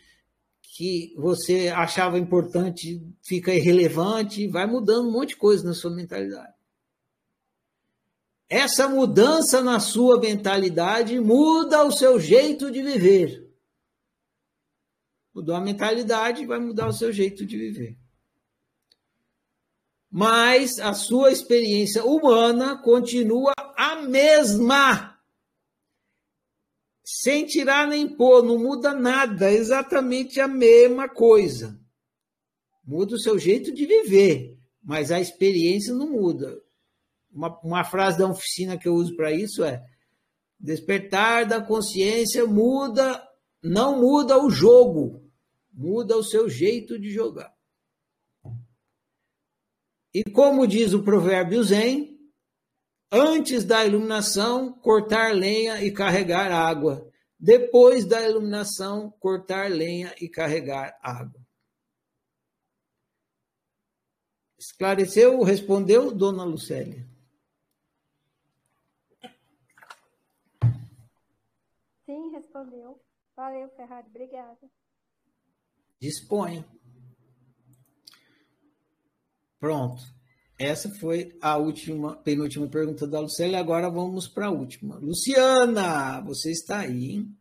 que 0.76 1.14
você 1.16 1.68
achava 1.68 2.18
importante 2.18 3.02
fica 3.22 3.54
irrelevante, 3.54 4.46
vai 4.46 4.66
mudando 4.66 5.08
um 5.08 5.12
monte 5.12 5.30
de 5.30 5.36
coisa 5.36 5.64
na 5.64 5.72
sua 5.72 5.90
mentalidade. 5.90 6.54
Essa 8.46 8.86
mudança 8.86 9.62
na 9.62 9.80
sua 9.80 10.20
mentalidade 10.20 11.18
muda 11.18 11.82
o 11.82 11.90
seu 11.90 12.20
jeito 12.20 12.70
de 12.70 12.82
viver. 12.82 13.50
Mudou 15.34 15.56
a 15.56 15.60
mentalidade, 15.62 16.44
vai 16.44 16.60
mudar 16.60 16.88
o 16.88 16.92
seu 16.92 17.10
jeito 17.10 17.46
de 17.46 17.56
viver. 17.56 17.96
Mas 20.10 20.78
a 20.78 20.92
sua 20.92 21.32
experiência 21.32 22.04
humana 22.04 22.76
continua 22.76 23.54
a 23.78 24.02
mesma 24.02 25.15
sem 27.08 27.46
tirar 27.46 27.86
nem 27.86 28.08
pôr, 28.08 28.42
não 28.42 28.58
muda 28.58 28.92
nada, 28.92 29.52
exatamente 29.52 30.40
a 30.40 30.48
mesma 30.48 31.08
coisa. 31.08 31.80
Muda 32.84 33.14
o 33.14 33.20
seu 33.20 33.38
jeito 33.38 33.72
de 33.72 33.86
viver, 33.86 34.58
mas 34.82 35.12
a 35.12 35.20
experiência 35.20 35.94
não 35.94 36.10
muda. 36.10 36.60
Uma, 37.32 37.60
uma 37.60 37.84
frase 37.84 38.18
da 38.18 38.28
oficina 38.28 38.76
que 38.76 38.88
eu 38.88 38.94
uso 38.94 39.14
para 39.14 39.30
isso 39.30 39.62
é: 39.62 39.84
despertar 40.58 41.46
da 41.46 41.60
consciência 41.60 42.44
muda, 42.44 43.22
não 43.62 44.00
muda 44.00 44.42
o 44.42 44.50
jogo, 44.50 45.30
muda 45.72 46.16
o 46.16 46.24
seu 46.24 46.48
jeito 46.48 46.98
de 46.98 47.10
jogar. 47.10 47.54
E 50.12 50.24
como 50.24 50.66
diz 50.66 50.92
o 50.92 51.04
provérbio 51.04 51.62
Zen, 51.62 52.15
Antes 53.10 53.64
da 53.64 53.84
iluminação, 53.84 54.72
cortar 54.72 55.34
lenha 55.34 55.82
e 55.82 55.92
carregar 55.92 56.50
água. 56.50 57.08
Depois 57.38 58.06
da 58.06 58.22
iluminação, 58.22 59.10
cortar 59.20 59.70
lenha 59.70 60.14
e 60.20 60.28
carregar 60.28 60.98
água. 61.02 61.40
Esclareceu? 64.58 65.42
Respondeu, 65.42 66.12
dona 66.12 66.42
Lucélia? 66.42 67.06
Sim, 72.06 72.30
respondeu. 72.32 73.00
Valeu, 73.36 73.68
Ferrari. 73.76 74.08
Obrigada. 74.08 74.70
Disponha. 76.00 76.66
Pronto. 79.58 80.15
Essa 80.58 80.88
foi 80.88 81.36
a 81.40 81.56
última, 81.56 82.16
penúltima 82.16 82.66
pergunta 82.68 83.06
da 83.06 83.20
Lucélia. 83.20 83.58
Agora 83.58 83.90
vamos 83.90 84.26
para 84.26 84.46
a 84.46 84.50
última. 84.50 84.96
Luciana, 84.96 86.20
você 86.22 86.50
está 86.50 86.80
aí, 86.80 87.10
hein? 87.10 87.36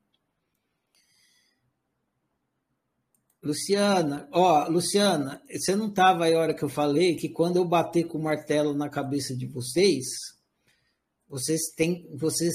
Luciana, 3.42 4.28
ó, 4.32 4.68
Luciana, 4.68 5.42
você 5.48 5.76
não 5.76 5.88
estava 5.88 6.26
aí 6.26 6.34
a 6.34 6.40
hora 6.40 6.54
que 6.54 6.64
eu 6.64 6.70
falei 6.70 7.16
que 7.16 7.30
quando 7.30 7.58
eu 7.58 7.64
bater 7.64 8.06
com 8.06 8.18
o 8.18 8.24
martelo 8.24 8.74
na 8.74 8.90
cabeça 8.90 9.38
de 9.38 9.46
vocês, 9.46 10.08
vocês 11.30 11.70
têm, 11.76 12.10
vocês 12.18 12.54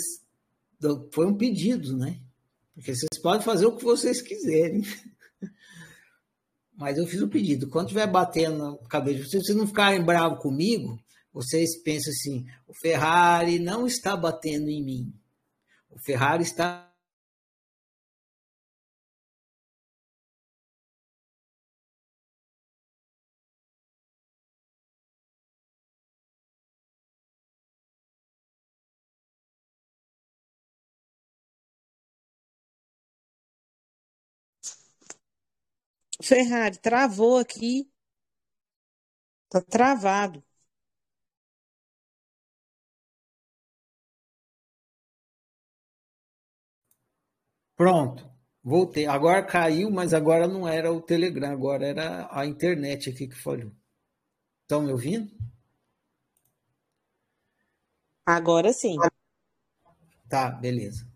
foi 1.12 1.26
um 1.26 1.36
pedido, 1.36 1.96
né? 1.96 2.20
Porque 2.74 2.94
vocês 2.94 3.22
podem 3.22 3.44
fazer 3.44 3.66
o 3.66 3.76
que 3.76 3.84
vocês 3.84 4.20
quiserem. 4.20 4.82
Mas 6.80 6.96
eu 6.96 7.06
fiz 7.06 7.20
o 7.20 7.26
um 7.26 7.28
pedido. 7.28 7.68
Quando 7.68 7.88
estiver 7.88 8.06
batendo 8.06 8.56
na 8.56 8.88
cabeça, 8.88 9.28
se 9.28 9.38
vocês 9.38 9.56
não 9.56 9.66
ficarem 9.66 10.02
bravos 10.02 10.40
comigo, 10.40 10.98
vocês 11.30 11.80
pensam 11.82 12.10
assim: 12.10 12.46
o 12.66 12.72
Ferrari 12.72 13.58
não 13.58 13.86
está 13.86 14.16
batendo 14.16 14.70
em 14.70 14.82
mim. 14.82 15.12
O 15.90 15.98
Ferrari 15.98 16.42
está 16.42 16.89
Ferrari, 36.22 36.78
travou 36.78 37.38
aqui. 37.38 37.90
Tá 39.48 39.60
travado. 39.60 40.42
Pronto, 47.76 48.30
voltei. 48.62 49.06
Agora 49.06 49.42
caiu, 49.44 49.90
mas 49.90 50.12
agora 50.12 50.46
não 50.46 50.68
era 50.68 50.92
o 50.92 51.00
Telegram, 51.00 51.50
agora 51.50 51.86
era 51.86 52.28
a 52.30 52.44
internet 52.46 53.08
aqui 53.08 53.26
que 53.26 53.34
falhou. 53.34 53.72
Estão 54.62 54.82
me 54.82 54.92
ouvindo? 54.92 55.32
Agora 58.26 58.72
sim. 58.72 58.96
Tá, 60.28 60.50
beleza. 60.50 61.10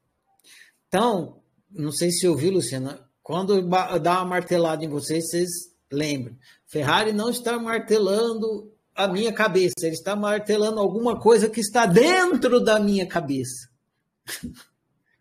Então, 0.88 1.44
não 1.70 1.92
sei 1.92 2.10
se 2.10 2.26
ouviu, 2.26 2.52
Luciana. 2.52 3.03
Quando 3.24 3.66
dá 4.00 4.18
uma 4.18 4.26
martelada 4.26 4.84
em 4.84 4.88
vocês, 4.88 5.30
vocês 5.30 5.48
lembram. 5.90 6.36
Ferrari 6.66 7.10
não 7.10 7.30
está 7.30 7.58
martelando 7.58 8.70
a 8.94 9.08
minha 9.08 9.32
cabeça, 9.32 9.74
ele 9.80 9.94
está 9.94 10.14
martelando 10.14 10.78
alguma 10.78 11.18
coisa 11.18 11.48
que 11.48 11.58
está 11.58 11.86
dentro 11.86 12.62
da 12.62 12.78
minha 12.78 13.08
cabeça. 13.08 13.68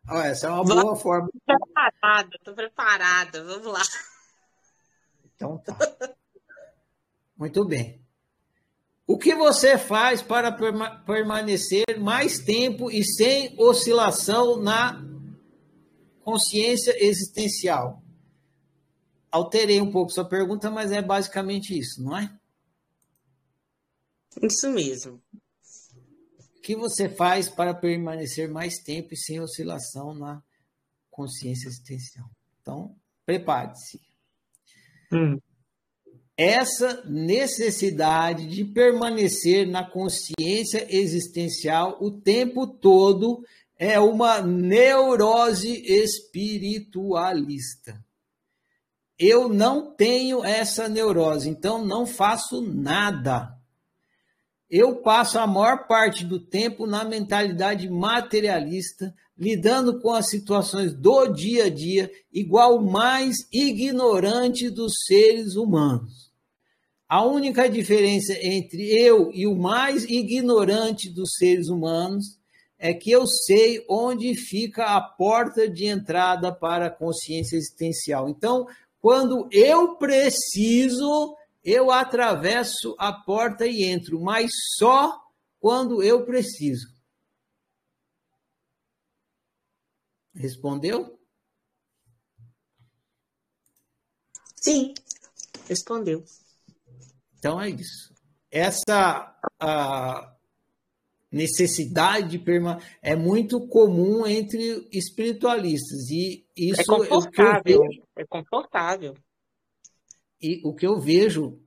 Ah, 0.05 0.27
essa 0.27 0.47
é 0.47 0.49
uma 0.49 0.65
boa 0.65 0.97
forma. 0.97 1.29
Estou 1.33 1.57
preparada, 1.57 2.29
estou 2.35 2.53
preparada. 2.53 3.43
Vamos 3.45 3.71
lá. 3.71 3.81
Então 5.33 5.57
tá. 5.59 5.77
Muito 7.37 7.65
bem. 7.65 8.01
O 9.07 9.17
que 9.17 9.33
você 9.33 9.77
faz 9.77 10.21
para 10.21 10.51
permanecer 11.05 11.85
mais 12.01 12.39
tempo 12.39 12.91
e 12.91 13.01
sem 13.01 13.55
oscilação 13.57 14.57
na 14.61 15.01
consciência 16.23 16.95
existencial? 17.03 18.01
Alterei 19.31 19.81
um 19.81 19.91
pouco 19.91 20.11
sua 20.11 20.25
pergunta, 20.25 20.69
mas 20.69 20.91
é 20.91 21.01
basicamente 21.01 21.77
isso, 21.77 22.03
não 22.03 22.17
é? 22.17 22.31
Isso 24.41 24.69
mesmo. 24.69 25.21
O 26.57 26.61
que 26.61 26.75
você 26.75 27.09
faz 27.09 27.49
para 27.49 27.73
permanecer 27.73 28.49
mais 28.49 28.75
tempo 28.75 29.13
e 29.13 29.17
sem 29.17 29.39
oscilação 29.39 30.13
na 30.13 30.41
consciência 31.11 31.67
existencial? 31.67 32.29
Então, 32.61 32.95
prepare-se. 33.25 33.99
Hum. 35.11 35.39
Essa 36.35 37.03
necessidade 37.05 38.47
de 38.47 38.65
permanecer 38.65 39.67
na 39.67 39.87
consciência 39.87 40.87
existencial 40.89 41.97
o 42.01 42.09
tempo 42.09 42.65
todo 42.65 43.43
é 43.83 43.99
uma 43.99 44.41
neurose 44.41 45.83
espiritualista. 45.85 48.01
Eu 49.19 49.49
não 49.49 49.93
tenho 49.93 50.41
essa 50.41 50.87
neurose, 50.87 51.49
então 51.49 51.85
não 51.85 52.05
faço 52.05 52.61
nada. 52.61 53.53
Eu 54.69 55.01
passo 55.01 55.37
a 55.37 55.45
maior 55.45 55.85
parte 55.85 56.23
do 56.23 56.39
tempo 56.39 56.87
na 56.87 57.03
mentalidade 57.03 57.89
materialista, 57.89 59.13
lidando 59.37 59.99
com 59.99 60.13
as 60.13 60.29
situações 60.29 60.93
do 60.93 61.27
dia 61.27 61.65
a 61.65 61.69
dia, 61.69 62.09
igual 62.31 62.77
o 62.77 62.89
mais 62.89 63.45
ignorante 63.51 64.69
dos 64.69 64.93
seres 65.05 65.57
humanos. 65.57 66.31
A 67.05 67.25
única 67.25 67.69
diferença 67.69 68.31
entre 68.41 68.97
eu 68.97 69.29
e 69.33 69.45
o 69.45 69.53
mais 69.53 70.05
ignorante 70.05 71.09
dos 71.09 71.33
seres 71.33 71.67
humanos 71.67 72.41
é 72.83 72.93
que 72.93 73.09
eu 73.09 73.25
sei 73.25 73.85
onde 73.87 74.35
fica 74.35 74.97
a 74.97 74.99
porta 74.99 75.69
de 75.69 75.85
entrada 75.85 76.53
para 76.53 76.87
a 76.87 76.91
consciência 76.91 77.55
existencial. 77.55 78.27
Então, 78.27 78.67
quando 78.99 79.47
eu 79.53 79.95
preciso, 79.95 81.33
eu 81.63 81.89
atravesso 81.89 82.93
a 82.99 83.13
porta 83.13 83.65
e 83.65 83.85
entro, 83.85 84.19
mas 84.19 84.51
só 84.77 85.17
quando 85.61 86.03
eu 86.03 86.25
preciso. 86.25 86.93
Respondeu? 90.35 91.17
Sim, 94.57 94.93
respondeu. 95.69 96.25
Então 97.39 97.61
é 97.61 97.69
isso. 97.69 98.13
Essa 98.51 99.33
a 99.57 100.33
necessidade 101.33 102.29
de 102.29 102.39
permanência 102.39 102.87
é 103.01 103.15
muito 103.15 103.67
comum 103.67 104.25
entre 104.25 104.87
espiritualistas 104.91 106.09
e 106.09 106.45
isso 106.55 106.81
é 106.81 106.85
confortável. 106.85 107.83
É, 108.15 108.21
é 108.21 108.25
confortável. 108.25 109.15
E 110.41 110.61
o 110.63 110.73
que 110.73 110.85
eu 110.85 110.99
vejo 110.99 111.59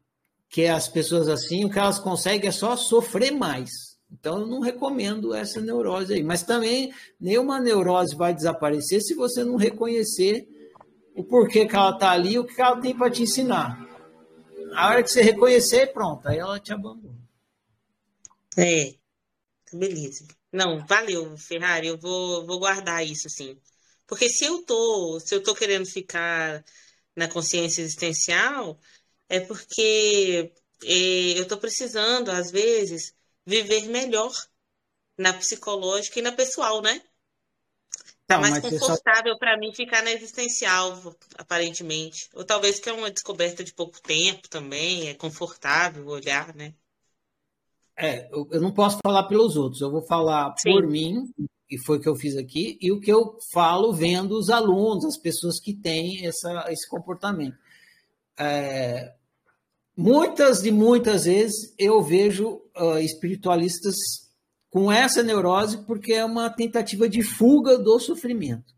que 0.49 0.63
é 0.63 0.71
as 0.71 0.89
pessoas 0.89 1.29
assim, 1.29 1.65
o 1.65 1.71
que 1.71 1.79
elas 1.79 1.99
conseguem 1.99 2.49
é 2.49 2.53
só 2.53 2.77
sofrer 2.77 3.33
mais. 3.33 3.71
Então, 4.11 4.41
eu 4.41 4.47
não 4.47 4.61
recomendo 4.61 5.35
essa 5.35 5.61
neurose 5.61 6.15
aí. 6.15 6.23
Mas 6.23 6.45
também, 6.45 6.93
nenhuma 7.21 7.61
neurose 7.61 8.15
vai 8.15 8.33
desaparecer 8.33 9.01
se 9.03 9.15
você 9.15 9.43
não 9.43 9.57
reconhecer 9.57 10.47
o 11.15 11.25
porquê 11.25 11.67
que 11.67 11.75
ela 11.75 11.91
está 11.91 12.13
ali 12.13 12.35
e 12.35 12.39
o 12.39 12.45
que 12.45 12.61
ela 12.61 12.81
tem 12.81 12.97
para 12.97 13.11
te 13.11 13.23
ensinar. 13.23 13.85
A 14.75 14.89
hora 14.89 15.03
que 15.03 15.09
você 15.09 15.23
reconhecer, 15.23 15.93
pronto, 15.93 16.29
aí 16.29 16.39
ela 16.39 16.61
te 16.61 16.73
abandona. 16.73 17.17
É, 18.57 18.95
beleza. 19.73 20.27
Não, 20.53 20.87
valeu, 20.87 21.37
Ferrari, 21.37 21.89
eu 21.89 21.99
vou, 21.99 22.47
vou 22.47 22.59
guardar 22.59 23.05
isso, 23.05 23.27
assim. 23.27 23.61
Porque 24.07 24.29
se 24.29 24.45
eu 24.45 24.63
tô, 24.65 25.21
se 25.21 25.35
eu 25.35 25.43
tô 25.43 25.55
querendo 25.55 25.87
ficar 25.87 26.65
na 27.15 27.29
consciência 27.29 27.83
existencial, 27.83 28.79
é 29.29 29.41
porque 29.41 30.53
é, 30.85 31.39
eu 31.39 31.47
tô 31.49 31.59
precisando, 31.59 32.31
às 32.31 32.51
vezes, 32.51 33.15
viver 33.45 33.89
melhor 33.89 34.33
na 35.19 35.33
psicológica 35.33 36.19
e 36.19 36.23
na 36.23 36.33
pessoal, 36.33 36.83
né? 36.83 37.03
Tá 38.27 38.39
mais 38.39 38.59
confortável 38.59 39.33
só... 39.35 39.39
para 39.39 39.57
mim 39.57 39.73
ficar 39.73 40.03
na 40.03 40.11
existencial, 40.13 41.17
aparentemente. 41.39 42.29
Ou 42.35 42.45
talvez 42.45 42.81
que 42.81 42.89
é 42.89 42.93
uma 42.93 43.11
descoberta 43.11 43.63
de 43.63 43.73
pouco 43.73 44.01
tempo 44.01 44.49
também, 44.49 45.09
é 45.09 45.15
confortável 45.15 46.07
olhar, 46.07 46.55
né? 46.55 46.75
É, 47.99 48.29
eu 48.31 48.61
não 48.61 48.73
posso 48.73 48.99
falar 49.03 49.25
pelos 49.25 49.57
outros, 49.57 49.81
eu 49.81 49.91
vou 49.91 50.03
falar 50.03 50.55
Sim. 50.59 50.73
por 50.73 50.87
mim, 50.87 51.33
e 51.71 51.79
foi 51.79 51.97
o 51.97 52.01
que 52.01 52.09
eu 52.09 52.15
fiz 52.15 52.37
aqui, 52.37 52.79
e 52.81 52.93
o 52.93 53.01
que 53.01 53.11
eu 53.11 53.39
falo 53.53 53.93
vendo 53.93 54.39
os 54.39 54.51
alunos, 54.51 55.05
as 55.05 55.19
pessoas 55.19 55.59
que 55.59 55.73
têm 55.73 56.27
essa, 56.27 56.67
esse 56.69 56.89
comportamento. 56.89 57.57
É, 58.39 59.15
muitas 59.97 60.65
e 60.65 60.71
muitas 60.71 61.25
vezes 61.25 61.75
eu 61.79 62.03
vejo 62.03 62.61
uh, 62.77 62.99
espiritualistas 62.99 63.97
com 64.69 64.93
essa 64.93 65.23
neurose 65.23 65.79
porque 65.87 66.13
é 66.13 66.25
uma 66.25 66.51
tentativa 66.51 67.09
de 67.09 67.23
fuga 67.23 67.79
do 67.79 67.99
sofrimento. 67.99 68.76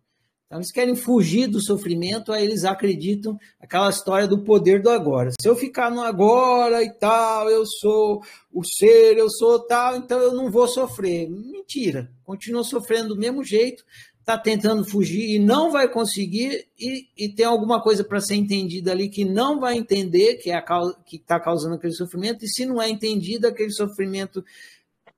Então, 0.49 0.61
eles 0.61 0.73
querem 0.73 0.97
fugir 0.97 1.47
do 1.47 1.61
sofrimento, 1.61 2.33
aí 2.33 2.43
eles 2.43 2.65
acreditam 2.65 3.39
aquela 3.61 3.91
história 3.91 4.27
do 4.27 4.43
poder 4.43 4.81
do 4.81 4.89
agora. 4.89 5.31
Se 5.39 5.47
eu 5.47 5.55
ficar 5.55 5.91
no 5.91 6.01
agora 6.01 6.83
e 6.83 6.91
tal, 6.91 7.51
eu 7.51 7.66
sou 7.66 8.25
o 8.51 8.65
ser, 8.65 9.19
eu 9.19 9.29
sou 9.29 9.61
tal, 9.66 9.97
então 9.97 10.19
eu 10.19 10.33
não 10.33 10.51
vou 10.51 10.66
sofrer. 10.66 11.29
Mentira, 11.29 12.11
continua 12.25 12.65
sofrendo 12.65 13.11
do 13.11 13.20
mesmo 13.20 13.45
jeito, 13.45 13.85
está 14.20 14.39
tentando 14.39 14.87
fugir 14.87 15.35
e 15.35 15.39
não 15.39 15.70
vai 15.70 15.87
conseguir, 15.87 16.66
e, 16.79 17.07
e 17.15 17.29
tem 17.29 17.45
alguma 17.45 17.83
coisa 17.83 18.03
para 18.03 18.19
ser 18.19 18.37
entendida 18.37 18.91
ali 18.91 19.11
que 19.11 19.27
não 19.27 19.61
vai 19.61 19.77
entender, 19.77 20.37
que 20.37 20.51
é 20.51 20.65
que 21.05 21.16
está 21.16 21.39
causando 21.39 21.75
aquele 21.75 21.93
sofrimento, 21.93 22.43
e 22.43 22.49
se 22.49 22.65
não 22.65 22.81
é 22.81 22.89
entendido, 22.89 23.47
aquele 23.47 23.70
sofrimento 23.70 24.43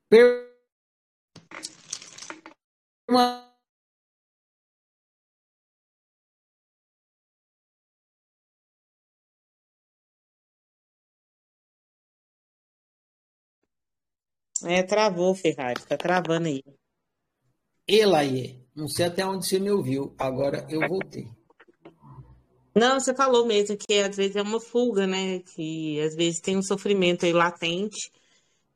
per 0.09 0.51
É, 14.63 14.83
travou, 14.83 15.33
Ferrari, 15.33 15.81
tá 15.85 15.97
travando 15.97 16.47
aí. 16.47 16.63
Elaie, 17.87 18.63
não 18.75 18.87
sei 18.87 19.05
até 19.05 19.25
onde 19.25 19.47
você 19.47 19.59
me 19.59 19.71
ouviu, 19.71 20.13
agora 20.17 20.65
eu 20.69 20.87
voltei. 20.87 21.27
Não, 22.73 22.99
você 22.99 23.13
falou 23.13 23.45
mesmo 23.45 23.75
que 23.75 23.99
às 23.99 24.15
vezes 24.15 24.35
é 24.35 24.41
uma 24.41 24.59
fuga, 24.59 25.05
né? 25.05 25.39
Que 25.39 25.99
às 26.01 26.15
vezes 26.15 26.39
tem 26.39 26.55
um 26.55 26.63
sofrimento 26.63 27.25
aí 27.25 27.33
latente 27.33 28.11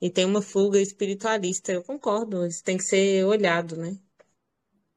e 0.02 0.10
tem 0.10 0.26
uma 0.26 0.42
fuga 0.42 0.82
espiritualista. 0.82 1.72
Eu 1.72 1.82
concordo, 1.82 2.46
isso 2.46 2.64
tem 2.64 2.78
que 2.78 2.84
ser 2.84 3.24
olhado, 3.26 3.78
né? 3.78 3.98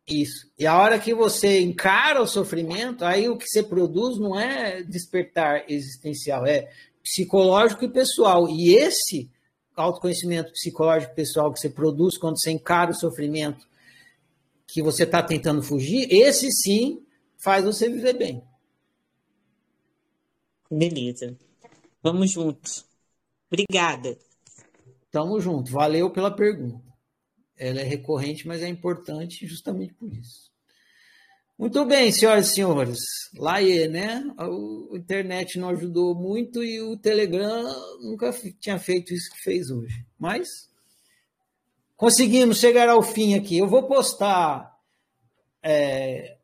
Isso. 0.08 0.50
E 0.58 0.66
a 0.66 0.76
hora 0.76 0.98
que 0.98 1.14
você 1.14 1.60
encara 1.60 2.20
o 2.20 2.26
sofrimento, 2.26 3.04
aí 3.04 3.28
o 3.28 3.36
que 3.36 3.46
você 3.46 3.62
produz 3.62 4.18
não 4.18 4.38
é 4.38 4.82
despertar 4.82 5.70
existencial, 5.70 6.46
é 6.46 6.68
psicológico 7.02 7.84
e 7.84 7.92
pessoal. 7.92 8.48
E 8.48 8.74
esse 8.74 9.30
autoconhecimento 9.80 10.52
psicológico 10.52 11.14
pessoal 11.14 11.52
que 11.52 11.60
você 11.60 11.70
produz 11.70 12.16
quando 12.18 12.38
você 12.38 12.50
encara 12.50 12.90
o 12.90 12.94
sofrimento 12.94 13.66
que 14.66 14.82
você 14.82 15.04
está 15.04 15.22
tentando 15.22 15.62
fugir, 15.62 16.06
esse 16.12 16.50
sim 16.52 17.02
faz 17.38 17.64
você 17.64 17.88
viver 17.88 18.12
bem. 18.12 18.42
Beleza. 20.70 21.36
Vamos 22.02 22.30
juntos. 22.30 22.84
Obrigada. 23.50 24.18
Tamo 25.10 25.40
junto. 25.40 25.72
Valeu 25.72 26.10
pela 26.10 26.30
pergunta. 26.30 26.84
Ela 27.56 27.80
é 27.80 27.84
recorrente, 27.84 28.46
mas 28.46 28.62
é 28.62 28.68
importante 28.68 29.46
justamente 29.46 29.94
por 29.94 30.12
isso. 30.12 30.47
Muito 31.58 31.84
bem, 31.84 32.12
senhoras 32.12 32.50
e 32.50 32.54
senhores. 32.54 33.00
Lá 33.36 33.60
é, 33.60 33.88
né? 33.88 34.22
A 34.38 34.46
internet 34.96 35.58
não 35.58 35.70
ajudou 35.70 36.14
muito 36.14 36.62
e 36.62 36.80
o 36.80 36.96
Telegram 36.96 37.64
nunca 38.00 38.32
tinha 38.60 38.78
feito 38.78 39.12
isso 39.12 39.28
que 39.32 39.42
fez 39.42 39.68
hoje. 39.68 40.06
Mas 40.16 40.46
conseguimos 41.96 42.58
chegar 42.58 42.88
ao 42.88 43.02
fim 43.02 43.34
aqui. 43.34 43.58
Eu 43.58 43.66
vou 43.66 43.88
postar 43.88 44.72
é, 45.60 46.38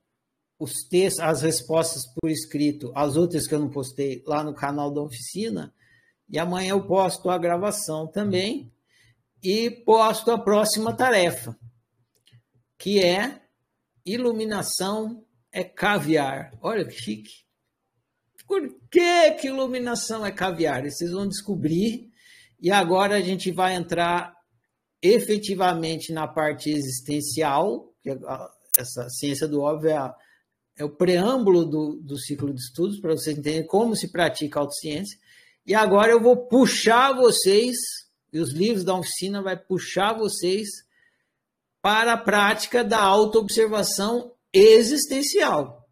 os 0.59 0.83
textos, 0.89 1.21
as 1.21 1.43
respostas 1.43 2.03
por 2.13 2.29
escrito, 2.29 2.91
as 2.93 3.17
outras 3.17 3.47
que 3.47 3.55
eu 3.55 3.61
não 3.61 3.71
postei 3.71 4.21
lá 4.27 4.43
no 4.43 4.53
canal 4.53 4.93
da 4.93 5.01
oficina. 5.01 5.73
E 6.29 6.41
amanhã 6.41 6.71
eu 6.71 6.89
posto 6.89 7.31
a 7.31 7.39
gravação 7.39 8.09
também 8.09 8.73
e 9.41 9.71
posto 9.71 10.33
a 10.33 10.39
próxima 10.39 10.93
tarefa, 10.93 11.57
que 12.77 12.99
é 12.99 13.44
iluminação 14.05 15.25
é 15.53 15.65
caviar. 15.65 16.53
Olha 16.61 16.85
que 16.85 16.95
chique. 16.95 17.45
Por 18.47 18.61
que, 18.91 19.31
que 19.33 19.49
iluminação 19.49 20.25
é 20.25 20.31
caviar? 20.31 20.83
Vocês 20.85 21.11
vão 21.11 21.27
descobrir. 21.27 22.11
E 22.61 22.71
agora 22.71 23.17
a 23.17 23.21
gente 23.21 23.51
vai 23.51 23.75
entrar 23.75 24.35
efetivamente 25.03 26.13
na 26.13 26.27
parte 26.27 26.71
existencial, 26.71 27.93
que 28.03 28.11
é 28.11 28.19
essa 28.77 29.09
ciência 29.09 29.47
do 29.47 29.61
óbvio 29.61 29.91
é, 29.91 29.97
a, 29.97 30.15
é 30.79 30.85
o 30.85 30.91
preâmbulo 30.91 31.65
do, 31.65 32.01
do 32.03 32.19
ciclo 32.19 32.53
de 32.53 32.61
estudos, 32.61 33.01
para 33.01 33.13
vocês 33.13 33.37
entenderem 33.37 33.67
como 33.67 33.95
se 33.95 34.11
pratica 34.11 34.59
a 34.59 34.63
autociência. 34.63 35.19
E 35.67 35.75
agora 35.75 36.11
eu 36.11 36.21
vou 36.21 36.49
puxar 36.49 37.13
vocês, 37.13 37.77
e 38.33 38.39
os 38.39 38.53
livros 38.53 38.85
da 38.85 38.95
oficina 38.95 39.43
vai 39.43 39.57
puxar 39.57 40.15
vocês 40.15 40.69
para 41.85 42.15
a 42.15 42.17
prática 42.17 42.83
da 42.83 42.99
autoobservação 42.99 44.33
existencial. 44.51 45.87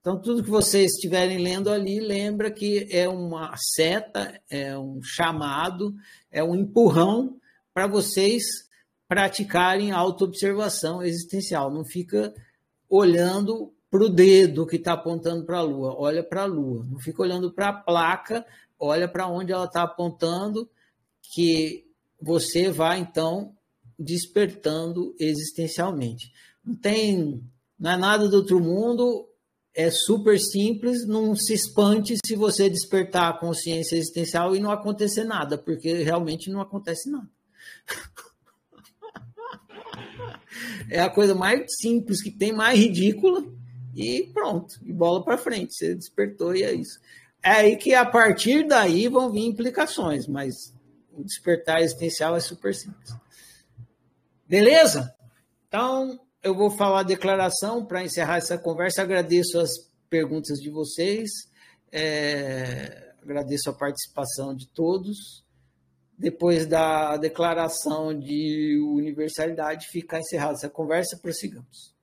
Então, 0.00 0.20
tudo 0.20 0.42
que 0.42 0.50
vocês 0.50 0.90
estiverem 0.94 1.38
lendo 1.38 1.70
ali, 1.70 2.00
lembra 2.00 2.50
que 2.50 2.88
é 2.90 3.08
uma 3.08 3.54
seta, 3.56 4.42
é 4.50 4.76
um 4.76 5.00
chamado, 5.00 5.94
é 6.32 6.42
um 6.42 6.56
empurrão 6.56 7.36
para 7.72 7.86
vocês 7.86 8.42
praticarem 9.06 9.92
autoobservação 9.92 11.00
existencial. 11.00 11.72
Não 11.72 11.84
fica 11.84 12.34
olhando 12.90 13.72
para 13.88 14.02
o 14.02 14.08
dedo 14.08 14.66
que 14.66 14.74
está 14.74 14.94
apontando 14.94 15.46
para 15.46 15.58
a 15.58 15.62
Lua, 15.62 15.94
olha 15.96 16.24
para 16.24 16.42
a 16.42 16.46
Lua. 16.46 16.84
Não 16.90 16.98
fica 16.98 17.22
olhando 17.22 17.52
para 17.52 17.68
a 17.68 17.72
placa, 17.72 18.44
olha 18.80 19.06
para 19.06 19.28
onde 19.28 19.52
ela 19.52 19.66
está 19.66 19.84
apontando, 19.84 20.68
que 21.32 21.86
você 22.20 22.68
vai, 22.68 22.98
então, 22.98 23.54
despertando 23.98 25.14
existencialmente. 25.18 26.32
Não 26.64 26.74
tem, 26.74 27.42
não 27.78 27.90
é 27.90 27.96
nada 27.96 28.28
do 28.28 28.36
outro 28.36 28.60
mundo, 28.60 29.28
é 29.74 29.90
super 29.90 30.38
simples, 30.38 31.06
não 31.06 31.34
se 31.34 31.54
espante 31.54 32.16
se 32.24 32.36
você 32.36 32.68
despertar 32.68 33.30
a 33.30 33.38
consciência 33.38 33.96
existencial 33.96 34.54
e 34.54 34.60
não 34.60 34.70
acontecer 34.70 35.24
nada, 35.24 35.56
porque 35.56 36.02
realmente 36.02 36.50
não 36.50 36.60
acontece 36.60 37.10
nada. 37.10 37.28
É 40.90 41.00
a 41.00 41.08
coisa 41.08 41.34
mais 41.34 41.64
simples 41.80 42.22
que 42.22 42.30
tem, 42.30 42.52
mais 42.52 42.78
ridícula, 42.78 43.42
e 43.94 44.30
pronto, 44.32 44.78
e 44.84 44.92
bola 44.92 45.24
para 45.24 45.38
frente. 45.38 45.74
Você 45.74 45.94
despertou 45.94 46.54
e 46.54 46.62
é 46.62 46.72
isso. 46.72 47.00
É 47.42 47.50
aí 47.50 47.76
que 47.76 47.94
a 47.94 48.04
partir 48.04 48.66
daí 48.66 49.08
vão 49.08 49.30
vir 49.30 49.44
implicações, 49.44 50.26
mas 50.26 50.74
o 51.12 51.24
despertar 51.24 51.82
existencial 51.82 52.36
é 52.36 52.40
super 52.40 52.74
simples. 52.74 53.14
Beleza? 54.52 55.16
Então, 55.66 56.20
eu 56.42 56.54
vou 56.54 56.70
falar 56.70 57.00
a 57.00 57.04
declaração 57.04 57.86
para 57.86 58.04
encerrar 58.04 58.36
essa 58.36 58.58
conversa. 58.58 59.00
Agradeço 59.00 59.58
as 59.58 59.70
perguntas 60.10 60.58
de 60.58 60.68
vocês, 60.68 61.30
é, 61.90 63.14
agradeço 63.22 63.70
a 63.70 63.72
participação 63.72 64.54
de 64.54 64.68
todos. 64.68 65.42
Depois 66.18 66.66
da 66.66 67.16
declaração 67.16 68.12
de 68.12 68.78
universalidade, 68.94 69.86
fica 69.86 70.18
encerrada 70.18 70.52
essa 70.52 70.68
conversa, 70.68 71.16
prossigamos. 71.16 71.94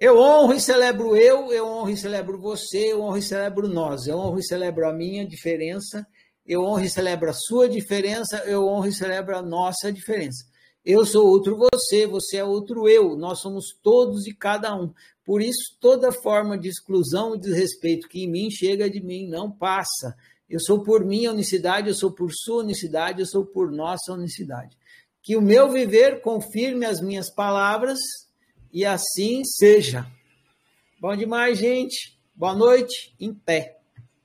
Eu 0.00 0.18
honro 0.18 0.54
e 0.54 0.60
celebro 0.60 1.14
eu, 1.14 1.52
eu 1.52 1.66
honro 1.66 1.90
e 1.90 1.98
celebro 1.98 2.40
você, 2.40 2.92
eu 2.94 3.02
honro 3.02 3.18
e 3.18 3.22
celebro 3.22 3.68
nós, 3.68 4.06
eu 4.06 4.16
honro 4.16 4.38
e 4.38 4.42
celebro 4.42 4.88
a 4.88 4.92
minha 4.94 5.26
diferença, 5.26 6.06
eu 6.46 6.62
honro 6.62 6.82
e 6.82 6.88
celebro 6.88 7.28
a 7.28 7.34
sua 7.34 7.68
diferença, 7.68 8.38
eu 8.46 8.66
honro 8.66 8.88
e 8.88 8.92
celebro 8.94 9.36
a 9.36 9.42
nossa 9.42 9.92
diferença. 9.92 10.55
Eu 10.86 11.04
sou 11.04 11.26
outro 11.26 11.56
você, 11.56 12.06
você 12.06 12.36
é 12.36 12.44
outro 12.44 12.88
eu, 12.88 13.16
nós 13.16 13.40
somos 13.40 13.76
todos 13.82 14.24
e 14.28 14.32
cada 14.32 14.72
um. 14.72 14.94
Por 15.24 15.42
isso, 15.42 15.76
toda 15.80 16.12
forma 16.12 16.56
de 16.56 16.68
exclusão 16.68 17.34
e 17.34 17.40
desrespeito 17.40 18.08
que 18.08 18.22
em 18.22 18.30
mim 18.30 18.48
chega 18.48 18.88
de 18.88 19.02
mim 19.02 19.26
não 19.26 19.50
passa. 19.50 20.16
Eu 20.48 20.60
sou 20.60 20.84
por 20.84 21.04
minha 21.04 21.32
unicidade, 21.32 21.88
eu 21.88 21.94
sou 21.94 22.12
por 22.12 22.30
sua 22.32 22.62
unicidade, 22.62 23.18
eu 23.18 23.26
sou 23.26 23.44
por 23.44 23.72
nossa 23.72 24.12
unicidade. 24.12 24.78
Que 25.20 25.36
o 25.36 25.42
meu 25.42 25.72
viver 25.72 26.20
confirme 26.20 26.86
as 26.86 27.00
minhas 27.00 27.28
palavras 27.34 27.98
e 28.72 28.84
assim 28.84 29.42
seja. 29.44 30.06
Bom 31.00 31.16
demais, 31.16 31.58
gente. 31.58 32.16
Boa 32.32 32.54
noite, 32.54 33.12
em 33.18 33.34
pé. 33.34 33.75